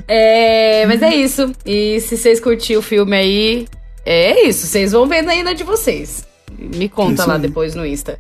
É, 0.07 0.85
mas 0.85 1.01
é 1.01 1.15
isso. 1.15 1.51
E 1.65 1.99
se 2.01 2.17
vocês 2.17 2.39
curtiram 2.39 2.79
o 2.79 2.83
filme 2.83 3.15
aí, 3.15 3.67
é 4.05 4.47
isso. 4.47 4.67
Vocês 4.67 4.91
vão 4.91 5.07
vendo 5.07 5.29
aí 5.29 5.41
na 5.43 5.53
de 5.53 5.63
vocês. 5.63 6.25
Me 6.57 6.87
conta 6.87 7.21
Isso 7.21 7.27
lá 7.27 7.35
aí. 7.35 7.41
depois 7.41 7.75
no 7.75 7.85
Insta. 7.85 8.19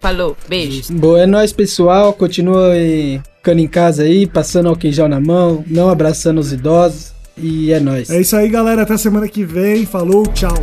Falou, 0.00 0.36
beijo. 0.48 0.92
Boa, 0.92 1.22
é 1.22 1.26
nóis, 1.26 1.52
pessoal. 1.52 2.12
Continua 2.12 2.72
aí 2.72 3.20
ficando 3.36 3.60
em 3.60 3.68
casa 3.68 4.02
aí, 4.02 4.26
passando 4.26 4.68
álcool 4.68 4.86
em 4.86 4.92
gel 4.92 5.08
na 5.08 5.20
mão, 5.20 5.64
não 5.66 5.88
abraçando 5.88 6.38
os 6.38 6.52
idosos. 6.52 7.12
E 7.40 7.72
é 7.72 7.80
nóis. 7.80 8.10
É 8.10 8.20
isso 8.20 8.36
aí, 8.36 8.48
galera. 8.48 8.82
Até 8.82 8.96
semana 8.96 9.28
que 9.28 9.44
vem. 9.44 9.86
Falou, 9.86 10.26
tchau. 10.28 10.58